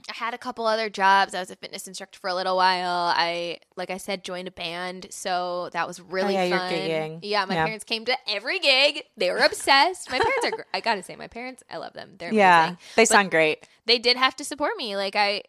I 0.09 0.13
had 0.13 0.33
a 0.33 0.37
couple 0.37 0.65
other 0.65 0.89
jobs. 0.89 1.33
I 1.33 1.39
was 1.39 1.51
a 1.51 1.55
fitness 1.57 1.87
instructor 1.87 2.17
for 2.19 2.29
a 2.29 2.33
little 2.35 2.55
while. 2.55 3.13
I, 3.15 3.57
like 3.75 3.89
I 3.89 3.97
said, 3.97 4.23
joined 4.23 4.47
a 4.47 4.51
band, 4.51 5.07
so 5.09 5.69
that 5.73 5.85
was 5.87 5.99
oh, 5.99 6.03
really 6.09 6.35
Oh, 6.37 6.39
yeah, 6.39 6.43
you're 6.45 6.57
fun. 6.57 6.73
gigging. 6.73 7.19
Yeah, 7.23 7.45
my 7.45 7.55
Yeah. 7.55 7.65
parents 7.65 7.83
came 7.83 8.05
to 8.05 8.17
every 8.27 8.59
gig. 8.59 9.03
They 9.17 9.29
were 9.31 9.37
obsessed. 9.37 10.09
My 10.09 10.19
parents 10.19 10.45
are. 10.45 10.51
gr- 10.51 10.61
I 10.73 10.79
gotta 10.79 11.03
say, 11.03 11.15
my 11.15 11.27
parents. 11.27 11.61
I 11.69 11.77
love 11.77 11.93
them. 11.93 12.11
They're 12.17 12.33
yeah, 12.33 12.61
amazing. 12.63 12.77
they 12.95 13.05
sound 13.05 13.31
great. 13.31 13.67
They 13.85 13.99
did 13.99 14.15
have 14.17 14.35
to 14.37 14.43
support 14.45 14.77
me. 14.77 14.95
Like 14.95 15.15
I, 15.15 15.43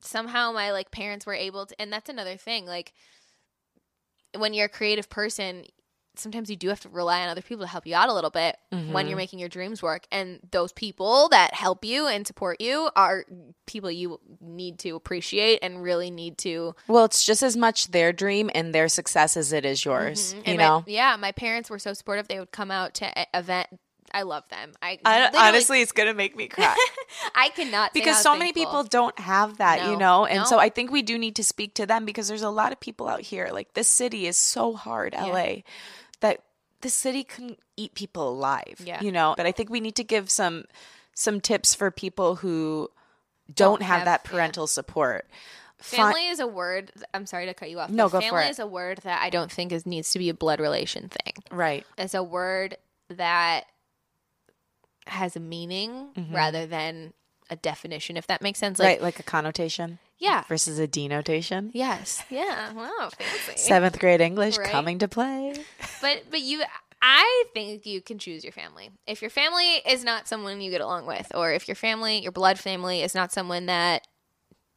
somehow 0.00 0.52
my 0.52 0.70
like 0.70 0.90
parents 0.90 1.26
were 1.26 1.34
able 1.34 1.66
to, 1.66 1.80
and 1.80 1.92
that's 1.92 2.08
another 2.08 2.36
thing. 2.36 2.66
Like 2.66 2.92
when 4.36 4.54
you're 4.54 4.66
a 4.66 4.68
creative 4.70 5.08
person. 5.10 5.64
Sometimes 6.16 6.48
you 6.50 6.56
do 6.56 6.68
have 6.68 6.80
to 6.80 6.88
rely 6.88 7.20
on 7.22 7.28
other 7.28 7.42
people 7.42 7.64
to 7.64 7.68
help 7.70 7.86
you 7.86 7.94
out 7.94 8.08
a 8.08 8.12
little 8.14 8.30
bit 8.30 8.56
when 8.70 8.92
Mhm. 8.92 9.08
you're 9.08 9.16
making 9.16 9.38
your 9.38 9.48
dreams 9.48 9.82
work. 9.82 10.06
And 10.12 10.40
those 10.50 10.72
people 10.72 11.28
that 11.30 11.54
help 11.54 11.84
you 11.84 12.06
and 12.06 12.26
support 12.26 12.60
you 12.60 12.90
are 12.96 13.24
people 13.66 13.90
you 13.90 14.20
need 14.40 14.78
to 14.80 14.90
appreciate 14.90 15.58
and 15.62 15.82
really 15.82 16.10
need 16.10 16.38
to. 16.38 16.74
Well, 16.88 17.04
it's 17.04 17.24
just 17.24 17.42
as 17.42 17.56
much 17.56 17.88
their 17.88 18.12
dream 18.12 18.50
and 18.54 18.74
their 18.74 18.88
success 18.88 19.36
as 19.36 19.52
it 19.52 19.64
is 19.64 19.84
yours. 19.84 20.34
Mhm. 20.34 20.48
You 20.48 20.56
my- 20.56 20.62
know, 20.62 20.84
yeah, 20.86 21.16
my 21.16 21.32
parents 21.32 21.68
were 21.70 21.78
so 21.78 21.92
supportive. 21.94 22.28
They 22.28 22.38
would 22.38 22.52
come 22.52 22.70
out 22.70 22.94
to 22.94 23.12
event. 23.36 23.68
I 24.12 24.22
love 24.22 24.48
them. 24.48 24.74
I, 24.80 25.00
I, 25.04 25.28
honestly, 25.34 25.80
it's 25.80 25.90
gonna 25.90 26.14
make 26.14 26.36
me 26.36 26.46
cry 26.46 26.76
I 27.34 27.48
cannot 27.48 27.92
because 27.92 28.22
so 28.22 28.36
many 28.36 28.52
people 28.52 28.84
don't 28.84 29.18
have 29.18 29.56
that, 29.58 29.90
you 29.90 29.96
know. 29.96 30.24
And 30.24 30.46
so. 30.46 30.60
I 30.60 30.68
think 30.68 30.92
we 30.92 31.02
do 31.02 31.18
need 31.18 31.34
to 31.36 31.42
speak 31.42 31.74
to 31.74 31.86
them 31.86 32.04
because 32.04 32.28
there's 32.28 32.42
a 32.42 32.50
lot 32.50 32.70
of 32.70 32.78
people 32.78 33.08
out 33.08 33.22
here. 33.22 33.48
Like 33.50 33.74
this 33.74 33.88
city 33.88 34.28
is 34.28 34.36
so 34.36 34.74
hard, 34.74 35.14
LA, 35.14 35.62
that 36.24 36.40
the 36.80 36.88
city 36.90 37.22
can 37.22 37.56
eat 37.76 37.94
people 37.94 38.28
alive. 38.28 38.80
Yeah. 38.82 39.00
you 39.02 39.12
know. 39.12 39.34
But 39.36 39.46
I 39.46 39.52
think 39.52 39.70
we 39.70 39.80
need 39.80 39.94
to 39.96 40.04
give 40.04 40.30
some 40.30 40.64
some 41.14 41.40
tips 41.40 41.74
for 41.74 41.90
people 41.90 42.36
who 42.36 42.90
don't, 43.46 43.78
Don't 43.78 43.82
have, 43.82 43.98
have- 43.98 44.04
that 44.06 44.22
yeah. 44.24 44.30
parental 44.30 44.66
support. 44.66 45.26
Fi- 45.78 45.96
Family 45.98 46.28
is 46.28 46.40
a 46.40 46.46
word. 46.46 46.92
I'm 47.12 47.26
sorry 47.26 47.46
to 47.46 47.54
cut 47.54 47.68
you 47.68 47.78
off. 47.78 47.90
No, 47.90 48.08
go 48.08 48.18
for 48.18 48.22
family 48.22 48.46
it. 48.46 48.50
is 48.50 48.58
a 48.58 48.66
word 48.66 48.98
that 49.04 49.20
I 49.22 49.28
don't 49.28 49.52
think 49.52 49.70
is 49.70 49.84
needs 49.84 50.10
to 50.12 50.18
be 50.18 50.30
a 50.30 50.34
blood 50.34 50.60
relation 50.60 51.08
thing. 51.10 51.34
right? 51.50 51.84
It's 51.98 52.14
a 52.14 52.22
word 52.22 52.78
that 53.10 53.64
has 55.06 55.36
a 55.36 55.40
meaning 55.40 56.08
mm-hmm. 56.16 56.34
rather 56.34 56.64
than 56.66 57.12
a 57.50 57.56
definition. 57.56 58.16
If 58.16 58.26
that 58.28 58.42
makes 58.42 58.58
sense. 58.58 58.78
Like, 58.78 58.86
right, 58.86 59.02
like 59.02 59.20
a 59.20 59.22
connotation 59.22 59.98
Yeah. 60.18 60.44
versus 60.48 60.78
a 60.78 60.86
denotation. 60.86 61.70
Yes. 61.72 62.22
Yeah. 62.30 62.72
Wow. 62.72 63.10
Fancy. 63.16 63.56
Seventh 63.56 63.98
grade 63.98 64.20
English 64.20 64.58
Right? 64.58 64.70
coming 64.70 64.98
to 65.00 65.08
play. 65.08 65.54
But 66.00 66.24
but 66.30 66.40
you 66.40 66.62
I 67.06 67.44
think 67.52 67.84
you 67.84 68.00
can 68.00 68.18
choose 68.18 68.44
your 68.44 68.52
family. 68.52 68.90
If 69.06 69.20
your 69.20 69.30
family 69.30 69.82
is 69.86 70.04
not 70.04 70.26
someone 70.26 70.62
you 70.62 70.70
get 70.70 70.80
along 70.80 71.04
with, 71.04 71.30
or 71.34 71.52
if 71.52 71.68
your 71.68 71.74
family, 71.74 72.22
your 72.22 72.32
blood 72.32 72.58
family, 72.58 73.02
is 73.02 73.14
not 73.14 73.30
someone 73.30 73.66
that 73.66 74.08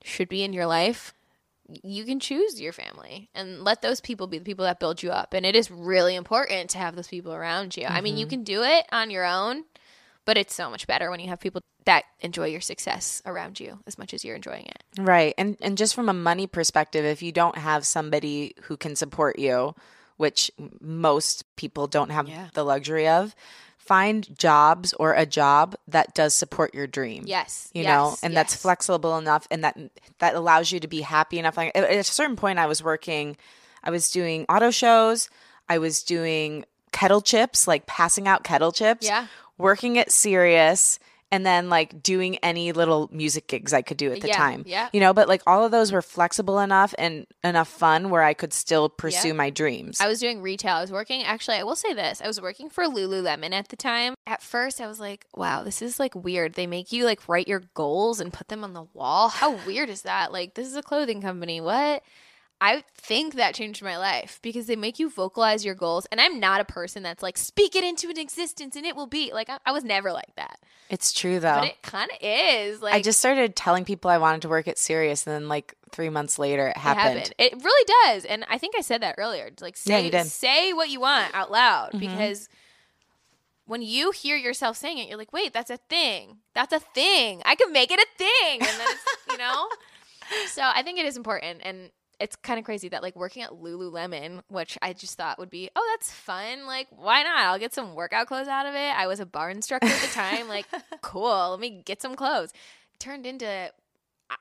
should 0.04 0.28
be 0.28 0.44
in 0.44 0.52
your 0.52 0.66
life, 0.66 1.14
you 1.84 2.04
can 2.04 2.20
choose 2.20 2.60
your 2.60 2.74
family 2.74 3.30
and 3.34 3.64
let 3.64 3.82
those 3.82 4.02
people 4.02 4.28
be 4.28 4.40
the 4.40 4.46
people 4.46 4.66
that 4.66 4.80
build 4.80 5.02
you 5.02 5.10
up. 5.10 5.34
And 5.34 5.46
it 5.46 5.56
is 5.56 5.72
really 5.72 6.16
important 6.16 6.70
to 6.72 6.78
have 6.78 6.98
those 6.98 7.08
people 7.08 7.34
around 7.34 7.78
you. 7.78 7.86
I 7.86 8.02
mean, 8.02 8.18
you 8.18 8.26
mm-hmm. 8.26 8.30
can 8.32 8.44
do 8.44 8.64
it 8.64 8.86
on 8.92 9.10
your 9.10 9.26
own, 9.26 9.64
but 10.28 10.38
it's 10.38 10.54
so 10.54 10.70
much 10.70 10.86
better 10.88 11.10
when 11.10 11.22
you 11.22 11.30
have 11.30 11.40
people 11.40 11.62
that 11.86 12.04
enjoy 12.20 12.48
your 12.48 12.60
success 12.60 13.22
around 13.26 13.62
you 13.62 13.80
as 13.88 13.98
much 13.98 14.14
as 14.14 14.26
you're 14.26 14.36
enjoying 14.36 14.66
it. 14.66 14.84
Right. 15.00 15.34
And 15.38 15.58
and 15.62 15.78
just 15.78 15.96
from 15.96 16.10
a 16.10 16.14
money 16.14 16.46
perspective, 16.48 17.06
if 17.06 17.24
you 17.24 17.32
don't 17.32 17.58
have 17.58 17.86
somebody 17.86 18.54
who 18.64 18.76
can 18.76 18.98
support 18.98 19.40
you, 19.40 19.74
which 20.18 20.52
most 20.82 21.46
people 21.56 21.88
don't 21.88 22.10
have 22.10 22.28
Yeah. 22.28 22.50
the 22.54 22.66
luxury 22.66 23.08
of, 23.08 23.34
find 23.78 24.38
jobs 24.38 24.92
or 25.00 25.14
a 25.14 25.26
job 25.26 25.76
that 25.88 26.14
does 26.14 26.34
support 26.34 26.76
your 26.76 26.88
dream. 26.88 27.24
Yes. 27.26 27.70
You 27.74 27.84
yes, 27.84 27.88
know, 27.88 28.18
and 28.22 28.36
that's 28.36 28.54
flexible 28.54 29.18
enough 29.18 29.48
and 29.50 29.64
that 29.64 29.80
that 30.20 30.36
allows 30.36 30.74
you 30.74 30.82
to 30.82 30.90
be 30.90 31.02
happy 31.02 31.40
enough. 31.40 31.56
Like 31.56 31.72
at 31.74 31.90
a 31.90 32.04
certain 32.04 32.36
point 32.36 32.60
I 32.60 32.66
was 32.66 32.84
working 32.84 33.38
I 33.82 33.92
was 33.92 34.12
doing 34.12 34.46
auto 34.50 34.72
shows, 34.72 35.30
I 35.70 35.78
was 35.78 36.04
doing 36.04 36.66
kettle 36.92 37.22
chips, 37.22 37.66
like 37.66 37.86
passing 37.86 38.28
out 38.28 38.44
kettle 38.44 38.74
chips. 38.74 39.08
Yeah. 39.08 39.28
Working 39.58 39.98
at 39.98 40.12
Sirius 40.12 41.00
and 41.30 41.46
then 41.46 41.70
like 41.70 42.02
doing 42.02 42.38
any 42.38 42.72
little 42.72 43.10
music 43.12 43.48
gigs 43.50 43.74
I 43.74 43.82
could 43.82 43.98
do 43.98 44.14
at 44.14 44.22
the 44.22 44.30
Yeah, 44.30 44.38
time. 44.38 44.64
yeah. 44.66 44.88
You 44.94 45.02
know, 45.02 45.14
but 45.14 45.28
like 45.28 45.42
all 45.46 45.66
of 45.66 45.72
those 45.72 45.92
were 45.92 46.02
flexible 46.02 46.60
enough 46.60 46.96
and 46.98 47.28
enough 47.44 47.68
fun 47.68 48.10
where 48.10 48.24
I 48.24 48.34
could 48.34 48.54
still 48.54 48.88
pursue 48.88 49.30
Yeah. 49.30 49.34
my 49.34 49.50
dreams. 49.50 50.00
I 50.00 50.08
was 50.08 50.22
doing 50.22 50.42
retail. 50.42 50.76
I 50.76 50.82
was 50.82 50.92
working, 50.92 51.24
actually, 51.24 51.58
I 51.58 51.64
will 51.64 51.76
say 51.76 51.94
this. 51.94 52.22
I 52.22 52.28
was 52.28 52.40
working 52.40 52.70
for 52.70 52.86
Lululemon 52.86 53.52
at 53.52 53.68
the 53.68 53.76
time. 53.76 54.14
At 54.26 54.42
first, 54.42 54.80
I 54.80 54.88
was 54.88 55.02
like, 55.02 55.26
wow, 55.36 55.64
this 55.64 55.82
is 55.82 56.00
like 56.00 56.16
weird. 56.16 56.54
They 56.54 56.66
make 56.66 56.94
you 56.94 57.04
like 57.04 57.28
write 57.28 57.50
your 57.50 57.64
goals 57.74 58.22
and 58.22 58.32
put 58.32 58.48
them 58.48 58.64
on 58.64 58.72
the 58.72 58.86
wall. 58.94 59.28
How 59.28 59.58
weird 59.66 59.90
is 59.90 60.04
that? 60.04 60.32
Like, 60.32 60.54
this 60.54 60.68
is 60.68 60.78
a 60.78 60.82
clothing 60.82 61.22
company. 61.22 61.60
What? 61.60 62.04
I 62.60 62.84
think 62.96 63.36
that 63.36 63.54
changed 63.54 63.84
my 63.84 63.98
life 63.98 64.40
because 64.42 64.66
they 64.66 64.76
make 64.76 64.98
you 64.98 65.10
vocalize 65.12 65.64
your 65.64 65.76
goals. 65.76 66.08
And 66.12 66.20
I'm 66.20 66.40
not 66.40 66.60
a 66.60 66.66
person 66.66 67.04
that's 67.04 67.22
like, 67.22 67.38
speak 67.38 67.76
it 67.76 67.84
into 67.84 68.10
an 68.10 68.18
existence 68.18 68.76
and 68.76 68.84
it 68.86 68.96
will 68.96 69.06
be. 69.06 69.32
Like, 69.32 69.48
I, 69.50 69.60
I 69.66 69.72
was 69.72 69.84
never 69.84 70.12
like 70.12 70.34
that. 70.38 70.58
it's 70.90 71.14
true 71.14 71.40
though. 71.40 71.60
But 71.60 71.66
it 71.66 71.82
kind 71.84 72.10
of 72.10 72.18
is. 72.20 72.82
Like, 72.82 72.96
I 72.96 73.02
just 73.02 73.20
started 73.20 73.56
telling 73.56 73.86
people 73.86 74.10
I 74.10 74.18
wanted 74.18 74.42
to 74.42 74.50
work 74.50 74.68
at 74.68 74.80
Sirius 74.80 75.28
and 75.28 75.36
then 75.36 75.48
like 75.48 75.76
3 75.92 76.10
months 76.10 76.40
later 76.40 76.68
it 76.68 76.72
It 76.72 76.78
happened. 76.78 77.18
happened. 77.20 77.34
It 77.38 77.54
really 77.64 77.94
does. 78.06 78.26
And 78.26 78.44
I 78.50 78.58
think 78.58 78.74
I 78.76 78.82
said 78.82 79.04
that 79.04 79.16
earlier. 79.20 79.46
It's 79.46 79.62
like 79.62 79.78
say 79.78 80.10
Yeah, 80.10 80.24
say 80.24 80.74
what 80.74 80.90
you 80.90 81.00
want 81.00 81.36
out 81.36 81.52
loud 81.52 81.90
Mm-hmm. 81.94 82.00
because 82.00 82.50
when 83.68 83.82
you 83.84 84.12
hear 84.12 84.36
yourself 84.38 84.78
saying 84.78 84.98
it, 84.98 85.10
you're 85.10 85.18
like, 85.18 85.34
wait, 85.34 85.54
that's 85.54 85.70
a 85.70 85.78
thing. 85.78 86.38
That's 86.56 86.74
a 86.74 86.80
thing. 86.80 87.42
I 87.46 87.54
can 87.56 87.72
make 87.74 87.92
it 87.92 88.00
a 88.00 88.08
thing. 88.18 88.62
And 88.62 88.80
then 88.80 88.88
it's, 88.90 89.04
you 89.32 89.38
know? 89.38 89.68
So 90.48 90.62
I 90.62 90.84
think 90.84 91.00
it 91.00 91.06
is 91.06 91.16
important. 91.16 91.62
And 91.64 91.90
it's 92.20 92.36
kind 92.36 92.58
of 92.58 92.66
crazy 92.66 92.90
that 92.90 93.04
like 93.04 93.16
working 93.16 93.44
at 93.44 93.52
Lululemon, 93.52 94.42
which 94.50 94.78
I 94.82 94.94
just 94.94 95.18
thought 95.18 95.38
would 95.40 95.50
be, 95.50 95.70
oh, 95.76 95.88
that's 95.96 96.12
fun. 96.12 96.66
Like, 96.66 96.88
why 96.90 97.24
not? 97.24 97.40
I'll 97.46 97.60
get 97.60 97.74
some 97.74 97.94
workout 97.96 98.28
clothes 98.28 98.48
out 98.48 98.66
of 98.66 98.74
it. 98.74 98.96
I 98.96 99.06
was 99.08 99.20
a 99.20 99.26
barre 99.26 99.52
instructor 99.52 99.88
at 99.88 100.02
the 100.02 100.08
time. 100.08 100.48
Like, 100.48 100.66
cool. 101.02 101.52
Let 101.52 101.60
me 101.60 101.84
get 101.86 102.02
some 102.02 102.16
clothes. 102.16 102.54
Turned 103.00 103.26
into, 103.28 103.72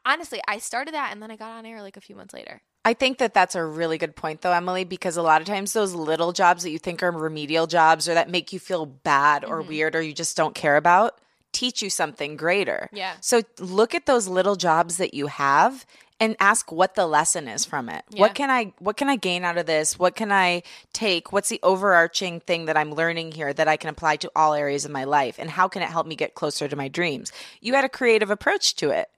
honestly, 0.07 0.41
I 0.49 0.59
started 0.59 0.95
that 0.95 1.13
and 1.13 1.23
then 1.23 1.31
I 1.31 1.37
got 1.37 1.51
on 1.51 1.67
air 1.67 1.83
like 1.83 1.97
a 1.97 2.01
few 2.01 2.17
months 2.17 2.33
later. 2.33 2.63
I 2.85 2.95
think 2.95 3.19
that 3.19 3.35
that's 3.35 3.57
a 3.57 3.65
really 3.65 3.99
good 3.99 4.15
point, 4.15 4.43
though, 4.43 4.53
Emily, 4.53 4.85
because 4.85 5.17
a 5.17 5.23
lot 5.23 5.41
of 5.41 5.47
times 5.47 5.73
those 5.73 5.93
little 5.93 6.33
jobs 6.33 6.63
that 6.63 6.71
you 6.71 6.79
think 6.79 7.03
are 7.03 7.11
remedial 7.11 7.67
jobs 7.67 8.09
or 8.09 8.15
that 8.15 8.31
make 8.31 8.53
you 8.53 8.61
feel 8.61 8.87
bad 8.87 9.45
or 9.45 9.59
Mm-hmm. 9.61 9.69
weird 9.69 9.97
or 9.97 10.01
you 10.03 10.13
just 10.15 10.37
don't 10.37 10.55
care 10.55 10.77
about 10.77 11.21
teach 11.53 11.81
you 11.81 11.89
something 11.89 12.37
greater. 12.37 12.89
Yeah. 12.93 13.15
So 13.23 13.41
look 13.59 13.95
at 13.95 14.05
those 14.05 14.29
little 14.29 14.57
jobs 14.57 14.99
that 14.99 15.15
you 15.15 15.29
have 15.29 15.87
and 16.19 16.37
ask 16.41 16.73
what 16.73 16.95
the 16.95 17.07
lesson 17.07 17.49
is 17.49 17.65
from 17.65 17.89
it. 17.89 18.05
Yeah. 18.11 18.21
What 18.21 18.35
can 18.35 18.51
I 18.51 18.73
what 18.79 18.97
can 18.97 19.09
I 19.09 19.17
gain 19.17 19.45
out 19.45 19.59
of 19.59 19.67
this? 19.67 19.99
What 19.99 20.17
can 20.17 20.33
I 20.33 20.63
take? 20.93 21.33
What's 21.33 21.49
the 21.49 21.61
overarching 21.63 22.41
thing 22.41 22.67
that 22.67 22.77
I'm 22.77 22.95
learning 22.95 23.33
here 23.33 23.53
that 23.53 23.69
I 23.69 23.77
can 23.77 23.91
apply 23.91 24.17
to 24.17 24.31
all 24.35 24.55
areas 24.55 24.85
of 24.85 24.91
my 24.91 25.05
life 25.05 25.37
and 25.39 25.51
how 25.51 25.69
can 25.69 25.83
it 25.83 25.89
help 25.89 26.07
me 26.07 26.17
get 26.17 26.35
closer 26.35 26.69
to 26.69 26.77
my 26.77 26.89
dreams? 26.89 27.33
You 27.61 27.75
had 27.75 27.85
a 27.85 27.91
creative 27.91 28.31
approach 28.31 28.77
to 28.77 28.91
it. 28.91 29.09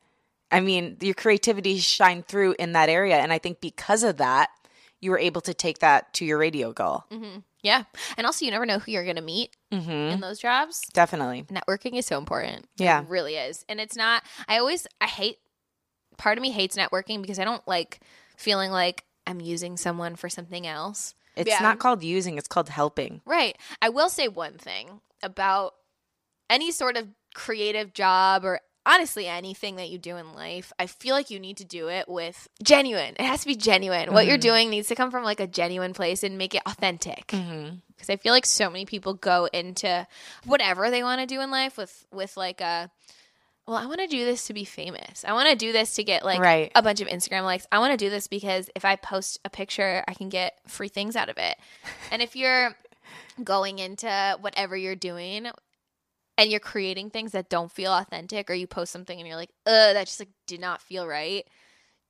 I 0.51 0.61
mean, 0.61 0.97
your 1.01 1.15
creativity 1.15 1.79
shined 1.79 2.27
through 2.27 2.57
in 2.59 2.73
that 2.73 2.89
area 2.89 3.17
and 3.17 3.33
I 3.33 3.39
think 3.39 3.61
because 3.61 4.03
of 4.03 4.17
that, 4.17 4.51
you 5.01 5.11
were 5.11 5.19
able 5.19 5.41
to 5.43 5.55
take 5.55 5.79
that 5.79 6.13
to 6.15 6.25
your 6.25 6.39
radio 6.39 6.73
goal. 6.73 7.05
Mm-hmm. 7.11 7.41
Yeah. 7.63 7.85
And 8.17 8.27
also, 8.27 8.45
you 8.45 8.51
never 8.51 8.67
know 8.67 8.79
who 8.79 8.93
you're 8.93 9.05
going 9.05 9.17
to 9.17 9.23
meet 9.23 9.57
mm-hmm. 9.73 9.91
in 9.91 10.21
those 10.21 10.39
jobs. 10.39 10.81
Definitely. 10.93 11.45
Networking 11.45 11.99
is 11.99 12.07
so 12.07 12.19
important. 12.19 12.69
Yeah. 12.77 13.03
It 13.03 13.09
really 13.09 13.35
is. 13.35 13.65
And 13.69 13.81
it's 13.81 13.97
not, 13.97 14.23
I 14.47 14.59
always, 14.59 14.87
I 15.01 15.07
hate, 15.07 15.39
part 16.19 16.37
of 16.37 16.43
me 16.43 16.51
hates 16.51 16.77
networking 16.77 17.23
because 17.23 17.39
I 17.39 17.45
don't 17.45 17.67
like 17.67 18.01
feeling 18.37 18.71
like 18.71 19.05
I'm 19.27 19.41
using 19.41 19.77
someone 19.77 20.17
for 20.17 20.29
something 20.29 20.67
else. 20.67 21.15
It's 21.37 21.49
Yeah. 21.49 21.61
not 21.61 21.79
called 21.79 22.03
using, 22.03 22.37
it's 22.37 22.49
called 22.49 22.69
helping. 22.69 23.23
Right. 23.25 23.57
I 23.81 23.89
will 23.89 24.11
say 24.11 24.29
one 24.29 24.59
thing 24.59 25.01
about 25.23 25.75
any 26.51 26.73
sort 26.73 26.97
of 26.97 27.09
creative 27.35 27.93
job 27.93 28.45
or 28.45 28.61
honestly 28.85 29.27
anything 29.27 29.77
that 29.77 29.91
you 29.91 29.99
do 29.99 30.17
in 30.17 30.33
life. 30.33 30.73
I 30.79 30.87
feel 30.87 31.15
like 31.15 31.31
you 31.31 31.39
need 31.39 31.59
to 31.59 31.65
do 31.65 31.89
it 31.89 32.09
with 32.09 32.49
genuine. 32.63 33.15
It 33.19 33.27
has 33.27 33.43
to 33.43 33.47
be 33.47 33.55
genuine. 33.55 34.13
What 34.13 34.27
you're 34.27 34.37
mm-hmm. 34.37 34.49
doing 34.49 34.71
needs 34.71 34.89
to 34.89 34.95
come 34.95 35.11
from 35.11 35.25
like 35.25 35.41
a 35.41 35.47
genuine 35.47 35.93
place 35.93 36.23
and 36.23 36.39
make 36.39 36.55
it 36.55 36.63
authentic. 36.65 37.27
Mm-hmm. 37.29 37.77
Because 37.89 38.11
I 38.11 38.17
feel 38.17 38.33
like 38.33 38.47
so 38.47 38.71
many 38.71 38.87
people 38.87 39.13
go 39.15 39.47
into 39.53 40.07
whatever 40.45 40.91
they 40.91 41.03
want 41.03 41.21
to 41.21 41.27
do 41.27 41.41
in 41.41 41.51
life 41.51 41.77
with 41.77 42.07
with 42.13 42.37
like 42.37 42.61
a 42.61 42.91
well, 43.69 43.77
I 43.77 43.87
want 43.87 44.01
to 44.01 44.07
do 44.07 44.25
this 44.25 44.47
to 44.47 44.55
be 44.55 44.65
famous. 44.65 45.25
I 45.27 45.35
want 45.35 45.49
to 45.51 45.55
do 45.55 45.73
this 45.73 45.95
to 45.97 46.03
get 46.03 46.25
like 46.25 46.41
Right. 46.41 46.73
a 46.75 46.83
bunch 46.83 47.01
of 47.03 47.09
Instagram 47.09 47.43
likes. 47.45 47.67
I 47.71 47.79
want 47.79 47.93
to 47.93 47.97
do 48.03 48.09
this 48.09 48.27
because 48.27 48.71
if 48.75 48.85
I 48.85 48.97
post 48.97 49.39
a 49.45 49.51
picture, 49.51 50.03
I 50.09 50.15
can 50.15 50.31
get 50.31 50.55
free 50.67 50.89
things 50.89 51.15
out 51.17 51.29
of 51.29 51.37
it. 51.37 51.57
And 52.11 52.23
if 52.23 52.35
you're 52.35 52.75
going 53.45 53.79
into 53.79 54.39
whatever 54.41 54.75
you're 54.77 54.97
doing 54.97 55.49
and 56.39 56.51
you're 56.51 56.61
creating 56.61 57.11
things 57.11 57.33
that 57.33 57.51
don't 57.51 57.71
feel 57.71 57.93
authentic 57.93 58.49
or 58.49 58.55
you 58.55 58.67
post 58.67 58.91
something 58.91 59.19
and 59.19 59.27
you're 59.29 59.37
like, 59.37 59.51
"Uh, 59.67 59.93
that 59.93 60.07
just 60.07 60.19
like 60.21 60.31
did 60.47 60.61
not 60.61 60.81
feel 60.81 61.07
right." 61.07 61.47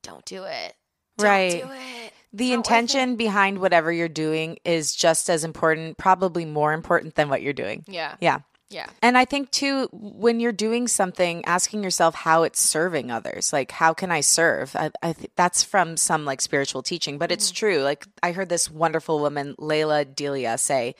Don't 0.01 0.23
do 0.23 0.45
it. 0.45 0.75
Don't 1.17 1.27
Right. 1.27 1.61
do 1.61 1.69
it. 1.69 2.13
The 2.31 2.53
intention 2.53 3.17
behind 3.17 3.59
whatever 3.59 3.91
you're 3.91 4.07
doing 4.07 4.59
is 4.63 4.95
just 4.95 5.29
as 5.29 5.43
important, 5.43 5.97
probably 5.97 6.45
more 6.45 6.71
important 6.71 7.15
than 7.15 7.27
what 7.27 7.41
you're 7.41 7.51
doing. 7.53 7.83
Yeah. 7.87 8.15
Yeah. 8.21 8.39
Yeah. 8.69 8.87
And 9.01 9.17
I 9.17 9.25
think 9.25 9.49
too, 9.49 9.89
when 9.91 10.39
you're 10.39 10.51
doing 10.51 10.87
something, 10.87 11.43
asking 11.45 11.83
yourself 11.83 12.13
how 12.13 12.43
it's 12.43 12.61
serving 12.61 13.09
others. 13.09 13.51
Like, 13.51 13.71
how 13.71 13.93
can 13.93 14.11
I 14.11 14.21
serve? 14.21 14.75
I, 14.75 14.91
I 15.01 15.13
th- 15.13 15.31
that's 15.35 15.63
from 15.63 15.97
some 15.97 16.23
like 16.23 16.39
spiritual 16.39 16.83
teaching, 16.83 17.17
but 17.17 17.31
it's 17.31 17.51
mm. 17.51 17.55
true. 17.55 17.77
Like, 17.79 18.05
I 18.21 18.31
heard 18.31 18.49
this 18.49 18.69
wonderful 18.69 19.19
woman, 19.19 19.55
Lalah 19.57 20.13
Delia, 20.13 20.57
say, 20.57 20.95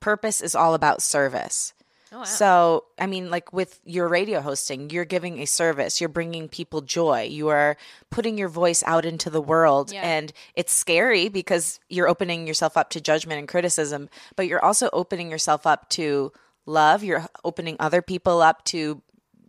purpose 0.00 0.42
is 0.42 0.54
all 0.54 0.74
about 0.74 1.00
service. 1.00 1.72
Oh, 2.12 2.18
wow. 2.18 2.24
So, 2.24 2.84
I 2.98 3.06
mean, 3.06 3.30
like 3.30 3.52
with 3.52 3.80
your 3.84 4.06
radio 4.06 4.40
hosting, 4.40 4.90
you're 4.90 5.06
giving 5.06 5.40
a 5.40 5.46
service, 5.46 6.00
you're 6.00 6.08
bringing 6.08 6.48
people 6.48 6.82
joy, 6.82 7.22
you 7.22 7.48
are 7.48 7.76
putting 8.10 8.38
your 8.38 8.48
voice 8.50 8.84
out 8.86 9.04
into 9.04 9.30
the 9.30 9.40
world. 9.40 9.90
Yeah. 9.90 10.02
And 10.02 10.32
it's 10.54 10.72
scary 10.72 11.28
because 11.28 11.80
you're 11.88 12.06
opening 12.06 12.46
yourself 12.46 12.76
up 12.76 12.90
to 12.90 13.00
judgment 13.00 13.38
and 13.38 13.48
criticism, 13.48 14.10
but 14.36 14.46
you're 14.46 14.64
also 14.64 14.90
opening 14.92 15.30
yourself 15.30 15.66
up 15.66 15.88
to 15.90 16.32
love. 16.66 17.02
You're 17.04 17.26
opening 17.44 17.76
other 17.80 18.02
people 18.02 18.40
up 18.42 18.64
to, 18.66 19.00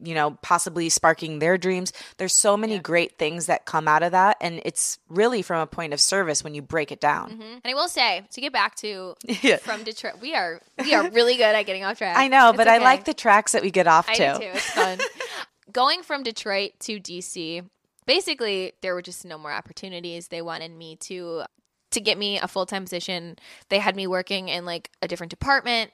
you 0.03 0.13
know, 0.13 0.31
possibly 0.41 0.89
sparking 0.89 1.39
their 1.39 1.57
dreams. 1.57 1.93
There's 2.17 2.33
so 2.33 2.57
many 2.57 2.77
great 2.79 3.17
things 3.17 3.45
that 3.45 3.65
come 3.65 3.87
out 3.87 4.03
of 4.03 4.11
that. 4.11 4.37
And 4.41 4.61
it's 4.65 4.99
really 5.09 5.41
from 5.41 5.61
a 5.61 5.67
point 5.67 5.93
of 5.93 6.01
service 6.01 6.43
when 6.43 6.53
you 6.53 6.61
break 6.61 6.91
it 6.91 6.99
down. 6.99 7.31
Mhm. 7.39 7.53
And 7.63 7.65
I 7.65 7.73
will 7.73 7.87
say 7.87 8.23
to 8.31 8.41
get 8.41 8.51
back 8.53 8.75
to 8.77 9.15
Yeah. 9.41 9.57
from 9.57 9.83
Detroit, 9.83 10.15
we 10.21 10.35
are 10.35 10.61
we 10.83 10.93
are 10.93 11.09
really 11.09 11.35
good 11.37 11.55
at 11.55 11.63
getting 11.65 11.83
off 11.85 11.97
track. 11.97 12.17
I 12.17 12.27
know, 12.27 12.49
It's 12.49 12.57
but 12.57 12.67
I 12.67 12.77
like 12.79 13.05
the 13.05 13.13
tracks 13.13 13.53
that 13.53 13.61
we 13.61 13.71
get 13.71 13.87
off 13.87 14.09
I 14.09 14.15
to. 14.15 14.33
do 14.33 14.39
too. 14.39 14.51
It's 14.53 14.69
fun. 14.71 14.99
Going 15.71 16.03
from 16.03 16.23
Detroit 16.23 16.71
to 16.81 16.99
DC, 16.99 17.63
basically 18.05 18.73
there 18.81 18.93
were 18.93 19.01
just 19.01 19.25
no 19.25 19.37
more 19.37 19.51
opportunities. 19.51 20.27
They 20.27 20.41
wanted 20.41 20.71
me 20.71 20.95
to 20.97 21.43
to 21.91 22.01
get 22.01 22.17
me 22.17 22.37
a 22.39 22.47
full 22.47 22.65
time 22.65 22.83
position. 22.83 23.37
They 23.69 23.79
had 23.79 23.95
me 23.95 24.05
working 24.07 24.49
in 24.49 24.65
like 24.65 24.91
a 25.01 25.07
different 25.07 25.29
department, 25.29 25.91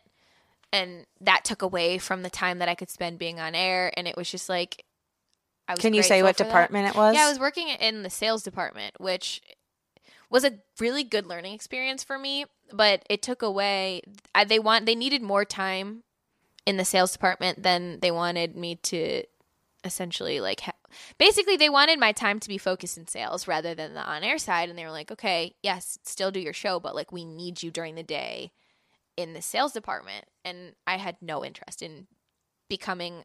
and 0.73 1.05
that 1.19 1.43
took 1.43 1.61
away 1.61 1.97
from 1.97 2.23
the 2.23 2.29
time 2.29 2.59
that 2.59 2.69
I 2.69 2.75
could 2.75 2.89
spend 2.89 3.19
being 3.19 3.39
on 3.39 3.55
air. 3.55 3.91
And 3.97 4.07
it 4.07 4.15
was 4.15 4.31
just 4.31 4.47
like, 4.49 4.85
I 5.67 5.73
was 5.73 5.81
Can 5.81 5.93
you 5.93 6.03
say 6.03 6.23
what 6.23 6.37
for 6.37 6.43
that. 6.43 6.49
department 6.49 6.89
it 6.89 6.95
was? 6.95 7.15
Yeah, 7.15 7.25
I 7.25 7.29
was 7.29 7.39
working 7.39 7.69
in 7.69 8.03
the 8.03 8.09
sales 8.09 8.43
department, 8.43 8.99
which 8.99 9.41
was 10.29 10.43
a 10.45 10.59
really 10.79 11.03
good 11.03 11.25
learning 11.27 11.53
experience 11.53 12.03
for 12.03 12.17
me. 12.17 12.45
But 12.71 13.03
it 13.09 13.21
took 13.21 13.41
away. 13.41 14.01
I, 14.33 14.45
they 14.45 14.59
want 14.59 14.85
they 14.85 14.95
needed 14.95 15.21
more 15.21 15.43
time 15.43 16.03
in 16.65 16.77
the 16.77 16.85
sales 16.85 17.11
department 17.11 17.63
than 17.63 17.99
they 17.99 18.11
wanted 18.11 18.55
me 18.55 18.75
to 18.75 19.23
essentially 19.83 20.39
like. 20.39 20.61
Ha- 20.61 20.71
basically, 21.17 21.57
they 21.57 21.69
wanted 21.69 21.99
my 21.99 22.13
time 22.13 22.39
to 22.39 22.47
be 22.47 22.57
focused 22.57 22.97
in 22.97 23.07
sales 23.07 23.45
rather 23.45 23.75
than 23.75 23.93
the 23.93 24.01
on 24.01 24.23
air 24.23 24.37
side. 24.37 24.69
And 24.69 24.77
they 24.79 24.85
were 24.85 24.91
like, 24.91 25.11
okay, 25.11 25.53
yes, 25.61 25.99
still 26.03 26.31
do 26.31 26.39
your 26.39 26.53
show, 26.53 26.79
but 26.79 26.95
like 26.95 27.11
we 27.11 27.25
need 27.25 27.61
you 27.61 27.71
during 27.71 27.95
the 27.95 28.03
day 28.03 28.51
in 29.21 29.33
the 29.33 29.41
sales 29.41 29.71
department. 29.73 30.25
And 30.43 30.73
I 30.85 30.97
had 30.97 31.17
no 31.21 31.45
interest 31.45 31.81
in 31.81 32.07
becoming 32.69 33.23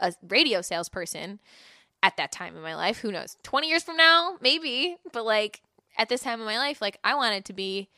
a 0.00 0.12
radio 0.28 0.60
salesperson 0.60 1.40
at 2.02 2.16
that 2.16 2.30
time 2.30 2.56
in 2.56 2.62
my 2.62 2.74
life. 2.74 2.98
Who 2.98 3.10
knows? 3.10 3.36
20 3.42 3.68
years 3.68 3.82
from 3.82 3.96
now, 3.96 4.36
maybe. 4.40 4.96
But 5.12 5.24
like 5.24 5.62
at 5.96 6.08
this 6.08 6.20
time 6.20 6.40
in 6.40 6.46
my 6.46 6.58
life, 6.58 6.80
like 6.80 6.98
I 7.02 7.14
wanted 7.14 7.44
to 7.46 7.52
be 7.52 7.88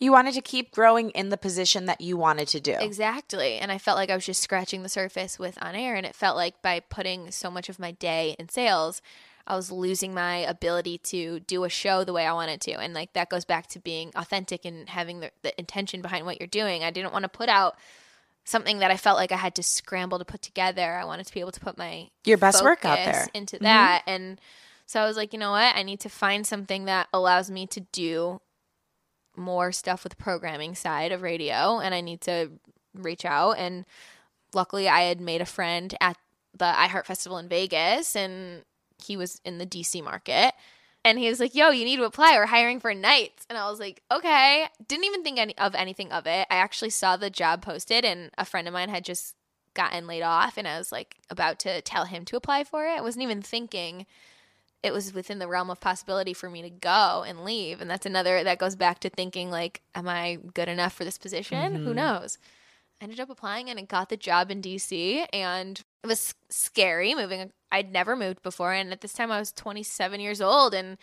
You 0.00 0.12
wanted 0.12 0.34
to 0.34 0.40
keep 0.40 0.70
growing 0.70 1.10
in 1.10 1.28
the 1.28 1.36
position 1.36 1.86
that 1.86 2.00
you 2.00 2.16
wanted 2.16 2.48
to 2.48 2.60
do. 2.60 2.76
exactly. 2.80 3.56
And 3.58 3.70
I 3.70 3.78
felt 3.78 3.96
like 3.96 4.10
I 4.10 4.14
was 4.14 4.26
just 4.26 4.42
scratching 4.42 4.82
the 4.82 4.88
surface 4.88 5.38
with 5.38 5.58
on 5.62 5.74
air. 5.74 5.94
And 5.94 6.06
it 6.06 6.14
felt 6.14 6.36
like 6.36 6.62
by 6.62 6.80
putting 6.80 7.30
so 7.30 7.50
much 7.50 7.68
of 7.68 7.78
my 7.78 7.90
day 7.90 8.34
in 8.38 8.48
sales, 8.48 9.02
I 9.46 9.56
was 9.56 9.70
losing 9.70 10.14
my 10.14 10.36
ability 10.38 10.98
to 10.98 11.40
do 11.40 11.64
a 11.64 11.68
show 11.68 12.02
the 12.04 12.12
way 12.12 12.26
I 12.26 12.32
wanted 12.32 12.60
to. 12.62 12.72
And 12.72 12.94
like 12.94 13.12
that 13.12 13.28
goes 13.28 13.44
back 13.44 13.66
to 13.68 13.78
being 13.78 14.10
authentic 14.14 14.64
and 14.64 14.88
having 14.88 15.20
the, 15.20 15.30
the 15.42 15.58
intention 15.58 16.00
behind 16.00 16.24
what 16.24 16.40
you're 16.40 16.46
doing. 16.46 16.82
I 16.82 16.90
didn't 16.90 17.12
want 17.12 17.24
to 17.24 17.28
put 17.28 17.48
out 17.48 17.76
something 18.44 18.78
that 18.78 18.90
I 18.90 18.96
felt 18.96 19.16
like 19.16 19.32
I 19.32 19.36
had 19.36 19.54
to 19.56 19.62
scramble 19.62 20.18
to 20.18 20.24
put 20.24 20.42
together. 20.42 20.94
I 20.94 21.04
wanted 21.04 21.26
to 21.26 21.34
be 21.34 21.40
able 21.40 21.52
to 21.52 21.60
put 21.60 21.76
my 21.76 22.08
Your 22.24 22.38
best 22.38 22.62
work 22.62 22.84
out 22.84 22.96
there. 22.96 23.26
into 23.34 23.56
mm-hmm. 23.56 23.64
that. 23.64 24.02
And 24.06 24.40
so 24.86 25.00
I 25.00 25.06
was 25.06 25.16
like, 25.16 25.32
you 25.32 25.38
know 25.38 25.50
what? 25.50 25.76
I 25.76 25.82
need 25.82 26.00
to 26.00 26.08
find 26.08 26.46
something 26.46 26.86
that 26.86 27.08
allows 27.12 27.50
me 27.50 27.66
to 27.68 27.80
do 27.80 28.40
more 29.36 29.72
stuff 29.72 30.04
with 30.04 30.10
the 30.16 30.22
programming 30.22 30.74
side 30.74 31.12
of 31.12 31.22
radio 31.22 31.80
and 31.80 31.94
I 31.94 32.00
need 32.00 32.20
to 32.22 32.52
reach 32.94 33.24
out 33.24 33.52
and 33.52 33.84
luckily 34.54 34.88
I 34.88 35.02
had 35.02 35.20
made 35.20 35.40
a 35.40 35.46
friend 35.46 35.92
at 36.00 36.16
the 36.56 36.66
iHeart 36.66 37.06
Festival 37.06 37.38
in 37.38 37.48
Vegas 37.48 38.14
and 38.14 38.64
he 39.04 39.16
was 39.16 39.40
in 39.44 39.58
the 39.58 39.66
DC 39.66 40.02
market 40.02 40.54
and 41.04 41.18
he 41.18 41.28
was 41.28 41.40
like, 41.40 41.54
"Yo, 41.54 41.70
you 41.70 41.84
need 41.84 41.96
to 41.96 42.04
apply. 42.04 42.32
We're 42.36 42.46
hiring 42.46 42.80
for 42.80 42.94
nights." 42.94 43.46
And 43.48 43.58
I 43.58 43.70
was 43.70 43.78
like, 43.78 44.02
"Okay." 44.10 44.66
Didn't 44.88 45.04
even 45.04 45.22
think 45.22 45.38
any 45.38 45.56
of 45.58 45.74
anything 45.74 46.10
of 46.12 46.26
it. 46.26 46.46
I 46.50 46.56
actually 46.56 46.90
saw 46.90 47.16
the 47.16 47.30
job 47.30 47.62
posted 47.62 48.04
and 48.04 48.30
a 48.38 48.44
friend 48.44 48.66
of 48.66 48.74
mine 48.74 48.88
had 48.88 49.04
just 49.04 49.34
gotten 49.74 50.06
laid 50.06 50.22
off 50.22 50.56
and 50.56 50.68
I 50.68 50.78
was 50.78 50.92
like 50.92 51.16
about 51.28 51.58
to 51.60 51.82
tell 51.82 52.04
him 52.04 52.24
to 52.26 52.36
apply 52.36 52.64
for 52.64 52.86
it. 52.86 52.96
I 52.96 53.02
wasn't 53.02 53.24
even 53.24 53.42
thinking 53.42 54.06
it 54.84 54.92
was 54.92 55.14
within 55.14 55.38
the 55.38 55.48
realm 55.48 55.70
of 55.70 55.80
possibility 55.80 56.34
for 56.34 56.50
me 56.50 56.60
to 56.60 56.68
go 56.68 57.24
and 57.26 57.42
leave. 57.42 57.80
And 57.80 57.90
that's 57.90 58.04
another 58.04 58.44
that 58.44 58.58
goes 58.58 58.76
back 58.76 59.00
to 59.00 59.08
thinking 59.08 59.50
like, 59.50 59.80
am 59.94 60.06
I 60.06 60.38
good 60.52 60.68
enough 60.68 60.92
for 60.92 61.04
this 61.04 61.16
position? 61.16 61.74
Who 61.74 61.86
mm-hmm. 61.86 61.94
knows? 61.94 62.38
Ended 63.04 63.20
up 63.20 63.28
applying 63.28 63.68
and 63.68 63.78
I 63.78 63.82
got 63.82 64.08
the 64.08 64.16
job 64.16 64.50
in 64.50 64.62
DC 64.62 65.26
and 65.30 65.78
it 66.02 66.06
was 66.06 66.34
scary 66.48 67.14
moving. 67.14 67.52
I'd 67.70 67.92
never 67.92 68.16
moved 68.16 68.42
before 68.42 68.72
and 68.72 68.92
at 68.92 69.02
this 69.02 69.12
time 69.12 69.30
I 69.30 69.38
was 69.38 69.52
27 69.52 70.20
years 70.20 70.40
old 70.40 70.72
and 70.72 70.96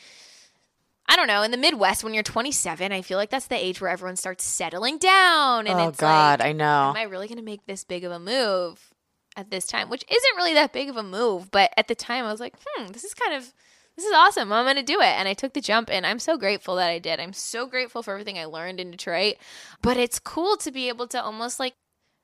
I 1.08 1.16
don't 1.16 1.28
know, 1.28 1.44
in 1.44 1.52
the 1.52 1.58
Midwest 1.58 2.04
when 2.04 2.16
you're 2.16 2.24
27, 2.24 2.92
I 2.92 3.04
feel 3.04 3.20
like 3.20 3.30
that's 3.30 3.46
the 3.46 3.56
age 3.56 3.80
where 3.80 3.92
everyone 3.92 4.16
starts 4.16 4.44
settling 4.44 4.98
down 4.98 5.68
and 5.68 5.80
oh 5.80 5.90
it's 5.90 6.00
God, 6.00 6.40
like 6.40 6.50
I 6.50 6.54
know. 6.54 6.90
am 6.90 6.96
I 6.96 7.04
really 7.04 7.28
going 7.28 7.38
to 7.38 7.44
make 7.44 7.68
this 7.68 7.84
big 7.84 8.04
of 8.04 8.12
a 8.12 8.18
move 8.18 8.90
at 9.38 9.52
this 9.52 9.68
time? 9.68 9.88
Which 9.88 10.04
isn't 10.10 10.38
really 10.38 10.56
that 10.56 10.74
big 10.74 10.90
of 10.90 10.98
a 10.98 11.04
move, 11.04 11.52
but 11.52 11.72
at 11.78 11.88
the 11.88 11.94
time 11.94 12.26
I 12.26 12.32
was 12.32 12.40
like, 12.40 12.56
hmm, 12.66 12.88
this 12.88 13.04
is 13.04 13.14
kind 13.14 13.36
of 13.36 13.54
this 13.96 14.06
is 14.06 14.14
awesome. 14.14 14.52
I'm 14.52 14.66
going 14.66 14.78
to 14.78 14.84
do 14.84 15.02
it. 15.02 15.06
And 15.06 15.28
I 15.28 15.34
took 15.34 15.54
the 15.54 15.62
jump 15.62 15.90
and 15.92 16.06
I'm 16.06 16.18
so 16.18 16.38
grateful 16.38 16.78
that 16.78 16.90
I 16.90 16.98
did. 16.98 17.20
I'm 17.20 17.34
so 17.34 17.68
grateful 17.68 18.02
for 18.02 18.12
everything 18.14 18.40
I 18.40 18.46
learned 18.46 18.80
in 18.80 18.90
Detroit. 18.90 19.36
But 19.84 19.98
it's 19.98 20.18
cool 20.18 20.58
to 20.58 20.72
be 20.72 20.88
able 20.88 21.08
to 21.08 21.22
almost 21.22 21.60
like 21.60 21.74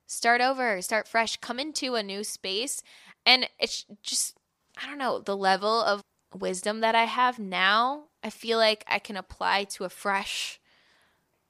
start 0.08 0.41
over, 0.41 0.82
start 0.82 1.08
fresh, 1.08 1.38
come 1.38 1.60
into 1.60 1.95
a 1.95 2.01
new 2.01 2.24
space 2.24 2.82
and 3.26 3.47
it's 3.60 3.86
just 4.01 4.38
I 4.82 4.88
don't 4.88 4.97
know, 4.97 5.20
the 5.20 5.38
level 5.38 5.82
of 5.82 6.01
wisdom 6.36 6.82
that 6.82 6.95
I 6.95 7.05
have 7.05 7.39
now, 7.39 8.05
I 8.24 8.30
feel 8.30 8.58
like 8.58 8.84
I 8.88 8.99
can 8.99 9.18
apply 9.18 9.66
to 9.66 9.86
a 9.86 9.89
fresh 9.89 10.60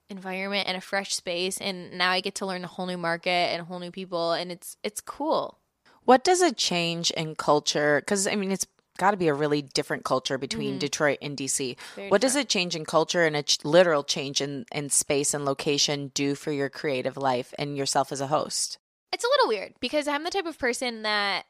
environment 0.09 0.67
and 0.67 0.77
a 0.77 0.81
fresh 0.81 1.13
space 1.13 1.59
and 1.59 1.97
now 1.97 2.11
I 2.11 2.21
get 2.21 2.35
to 2.35 2.45
learn 2.45 2.63
a 2.63 2.67
whole 2.67 2.85
new 2.85 2.97
market 2.97 3.29
and 3.29 3.65
whole 3.65 3.79
new 3.79 3.91
people 3.91 4.33
and 4.33 4.51
it's 4.51 4.77
it's 4.83 5.01
cool. 5.01 5.59
What 6.03 6.23
does 6.23 6.41
a 6.41 6.53
change 6.53 7.11
in 7.11 7.35
culture? 7.35 7.99
Because 7.99 8.27
I 8.27 8.35
mean, 8.35 8.51
it's 8.51 8.65
got 8.97 9.11
to 9.11 9.17
be 9.17 9.27
a 9.27 9.33
really 9.33 9.61
different 9.61 10.03
culture 10.03 10.37
between 10.37 10.79
Detroit 10.79 11.19
and 11.21 11.37
DC. 11.37 11.71
Mm-hmm. 11.71 11.95
Very 11.95 12.09
what 12.09 12.21
does 12.21 12.35
a 12.35 12.43
change 12.43 12.75
in 12.75 12.85
culture 12.85 13.25
and 13.25 13.35
a 13.35 13.43
ch- 13.43 13.63
literal 13.63 14.03
change 14.03 14.41
in, 14.41 14.65
in 14.71 14.89
space 14.89 15.33
and 15.33 15.45
location 15.45 16.11
do 16.13 16.35
for 16.35 16.51
your 16.51 16.69
creative 16.69 17.17
life 17.17 17.53
and 17.57 17.77
yourself 17.77 18.11
as 18.11 18.21
a 18.21 18.27
host? 18.27 18.77
It's 19.13 19.23
a 19.23 19.27
little 19.27 19.47
weird 19.47 19.73
because 19.79 20.07
I'm 20.07 20.23
the 20.23 20.29
type 20.29 20.45
of 20.45 20.59
person 20.59 21.03
that 21.03 21.45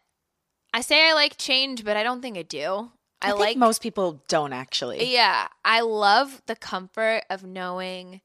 I 0.74 0.82
say 0.82 1.10
I 1.10 1.14
like 1.14 1.38
change, 1.38 1.84
but 1.84 1.98
I 1.98 2.04
don't 2.04 2.22
think 2.22 2.38
I 2.38 2.44
do. 2.44 2.92
I, 3.22 3.30
think 3.30 3.40
like 3.40 3.58
most 3.58 3.82
people 3.82 4.22
don't 4.28 4.54
actually. 4.54 5.12
Yeah, 5.12 5.48
I 5.66 5.82
love 5.82 6.42
the 6.46 6.56
comfort 6.56 7.24
of 7.30 7.44
knowing 7.44 8.22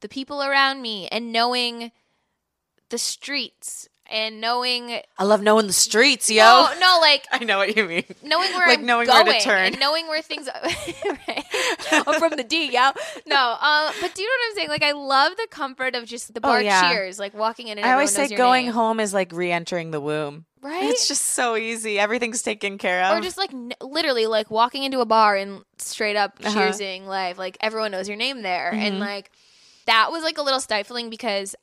the 0.00 0.08
people 0.08 0.42
around 0.42 0.82
me 0.82 1.08
and 1.08 1.32
knowing 1.32 1.90
the 2.90 2.98
streets 2.98 3.88
and 4.10 4.40
knowing 4.40 5.00
I 5.18 5.24
love 5.24 5.42
knowing 5.42 5.66
the 5.66 5.72
streets, 5.72 6.30
yo. 6.30 6.42
no, 6.44 6.78
no, 6.78 6.98
like 7.00 7.26
I 7.32 7.44
know 7.44 7.58
what 7.58 7.76
you 7.76 7.84
mean. 7.84 8.04
knowing 8.22 8.52
where 8.54 8.66
Like 8.68 8.78
I'm 8.80 8.86
knowing 8.86 9.08
where 9.08 9.24
going 9.24 9.38
to 9.38 9.44
turn. 9.44 9.66
and 9.66 9.80
knowing 9.80 10.06
where 10.08 10.22
things 10.22 10.48
right. 11.04 11.44
I'm 11.92 12.14
from 12.20 12.36
the 12.36 12.44
D, 12.44 12.70
yo. 12.72 12.90
No, 13.26 13.56
uh, 13.60 13.92
but 14.00 14.14
do 14.14 14.22
you 14.22 14.28
know 14.28 14.32
what 14.40 14.50
I'm 14.50 14.54
saying? 14.56 14.68
Like 14.68 14.82
I 14.82 14.92
love 14.92 15.32
the 15.36 15.46
comfort 15.50 15.94
of 15.94 16.04
just 16.06 16.32
the 16.34 16.40
Oh, 16.42 16.48
bar 16.48 16.62
yeah. 16.62 16.90
cheers, 16.92 17.18
like 17.18 17.34
walking 17.34 17.68
in 17.68 17.78
and 17.78 17.86
I 17.86 17.92
always 17.92 18.10
say 18.12 18.28
going 18.28 18.66
name. 18.66 18.74
home 18.74 19.00
is 19.00 19.12
like 19.14 19.32
re-entering 19.32 19.90
the 19.90 20.00
womb. 20.00 20.44
right? 20.62 20.84
It's 20.84 21.08
just 21.08 21.22
so 21.24 21.56
easy. 21.56 21.98
Everything's 21.98 22.42
taken 22.42 22.78
care 22.78 23.04
of. 23.04 23.16
or 23.18 23.20
just 23.20 23.38
like 23.38 23.52
n- 23.52 23.72
literally 23.80 24.26
like 24.26 24.50
walking 24.50 24.82
into 24.84 25.00
a 25.00 25.06
bar 25.06 25.36
and 25.36 25.62
straight 25.78 26.16
up 26.16 26.38
Uh-huh. 26.44 26.58
cheersing 26.58 27.06
live 27.06 27.38
like 27.38 27.56
everyone 27.60 27.90
knows 27.92 28.08
your 28.08 28.16
name 28.16 28.42
there 28.42 28.70
Mhm. 28.74 28.78
and 28.78 29.00
like 29.00 29.30
that 29.86 30.10
was 30.10 30.22
like 30.24 30.38
a 30.38 30.42
little 30.42 30.58
stifling 30.60 31.10
because 31.10 31.54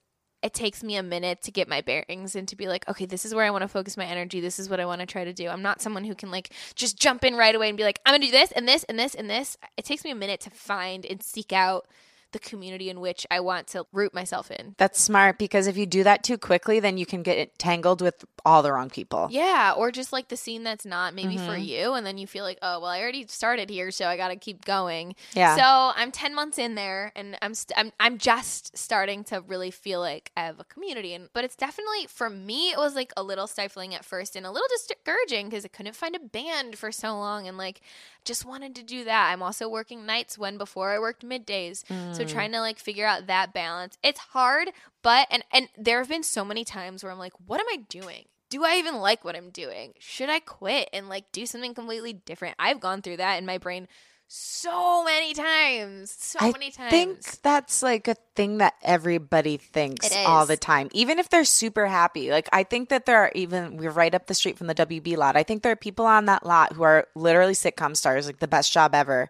it 0.43 0.53
takes 0.53 0.83
me 0.83 0.95
a 0.97 1.03
minute 1.03 1.41
to 1.43 1.51
get 1.51 1.67
my 1.67 1.81
bearings 1.81 2.35
and 2.35 2.47
to 2.49 2.55
be 2.55 2.67
like 2.67 2.87
okay 2.89 3.05
this 3.05 3.25
is 3.25 3.33
where 3.33 3.45
i 3.45 3.49
want 3.49 3.61
to 3.61 3.67
focus 3.67 3.97
my 3.97 4.05
energy. 4.05 4.41
This 4.41 4.59
is 4.59 4.69
what 4.69 4.79
i 4.79 4.85
want 4.85 4.99
to 5.01 5.07
try 5.07 5.23
to 5.23 5.33
do. 5.33 5.47
I'm 5.47 5.61
not 5.61 5.81
someone 5.81 6.03
who 6.03 6.15
can 6.15 6.29
like 6.29 6.51
just 6.75 6.99
jump 6.99 7.23
in 7.23 7.35
right 7.35 7.55
away 7.55 7.69
and 7.69 7.77
be 7.77 7.83
like 7.83 7.99
i'm 8.05 8.13
gonna 8.13 8.25
do 8.25 8.31
this 8.31 8.51
and 8.51 8.67
this 8.67 8.83
and 8.83 8.99
this 8.99 9.15
and 9.15 9.29
this. 9.29 9.57
It 9.77 9.85
takes 9.85 10.03
me 10.03 10.11
a 10.11 10.15
minute 10.15 10.41
to 10.41 10.49
find 10.49 11.05
and 11.05 11.23
seek 11.23 11.53
out 11.53 11.87
the 12.33 12.39
community 12.39 12.89
in 12.89 12.99
which 12.99 13.25
i 13.31 13.39
want 13.39 13.67
to 13.67 13.85
root 13.93 14.13
myself 14.13 14.51
in 14.51 14.75
That's 14.77 14.99
smart 15.01 15.37
because 15.37 15.67
if 15.67 15.77
you 15.77 15.85
do 15.85 16.03
that 16.03 16.23
too 16.23 16.37
quickly, 16.37 16.79
then 16.79 16.97
you 16.97 17.05
can 17.05 17.23
get 17.23 17.57
tangled 17.57 18.01
with 18.01 18.25
all 18.45 18.61
the 18.61 18.73
wrong 18.73 18.89
people. 18.89 19.27
Yeah, 19.31 19.73
or 19.77 19.89
just 19.91 20.11
like 20.11 20.27
the 20.27 20.35
scene 20.35 20.63
that's 20.63 20.85
not 20.85 21.13
maybe 21.13 21.37
for 21.37 21.55
Mhm. 21.55 21.65
you, 21.65 21.93
and 21.93 22.05
then 22.05 22.17
you 22.17 22.27
feel 22.27 22.43
like, 22.43 22.57
oh, 22.61 22.79
well, 22.81 22.89
I 22.89 22.99
already 23.01 23.25
started 23.27 23.69
here, 23.69 23.89
so 23.91 24.05
I 24.07 24.17
got 24.17 24.29
to 24.29 24.35
keep 24.35 24.65
going. 24.65 25.15
Yeah. 25.33 25.55
So 25.55 25.63
I'm 25.99 26.11
ten 26.11 26.35
months 26.35 26.57
in 26.57 26.75
there, 26.75 27.11
and 27.15 27.37
I'm 27.41 27.53
st- 27.53 27.77
I'm 27.79 27.91
I'm 27.99 28.17
just 28.17 28.77
starting 28.77 29.23
to 29.25 29.39
really 29.41 29.71
feel 29.71 29.99
like 30.01 30.31
I 30.35 30.41
have 30.45 30.59
a 30.59 30.65
community, 30.65 31.13
and 31.13 31.29
but 31.33 31.43
it's 31.45 31.55
definitely 31.55 32.07
for 32.07 32.29
me, 32.29 32.71
it 32.71 32.77
was 32.77 32.95
like 32.95 33.13
a 33.15 33.23
little 33.23 33.47
stifling 33.47 33.95
at 33.95 34.03
first 34.03 34.35
and 34.35 34.45
a 34.45 34.51
little 34.51 34.67
discouraging 34.75 35.47
because 35.49 35.63
I 35.63 35.69
couldn't 35.69 35.95
find 35.95 36.15
a 36.15 36.19
band 36.19 36.77
for 36.77 36.91
so 36.91 37.15
long, 37.17 37.47
and 37.47 37.57
like 37.57 37.79
just 38.25 38.45
wanted 38.45 38.75
to 38.75 38.83
do 38.83 39.03
that. 39.03 39.31
I'm 39.31 39.43
also 39.43 39.67
working 39.67 40.05
nights 40.05 40.37
when 40.37 40.57
before 40.57 40.91
I 40.91 40.99
worked 40.99 41.25
middays, 41.25 41.83
so 42.11 42.23
Mm. 42.23 42.29
trying 42.29 42.51
to 42.53 42.59
like 42.61 42.79
figure 42.79 43.05
out 43.05 43.27
that 43.27 43.53
balance. 43.53 43.97
It's 44.03 44.19
hard, 44.19 44.71
but 45.01 45.27
and 45.29 45.43
and 45.51 45.69
there 45.77 45.99
have 45.99 46.09
been 46.09 46.23
so 46.23 46.43
many 46.45 46.63
times 46.63 47.03
where 47.03 47.11
I'm 47.11 47.19
like, 47.19 47.33
what 47.45 47.59
am 47.59 47.67
I 47.71 47.77
doing? 47.89 48.25
Do 48.49 48.63
I 48.63 48.75
even 48.75 48.95
like 48.95 49.25
what 49.25 49.35
I'm 49.35 49.49
doing? 49.49 49.93
Should 49.99 50.29
I 50.29 50.39
quit 50.39 50.87
and 50.93 51.09
like 51.09 51.31
do 51.31 51.45
something 51.45 51.73
completely 51.73 52.13
different? 52.13 52.55
I've 52.59 52.79
gone 52.79 53.01
through 53.01 53.17
that 53.17 53.37
in 53.37 53.45
my 53.45 53.57
brain 53.57 53.87
so 54.35 55.03
many 55.03 55.35
times. 55.35 56.15
So 56.17 56.39
I 56.41 56.51
many 56.51 56.71
times. 56.71 56.87
I 56.87 56.89
think 56.89 57.41
that's 57.43 57.83
like 57.83 58.07
a 58.07 58.15
thing 58.35 58.57
that 58.57 58.73
everybody 58.81 59.57
thinks 59.57 60.09
all 60.25 60.47
the 60.47 60.57
time, 60.57 60.89
even 60.91 61.19
if 61.19 61.29
they're 61.29 61.45
super 61.45 61.85
happy. 61.85 62.31
Like, 62.31 62.49
I 62.51 62.63
think 62.63 62.89
that 62.89 63.05
there 63.05 63.19
are 63.19 63.31
even, 63.35 63.77
we're 63.77 63.91
right 63.91 64.15
up 64.15 64.25
the 64.25 64.33
street 64.33 64.57
from 64.57 64.65
the 64.65 64.73
WB 64.73 65.17
lot. 65.17 65.35
I 65.35 65.43
think 65.43 65.61
there 65.61 65.71
are 65.71 65.75
people 65.75 66.07
on 66.07 66.25
that 66.25 66.45
lot 66.45 66.73
who 66.73 66.81
are 66.81 67.07
literally 67.13 67.53
sitcom 67.53 67.95
stars, 67.95 68.25
like 68.25 68.39
the 68.39 68.47
best 68.47 68.73
job 68.73 68.95
ever, 68.95 69.29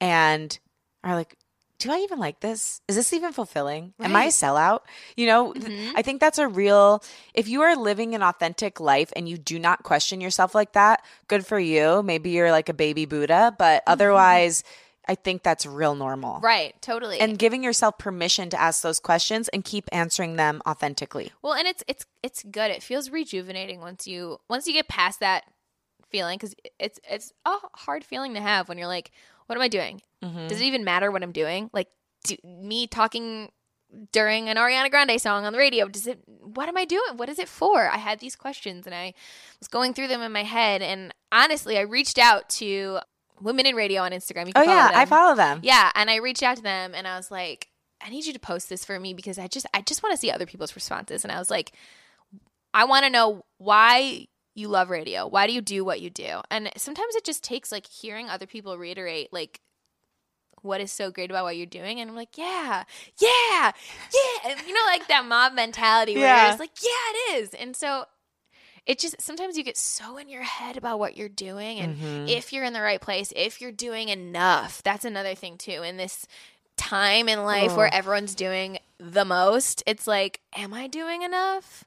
and 0.00 0.58
are 1.04 1.14
like, 1.14 1.36
do 1.78 1.92
I 1.92 1.98
even 1.98 2.18
like 2.18 2.40
this? 2.40 2.80
Is 2.88 2.96
this 2.96 3.12
even 3.12 3.32
fulfilling? 3.32 3.92
Am 4.00 4.14
I 4.16 4.24
a 4.24 4.28
sellout? 4.28 4.80
You 5.16 5.26
know, 5.26 5.52
Mhm. 5.52 5.92
I 5.96 6.02
think 6.02 6.20
that's 6.20 6.38
a 6.38 6.48
real, 6.48 7.02
if 7.34 7.48
you 7.48 7.62
are 7.62 7.76
living 7.76 8.14
an 8.14 8.22
authentic 8.22 8.80
life 8.80 9.12
and 9.16 9.28
you 9.28 9.36
do 9.36 9.58
not 9.58 9.82
question 9.82 10.20
yourself 10.20 10.54
like 10.54 10.72
that, 10.72 11.04
good 11.28 11.44
for 11.46 11.58
you. 11.58 12.02
Maybe 12.02 12.30
you're 12.30 12.50
like 12.52 12.68
a 12.68 12.74
baby 12.74 13.04
Buddha, 13.06 13.54
but 13.58 13.82
otherwise, 13.86 14.62
I 15.06 15.14
think 15.16 15.42
that's 15.42 15.66
real 15.66 15.94
normal. 15.94 16.40
right, 16.40 16.80
totally. 16.80 17.20
And 17.20 17.38
giving 17.38 17.62
yourself 17.62 17.98
permission 17.98 18.48
to 18.50 18.58
ask 18.60 18.80
those 18.82 18.98
questions 19.00 19.48
and 19.48 19.62
keep 19.62 19.84
answering 19.92 20.36
them 20.36 20.62
authentically. 20.66 21.32
well, 21.42 21.52
and 21.52 21.66
it's 21.68 21.84
it's 21.86 22.06
it's 22.22 22.42
good. 22.44 22.70
It 22.70 22.82
feels 22.82 23.10
rejuvenating 23.10 23.80
once 23.80 24.06
you 24.06 24.38
once 24.48 24.66
you 24.66 24.72
get 24.72 24.88
past 24.88 25.20
that 25.20 25.44
feeling 26.08 26.38
because 26.38 26.54
it's 26.78 26.98
it's 27.10 27.32
a 27.44 27.56
hard 27.74 28.02
feeling 28.04 28.32
to 28.34 28.40
have 28.40 28.68
when 28.68 28.78
you're 28.78 28.86
like, 28.86 29.10
what 29.46 29.56
am 29.56 29.62
I 29.62 29.68
doing? 29.68 30.02
Mm-hmm. 30.22 30.48
Does 30.48 30.60
it 30.60 30.64
even 30.64 30.84
matter 30.84 31.10
what 31.10 31.22
I'm 31.22 31.32
doing? 31.32 31.70
Like 31.72 31.88
do, 32.24 32.36
me 32.44 32.86
talking 32.86 33.50
during 34.12 34.48
an 34.48 34.56
Ariana 34.56 34.90
Grande 34.90 35.20
song 35.20 35.44
on 35.44 35.52
the 35.52 35.58
radio, 35.58 35.86
does 35.88 36.06
it 36.06 36.20
what 36.26 36.68
am 36.68 36.76
I 36.76 36.84
doing? 36.84 37.16
What 37.16 37.28
is 37.28 37.38
it 37.38 37.48
for? 37.48 37.88
I 37.88 37.98
had 37.98 38.20
these 38.20 38.36
questions 38.36 38.86
and 38.86 38.94
I 38.94 39.14
was 39.60 39.68
going 39.68 39.94
through 39.94 40.08
them 40.08 40.22
in 40.22 40.32
my 40.32 40.44
head 40.44 40.82
and 40.82 41.14
honestly, 41.32 41.78
I 41.78 41.82
reached 41.82 42.18
out 42.18 42.48
to 42.50 43.00
Women 43.40 43.66
in 43.66 43.74
Radio 43.74 44.02
on 44.02 44.12
Instagram. 44.12 44.46
You 44.46 44.52
Oh 44.54 44.62
yeah, 44.62 44.90
I 44.94 45.06
follow 45.06 45.34
them. 45.34 45.60
Yeah, 45.62 45.90
and 45.94 46.08
I 46.08 46.16
reached 46.16 46.42
out 46.42 46.56
to 46.56 46.62
them 46.62 46.94
and 46.94 47.06
I 47.06 47.16
was 47.16 47.30
like, 47.30 47.68
I 48.00 48.08
need 48.08 48.26
you 48.26 48.32
to 48.32 48.38
post 48.38 48.68
this 48.68 48.84
for 48.84 48.98
me 48.98 49.12
because 49.14 49.38
I 49.38 49.48
just 49.48 49.66
I 49.74 49.80
just 49.80 50.02
want 50.02 50.12
to 50.14 50.18
see 50.18 50.30
other 50.30 50.46
people's 50.46 50.74
responses 50.74 51.24
and 51.24 51.32
I 51.32 51.38
was 51.38 51.50
like 51.50 51.72
I 52.72 52.84
want 52.84 53.04
to 53.04 53.10
know 53.10 53.44
why 53.58 54.26
you 54.54 54.68
love 54.68 54.90
radio. 54.90 55.26
Why 55.26 55.46
do 55.46 55.52
you 55.52 55.60
do 55.60 55.84
what 55.84 56.00
you 56.00 56.10
do? 56.10 56.40
And 56.50 56.70
sometimes 56.76 57.14
it 57.16 57.24
just 57.24 57.42
takes 57.42 57.72
like 57.72 57.86
hearing 57.86 58.28
other 58.30 58.46
people 58.46 58.78
reiterate 58.78 59.32
like 59.32 59.60
what 60.62 60.80
is 60.80 60.90
so 60.92 61.10
great 61.10 61.30
about 61.30 61.44
what 61.44 61.56
you're 61.56 61.66
doing 61.66 62.00
and 62.00 62.08
I'm 62.08 62.16
like, 62.16 62.38
yeah. 62.38 62.84
Yeah. 63.20 63.72
Yeah. 63.72 64.50
And, 64.50 64.60
you 64.66 64.72
know 64.72 64.84
like 64.86 65.08
that 65.08 65.24
mob 65.26 65.52
mentality 65.54 66.14
where 66.14 66.22
Yeah. 66.24 66.50
it's 66.50 66.60
like, 66.60 66.70
yeah, 66.82 66.88
it 67.34 67.42
is. 67.42 67.54
And 67.54 67.76
so 67.76 68.04
it 68.86 68.98
just 68.98 69.20
sometimes 69.20 69.56
you 69.58 69.64
get 69.64 69.76
so 69.76 70.16
in 70.18 70.28
your 70.28 70.42
head 70.42 70.76
about 70.76 70.98
what 70.98 71.16
you're 71.16 71.28
doing 71.28 71.80
and 71.80 71.96
Mhm. 71.98 72.28
if 72.30 72.52
you're 72.52 72.64
in 72.64 72.72
the 72.74 72.80
right 72.82 73.00
place, 73.00 73.32
if 73.36 73.60
you're 73.60 73.72
doing 73.72 74.08
enough. 74.08 74.82
That's 74.82 75.04
another 75.04 75.34
thing 75.34 75.58
too. 75.58 75.82
In 75.82 75.96
this 75.96 76.26
time 76.76 77.28
in 77.28 77.42
life 77.44 77.72
Oh. 77.72 77.76
where 77.76 77.92
everyone's 77.94 78.34
doing 78.34 78.78
the 78.98 79.24
most, 79.24 79.82
it's 79.86 80.06
like, 80.06 80.40
am 80.56 80.72
I 80.72 80.86
doing 80.86 81.22
enough? 81.22 81.84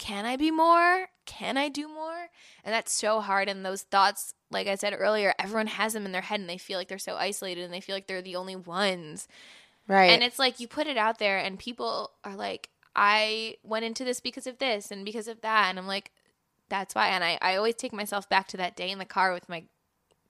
Can 0.00 0.24
I 0.24 0.36
be 0.36 0.50
more? 0.50 1.08
Can 1.26 1.58
I 1.58 1.68
do 1.68 1.86
more? 1.86 2.28
And 2.64 2.72
that's 2.74 2.90
so 2.90 3.20
hard. 3.20 3.50
And 3.50 3.64
those 3.64 3.82
thoughts, 3.82 4.32
like 4.50 4.66
I 4.66 4.74
said 4.76 4.96
earlier, 4.98 5.34
everyone 5.38 5.66
has 5.66 5.92
them 5.92 6.06
in 6.06 6.12
their 6.12 6.22
head 6.22 6.40
and 6.40 6.48
they 6.48 6.56
feel 6.56 6.78
like 6.78 6.88
they're 6.88 6.98
so 6.98 7.16
isolated 7.16 7.64
and 7.64 7.72
they 7.72 7.82
feel 7.82 7.94
like 7.94 8.06
they're 8.06 8.22
the 8.22 8.36
only 8.36 8.56
ones. 8.56 9.28
right. 9.86 10.10
And 10.10 10.22
it's 10.22 10.38
like 10.38 10.58
you 10.58 10.66
put 10.66 10.86
it 10.86 10.96
out 10.96 11.18
there 11.18 11.36
and 11.36 11.58
people 11.58 12.12
are 12.24 12.34
like, 12.34 12.70
I 12.96 13.56
went 13.62 13.84
into 13.84 14.04
this 14.04 14.20
because 14.20 14.46
of 14.46 14.56
this 14.56 14.90
and 14.90 15.04
because 15.04 15.28
of 15.28 15.42
that. 15.42 15.68
And 15.68 15.78
I'm 15.78 15.86
like, 15.86 16.12
that's 16.70 16.94
why. 16.94 17.08
And 17.08 17.22
I, 17.22 17.38
I 17.42 17.56
always 17.56 17.74
take 17.74 17.92
myself 17.92 18.26
back 18.26 18.48
to 18.48 18.56
that 18.56 18.76
day 18.76 18.90
in 18.90 18.98
the 18.98 19.04
car 19.04 19.34
with 19.34 19.50
my 19.50 19.64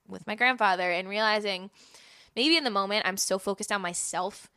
with 0.08 0.26
my 0.26 0.34
grandfather 0.34 0.90
and 0.90 1.08
realizing 1.08 1.70
maybe 2.34 2.56
in 2.56 2.64
the 2.64 2.70
moment 2.70 3.06
I'm 3.06 3.16
so 3.16 3.38
focused 3.38 3.70
on 3.70 3.80
myself 3.80 4.50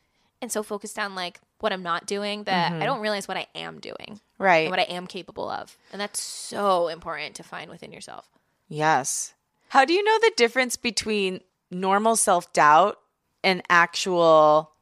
and 0.44 0.52
so 0.52 0.62
focused 0.62 0.98
on 0.98 1.14
like 1.14 1.40
what 1.60 1.72
I'm 1.72 1.82
not 1.82 2.06
doing 2.06 2.44
that 2.44 2.72
Mhm. 2.72 2.82
I 2.82 2.86
don't 2.86 3.00
realize 3.00 3.26
what 3.26 3.36
I 3.36 3.46
am 3.54 3.80
doing 3.80 4.20
right. 4.38 4.66
and 4.66 4.70
what 4.70 4.78
I 4.78 4.82
am 4.84 5.06
capable 5.06 5.48
of. 5.50 5.76
And 5.92 6.00
that's 6.00 6.20
so 6.22 6.88
important 6.88 7.34
to 7.36 7.42
find 7.42 7.70
within 7.70 7.92
yourself. 7.92 8.28
Yes. 8.68 9.34
How 9.68 9.84
do 9.84 9.92
you 9.94 10.04
know 10.04 10.18
the 10.20 10.32
difference 10.36 10.76
between 10.76 11.40
normal 11.70 12.16
self 12.16 12.52
doubt 12.52 13.00
and 13.42 13.62
actual 13.70 14.72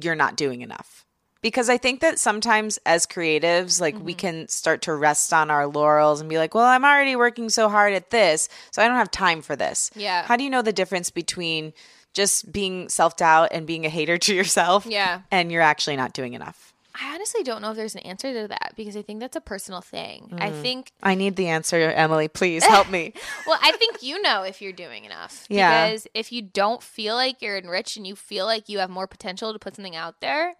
you're 0.00 0.14
not 0.14 0.36
doing 0.36 0.62
enough? 0.62 1.04
Because 1.42 1.68
I 1.68 1.76
think 1.78 2.00
that 2.00 2.18
sometimes 2.18 2.78
as 2.86 3.06
creatives, 3.06 3.80
like 3.80 3.96
we 4.00 4.14
can 4.14 4.48
start 4.48 4.82
to 4.82 4.94
rest 4.94 5.32
on 5.32 5.50
our 5.50 5.66
laurels 5.66 6.20
and 6.20 6.28
be 6.28 6.38
like, 6.38 6.54
well, 6.54 6.64
I'm 6.64 6.84
already 6.84 7.14
working 7.14 7.50
so 7.50 7.68
hard 7.68 7.92
at 7.92 8.10
this, 8.10 8.48
so 8.72 8.82
I 8.82 8.88
don't 8.88 8.96
have 8.96 9.10
time 9.12 9.42
for 9.42 9.54
this. 9.54 9.90
Yeah. 9.94 10.24
How 10.24 10.36
do 10.36 10.42
you 10.44 10.50
know 10.50 10.62
the 10.62 10.72
difference 10.72 11.10
between 11.10 11.72
just 12.16 12.50
being 12.50 12.88
self 12.88 13.16
doubt 13.16 13.50
and 13.52 13.66
being 13.66 13.84
a 13.84 13.88
hater 13.90 14.16
to 14.18 14.34
yourself 14.34 14.86
Yeah. 14.86 15.20
and 15.30 15.52
you're 15.52 15.62
actually 15.62 15.96
not 15.96 16.14
doing 16.14 16.32
enough? 16.34 16.72
I 16.98 17.14
honestly 17.14 17.42
don't 17.42 17.60
know 17.60 17.72
if 17.72 17.76
there's 17.76 17.94
an 17.94 18.00
answer 18.00 18.32
to 18.32 18.48
that 18.48 18.72
because 18.74 18.96
I 18.96 19.02
think 19.02 19.20
that's 19.20 19.36
a 19.36 19.40
personal 19.42 19.82
thing. 19.82 20.32
I 20.40 20.50
think 20.50 20.92
I 21.02 21.14
need 21.14 21.36
the 21.36 21.48
answer, 21.48 21.76
Emily. 21.76 22.26
Please 22.26 22.64
help 22.64 22.88
me. 22.90 23.12
well, 23.46 23.58
I 23.62 23.72
think 23.72 24.02
you 24.02 24.22
know 24.22 24.44
if 24.44 24.62
you're 24.62 24.72
doing 24.72 25.04
enough. 25.04 25.44
Yeah. 25.50 25.88
Because 25.90 26.06
if 26.14 26.32
you 26.32 26.40
don't 26.40 26.82
feel 26.82 27.14
like 27.14 27.42
you're 27.42 27.58
enriched 27.58 27.98
and 27.98 28.06
you 28.06 28.16
feel 28.16 28.46
like 28.46 28.70
you 28.70 28.78
have 28.78 28.88
more 28.88 29.06
potential 29.06 29.52
to 29.52 29.58
put 29.58 29.76
something 29.76 29.94
out 29.94 30.22
there, 30.22 30.54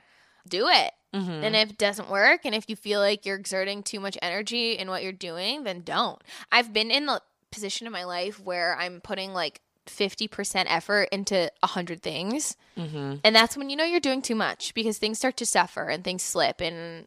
do 0.47 0.69
it. 0.69 0.93
Mhm. 1.15 1.43
And 1.43 1.57
if 1.57 1.71
it 1.71 1.79
doesn't 1.79 2.11
work, 2.11 2.43
and 2.45 2.55
if 2.55 2.69
you 2.69 2.77
feel 2.77 3.01
like 3.01 3.25
you're 3.25 3.37
exerting 3.37 3.83
too 3.83 3.99
much 4.01 4.19
energy 4.21 4.73
in 4.77 4.91
what 4.91 5.03
you're 5.03 5.13
doing, 5.13 5.65
then 5.65 5.81
don't. 5.81 6.21
I've 6.53 6.71
been 6.75 6.91
in 6.91 7.07
the 7.07 7.23
position 7.51 7.87
in 7.87 7.93
my 7.95 8.05
life 8.05 8.39
where 8.39 8.77
I'm 8.79 9.01
putting 9.01 9.33
like 9.33 9.63
50% 9.87 10.67
effort 10.69 11.09
into 11.13 11.51
100 11.63 12.03
things. 12.03 12.57
Mhm. 12.77 13.21
And 13.25 13.35
that's 13.35 13.57
when 13.57 13.71
you 13.71 13.77
know 13.77 13.85
you're 13.85 14.01
doing 14.01 14.23
too 14.23 14.35
much 14.35 14.75
because 14.75 14.99
things 14.99 15.19
start 15.19 15.37
to 15.39 15.47
suffer 15.47 15.89
and 15.89 16.05
things 16.05 16.23
slip. 16.23 16.61
And 16.61 17.07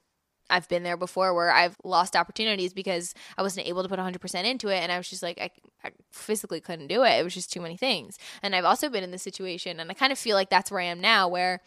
I've 0.50 0.68
been 0.68 0.84
there 0.84 0.98
before 0.98 1.34
where 1.34 1.52
I've 1.52 1.78
lost 1.84 2.16
opportunities 2.16 2.74
because 2.74 3.14
I 3.38 3.44
wasn't 3.44 3.68
able 3.68 3.84
to 3.84 3.90
put 3.90 4.00
100% 4.00 4.46
into 4.46 4.70
it. 4.70 4.78
And 4.82 4.92
I 4.92 4.98
was 4.98 5.10
just 5.10 5.22
like, 5.22 5.38
I, 5.40 5.52
I 5.84 5.92
physically 6.12 6.60
couldn't 6.60 6.88
do 6.88 7.04
it. 7.04 7.20
It 7.20 7.24
was 7.24 7.36
just 7.36 7.52
too 7.54 7.62
many 7.62 7.78
things. 7.78 8.18
And 8.42 8.56
I've 8.56 8.66
also 8.66 8.90
been 8.90 9.04
in 9.04 9.12
this 9.12 9.22
situation. 9.22 9.80
And 9.80 9.92
I 9.92 9.94
kind 9.94 10.12
of 10.12 10.18
feel 10.18 10.36
like 10.36 10.50
that's 10.50 10.72
where 10.72 10.82
I 10.82 10.86
am 10.86 11.00
now, 11.00 11.28
where 11.28 11.62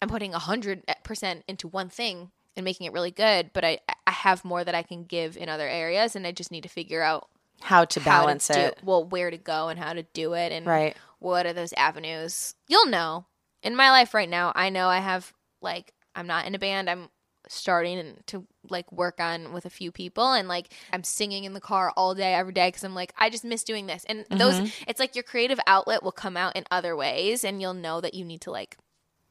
I'm 0.00 0.08
putting 0.08 0.32
100% 0.32 1.42
into 1.48 1.66
one 1.68 1.88
thing 1.88 2.30
and 2.56 2.62
making 2.62 2.86
it 2.86 2.92
really 2.92 3.10
good. 3.10 3.50
But 3.52 3.64
I, 3.64 3.80
I 4.06 4.12
have 4.12 4.44
more 4.44 4.62
that 4.62 4.74
I 4.74 4.82
can 4.82 5.02
give 5.02 5.36
in 5.36 5.48
other 5.48 5.66
areas. 5.68 6.14
And 6.14 6.26
I 6.26 6.32
just 6.32 6.52
need 6.52 6.62
to 6.62 6.68
figure 6.68 7.02
out 7.02 7.28
How 7.64 7.84
to 7.86 8.00
how 8.00 8.20
balance 8.20 8.46
to 8.48 8.52
do, 8.52 8.60
it. 8.60 8.78
well, 8.84 9.04
where 9.04 9.30
to 9.30 9.38
go 9.38 9.68
and 9.68 9.78
how 9.78 9.92
to 9.94 10.02
do 10.02 10.34
it. 10.34 10.52
And 10.52 10.66
Right. 10.66 10.94
what 11.18 11.46
are 11.46 11.52
those 11.54 11.72
avenues? 11.72 12.54
You'll 12.68 12.86
know. 12.86 13.26
In 13.62 13.74
my 13.74 13.90
life 13.90 14.12
right 14.12 14.28
now, 14.28 14.52
I 14.54 14.68
know 14.68 14.88
I 14.88 14.98
have 14.98 15.32
like 15.62 15.92
I'm 16.14 16.26
not 16.26 16.46
in 16.46 16.54
a 16.54 16.58
band. 16.58 16.90
I'm 16.90 17.08
starting 17.48 18.16
to 18.26 18.46
like 18.70 18.90
work 18.92 19.20
on 19.20 19.52
with 19.52 19.66
a 19.66 19.70
few 19.70 19.90
people 19.92 20.32
and 20.32 20.48
like 20.48 20.72
I'm 20.92 21.04
singing 21.04 21.44
in 21.44 21.52
the 21.54 21.60
car 21.60 21.92
all 21.96 22.14
day 22.14 22.34
every 22.34 22.52
day 22.52 22.70
cuz 22.70 22.84
I'm 22.84 22.94
like 22.94 23.12
I 23.18 23.30
just 23.30 23.44
miss 23.44 23.64
doing 23.64 23.86
this. 23.86 24.04
And 24.08 24.26
those 24.30 24.56
Mm-hmm. 24.56 24.84
it's 24.86 25.00
like 25.00 25.14
your 25.14 25.24
creative 25.24 25.60
outlet 25.66 26.02
will 26.02 26.12
come 26.12 26.36
out 26.36 26.56
in 26.56 26.64
other 26.70 26.94
ways 26.94 27.44
and 27.44 27.60
you'll 27.60 27.74
know 27.74 28.00
that 28.00 28.14
you 28.14 28.24
need 28.24 28.42
to 28.42 28.50
like 28.50 28.76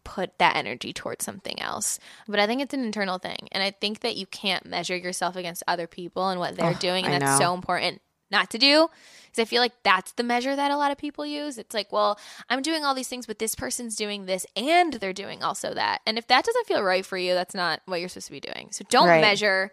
put 0.03 0.37
that 0.39 0.55
energy 0.55 0.91
towards 0.91 1.23
something 1.23 1.59
else. 1.61 1.97
But 2.27 2.39
I 2.39 2.45
think 2.47 2.61
it's 2.61 2.73
an 2.73 2.83
internal 2.83 3.19
thing. 3.19 3.47
And 3.51 3.63
I 3.63 3.71
think 3.71 4.01
that 4.01 4.17
you 4.17 4.25
can't 4.25 4.65
measure 4.65 4.97
yourself 4.97 5.35
against 5.35 5.63
other 5.67 5.87
people 5.87 6.29
and 6.29 6.39
what 6.39 6.55
they're 6.55 6.71
Oh, 6.71 6.79
doing. 6.79 7.05
And 7.05 7.15
I 7.15 7.19
that's 7.19 7.31
know. 7.33 7.37
so 7.45 7.53
important 7.53 8.01
not 8.31 8.49
to 8.51 8.57
do. 8.57 8.89
Because 9.25 9.41
I 9.41 9.45
feel 9.45 9.61
like 9.61 9.73
that's 9.83 10.11
the 10.13 10.23
measure 10.23 10.55
that 10.55 10.71
a 10.71 10.77
lot 10.77 10.91
of 10.91 10.97
people 10.97 11.25
use. 11.25 11.57
It's 11.57 11.73
like, 11.73 11.91
well, 11.91 12.19
I'm 12.49 12.61
doing 12.61 12.85
all 12.85 12.93
these 12.93 13.07
things, 13.07 13.25
but 13.25 13.39
this 13.39 13.55
person's 13.55 13.95
doing 13.95 14.25
this 14.25 14.45
and 14.55 14.93
they're 14.93 15.13
doing 15.13 15.41
also 15.41 15.73
that. 15.73 16.01
And 16.05 16.17
if 16.17 16.27
that 16.27 16.45
doesn't 16.45 16.67
feel 16.67 16.83
right 16.83 17.05
for 17.05 17.17
you, 17.17 17.33
that's 17.33 17.55
not 17.55 17.81
what 17.85 17.99
you're 17.99 18.09
supposed 18.09 18.27
to 18.27 18.33
be 18.33 18.39
doing. 18.39 18.67
So 18.71 18.85
don't 18.89 19.07
Right. 19.07 19.21
measure 19.21 19.71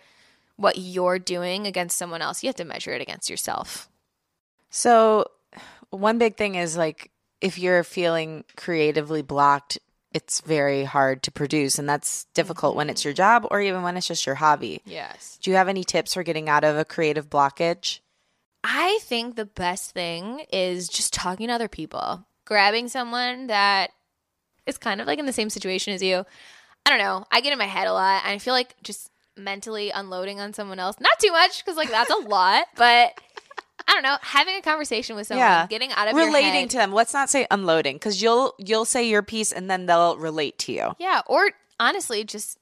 what 0.57 0.79
you're 0.79 1.19
doing 1.19 1.67
against 1.67 1.97
someone 1.99 2.23
else. 2.23 2.43
You 2.43 2.49
have 2.49 2.57
to 2.57 2.65
measure 2.65 2.93
it 2.93 3.01
against 3.01 3.31
yourself. 3.31 3.89
So, 4.69 5.27
one 5.91 6.19
big 6.19 6.37
thing 6.37 6.55
is 6.55 6.77
like 6.77 7.11
if 7.41 7.59
you're 7.59 7.83
feeling 7.83 8.45
creatively 8.57 9.23
blocked, 9.23 9.79
it's 10.13 10.41
very 10.41 10.85
hard 10.85 11.23
to 11.25 11.31
produce. 11.31 11.79
And 11.79 11.89
that's 11.89 12.25
difficult 12.35 12.77
when 12.77 12.91
it's 12.91 13.01
mm-hmm. 13.01 13.09
your 13.09 13.15
job 13.15 13.47
or 13.51 13.61
even 13.61 13.83
when 13.83 13.97
it's 13.97 14.07
just 14.07 14.27
your 14.27 14.35
hobby. 14.37 14.83
Yes. 14.85 15.39
Do 15.43 15.51
you 15.51 15.57
have 15.57 15.69
any 15.69 15.85
tips 15.85 16.15
for 16.15 16.23
getting 16.23 16.49
out 16.49 16.65
of 16.65 16.77
a 16.77 16.85
creative 16.85 17.31
blockage? 17.31 18.01
I 18.63 18.99
think 19.03 19.37
the 19.37 19.47
best 19.47 19.93
thing 19.93 20.45
is 20.53 20.89
just 20.89 21.13
talking 21.15 21.49
to 21.49 21.55
other 21.55 21.69
people, 21.69 22.27
grabbing 22.45 22.89
someone 22.89 23.47
that 23.47 23.91
is 24.67 24.77
kind 24.79 25.01
of 25.01 25.07
like 25.07 25.19
in 25.19 25.27
the 25.27 25.33
same 25.33 25.51
situation 25.51 25.95
as 25.95 26.03
you. 26.03 26.25
I 26.87 26.91
don't 26.91 26.99
know. 26.99 27.25
I 27.31 27.41
get 27.41 27.53
in 27.53 27.59
my 27.59 27.67
head 27.67 27.87
a 27.89 27.93
lot. 27.93 28.23
And 28.25 28.35
I 28.35 28.39
feel 28.39 28.55
like 28.55 28.75
just 28.83 29.11
mentally 29.37 29.91
unloading 29.91 30.41
on 30.41 30.53
someone 30.53 30.79
else, 30.79 30.97
not 31.01 31.19
too 31.19 31.33
much 31.33 31.65
because 31.65 31.77
like 31.77 31.91
that's 31.91 32.11
a 32.11 32.17
lot, 32.29 32.67
but 32.77 33.19
I 33.89 33.93
don't 33.95 34.03
know. 34.03 34.17
Having 34.21 34.57
a 34.57 34.63
conversation 34.63 35.17
with 35.17 35.27
someone, 35.27 35.47
Yeah. 35.47 35.67
getting 35.67 35.91
out 35.93 36.09
of 36.09 36.15
your 36.17 36.27
Relating 36.27 36.69
to 36.69 36.77
them. 36.77 36.93
Let's 36.93 37.15
not 37.15 37.31
say 37.31 37.47
unloading 37.51 37.97
because 37.97 38.21
you'll 38.23 38.55
you'll 38.59 38.85
say 38.85 39.09
your 39.09 39.23
piece 39.23 39.53
and 39.53 39.71
then 39.71 39.87
they'll 39.87 40.17
relate 40.19 40.59
to 40.61 40.73
you. 40.73 40.93
Yeah, 40.99 41.23
or 41.27 41.51
honestly, 41.79 42.25
just 42.25 42.59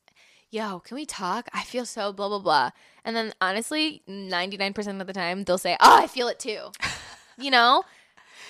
yo, 0.51 0.81
can 0.81 0.95
we 0.95 1.07
talk? 1.07 1.49
I 1.53 1.63
feel 1.63 1.85
so 1.87 2.13
blah 2.13 2.29
blah 2.29 2.39
blah. 2.41 2.71
And 3.05 3.15
then 3.17 3.33
honestly, 3.41 4.03
ninety 4.07 4.57
nine 4.57 4.73
percent 4.73 5.01
of 5.01 5.07
the 5.07 5.13
time 5.13 5.45
they'll 5.45 5.59
say, 5.59 5.77
"Oh, 5.81 5.99
I 5.99 6.07
feel 6.07 6.29
it 6.29 6.39
too," 6.39 6.71
you 7.39 7.51
know. 7.51 7.85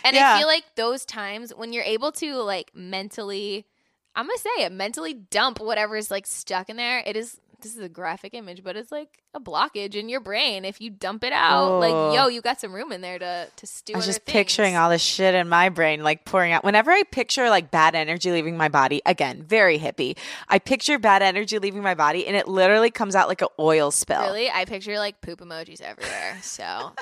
And 0.05 0.15
Yeah. 0.15 0.35
I 0.35 0.39
feel 0.39 0.47
like 0.47 0.65
those 0.77 1.05
times 1.05 1.53
when 1.55 1.73
you're 1.73 1.85
able 1.85 2.13
to 2.13 2.37
like 2.37 2.71
mentally, 2.75 3.67
I'm 4.15 4.27
gonna 4.27 4.39
say 4.39 4.65
it, 4.65 4.73
mentally 4.73 5.15
dump 5.15 5.61
whatever 5.61 5.97
is 5.97 6.11
like 6.11 6.27
stuck 6.27 6.69
in 6.69 6.77
there. 6.77 7.03
It 7.05 7.17
is. 7.17 7.41
This 7.61 7.75
is 7.77 7.83
a 7.83 7.89
graphic 7.89 8.35
image, 8.35 8.63
but 8.63 8.77
it's 8.77 8.93
like 8.93 9.09
a 9.35 9.41
blockage 9.41 9.97
in 9.97 10.09
your 10.09 10.21
brain. 10.21 10.65
If 10.65 10.81
you 10.81 10.91
dump 10.91 11.25
it 11.25 11.33
out, 11.33 11.69
Oh. 11.69 11.79
like 11.81 12.15
yo, 12.17 12.29
you 12.29 12.41
got 12.41 12.61
some 12.61 12.73
room 12.73 12.93
in 12.93 13.01
there 13.01 13.19
to 13.19 13.49
to 13.57 13.67
stew. 13.67 13.95
I 13.95 13.97
was 13.97 14.07
just 14.07 14.25
picturing 14.27 14.77
all 14.77 14.89
this 14.89 15.03
shit 15.03 15.35
in 15.35 15.49
my 15.49 15.69
brain, 15.69 16.05
like 16.05 16.25
pouring 16.25 16.53
out. 16.53 16.63
Whenever 16.63 16.93
I 16.93 17.03
picture 17.11 17.51
like 17.51 17.73
bad 17.73 17.97
energy 17.97 18.31
leaving 18.31 18.57
my 18.57 18.69
body, 18.69 19.03
again, 19.05 19.43
very 19.43 19.77
hippie. 19.79 20.17
I 20.49 20.61
picture 20.61 21.01
bad 21.01 21.21
energy 21.23 21.59
leaving 21.59 21.83
my 21.83 21.95
body, 21.95 22.29
and 22.29 22.37
it 22.37 22.47
literally 22.47 22.93
comes 22.93 23.17
out 23.17 23.27
like 23.27 23.43
an 23.43 23.49
oil 23.59 23.91
spill. 23.91 24.21
Really, 24.23 24.49
I 24.51 24.65
picture 24.65 24.97
like 24.99 25.21
poop 25.21 25.41
emojis 25.41 25.81
everywhere. 25.81 26.39
So 26.43 26.93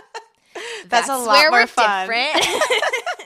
That's 0.87 1.11
a 1.11 1.19
lot 1.19 1.27
where 1.29 1.51
more 1.51 1.61
we're 1.61 1.67
fun. 1.67 2.09
different. 2.09 2.47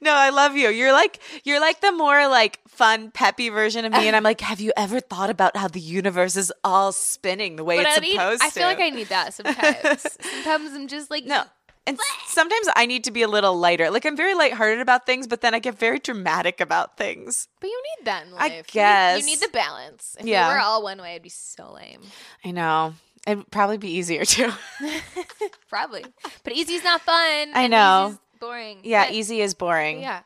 No, 0.00 0.12
I 0.14 0.30
love 0.30 0.56
you. 0.56 0.68
You're 0.68 0.92
like 0.92 1.18
you're 1.44 1.60
like 1.60 1.80
the 1.80 1.92
more 1.92 2.28
like 2.28 2.60
fun, 2.68 3.10
peppy 3.10 3.48
version 3.48 3.84
of 3.84 3.92
me, 3.92 4.06
and 4.06 4.14
I'm 4.16 4.22
like, 4.22 4.40
have 4.40 4.60
you 4.60 4.72
ever 4.76 5.00
thought 5.00 5.30
about 5.30 5.56
how 5.56 5.68
the 5.68 5.80
universe 5.80 6.36
is 6.36 6.52
all 6.62 6.92
spinning 6.92 7.56
the 7.56 7.64
way 7.64 7.76
but 7.78 7.86
it's 7.86 7.96
I 7.96 8.00
need. 8.00 8.12
supposed 8.12 8.42
I 8.42 8.50
feel 8.50 8.64
like 8.64 8.80
I 8.80 8.90
need 8.90 9.08
that 9.08 9.34
sometimes. 9.34 10.06
sometimes 10.20 10.72
I'm 10.74 10.86
just 10.88 11.10
like 11.10 11.24
no. 11.24 11.42
And 11.86 11.98
sometimes 12.26 12.68
I 12.76 12.84
need 12.84 13.04
to 13.04 13.10
be 13.10 13.22
a 13.22 13.28
little 13.28 13.56
lighter. 13.56 13.90
Like 13.90 14.04
I'm 14.04 14.14
very 14.16 14.34
lighthearted 14.34 14.80
about 14.80 15.06
things, 15.06 15.26
but 15.26 15.40
then 15.40 15.54
I 15.54 15.58
get 15.58 15.78
very 15.78 15.98
dramatic 15.98 16.60
about 16.60 16.98
things. 16.98 17.48
But 17.60 17.68
you 17.68 17.82
need 17.98 18.04
that 18.04 18.26
in 18.26 18.34
I 18.34 18.36
life. 18.36 18.50
You 18.52 18.56
need- 18.58 18.66
guess. 18.72 19.20
you 19.20 19.24
need, 19.26 19.40
the 19.40 19.48
balance. 19.48 20.14
If 20.20 20.26
Yeah. 20.26 20.48
we 20.48 20.54
were 20.54 20.60
all 20.60 20.82
one 20.82 21.00
way, 21.00 21.12
it'd 21.12 21.22
be 21.22 21.30
so 21.30 21.72
lame. 21.72 22.02
I 22.44 22.50
know. 22.50 22.92
It'd 23.26 23.50
probably 23.50 23.78
be 23.78 23.88
easier 23.92 24.24
too. 24.26 24.50
Probably. 25.68 26.04
But 26.44 26.52
easy's 26.52 26.84
not 26.84 27.02
fun. 27.02 27.50
I 27.54 27.66
know. 27.68 28.18
Boring. 28.38 28.80
yeah, 28.84 29.04
But- 29.06 29.14
easy 29.14 29.40
is 29.40 29.54
boring. 29.54 30.00
Yeah. 30.00 30.22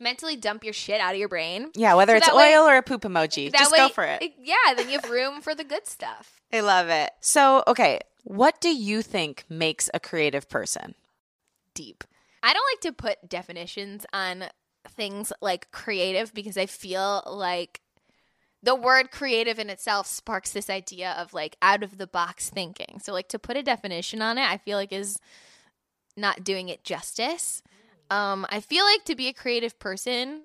Mentally 0.00 0.36
dump 0.36 0.64
your 0.64 0.72
shit 0.72 1.00
out 1.00 1.14
of 1.14 1.18
your 1.20 1.28
brain. 1.28 1.70
Yeah, 1.74 1.94
whether 1.94 2.14
So 2.14 2.16
it's 2.18 2.26
that 2.26 2.34
way- 2.36 2.56
oil 2.56 2.66
or 2.68 2.76
a 2.76 2.82
poop 2.82 3.02
emoji, 3.02 3.52
just 3.52 3.70
way, 3.72 3.78
go 3.78 3.88
for 3.88 4.04
it. 4.04 4.34
Yeah, 4.42 4.74
then 4.76 4.88
you 4.90 4.98
have 5.00 5.08
room 5.10 5.40
for 5.40 5.54
the 5.54 5.64
good 5.64 5.86
stuff. 5.86 6.40
I 6.52 6.60
love 6.60 6.88
it. 6.88 7.12
So, 7.20 7.62
okay, 7.66 8.00
what 8.24 8.60
do 8.60 8.74
you 8.74 9.02
think 9.02 9.44
makes 9.48 9.88
a 9.94 10.00
creative 10.00 10.48
person? 10.48 10.94
deep. 11.74 12.04
I 12.42 12.52
don't 12.52 12.66
like 12.72 12.80
to 12.82 12.92
put 12.92 13.28
definitions 13.28 14.06
on 14.12 14.44
things 14.88 15.32
like 15.40 15.70
creative 15.72 16.32
because 16.32 16.56
I 16.56 16.66
feel 16.66 17.22
like 17.26 17.80
the 18.62 18.76
word 18.76 19.10
creative 19.10 19.58
in 19.58 19.68
itself 19.70 20.06
sparks 20.06 20.52
this 20.52 20.70
idea 20.70 21.12
of 21.18 21.34
like 21.34 21.56
out 21.60 21.82
of 21.82 21.98
the 21.98 22.06
box 22.06 22.50
thinking. 22.50 23.00
So 23.02 23.12
like 23.12 23.28
to 23.30 23.38
put 23.40 23.56
a 23.56 23.62
definition 23.64 24.22
on 24.22 24.38
it, 24.38 24.44
I 24.48 24.56
feel 24.58 24.78
like 24.78 24.92
is 24.92 25.18
not 26.16 26.44
doing 26.44 26.68
it 26.68 26.84
justice. 26.84 27.62
Um 28.10 28.46
I 28.50 28.60
feel 28.60 28.84
like 28.84 29.04
to 29.06 29.14
be 29.14 29.28
a 29.28 29.32
creative 29.32 29.78
person, 29.78 30.42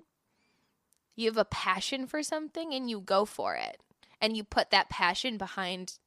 you 1.16 1.26
have 1.28 1.36
a 1.36 1.44
passion 1.44 2.06
for 2.06 2.22
something 2.22 2.72
and 2.72 2.88
you 2.88 3.00
go 3.00 3.24
for 3.24 3.54
it. 3.54 3.80
And 4.20 4.36
you 4.36 4.44
put 4.44 4.70
that 4.70 4.90
passion 4.90 5.38
behind 5.38 5.98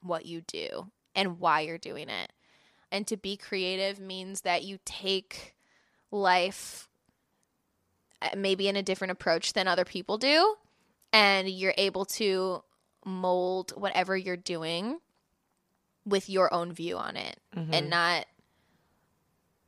what 0.00 0.26
you 0.26 0.40
do 0.42 0.90
and 1.14 1.40
why 1.40 1.60
you're 1.60 1.78
doing 1.78 2.08
it. 2.08 2.32
And 2.92 3.06
to 3.08 3.16
be 3.16 3.36
creative 3.36 3.98
means 3.98 4.42
that 4.42 4.62
you 4.62 4.78
take 4.84 5.54
life 6.12 6.88
uh, 8.22 8.30
maybe 8.36 8.68
in 8.68 8.76
a 8.76 8.82
different 8.82 9.10
approach 9.10 9.52
than 9.52 9.66
other 9.66 9.84
people 9.84 10.16
do. 10.18 10.54
And 11.12 11.48
you're 11.48 11.74
able 11.76 12.04
to 12.06 12.62
mold 13.04 13.72
whatever 13.76 14.16
you're 14.16 14.36
doing 14.36 14.98
with 16.04 16.28
your 16.28 16.52
own 16.54 16.72
view 16.72 16.96
on 16.96 17.16
it 17.16 17.38
Mm-hmm. 17.56 17.72
and 17.74 17.90
not 17.90 18.26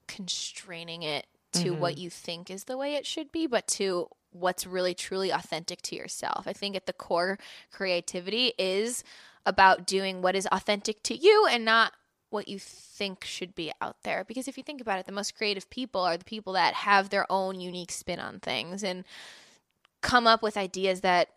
constraining 0.07 1.03
it 1.03 1.27
to 1.53 1.71
what 1.71 1.95
mm-hmm. 1.95 2.03
you 2.03 2.11
think 2.11 2.51
is 2.51 2.65
the 2.65 2.77
way 2.77 2.95
it 2.95 3.07
should 3.07 3.33
be, 3.33 3.47
but 3.47 3.67
to 3.67 4.09
what's 4.31 4.67
really 4.67 4.95
truly 4.95 5.31
authentic 5.31 5.81
to 5.83 5.97
yourself. 5.97 6.47
I 6.47 6.53
think 6.53 6.77
at 6.77 6.87
the 6.87 6.93
core, 6.93 7.39
creativity 7.73 8.53
is 8.59 9.03
about 9.47 9.87
doing 9.87 10.23
what 10.23 10.35
is 10.35 10.49
authentic 10.53 11.03
to 11.05 11.17
you 11.17 11.47
and 11.51 11.65
not 11.65 11.93
what 12.31 12.49
you 12.49 12.59
think 12.59 13.25
should 13.25 13.55
be 13.55 13.73
out 13.81 14.03
there. 14.03 14.25
Because 14.27 14.49
if 14.49 14.57
you 14.57 14.63
think 14.63 14.81
about 14.81 14.99
it, 14.99 15.07
the 15.07 15.13
most 15.13 15.37
creative 15.37 15.71
people 15.71 16.01
are 16.01 16.17
the 16.17 16.25
people 16.25 16.53
that 16.55 16.75
have 16.75 17.09
their 17.09 17.31
own 17.31 17.61
unique 17.61 17.93
spin 17.93 18.19
on 18.19 18.41
things 18.41 18.83
and 18.83 19.05
come 20.03 20.27
up 20.27 20.43
with 20.43 20.57
ideas 20.57 21.01
that 21.01 21.29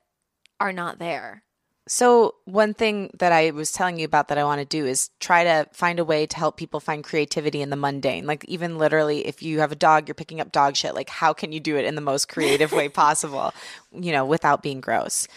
are 0.59 0.73
not 0.73 0.99
there. 0.99 1.43
So, 1.91 2.35
one 2.45 2.75
thing 2.75 3.09
that 3.17 3.31
I 3.31 3.49
was 3.49 3.71
telling 3.71 3.97
you 3.97 4.05
about 4.05 4.27
that 4.27 4.37
I 4.37 4.43
want 4.43 4.59
to 4.61 4.65
do 4.65 4.85
is 4.85 5.09
try 5.19 5.43
to 5.43 5.67
find 5.73 5.97
a 5.97 6.05
way 6.05 6.27
to 6.27 6.37
help 6.37 6.55
people 6.55 6.79
find 6.79 7.03
creativity 7.03 7.63
in 7.63 7.71
the 7.71 7.75
mundane. 7.75 8.27
Like, 8.27 8.45
even 8.45 8.77
literally, 8.77 9.25
if 9.25 9.41
you 9.41 9.59
have 9.61 9.71
a 9.71 9.75
dog, 9.75 10.07
you're 10.07 10.13
picking 10.13 10.39
up 10.39 10.51
dog 10.51 10.75
shit. 10.75 10.93
Like, 10.93 11.09
how 11.09 11.33
can 11.33 11.51
you 11.51 11.59
do 11.59 11.77
it 11.77 11.85
in 11.85 11.95
the 11.95 12.01
most 12.01 12.29
creative 12.29 12.71
way 12.71 12.89
possible, 13.03 13.55
you 13.91 14.11
know, 14.11 14.23
without 14.23 14.61
being 14.61 14.81
gross? 14.81 15.27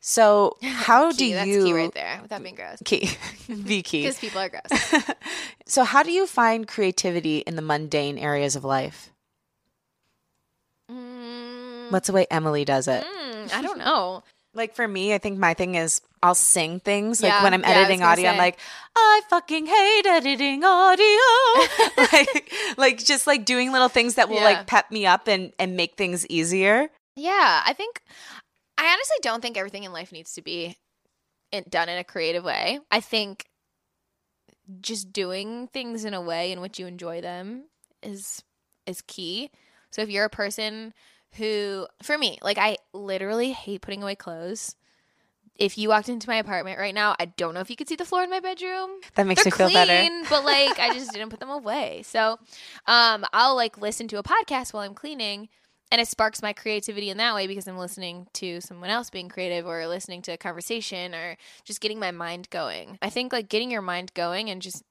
So, 0.00 0.58
how 0.62 1.12
do 1.12 1.16
Key, 1.16 1.32
that's 1.32 1.48
you 1.48 1.64
key 1.64 1.72
right 1.72 1.94
there 1.94 2.18
without 2.20 2.42
being 2.42 2.56
gross. 2.56 2.76
key 2.84 3.08
be 3.64 3.82
key? 3.82 4.02
Because 4.02 4.18
people 4.18 4.40
are 4.40 4.50
gross. 4.50 5.04
So, 5.64 5.84
how 5.84 6.02
do 6.02 6.12
you 6.12 6.26
find 6.26 6.68
creativity 6.68 7.38
in 7.38 7.56
the 7.56 7.62
mundane 7.62 8.18
areas 8.18 8.54
of 8.54 8.64
life? 8.64 9.10
Mm, 10.90 11.90
What's 11.90 12.08
the 12.08 12.12
way 12.12 12.26
Emily 12.30 12.66
does 12.66 12.86
it? 12.88 13.02
mm, 13.02 13.54
I 13.54 13.62
don't 13.62 13.78
know. 13.78 14.22
Like 14.54 14.74
for 14.74 14.86
me, 14.86 15.14
I 15.14 15.18
think 15.18 15.38
my 15.38 15.54
thing 15.54 15.74
is 15.76 16.00
I'll 16.22 16.34
sing 16.34 16.78
things. 16.80 17.22
Like 17.22 17.30
Yeah, 17.32 17.42
when 17.42 17.54
I'm 17.54 17.62
yeah, 17.62 17.70
editing 17.70 18.02
audio, 18.02 18.30
I'm 18.30 18.36
like, 18.38 18.58
I 18.94 19.22
fucking 19.30 19.66
hate 19.66 20.06
editing 20.06 20.62
audio. 20.64 21.96
like, 22.12 22.52
like 22.76 22.98
just 22.98 23.26
like 23.26 23.44
doing 23.44 23.72
little 23.72 23.88
things 23.88 24.14
that 24.16 24.28
will 24.28 24.36
Yeah. 24.36 24.44
like 24.44 24.66
pep 24.66 24.90
me 24.90 25.06
up 25.06 25.26
and 25.26 25.52
and 25.58 25.76
make 25.76 25.96
things 25.96 26.26
easier. 26.28 26.88
Yeah, 27.16 27.62
I 27.64 27.72
think 27.72 28.02
I 28.78 28.92
honestly 28.92 29.16
don't 29.22 29.40
think 29.40 29.56
everything 29.56 29.84
in 29.84 29.92
life 29.92 30.12
needs 30.12 30.32
to 30.34 30.42
be 30.42 30.76
in, 31.50 31.64
done 31.68 31.88
in 31.88 31.98
a 31.98 32.04
creative 32.04 32.44
way. 32.44 32.78
I 32.90 33.00
think 33.00 33.46
just 34.80 35.12
doing 35.12 35.68
things 35.68 36.04
in 36.04 36.14
a 36.14 36.20
way 36.20 36.52
in 36.52 36.60
which 36.60 36.78
you 36.78 36.86
enjoy 36.86 37.20
them 37.20 37.64
is 38.02 38.42
is 38.86 39.02
key. 39.02 39.50
So 39.90 40.02
if 40.02 40.08
you're 40.10 40.24
a 40.24 40.30
person 40.30 40.94
who 41.36 41.86
for 42.02 42.16
me, 42.18 42.38
like 42.42 42.58
I 42.58 42.76
literally 42.92 43.52
hate 43.52 43.82
putting 43.82 44.02
away 44.02 44.14
clothes. 44.14 44.76
If 45.58 45.76
you 45.76 45.90
walked 45.90 46.08
into 46.08 46.28
my 46.28 46.36
apartment 46.36 46.78
right 46.78 46.94
now, 46.94 47.14
I 47.20 47.26
don't 47.26 47.52
know 47.54 47.60
if 47.60 47.68
you 47.68 47.76
could 47.76 47.88
see 47.88 47.94
the 47.96 48.06
floor 48.06 48.22
in 48.24 48.30
my 48.30 48.40
bedroom. 48.40 48.90
That 49.16 49.26
makes 49.26 49.44
They're 49.44 49.52
me 49.52 49.56
feel 49.56 49.70
better. 49.70 50.08
but 50.30 50.44
like 50.44 50.78
I 50.78 50.90
just 50.92 51.12
didn't 51.12 51.28
put 51.30 51.40
them 51.40 51.50
away. 51.50 52.02
So 52.04 52.38
um 52.86 53.24
I'll 53.32 53.54
like 53.54 53.78
listen 53.78 54.08
to 54.08 54.18
a 54.18 54.22
podcast 54.22 54.72
while 54.72 54.82
I'm 54.82 54.94
cleaning 54.94 55.48
and 55.90 56.00
it 56.00 56.08
sparks 56.08 56.40
my 56.40 56.54
creativity 56.54 57.10
in 57.10 57.18
that 57.18 57.34
way 57.34 57.46
because 57.46 57.68
I'm 57.68 57.76
listening 57.76 58.26
to 58.34 58.62
someone 58.62 58.88
else 58.88 59.10
being 59.10 59.28
creative 59.28 59.66
or 59.66 59.86
listening 59.86 60.22
to 60.22 60.32
a 60.32 60.38
conversation 60.38 61.14
or 61.14 61.36
just 61.64 61.82
getting 61.82 61.98
my 62.00 62.10
mind 62.12 62.48
going. 62.48 62.98
I 63.02 63.10
think 63.10 63.30
like 63.32 63.50
getting 63.50 63.70
your 63.70 63.82
mind 63.82 64.14
going 64.14 64.48
and 64.48 64.62
just 64.62 64.82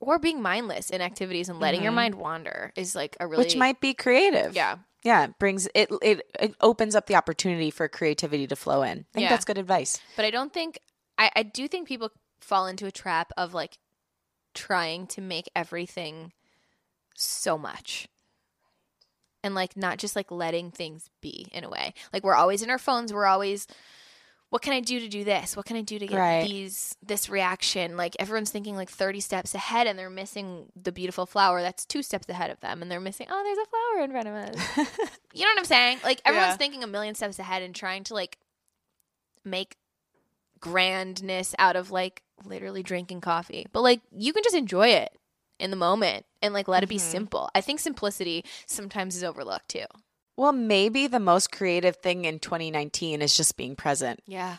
or 0.00 0.20
being 0.20 0.40
mindless 0.40 0.90
in 0.90 1.00
activities 1.00 1.48
and 1.48 1.58
letting 1.58 1.82
your 1.82 1.90
Mhm. 1.90 1.96
mind 1.96 2.14
wander 2.14 2.72
is 2.76 2.94
like 2.94 3.16
a 3.18 3.26
really 3.26 3.46
Which 3.46 3.56
might 3.56 3.80
be 3.80 3.94
creative. 3.94 4.54
yeah 4.54 4.76
Yeah. 5.04 5.24
It 5.24 5.38
brings 5.38 5.68
it, 5.74 5.90
it 6.02 6.22
it 6.40 6.54
opens 6.60 6.94
up 6.94 7.06
the 7.06 7.14
opportunity 7.16 7.70
for 7.70 7.88
creativity 7.88 8.46
to 8.46 8.56
flow 8.56 8.82
in. 8.82 8.90
I 8.90 8.94
think 8.94 9.06
Yeah. 9.22 9.28
that's 9.30 9.44
good 9.44 9.58
advice. 9.58 10.00
But 10.16 10.24
I 10.24 10.30
don't 10.30 10.52
think 10.52 10.78
I, 11.16 11.30
I 11.34 11.42
do 11.42 11.68
think 11.68 11.88
people 11.88 12.10
fall 12.40 12.66
into 12.66 12.86
a 12.86 12.90
trap 12.92 13.32
of 13.36 13.54
like 13.54 13.78
trying 14.54 15.06
to 15.08 15.20
make 15.20 15.48
everything 15.54 16.32
so 17.14 17.56
much. 17.58 18.08
And 19.44 19.54
like 19.54 19.76
not 19.76 19.98
just 19.98 20.16
like 20.16 20.30
letting 20.32 20.70
things 20.72 21.10
be 21.20 21.46
in 21.52 21.62
a 21.64 21.68
way. 21.70 21.94
Like 22.12 22.24
we're 22.24 22.34
always 22.34 22.62
in 22.62 22.70
our 22.70 22.78
phones, 22.78 23.12
we're 23.12 23.26
always 23.26 23.66
what 24.50 24.62
can 24.62 24.72
I 24.72 24.80
do 24.80 24.98
to 25.00 25.08
do 25.08 25.24
this? 25.24 25.56
What 25.56 25.66
can 25.66 25.76
I 25.76 25.82
do 25.82 25.98
to 25.98 26.06
get 26.06 26.16
Right. 26.16 26.42
these 26.46 26.96
this 27.02 27.28
reaction? 27.28 27.96
Like 27.96 28.16
everyone's 28.18 28.50
thinking 28.50 28.76
like 28.76 28.88
30 28.90 29.20
steps 29.20 29.54
ahead 29.54 29.86
and 29.86 29.98
they're 29.98 30.08
missing 30.08 30.66
the 30.74 30.90
beautiful 30.92 31.26
flower 31.26 31.60
that's 31.60 31.84
two 31.84 32.02
steps 32.02 32.28
ahead 32.28 32.50
of 32.50 32.58
them 32.60 32.80
and 32.80 32.90
they're 32.90 33.00
missing 33.00 33.26
oh 33.30 33.42
there's 33.44 33.58
a 33.58 33.70
flower 33.70 34.04
in 34.04 34.10
front 34.10 34.28
of 34.28 34.34
us. 34.34 35.08
You 35.34 35.44
know 35.44 35.50
what 35.52 35.58
I'm 35.58 35.64
saying? 35.66 35.98
Like 36.02 36.20
everyone's 36.24 36.52
Yeah. 36.54 36.56
thinking 36.56 36.82
a 36.82 36.86
million 36.86 37.14
steps 37.14 37.38
ahead 37.38 37.62
and 37.62 37.74
trying 37.74 38.02
to 38.04 38.14
like 38.14 38.38
make 39.44 39.76
grandness 40.60 41.54
out 41.58 41.76
of 41.76 41.90
like 41.90 42.22
literally 42.44 42.82
drinking 42.82 43.20
coffee. 43.20 43.66
But 43.72 43.82
like 43.82 44.00
you 44.10 44.32
can 44.32 44.42
just 44.42 44.56
enjoy 44.56 44.88
it 44.88 45.10
in 45.60 45.70
the 45.70 45.76
moment 45.76 46.24
and 46.42 46.54
like 46.54 46.68
let 46.68 46.82
it 46.82 46.88
be 46.88 46.96
Mhm. 46.96 47.00
simple. 47.00 47.50
I 47.54 47.60
think 47.60 47.80
simplicity 47.80 48.44
sometimes 48.66 49.14
is 49.16 49.22
overlooked 49.24 49.68
too. 49.68 49.84
Well, 50.38 50.52
maybe 50.52 51.08
the 51.08 51.18
most 51.18 51.50
creative 51.50 51.96
thing 51.96 52.24
in 52.24 52.38
2019 52.38 53.22
is 53.22 53.36
just 53.36 53.56
being 53.56 53.74
present. 53.74 54.20
Yeah. 54.24 54.58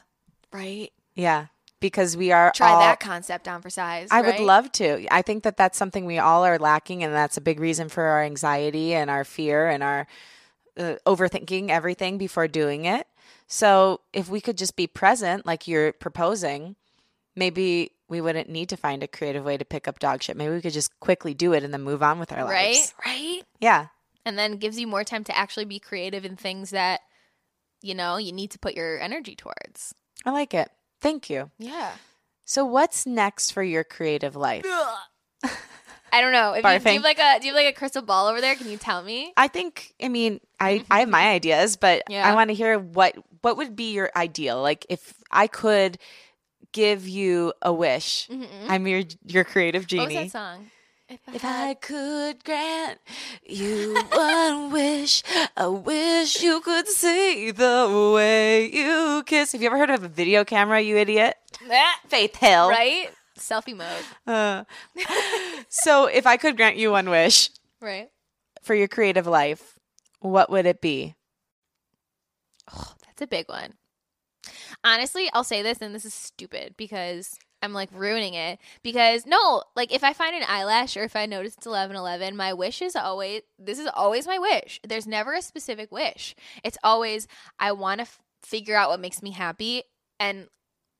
Right? 0.51 0.91
Yeah. 1.15 1.45
Because 1.79 2.17
we 2.17 2.33
are 2.33 2.51
Try 2.53 2.71
all, 2.71 2.81
that 2.81 2.99
concept 2.99 3.47
on 3.47 3.61
for 3.61 3.69
size. 3.69 4.09
I 4.11 4.21
would 4.21 4.41
love 4.41 4.69
to. 4.73 5.07
I 5.09 5.21
think 5.21 5.43
that 5.43 5.55
that's 5.55 5.77
something 5.77 6.05
we 6.05 6.19
all 6.19 6.43
are 6.43 6.59
lacking, 6.59 7.01
and 7.05 7.13
that's 7.13 7.37
a 7.37 7.41
big 7.41 7.61
reason 7.61 7.87
for 7.87 8.03
our 8.03 8.21
anxiety 8.21 8.93
and 8.93 9.09
our 9.09 9.23
fear 9.23 9.69
and 9.69 9.81
our 9.81 10.05
uh, 10.77 10.95
overthinking 11.05 11.69
everything 11.69 12.17
before 12.17 12.49
doing 12.49 12.83
it. 12.83 13.07
So, 13.47 14.01
if 14.11 14.27
we 14.27 14.41
could 14.41 14.57
just 14.57 14.75
be 14.75 14.85
present, 14.85 15.45
like 15.45 15.65
you're 15.65 15.93
proposing, 15.93 16.75
maybe 17.37 17.93
we 18.09 18.19
wouldn't 18.19 18.49
need 18.49 18.67
to 18.69 18.75
find 18.75 19.01
a 19.01 19.07
creative 19.07 19.45
way 19.45 19.55
to 19.55 19.63
pick 19.63 19.87
up 19.87 19.99
dog 19.99 20.21
shit. 20.23 20.35
Maybe 20.35 20.53
we 20.53 20.61
could 20.61 20.73
just 20.73 20.99
quickly 20.99 21.33
do 21.33 21.53
it 21.53 21.63
and 21.63 21.73
then 21.73 21.83
move 21.83 22.03
on 22.03 22.19
with 22.19 22.33
our 22.33 22.43
lives. 22.43 22.51
right? 22.51 22.93
Right? 23.05 23.43
Yeah. 23.61 23.87
And 24.25 24.37
then 24.37 24.57
gives 24.57 24.79
you 24.79 24.85
more 24.87 25.03
time 25.03 25.23
to 25.25 25.37
actually 25.37 25.65
be 25.65 25.79
creative 25.79 26.25
in 26.25 26.35
things 26.35 26.69
that 26.71 27.01
you 27.81 27.95
know, 27.95 28.17
you 28.17 28.31
need 28.31 28.51
to 28.51 28.59
put 28.59 28.75
your 28.75 28.99
energy 28.99 29.35
towards. 29.35 29.95
I 30.25 30.31
like 30.31 30.53
it. 30.53 30.69
Thank 31.01 31.29
you. 31.29 31.49
Yeah. 31.57 31.93
So, 32.43 32.65
what's 32.65 33.05
next 33.05 33.51
for 33.51 33.63
your 33.63 33.83
creative 33.83 34.35
life? 34.35 34.65
I 36.11 36.21
don't 36.21 36.33
know. 36.33 36.53
If 36.53 36.65
you, 36.65 36.79
do 36.79 36.89
you 36.89 36.95
have 36.95 37.03
like 37.03 37.19
a 37.19 37.39
do 37.39 37.47
you 37.47 37.53
have 37.53 37.63
like 37.63 37.73
a 37.73 37.77
crystal 37.77 38.01
ball 38.01 38.27
over 38.27 38.41
there? 38.41 38.55
Can 38.55 38.69
you 38.69 38.77
tell 38.77 39.03
me? 39.03 39.31
I 39.37 39.47
think 39.47 39.93
I 40.01 40.09
mean 40.09 40.39
I 40.59 40.83
I 40.89 41.01
have 41.01 41.09
my 41.09 41.29
ideas, 41.29 41.77
but 41.77 42.03
Yeah. 42.09 42.27
I 42.27 42.33
want 42.33 42.49
to 42.49 42.53
hear 42.55 42.79
what 42.79 43.15
what 43.41 43.57
would 43.57 43.75
be 43.75 43.93
your 43.93 44.11
ideal? 44.15 44.61
Like 44.61 44.85
if 44.89 45.13
I 45.31 45.47
could 45.47 45.99
give 46.71 47.07
you 47.07 47.53
a 47.61 47.71
wish. 47.71 48.27
Mhm. 48.27 48.47
I'm 48.67 48.87
your 48.87 49.03
your 49.25 49.43
creative 49.43 49.87
genie. 49.87 50.15
What 50.15 50.23
was 50.23 50.31
that 50.33 50.37
song? 50.39 50.71
If 51.09 51.43
I 51.43 51.73
could 51.73 52.43
grant 52.43 52.99
you 53.43 53.95
one 54.11 54.71
wish, 54.71 55.23
I 55.57 55.67
wish 55.67 56.41
you 56.43 56.61
could 56.61 56.87
see 56.87 57.49
the 57.51 58.11
way 58.15 58.69
you 58.71 59.23
kiss. 59.25 59.53
Have 59.53 59.61
you 59.61 59.67
ever 59.67 59.77
heard 59.77 59.89
of 59.89 60.03
a 60.03 60.07
video 60.07 60.43
camera, 60.45 60.79
you 60.81 60.97
idiot? 60.97 61.35
Faith 62.07 62.35
Hill. 62.35 62.69
right? 62.69 63.09
Selfie 63.37 63.75
mode. 63.75 64.03
Uh, 64.27 64.63
so 65.69 66.05
if 66.05 66.27
I 66.27 66.37
could 66.37 66.55
grant 66.55 66.75
you 66.77 66.91
one 66.91 67.09
wish 67.09 67.49
Right. 67.81 68.09
for 68.61 68.75
your 68.75 68.87
creative 68.87 69.25
life, 69.25 69.79
what 70.19 70.51
would 70.51 70.65
it 70.67 70.81
be? 70.81 71.15
Oh, 72.71 72.93
that's 73.05 73.21
a 73.23 73.27
big 73.27 73.49
one. 73.49 73.73
Honestly, 74.83 75.29
I'll 75.33 75.43
say 75.43 75.61
this, 75.63 75.79
and 75.81 75.95
this 75.95 76.05
is 76.05 76.13
stupid 76.13 76.75
because 76.77 77.39
I'm 77.61 77.73
like 77.73 77.89
ruining 77.91 78.33
it. 78.33 78.59
Because 78.83 79.25
no, 79.25 79.63
like 79.75 79.93
if 79.93 80.03
I 80.03 80.13
find 80.13 80.35
an 80.35 80.43
eyelash 80.47 80.95
or 80.95 81.03
if 81.03 81.15
I 81.15 81.25
notice 81.25 81.55
it's 81.55 81.65
eleven 81.65 81.95
eleven, 81.95 82.35
my 82.35 82.53
wish 82.53 82.81
is 82.81 82.95
always 82.95 83.41
this 83.57 83.79
is 83.79 83.89
always 83.93 84.27
my 84.27 84.37
wish. 84.37 84.79
There's 84.87 85.07
never 85.07 85.33
a 85.33 85.41
specific 85.41 85.91
wish. 85.91 86.35
It's 86.63 86.77
always 86.83 87.27
I 87.59 87.71
want 87.71 87.99
to 87.99 88.03
f- 88.03 88.21
figure 88.41 88.75
out 88.75 88.89
what 88.89 88.99
makes 88.99 89.21
me 89.21 89.31
happy 89.31 89.83
and 90.19 90.47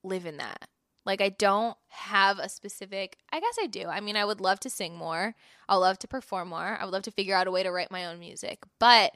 live 0.03 0.25
in 0.25 0.37
that. 0.37 0.67
Like 1.05 1.21
I 1.21 1.29
don't 1.29 1.77
have 1.89 2.39
a 2.39 2.49
specific. 2.49 3.17
I 3.31 3.39
guess 3.39 3.55
I 3.61 3.67
do. 3.67 3.87
I 3.87 3.99
mean, 3.99 4.15
I 4.15 4.25
would 4.25 4.41
love 4.41 4.59
to 4.61 4.69
sing 4.69 4.95
more. 4.95 5.35
I'll 5.67 5.79
love 5.79 5.97
to 5.99 6.07
perform 6.07 6.49
more. 6.49 6.77
I 6.79 6.83
would 6.83 6.93
love 6.93 7.03
to 7.03 7.11
figure 7.11 7.35
out 7.35 7.47
a 7.47 7.51
way 7.51 7.63
to 7.63 7.71
write 7.71 7.91
my 7.91 8.05
own 8.05 8.19
music, 8.19 8.59
but 8.79 9.13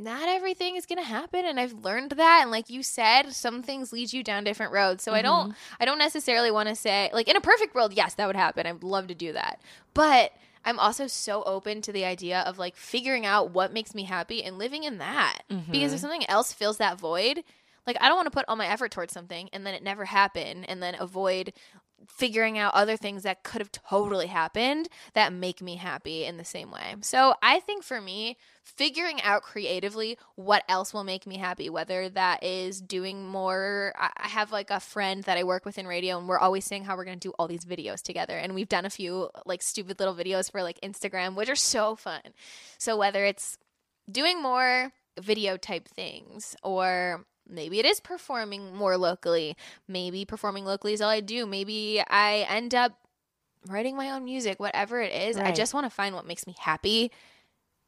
not 0.00 0.28
everything 0.28 0.76
is 0.76 0.86
going 0.86 0.98
to 0.98 1.04
happen 1.04 1.44
and 1.44 1.60
i've 1.60 1.84
learned 1.84 2.12
that 2.12 2.40
and 2.42 2.50
like 2.50 2.70
you 2.70 2.82
said 2.82 3.32
some 3.32 3.62
things 3.62 3.92
lead 3.92 4.12
you 4.12 4.22
down 4.22 4.44
different 4.44 4.72
roads 4.72 5.02
so 5.02 5.12
i 5.12 5.22
don't 5.22 5.50
mm-hmm. 5.50 5.74
i 5.82 5.84
don't 5.84 5.98
necessarily 5.98 6.50
want 6.50 6.68
to 6.68 6.74
say 6.74 7.10
like 7.12 7.28
in 7.28 7.36
a 7.36 7.40
perfect 7.40 7.74
world 7.74 7.92
yes 7.92 8.14
that 8.14 8.26
would 8.26 8.36
happen 8.36 8.66
i'd 8.66 8.82
love 8.82 9.06
to 9.06 9.14
do 9.14 9.32
that 9.32 9.60
but 9.94 10.32
i'm 10.64 10.78
also 10.78 11.06
so 11.06 11.42
open 11.44 11.80
to 11.82 11.92
the 11.92 12.04
idea 12.04 12.40
of 12.40 12.58
like 12.58 12.76
figuring 12.76 13.26
out 13.26 13.50
what 13.50 13.72
makes 13.72 13.94
me 13.94 14.04
happy 14.04 14.42
and 14.42 14.58
living 14.58 14.84
in 14.84 14.98
that 14.98 15.38
because 15.48 15.92
if 15.92 15.98
mm-hmm. 15.98 16.08
something 16.08 16.30
else 16.30 16.52
fills 16.52 16.78
that 16.78 16.98
void 16.98 17.42
like 17.86 17.96
i 18.00 18.08
don't 18.08 18.16
want 18.16 18.26
to 18.26 18.30
put 18.30 18.44
all 18.48 18.56
my 18.56 18.66
effort 18.66 18.90
towards 18.90 19.12
something 19.12 19.48
and 19.52 19.66
then 19.66 19.74
it 19.74 19.82
never 19.82 20.04
happen 20.04 20.64
and 20.64 20.82
then 20.82 20.94
avoid 20.98 21.52
figuring 22.08 22.58
out 22.58 22.74
other 22.74 22.96
things 22.96 23.22
that 23.22 23.42
could 23.42 23.60
have 23.60 23.72
totally 23.72 24.26
happened 24.26 24.88
that 25.14 25.32
make 25.32 25.60
me 25.60 25.76
happy 25.76 26.24
in 26.24 26.36
the 26.36 26.44
same 26.44 26.70
way. 26.70 26.94
So 27.02 27.34
I 27.42 27.60
think 27.60 27.84
for 27.84 28.00
me, 28.00 28.36
figuring 28.62 29.20
out 29.22 29.42
creatively 29.42 30.16
what 30.36 30.64
else 30.68 30.94
will 30.94 31.04
make 31.04 31.26
me 31.26 31.36
happy, 31.36 31.68
whether 31.68 32.08
that 32.10 32.42
is 32.42 32.80
doing 32.80 33.26
more. 33.26 33.92
I 33.98 34.28
have 34.28 34.52
like 34.52 34.70
a 34.70 34.80
friend 34.80 35.22
that 35.24 35.38
I 35.38 35.44
work 35.44 35.64
with 35.64 35.78
in 35.78 35.86
radio, 35.86 36.18
and 36.18 36.28
we're 36.28 36.38
always 36.38 36.64
saying 36.64 36.84
how 36.84 36.96
we're 36.96 37.04
going 37.04 37.18
to 37.18 37.28
do 37.28 37.34
all 37.38 37.48
these 37.48 37.64
videos 37.64 38.02
together. 38.02 38.36
And 38.36 38.54
we've 38.54 38.68
done 38.68 38.86
a 38.86 38.90
few 38.90 39.28
like 39.44 39.62
stupid 39.62 39.98
little 39.98 40.14
videos 40.14 40.50
for 40.50 40.62
like 40.62 40.80
Instagram, 40.80 41.34
which 41.34 41.48
are 41.48 41.56
so 41.56 41.96
fun. 41.96 42.22
So 42.78 42.96
whether 42.96 43.24
it's 43.24 43.58
doing 44.10 44.42
more 44.42 44.92
video 45.20 45.56
type 45.56 45.88
things 45.88 46.56
or 46.62 47.26
maybe 47.50 47.78
it 47.78 47.84
is 47.84 48.00
performing 48.00 48.74
more 48.74 48.96
locally 48.96 49.56
maybe 49.88 50.24
performing 50.24 50.64
locally 50.64 50.92
is 50.92 51.00
all 51.00 51.10
i 51.10 51.20
do 51.20 51.46
maybe 51.46 52.02
i 52.08 52.46
end 52.48 52.74
up 52.74 52.92
writing 53.68 53.96
my 53.96 54.10
own 54.10 54.24
music 54.24 54.58
whatever 54.58 55.00
it 55.00 55.12
is 55.12 55.36
i 55.36 55.52
just 55.52 55.74
want 55.74 55.84
to 55.84 55.90
find 55.90 56.14
what 56.14 56.26
makes 56.26 56.46
me 56.46 56.54
happy 56.58 57.10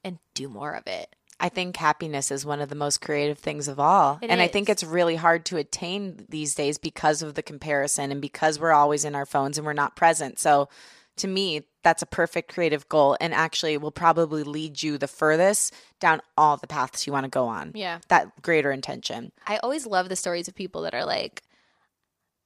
and 0.05 0.19
do 0.35 0.49
more 0.49 0.73
of 0.73 0.87
it 0.87 1.15
I 1.41 1.49
think 1.49 1.77
happiness 1.77 2.31
is 2.31 2.47
one 2.47 2.61
of 2.61 2.69
the 2.69 2.77
most 2.77 3.01
creative 3.01 3.37
things 3.37 3.67
of 3.67 3.81
all. 3.81 4.21
It 4.23 4.31
and 4.31 4.41
I 4.41 4.47
think 4.47 4.69
it's 4.69 4.85
really 4.85 5.17
hard 5.17 5.45
to 5.47 5.57
attain 5.57 6.25
these 6.29 6.55
days 6.55 6.79
because 6.79 7.21
of 7.21 7.35
the 7.35 7.43
comparison 7.43 8.13
and 8.13 8.23
because 8.23 8.61
we're 8.61 8.71
always 8.71 9.05
in 9.05 9.17
our 9.17 9.27
phones 9.27 9.59
and 9.59 9.67
we're 9.67 9.73
not 9.73 9.97
present. 9.97 10.39
So 10.39 10.69
to 11.17 11.29
me, 11.29 11.63
that's 11.83 12.03
a 12.03 12.07
perfect 12.07 12.53
creative 12.53 12.89
goal 12.89 13.17
and 13.21 13.35
actually 13.35 13.77
will 13.77 13.91
probably 13.91 14.43
lead 14.45 14.83
you 14.83 14.99
the 14.99 15.09
furthest 15.09 15.75
down 16.01 16.21
all 16.39 16.57
the 16.57 16.67
paths 16.67 17.07
you 17.07 17.13
want 17.13 17.25
to 17.25 17.31
go 17.31 17.47
on. 17.49 17.73
yeah 17.75 17.99
That 18.09 18.41
greater 18.43 18.71
intention. 18.71 19.33
i 19.47 19.57
always 19.59 19.87
love 19.87 20.09
the 20.09 20.17
stories 20.17 20.49
of 20.49 20.55
people 20.55 20.83
that 20.83 20.95
are 20.95 21.05
like 21.05 21.43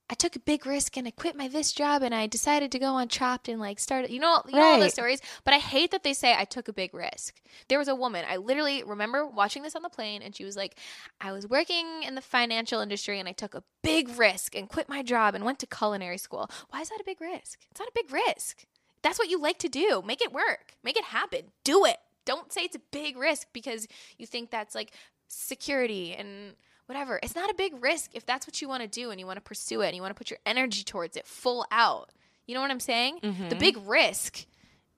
I 0.09 0.15
took 0.15 0.37
a 0.37 0.41
big 0.41 0.67
risk 0.67 0.97
and 0.97 1.07
I 1.07 1.11
quit 1.11 1.37
my 1.37 1.49
this 1.49 1.73
job 1.73 2.03
and 2.03 2.15
I 2.15 2.27
decided 2.27 2.71
to 2.73 2.79
go 2.79 2.95
on 2.95 3.09
Chopped 3.09 3.49
and 3.49 3.61
like 3.61 3.81
start 3.81 4.09
you 4.09 4.21
know 4.21 4.43
you 4.47 4.55
know 4.55 4.63
all 4.63 4.81
the 4.81 4.91
stories 4.91 5.21
but 5.45 5.53
I 5.53 5.59
hate 5.59 5.91
that 5.91 6.05
they 6.05 6.15
say 6.15 6.35
I 6.37 6.45
took 6.45 6.69
a 6.69 6.73
big 6.73 6.95
risk. 6.95 7.41
There 7.69 7.79
was 7.79 7.89
a 7.89 7.95
woman 7.95 8.25
I 8.29 8.37
literally 8.37 8.83
remember 8.85 9.27
watching 9.27 9.63
this 9.63 9.75
on 9.75 9.83
the 9.83 9.89
plane 9.89 10.23
and 10.23 10.35
she 10.35 10.45
was 10.45 10.57
like 10.57 10.79
I 11.21 11.33
was 11.33 11.49
working 11.49 12.03
in 12.05 12.15
the 12.15 12.21
financial 12.21 12.81
industry 12.81 13.19
and 13.19 13.29
I 13.29 13.33
took 13.33 13.55
a 13.55 13.65
big 13.83 14.17
risk 14.19 14.55
and 14.55 14.69
quit 14.69 14.89
my 14.89 15.03
job 15.03 15.35
and 15.35 15.45
went 15.45 15.59
to 15.61 15.67
culinary 15.67 16.19
school. 16.19 16.51
Why 16.71 16.81
is 16.81 16.89
that 16.91 17.01
a 17.01 17.05
big 17.05 17.21
risk? 17.21 17.59
It's 17.71 17.81
not 17.81 17.89
a 17.89 17.93
big 17.95 18.13
risk. 18.13 18.65
That's 19.03 19.19
what 19.19 19.29
you 19.29 19.41
like 19.41 19.59
to 19.59 19.69
do. 19.69 20.03
Make 20.05 20.21
it 20.21 20.33
work. 20.33 20.75
Make 20.83 20.97
it 20.97 21.05
happen. 21.05 21.53
Do 21.65 21.85
it. 21.85 21.99
Don't 22.25 22.53
say 22.53 22.63
it's 22.63 22.77
a 22.77 22.81
big 22.91 23.17
risk 23.17 23.49
because 23.53 23.87
you 24.19 24.27
think 24.27 24.51
that's 24.51 24.75
like 24.75 24.93
security 25.29 26.15
and 26.15 26.55
whatever. 26.87 27.20
It's 27.22 27.34
not 27.34 27.51
a 27.51 27.55
big 27.55 27.82
risk 27.82 28.11
if 28.14 28.24
that's 28.24 28.47
what 28.47 28.62
you 28.62 28.68
want 28.68 28.82
to 28.82 28.89
do 28.89 29.11
and 29.11 29.20
you 29.20 29.26
want 29.26 29.37
to 29.37 29.43
pursue 29.43 29.82
it 29.82 29.89
and 29.89 29.97
you 29.97 30.03
want 30.03 30.14
to 30.14 30.18
put 30.18 30.30
your 30.30 30.39
energy 30.47 30.82
towards 30.82 31.16
it 31.16 31.26
full 31.26 31.66
out. 31.70 32.11
You 32.47 32.55
know 32.55 32.61
what 32.61 32.70
I'm 32.70 32.80
saying? 32.80 33.18
The 33.22 33.28
mm-hmm. 33.28 33.59
big 33.59 33.76
risk 33.87 34.47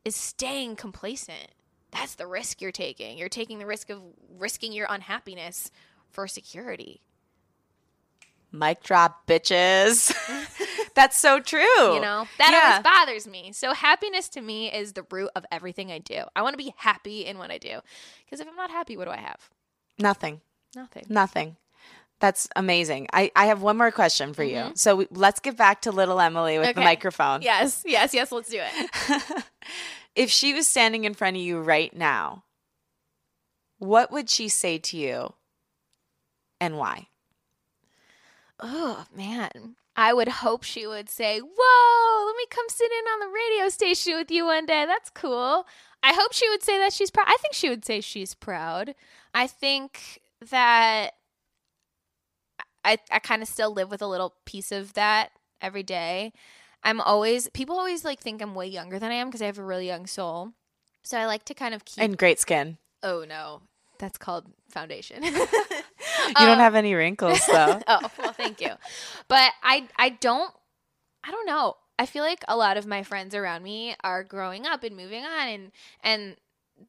is 0.04 0.14
staying 0.14 0.76
complacent. 0.76 1.48
That's 1.90 2.14
the 2.14 2.26
risk 2.26 2.60
you're 2.60 2.72
taking. 2.72 3.16
You're 3.16 3.30
taking 3.30 3.58
the 3.58 3.66
risk 3.66 3.88
of 3.90 4.02
risking 4.38 4.72
your 4.72 4.86
unhappiness 4.90 5.70
for 6.10 6.28
security. 6.28 7.00
Mic 8.52 8.82
drop, 8.82 9.26
bitches. 9.26 10.14
That's 10.94 11.16
so 11.16 11.40
true. 11.40 11.60
You 11.60 12.00
know, 12.00 12.26
that 12.38 12.50
Yeah. 12.52 12.70
always 12.70 12.82
bothers 12.82 13.28
me. 13.28 13.52
So, 13.52 13.72
happiness 13.72 14.28
to 14.30 14.40
me 14.40 14.72
is 14.72 14.94
the 14.94 15.04
root 15.10 15.30
of 15.36 15.44
everything 15.52 15.92
I 15.92 15.98
do. 15.98 16.24
I 16.34 16.42
want 16.42 16.54
to 16.54 16.58
be 16.58 16.74
happy 16.76 17.24
in 17.24 17.38
what 17.38 17.50
I 17.50 17.58
do. 17.58 17.80
Because 18.24 18.40
if 18.40 18.48
I'm 18.48 18.56
not 18.56 18.70
happy, 18.70 18.96
what 18.96 19.04
do 19.04 19.10
I 19.10 19.18
have? 19.18 19.48
Nothing. 19.98 20.40
Nothing. 20.74 21.06
Nothing. 21.08 21.56
That's 22.20 22.48
amazing. 22.56 23.06
I, 23.12 23.30
I 23.36 23.46
have 23.46 23.62
one 23.62 23.76
more 23.76 23.90
question 23.92 24.34
for 24.34 24.42
you. 24.42 24.72
So 24.74 24.96
we, 24.96 25.06
let's 25.12 25.38
get 25.40 25.56
back 25.56 25.82
to 25.82 25.92
little 25.92 26.20
Emily 26.20 26.58
with 26.58 26.68
the 26.68 26.72
Mm-hmm. 26.74 26.84
Microphone. 26.84 27.42
Yes, 27.42 27.82
yes, 27.86 28.12
yes, 28.14 28.32
let's 28.32 28.48
do 28.50 28.60
it. 28.60 29.44
If 30.16 30.30
she 30.30 30.52
was 30.52 30.66
standing 30.66 31.04
in 31.04 31.14
front 31.14 31.36
of 31.36 31.42
you 31.42 31.60
right 31.60 31.94
now, 31.94 32.42
what 33.78 34.10
would 34.10 34.28
she 34.28 34.48
say 34.48 34.78
to 34.78 34.96
you 34.96 35.34
and 36.60 36.76
why? 36.76 37.06
Oh, 38.58 39.04
man. 39.14 39.76
I 39.96 40.12
would 40.12 40.28
hope 40.28 40.64
she 40.64 40.86
would 40.88 41.08
say, 41.08 41.38
Whoa, 41.40 42.26
let 42.26 42.36
me 42.36 42.46
come 42.50 42.66
sit 42.68 42.90
in 42.90 43.04
on 43.12 43.20
the 43.20 43.32
radio 43.32 43.68
station 43.68 44.16
with 44.16 44.30
you 44.30 44.46
one 44.46 44.66
day. 44.66 44.84
That's 44.86 45.10
cool. 45.10 45.66
I 46.02 46.12
hope 46.14 46.32
she 46.32 46.48
would 46.48 46.62
say 46.64 46.78
that 46.78 46.92
she's 46.92 47.10
proud. 47.12 47.26
I 47.28 47.36
think 47.40 47.54
she 47.54 47.68
would 47.68 47.84
say 47.84 48.00
she's 48.00 48.34
proud. 48.34 48.96
I 49.34 49.46
think 49.46 50.20
that 50.50 51.14
I, 52.88 52.98
I 53.10 53.18
kind 53.18 53.42
of 53.42 53.48
still 53.48 53.72
live 53.72 53.90
with 53.90 54.02
a 54.02 54.06
little 54.06 54.34
piece 54.44 54.72
of 54.72 54.94
that 54.94 55.30
every 55.60 55.82
day. 55.82 56.32
I'm 56.82 57.00
always, 57.00 57.48
people 57.52 57.76
always 57.76 58.04
like 58.04 58.20
think 58.20 58.40
I'm 58.40 58.54
way 58.54 58.66
younger 58.66 58.98
than 58.98 59.10
I 59.10 59.14
am 59.14 59.28
because 59.28 59.42
I 59.42 59.46
have 59.46 59.58
a 59.58 59.64
really 59.64 59.86
young 59.86 60.06
soul. 60.06 60.52
So 61.02 61.18
I 61.18 61.26
like 61.26 61.44
to 61.46 61.54
kind 61.54 61.74
of 61.74 61.84
keep. 61.84 62.02
And 62.02 62.16
great 62.16 62.38
skin. 62.40 62.78
oh, 63.02 63.24
no. 63.28 63.62
That's 63.98 64.16
called 64.18 64.46
foundation. 64.70 65.22
You 66.28 66.34
Um, 66.36 66.46
don't 66.46 66.58
have 66.58 66.74
any 66.74 66.94
wrinkles 66.94 67.40
though. 67.46 67.80
oh 67.86 68.00
well 68.18 68.32
thank 68.32 68.60
you 68.60 68.70
but 69.28 69.52
i 69.62 69.88
i 69.96 70.08
don't 70.10 70.52
i 71.24 71.30
don't 71.30 71.46
know 71.46 71.74
i 71.98 72.06
feel 72.06 72.22
like 72.22 72.44
a 72.48 72.56
lot 72.56 72.76
of 72.76 72.86
my 72.86 73.02
friends 73.02 73.34
around 73.34 73.62
me 73.62 73.94
are 74.04 74.24
growing 74.24 74.66
up 74.66 74.82
and 74.84 74.96
moving 74.96 75.24
on 75.24 75.48
and 75.48 75.72
and 76.02 76.36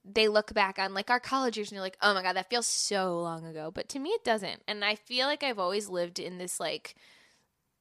they 0.06 0.28
look 0.28 0.54
back 0.54 0.78
on 0.80 0.94
like 0.94 1.10
our 1.10 1.20
college 1.20 1.58
years 1.58 1.70
and 1.70 1.76
you're 1.76 1.84
like 1.84 1.98
oh 2.02 2.14
my 2.14 2.22
god 2.22 2.36
that 2.36 2.50
feels 2.50 2.68
so 2.68 3.20
long 3.20 3.46
ago 3.46 3.72
but 3.74 3.90
to 3.90 4.00
me 4.00 4.10
it 4.10 4.24
doesn't 4.24 4.62
and 4.68 4.84
i 4.86 4.96
feel 4.96 5.26
like 5.28 5.44
i've 5.44 5.60
always 5.60 5.90
lived 5.90 6.20
in 6.20 6.38
this 6.38 6.60
like 6.60 6.96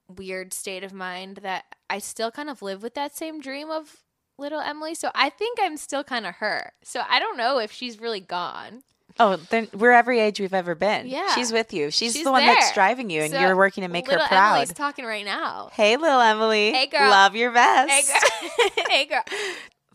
weird 0.09 0.54
state 0.54 0.82
of 0.84 0.92
mind 0.92 1.38
that 1.42 1.64
i 1.90 1.98
still 1.98 2.30
kind 2.30 2.48
of 2.48 2.62
live 2.62 2.82
with 2.82 2.94
that 2.94 3.14
same 3.14 3.40
dream 3.40 3.70
of 3.70 4.04
little 4.38 4.61
emily 4.61 4.94
so 4.94 5.11
i 5.14 5.28
think 5.28 5.59
i'm 5.61 5.76
still 5.76 6.02
kind 6.04 6.26
of 6.26 6.36
her 6.36 6.72
so 6.82 7.02
i 7.11 7.18
don't 7.18 7.36
know 7.36 7.59
if 7.59 7.70
she's 7.72 8.00
really 8.00 8.20
gone 8.20 8.82
Oh, 9.20 9.34
then 9.50 9.66
we're 9.74 9.90
every 9.90 10.20
age 10.20 10.38
we've 10.38 10.54
ever 10.54 10.76
been. 10.76 11.09
Yeah. 11.09 11.34
She's 11.34 11.50
with 11.50 11.72
you. 11.74 11.90
She's, 11.90 12.12
She's 12.12 12.22
the 12.22 12.30
one 12.30 12.46
that's 12.46 12.72
driving 12.72 13.11
you 13.11 13.22
and 13.22 13.32
So, 13.32 13.40
you're 13.40 13.56
working 13.56 13.82
to 13.82 13.88
make 13.88 14.06
her 14.06 14.12
little 14.12 14.28
proud. 14.28 14.52
emily's 14.52 14.72
talking 14.72 15.04
right 15.04 15.24
now 15.24 15.70
Hey, 15.72 15.96
little 15.96 16.20
Emily. 16.20 16.70
Hey, 16.70 16.86
girl. 16.86 17.11
Love 17.11 17.34
your 17.34 17.50
best. 17.50 17.90
Hey 17.90 18.02
girl. 18.12 18.84
hey 18.88 19.04
girl. 19.06 19.24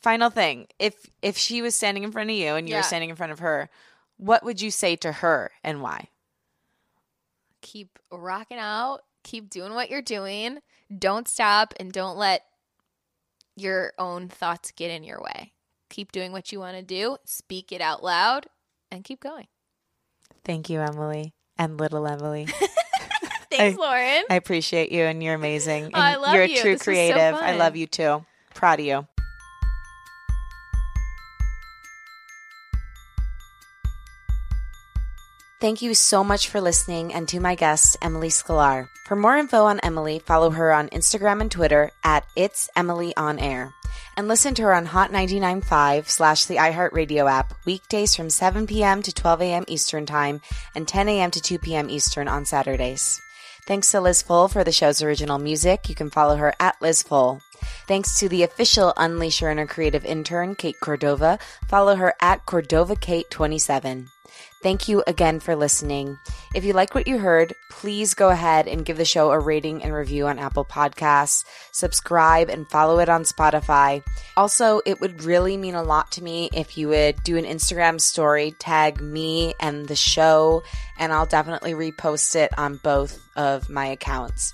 Final 0.03 0.29
thing. 0.29 0.67
If 0.79 1.09
if 1.21 1.37
she 1.37 1.61
was 1.61 1.75
standing 1.75 2.03
in 2.03 2.11
front 2.11 2.29
of 2.29 2.35
you 2.35 2.55
and 2.55 2.67
you 2.67 2.73
Yeah. 2.73 2.79
were 2.79 2.83
standing 2.83 3.09
in 3.09 3.15
front 3.15 3.31
of 3.31 3.39
her, 3.39 3.69
what 4.17 4.43
would 4.43 4.61
you 4.61 4.69
say 4.69 4.95
to 4.97 5.11
her 5.11 5.51
and 5.63 5.81
why? 5.81 6.09
Keep 7.61 7.97
rocking 8.11 8.57
out. 8.59 8.99
Keep 9.23 9.49
doing 9.49 9.73
what 9.73 9.89
you're 9.89 10.01
doing. 10.01 10.59
Don't 10.95 11.27
stop 11.27 11.73
and 11.79 11.91
don't 11.93 12.17
let 12.17 12.43
your 13.55 13.93
own 13.97 14.27
thoughts 14.27 14.71
get 14.71 14.91
in 14.91 15.03
your 15.03 15.21
way. 15.21 15.53
Keep 15.89 16.11
doing 16.11 16.31
what 16.33 16.51
you 16.51 16.59
want 16.59 16.75
to 16.75 16.83
do. 16.83 17.17
Speak 17.25 17.71
it 17.71 17.79
out 17.79 18.03
loud 18.03 18.47
and 18.91 19.03
keep 19.05 19.21
going. 19.21 19.47
Thank 20.43 20.69
you, 20.69 20.81
Emily. 20.81 21.33
And 21.57 21.79
little 21.79 22.05
Emily. 22.05 22.45
Thanks, 23.51 23.77
I- 23.77 23.81
Lauren. 23.81 24.23
I 24.29 24.35
appreciate 24.35 24.91
you 24.91 25.03
and 25.03 25.23
you're 25.23 25.35
amazing. 25.35 25.85
And 25.85 25.95
Oh, 25.95 25.99
I 25.99 26.15
love 26.15 26.33
you're 26.33 26.43
a 26.43 26.47
you. 26.49 26.57
true 26.59 26.71
This 26.71 26.79
was 26.79 26.81
so 26.81 26.91
creative. 26.91 27.35
I 27.35 27.55
love 27.55 27.77
you 27.77 27.87
too. 27.87 28.25
Proud 28.53 28.79
of 28.81 28.85
you. 28.85 29.07
Thank 35.63 35.81
you 35.81 35.93
so 35.93 36.25
much 36.25 36.49
for 36.49 36.59
listening 36.59 37.13
and 37.13 37.25
to 37.29 37.39
my 37.39 37.55
guest, 37.55 37.95
Emily 38.01 38.27
Sklar. 38.27 38.89
For 39.05 39.15
more 39.15 39.37
info 39.37 39.63
on 39.63 39.79
Emily, 39.79 40.19
follow 40.19 40.49
her 40.49 40.73
on 40.73 40.89
Instagram 40.89 41.39
and 41.39 41.49
Twitter 41.49 41.89
at 42.03 42.25
It's 42.35 42.69
Emily 42.75 43.15
On 43.15 43.39
Air. 43.39 43.73
And 44.17 44.27
listen 44.27 44.55
to 44.55 44.63
her 44.63 44.73
on 44.73 44.87
Hot 44.87 45.11
99.5 45.11 46.09
slash 46.09 46.43
the 46.43 46.57
iHeartRadio 46.57 47.31
app 47.31 47.53
weekdays 47.65 48.13
from 48.13 48.29
7 48.29 48.67
p.m. 48.67 49.01
to 49.03 49.13
12 49.13 49.41
a.m. 49.41 49.63
Eastern 49.69 50.05
Time 50.05 50.41
and 50.75 50.85
10 50.85 51.07
a.m. 51.07 51.31
to 51.31 51.39
2 51.39 51.59
p.m. 51.59 51.89
Eastern 51.89 52.27
on 52.27 52.43
Saturdays. 52.43 53.21
Thanks 53.65 53.89
to 53.91 54.01
Liz 54.01 54.21
Full 54.21 54.49
for 54.49 54.65
the 54.65 54.73
show's 54.73 55.01
original 55.01 55.39
music. 55.39 55.87
You 55.87 55.95
can 55.95 56.09
follow 56.09 56.35
her 56.35 56.53
at 56.59 56.75
Liz 56.81 57.03
Full. 57.03 57.39
Thanks 57.87 58.19
to 58.19 58.27
the 58.27 58.43
official 58.43 58.91
Unleash 58.97 59.39
Your 59.39 59.51
Inner 59.51 59.65
Creative 59.65 60.03
intern, 60.03 60.55
Kate 60.55 60.81
Cordova. 60.81 61.39
Follow 61.69 61.95
her 61.95 62.15
at 62.19 62.45
CordovaKate27. 62.45 64.09
Thank 64.63 64.87
you 64.87 65.03
again 65.05 65.41
for 65.41 65.57
listening. 65.57 66.17
If 66.55 66.63
you 66.63 66.71
like 66.71 66.95
what 66.95 67.05
you 67.05 67.17
heard, 67.17 67.53
please 67.69 68.13
go 68.13 68.29
ahead 68.29 68.65
and 68.65 68.85
give 68.85 68.95
the 68.95 69.03
show 69.03 69.31
a 69.31 69.37
rating 69.37 69.83
and 69.83 69.93
review 69.93 70.27
on 70.27 70.39
Apple 70.39 70.63
Podcasts. 70.63 71.43
Subscribe 71.73 72.49
and 72.49 72.69
follow 72.69 72.99
it 72.99 73.09
on 73.09 73.25
Spotify. 73.25 74.01
Also, 74.37 74.79
it 74.85 75.01
would 75.01 75.25
really 75.25 75.57
mean 75.57 75.75
a 75.75 75.83
lot 75.83 76.13
to 76.13 76.23
me 76.23 76.49
if 76.53 76.77
you 76.77 76.87
would 76.87 77.21
do 77.23 77.35
an 77.35 77.43
Instagram 77.43 77.99
story, 77.99 78.51
tag 78.57 79.01
me 79.01 79.53
and 79.59 79.85
the 79.85 79.97
show, 79.97 80.63
and 80.97 81.11
I'll 81.11 81.25
definitely 81.25 81.73
repost 81.73 82.33
it 82.37 82.57
on 82.57 82.77
both 82.77 83.19
of 83.35 83.69
my 83.69 83.87
accounts. 83.87 84.53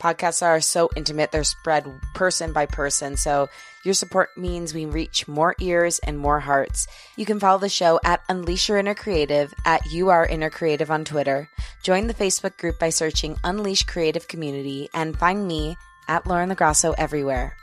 Podcasts 0.00 0.42
are 0.42 0.60
so 0.60 0.88
intimate, 0.94 1.32
they're 1.32 1.42
spread 1.42 1.84
person 2.14 2.52
by 2.52 2.66
person. 2.66 3.16
So 3.16 3.48
your 3.82 3.94
support 3.94 4.30
means 4.36 4.72
we 4.72 4.86
reach 4.86 5.26
more 5.26 5.56
ears 5.60 5.98
and 5.98 6.18
more 6.18 6.38
hearts. 6.38 6.86
You 7.16 7.26
can 7.26 7.40
follow 7.40 7.58
the 7.58 7.68
show 7.68 7.98
at 8.04 8.22
Unleash 8.28 8.68
Your 8.68 8.78
Inner 8.78 8.94
Creative 8.94 9.52
at 9.64 9.90
You 9.90 10.10
Are 10.10 10.24
Inner 10.24 10.50
Creative 10.50 10.90
on 10.90 11.04
Twitter. 11.04 11.48
Join 11.82 12.06
the 12.06 12.14
Facebook 12.14 12.56
group 12.58 12.78
by 12.78 12.90
searching 12.90 13.36
Unleash 13.42 13.84
Creative 13.84 14.26
Community 14.28 14.88
and 14.94 15.18
find 15.18 15.48
me 15.48 15.76
at 16.06 16.26
Lauren 16.26 16.50
LoGrasso 16.50 16.94
everywhere. 16.96 17.56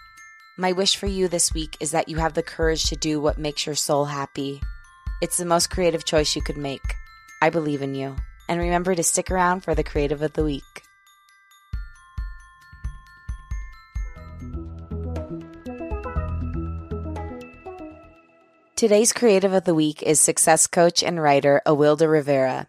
My 0.57 0.71
wish 0.71 0.95
for 0.95 1.07
you 1.07 1.27
this 1.27 1.53
week 1.53 1.77
is 1.79 1.91
that 1.91 2.09
you 2.09 2.17
have 2.17 2.33
the 2.33 2.43
courage 2.43 2.85
to 2.85 2.95
do 2.95 3.19
what 3.19 3.37
makes 3.37 3.65
your 3.65 3.75
soul 3.75 4.05
happy. 4.05 4.61
It's 5.21 5.37
the 5.37 5.45
most 5.45 5.69
creative 5.69 6.05
choice 6.05 6.35
you 6.35 6.41
could 6.41 6.57
make. 6.57 6.95
I 7.41 7.49
believe 7.49 7.81
in 7.81 7.95
you. 7.95 8.15
And 8.47 8.59
remember 8.59 8.95
to 8.95 9.03
stick 9.03 9.31
around 9.31 9.61
for 9.61 9.75
the 9.75 9.83
creative 9.83 10.21
of 10.21 10.33
the 10.33 10.43
week. 10.43 10.84
Today's 18.75 19.13
creative 19.13 19.53
of 19.53 19.63
the 19.63 19.73
week 19.73 20.03
is 20.03 20.19
success 20.19 20.67
coach 20.67 21.01
and 21.01 21.21
writer 21.21 21.61
Awilda 21.65 22.11
Rivera. 22.11 22.67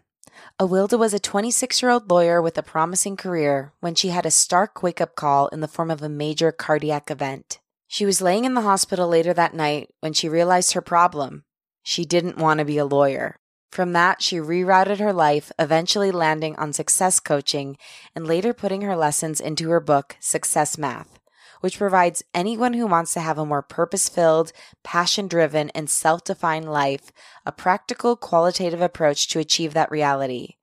Awilda 0.57 0.97
was 0.97 1.13
a 1.13 1.19
26 1.19 1.81
year 1.81 1.91
old 1.91 2.09
lawyer 2.09 2.41
with 2.41 2.57
a 2.57 2.63
promising 2.63 3.17
career 3.17 3.73
when 3.81 3.93
she 3.93 4.07
had 4.07 4.25
a 4.25 4.31
stark 4.31 4.81
wake 4.81 5.01
up 5.01 5.17
call 5.17 5.49
in 5.49 5.59
the 5.59 5.67
form 5.67 5.91
of 5.91 6.01
a 6.01 6.07
major 6.07 6.53
cardiac 6.53 7.11
event. 7.11 7.59
She 7.89 8.05
was 8.05 8.21
laying 8.21 8.45
in 8.45 8.53
the 8.53 8.61
hospital 8.61 9.09
later 9.09 9.33
that 9.33 9.53
night 9.53 9.89
when 9.99 10.13
she 10.13 10.29
realized 10.29 10.71
her 10.71 10.81
problem. 10.81 11.43
She 11.83 12.05
didn't 12.05 12.37
want 12.37 12.59
to 12.59 12.65
be 12.65 12.77
a 12.77 12.85
lawyer. 12.85 13.35
From 13.73 13.91
that, 13.91 14.21
she 14.21 14.37
rerouted 14.37 14.99
her 14.99 15.11
life, 15.11 15.51
eventually 15.59 16.11
landing 16.11 16.55
on 16.55 16.71
success 16.71 17.19
coaching 17.19 17.75
and 18.15 18.25
later 18.25 18.53
putting 18.53 18.79
her 18.83 18.95
lessons 18.95 19.41
into 19.41 19.69
her 19.71 19.81
book, 19.81 20.15
Success 20.21 20.77
Math, 20.77 21.19
which 21.67 21.77
provides 21.77 22.23
anyone 22.33 22.71
who 22.71 22.87
wants 22.87 23.11
to 23.13 23.19
have 23.19 23.37
a 23.37 23.45
more 23.45 23.61
purpose 23.61 24.07
filled, 24.07 24.53
passion 24.85 25.27
driven, 25.27 25.69
and 25.71 25.89
self 25.89 26.23
defined 26.23 26.71
life 26.71 27.11
a 27.45 27.51
practical, 27.51 28.15
qualitative 28.15 28.79
approach 28.79 29.27
to 29.27 29.37
achieve 29.37 29.73
that 29.73 29.91
reality. 29.91 30.53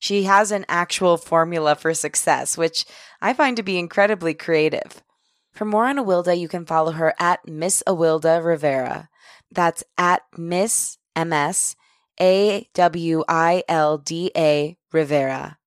She 0.00 0.24
has 0.24 0.50
an 0.50 0.66
actual 0.68 1.16
formula 1.16 1.76
for 1.76 1.94
success, 1.94 2.58
which 2.58 2.84
I 3.22 3.32
find 3.32 3.56
to 3.58 3.62
be 3.62 3.78
incredibly 3.78 4.34
creative. 4.34 5.04
For 5.52 5.64
more 5.64 5.86
on 5.86 5.98
Awilda, 5.98 6.36
you 6.36 6.48
can 6.48 6.66
follow 6.66 6.90
her 6.90 7.14
at 7.20 7.46
Miss 7.46 7.84
Awilda 7.86 8.44
Rivera. 8.44 9.08
That's 9.52 9.84
at 9.96 10.22
Miss 10.36 10.98
MS 11.16 11.76
A 12.20 12.68
W 12.74 13.22
I 13.28 13.62
L 13.68 13.98
D 13.98 14.32
A 14.36 14.76
Rivera. 14.90 15.59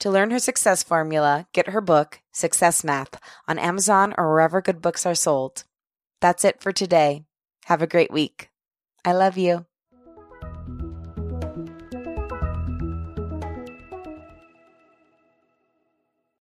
To 0.00 0.10
learn 0.10 0.30
her 0.30 0.38
success 0.38 0.84
formula, 0.84 1.48
get 1.52 1.68
her 1.68 1.80
book, 1.80 2.20
Success 2.32 2.84
Math, 2.84 3.20
on 3.48 3.58
Amazon 3.58 4.14
or 4.16 4.30
wherever 4.30 4.60
good 4.60 4.80
books 4.80 5.04
are 5.04 5.14
sold. 5.14 5.64
That's 6.20 6.44
it 6.44 6.60
for 6.60 6.70
today. 6.70 7.24
Have 7.64 7.82
a 7.82 7.86
great 7.88 8.12
week. 8.12 8.50
I 9.04 9.12
love 9.12 9.36
you. 9.36 9.66